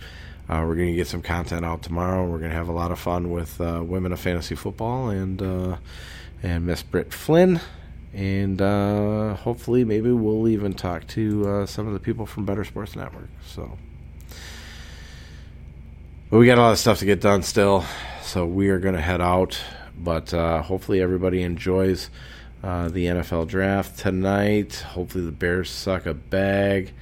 Uh, 0.48 0.64
we're 0.66 0.76
going 0.76 0.88
to 0.88 0.94
get 0.96 1.06
some 1.06 1.22
content 1.22 1.64
out 1.64 1.82
tomorrow. 1.82 2.24
We're 2.26 2.38
going 2.38 2.50
to 2.50 2.56
have 2.56 2.68
a 2.68 2.72
lot 2.72 2.90
of 2.90 2.98
fun 2.98 3.30
with 3.30 3.58
women 3.58 4.12
of 4.12 4.20
fantasy 4.20 4.54
football 4.54 5.08
and 5.10 5.78
and 6.42 6.66
Miss 6.66 6.82
Britt 6.82 7.12
Flynn, 7.12 7.60
and 8.12 8.60
uh, 8.62 9.34
hopefully 9.34 9.84
maybe 9.84 10.10
we'll 10.12 10.48
even 10.48 10.72
talk 10.72 11.06
to 11.08 11.48
uh, 11.48 11.66
some 11.66 11.86
of 11.86 11.92
the 11.94 12.00
people 12.00 12.26
from 12.26 12.44
Better 12.44 12.64
Sports 12.64 12.94
Network. 12.96 13.28
So, 13.46 13.76
but 16.30 16.38
we 16.38 16.46
got 16.46 16.59
a 16.59 16.60
lot 16.60 16.72
of 16.72 16.78
stuff 16.78 16.98
to 16.98 17.05
get 17.05 17.20
done 17.20 17.42
still, 17.42 17.84
so 18.22 18.44
we 18.44 18.68
are 18.68 18.78
going 18.78 18.94
to 18.94 19.00
head 19.00 19.20
out. 19.20 19.60
But 19.96 20.32
uh, 20.32 20.62
hopefully 20.62 21.00
everybody 21.00 21.42
enjoys 21.42 22.10
uh, 22.62 22.88
the 22.88 23.06
NFL 23.06 23.48
draft 23.48 23.98
tonight. 23.98 24.74
Hopefully 24.74 25.24
the 25.24 25.32
Bears 25.32 25.70
suck 25.70 26.06
a 26.06 26.14
bag. 26.14 26.92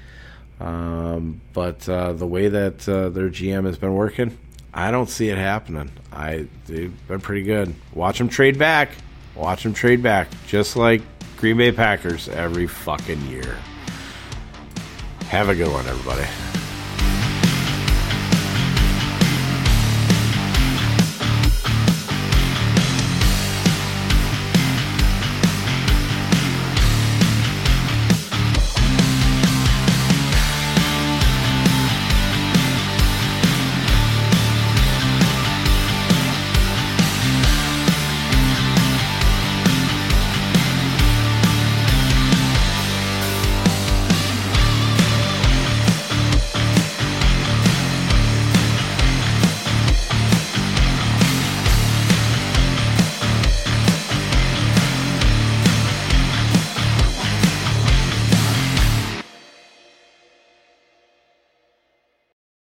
Um, 0.60 1.40
but 1.52 1.88
uh, 1.88 2.12
the 2.14 2.26
way 2.26 2.48
that 2.48 2.88
uh, 2.88 3.10
their 3.10 3.28
GM 3.28 3.66
has 3.66 3.76
been 3.76 3.94
working, 3.94 4.38
I 4.72 4.90
don't 4.90 5.10
see 5.10 5.28
it 5.28 5.38
happening. 5.38 5.90
I 6.12 6.46
they've 6.66 7.08
been 7.08 7.20
pretty 7.20 7.42
good. 7.42 7.74
Watch 7.94 8.18
them 8.18 8.28
trade 8.28 8.58
back. 8.58 8.90
Watch 9.34 9.64
them 9.64 9.74
trade 9.74 10.02
back, 10.02 10.28
just 10.46 10.76
like 10.76 11.02
Green 11.36 11.58
Bay 11.58 11.72
Packers 11.72 12.28
every 12.28 12.66
fucking 12.66 13.20
year. 13.26 13.58
Have 15.28 15.50
a 15.50 15.54
good 15.54 15.70
one, 15.70 15.86
everybody. 15.86 16.26